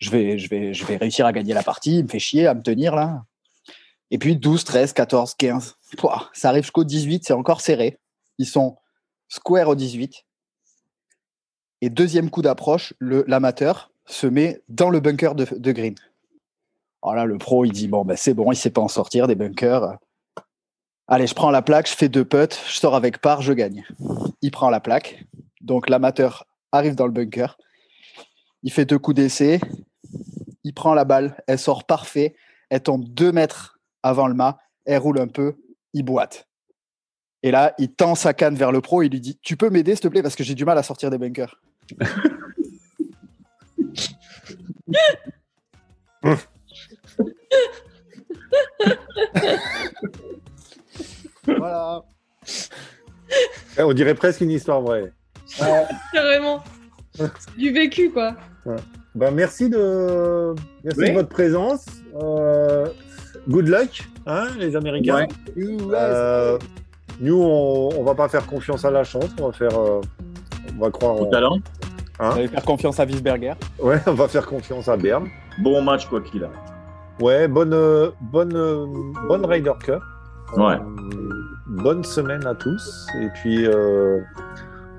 je, 0.00 0.10
vais, 0.10 0.38
je, 0.38 0.48
vais, 0.50 0.74
je 0.74 0.84
vais 0.84 0.96
réussir 0.96 1.24
à 1.26 1.32
gagner 1.32 1.54
la 1.54 1.62
partie, 1.62 1.98
il 1.98 2.04
me 2.04 2.08
fait 2.08 2.18
chier 2.18 2.46
à 2.46 2.54
me 2.54 2.62
tenir 2.62 2.94
là. 2.96 3.22
Et 4.10 4.18
puis 4.18 4.36
12, 4.36 4.64
13, 4.64 4.92
14, 4.92 5.34
15. 5.34 5.76
Pouah, 5.98 6.28
ça 6.32 6.48
arrive 6.48 6.64
jusqu'au 6.64 6.84
18, 6.84 7.24
c'est 7.26 7.32
encore 7.32 7.60
serré. 7.60 7.98
Ils 8.38 8.46
sont 8.46 8.76
square 9.28 9.68
au 9.68 9.74
18. 9.74 10.24
Et 11.80 11.90
deuxième 11.90 12.30
coup 12.30 12.42
d'approche, 12.42 12.94
l'amateur 13.00 13.90
se 14.06 14.26
met 14.26 14.62
dans 14.68 14.90
le 14.90 15.00
bunker 15.00 15.34
de, 15.34 15.46
de 15.50 15.72
green. 15.72 15.94
Alors 17.02 17.14
là, 17.14 17.24
le 17.24 17.38
pro, 17.38 17.64
il 17.64 17.72
dit 17.72 17.88
Bon, 17.88 18.04
ben, 18.04 18.16
c'est 18.16 18.34
bon, 18.34 18.50
il 18.50 18.56
sait 18.56 18.70
pas 18.70 18.80
en 18.80 18.88
sortir 18.88 19.26
des 19.26 19.34
bunkers. 19.34 19.98
Allez, 21.06 21.26
je 21.26 21.34
prends 21.34 21.50
la 21.50 21.62
plaque, 21.62 21.88
je 21.88 21.94
fais 21.94 22.08
deux 22.08 22.24
putts, 22.24 22.60
je 22.66 22.78
sors 22.78 22.94
avec 22.94 23.20
par, 23.20 23.40
je 23.40 23.52
gagne. 23.52 23.84
Il 24.42 24.50
prend 24.50 24.70
la 24.70 24.80
plaque. 24.80 25.24
Donc 25.60 25.88
l'amateur 25.88 26.46
arrive 26.72 26.94
dans 26.94 27.06
le 27.06 27.12
bunker. 27.12 27.56
Il 28.62 28.72
fait 28.72 28.84
deux 28.84 28.98
coups 28.98 29.16
d'essai. 29.16 29.60
Il 30.64 30.74
prend 30.74 30.94
la 30.94 31.04
balle. 31.04 31.42
Elle 31.46 31.58
sort 31.58 31.84
parfait. 31.84 32.34
Elle 32.68 32.82
tombe 32.82 33.04
deux 33.04 33.32
mètres 33.32 33.78
avant 34.02 34.26
le 34.26 34.34
mât. 34.34 34.58
Elle 34.84 34.98
roule 34.98 35.20
un 35.20 35.28
peu. 35.28 35.56
Il 35.94 36.02
boite. 36.02 36.46
Et 37.42 37.50
là, 37.50 37.74
il 37.78 37.94
tend 37.94 38.14
sa 38.14 38.34
canne 38.34 38.56
vers 38.56 38.72
le 38.72 38.80
pro. 38.80 39.02
Il 39.02 39.10
lui 39.10 39.20
dit 39.20 39.38
Tu 39.42 39.56
peux 39.56 39.70
m'aider, 39.70 39.94
s'il 39.94 40.02
te 40.02 40.08
plaît, 40.08 40.22
parce 40.22 40.36
que 40.36 40.44
j'ai 40.44 40.54
du 40.54 40.64
mal 40.64 40.76
à 40.76 40.82
sortir 40.82 41.10
des 41.10 41.18
bunkers. 41.18 41.60
Voilà. 51.46 52.02
Eh, 53.78 53.82
On 53.82 53.92
dirait 53.92 54.14
presque 54.14 54.40
une 54.40 54.50
histoire 54.50 54.80
vraie. 54.80 55.12
Carrément. 56.12 56.62
Du 57.56 57.72
vécu, 57.72 58.10
quoi. 58.10 58.34
Ben, 59.14 59.30
merci 59.32 59.68
de, 59.68 60.54
merci 60.84 61.00
Oui. 61.00 61.08
de 61.10 61.14
votre 61.14 61.28
présence. 61.28 61.86
Euh, 62.20 62.86
good 63.48 63.68
luck, 63.68 64.08
hein, 64.26 64.48
les 64.58 64.76
Américains. 64.76 65.26
Ouais. 65.56 65.76
Euh, 65.92 66.58
nous, 67.20 67.40
on, 67.42 67.88
on 67.98 68.02
va 68.04 68.14
pas 68.14 68.28
faire 68.28 68.46
confiance 68.46 68.84
à 68.84 68.90
la 68.90 69.04
chance. 69.04 69.30
On 69.40 69.46
va 69.48 69.52
faire, 69.52 69.76
euh, 69.80 70.00
on 70.78 70.84
va 70.84 70.90
croire. 70.90 71.20
Au 71.20 71.26
en- 71.26 71.30
talent. 71.30 71.58
Vous 72.20 72.24
allez 72.32 72.48
faire 72.48 72.64
confiance 72.64 72.98
à 72.98 73.04
Wiesberger. 73.04 73.54
ouais, 73.80 74.00
on 74.06 74.14
va 74.14 74.26
faire 74.28 74.46
confiance 74.46 74.88
à 74.88 74.96
Berne. 74.96 75.28
Bon 75.62 75.80
match, 75.82 76.06
quoi 76.08 76.20
qu'il 76.20 76.42
a. 76.44 76.48
Ouais, 77.20 77.46
bonne, 77.48 77.72
euh, 77.74 78.10
bonne, 78.20 78.54
euh, 78.56 78.86
bonne 79.28 79.44
Ryder 79.46 79.72
Cup. 79.84 80.00
Ouais. 80.56 80.74
Euh, 80.74 81.30
bonne 81.66 82.02
semaine 82.04 82.44
à 82.46 82.54
tous. 82.54 83.06
Et 83.20 83.28
puis, 83.40 83.66
euh, 83.66 84.20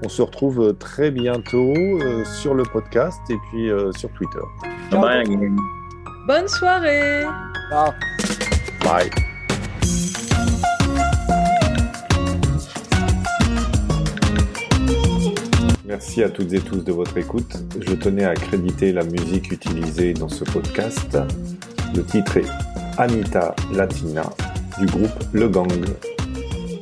on 0.05 0.09
se 0.09 0.21
retrouve 0.21 0.75
très 0.77 1.11
bientôt 1.11 1.73
euh, 1.75 2.23
sur 2.23 2.53
le 2.53 2.63
podcast 2.63 3.19
et 3.29 3.37
puis 3.49 3.69
euh, 3.69 3.91
sur 3.93 4.09
Twitter. 4.11 4.39
Ciao. 4.89 5.01
Bye. 5.01 5.25
Bonne 6.27 6.47
soirée. 6.47 7.25
Ah. 7.71 7.93
Bye. 8.83 9.09
Merci 15.89 16.21
à 16.21 16.29
toutes 16.29 16.53
et 16.53 16.59
tous 16.59 16.83
de 16.83 16.91
votre 16.91 17.17
écoute. 17.17 17.57
Je 17.79 17.95
tenais 17.95 18.23
à 18.23 18.35
créditer 18.35 18.93
la 18.93 19.03
musique 19.03 19.51
utilisée 19.51 20.13
dans 20.13 20.29
ce 20.29 20.43
podcast. 20.43 21.17
Le 21.95 22.05
titre 22.05 22.37
est 22.37 22.45
Anita 22.99 23.55
Latina 23.73 24.21
du 24.77 24.85
groupe 24.85 25.09
Le 25.33 25.49
Gang. 25.49 25.83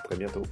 très 0.00 0.16
bientôt. 0.16 0.44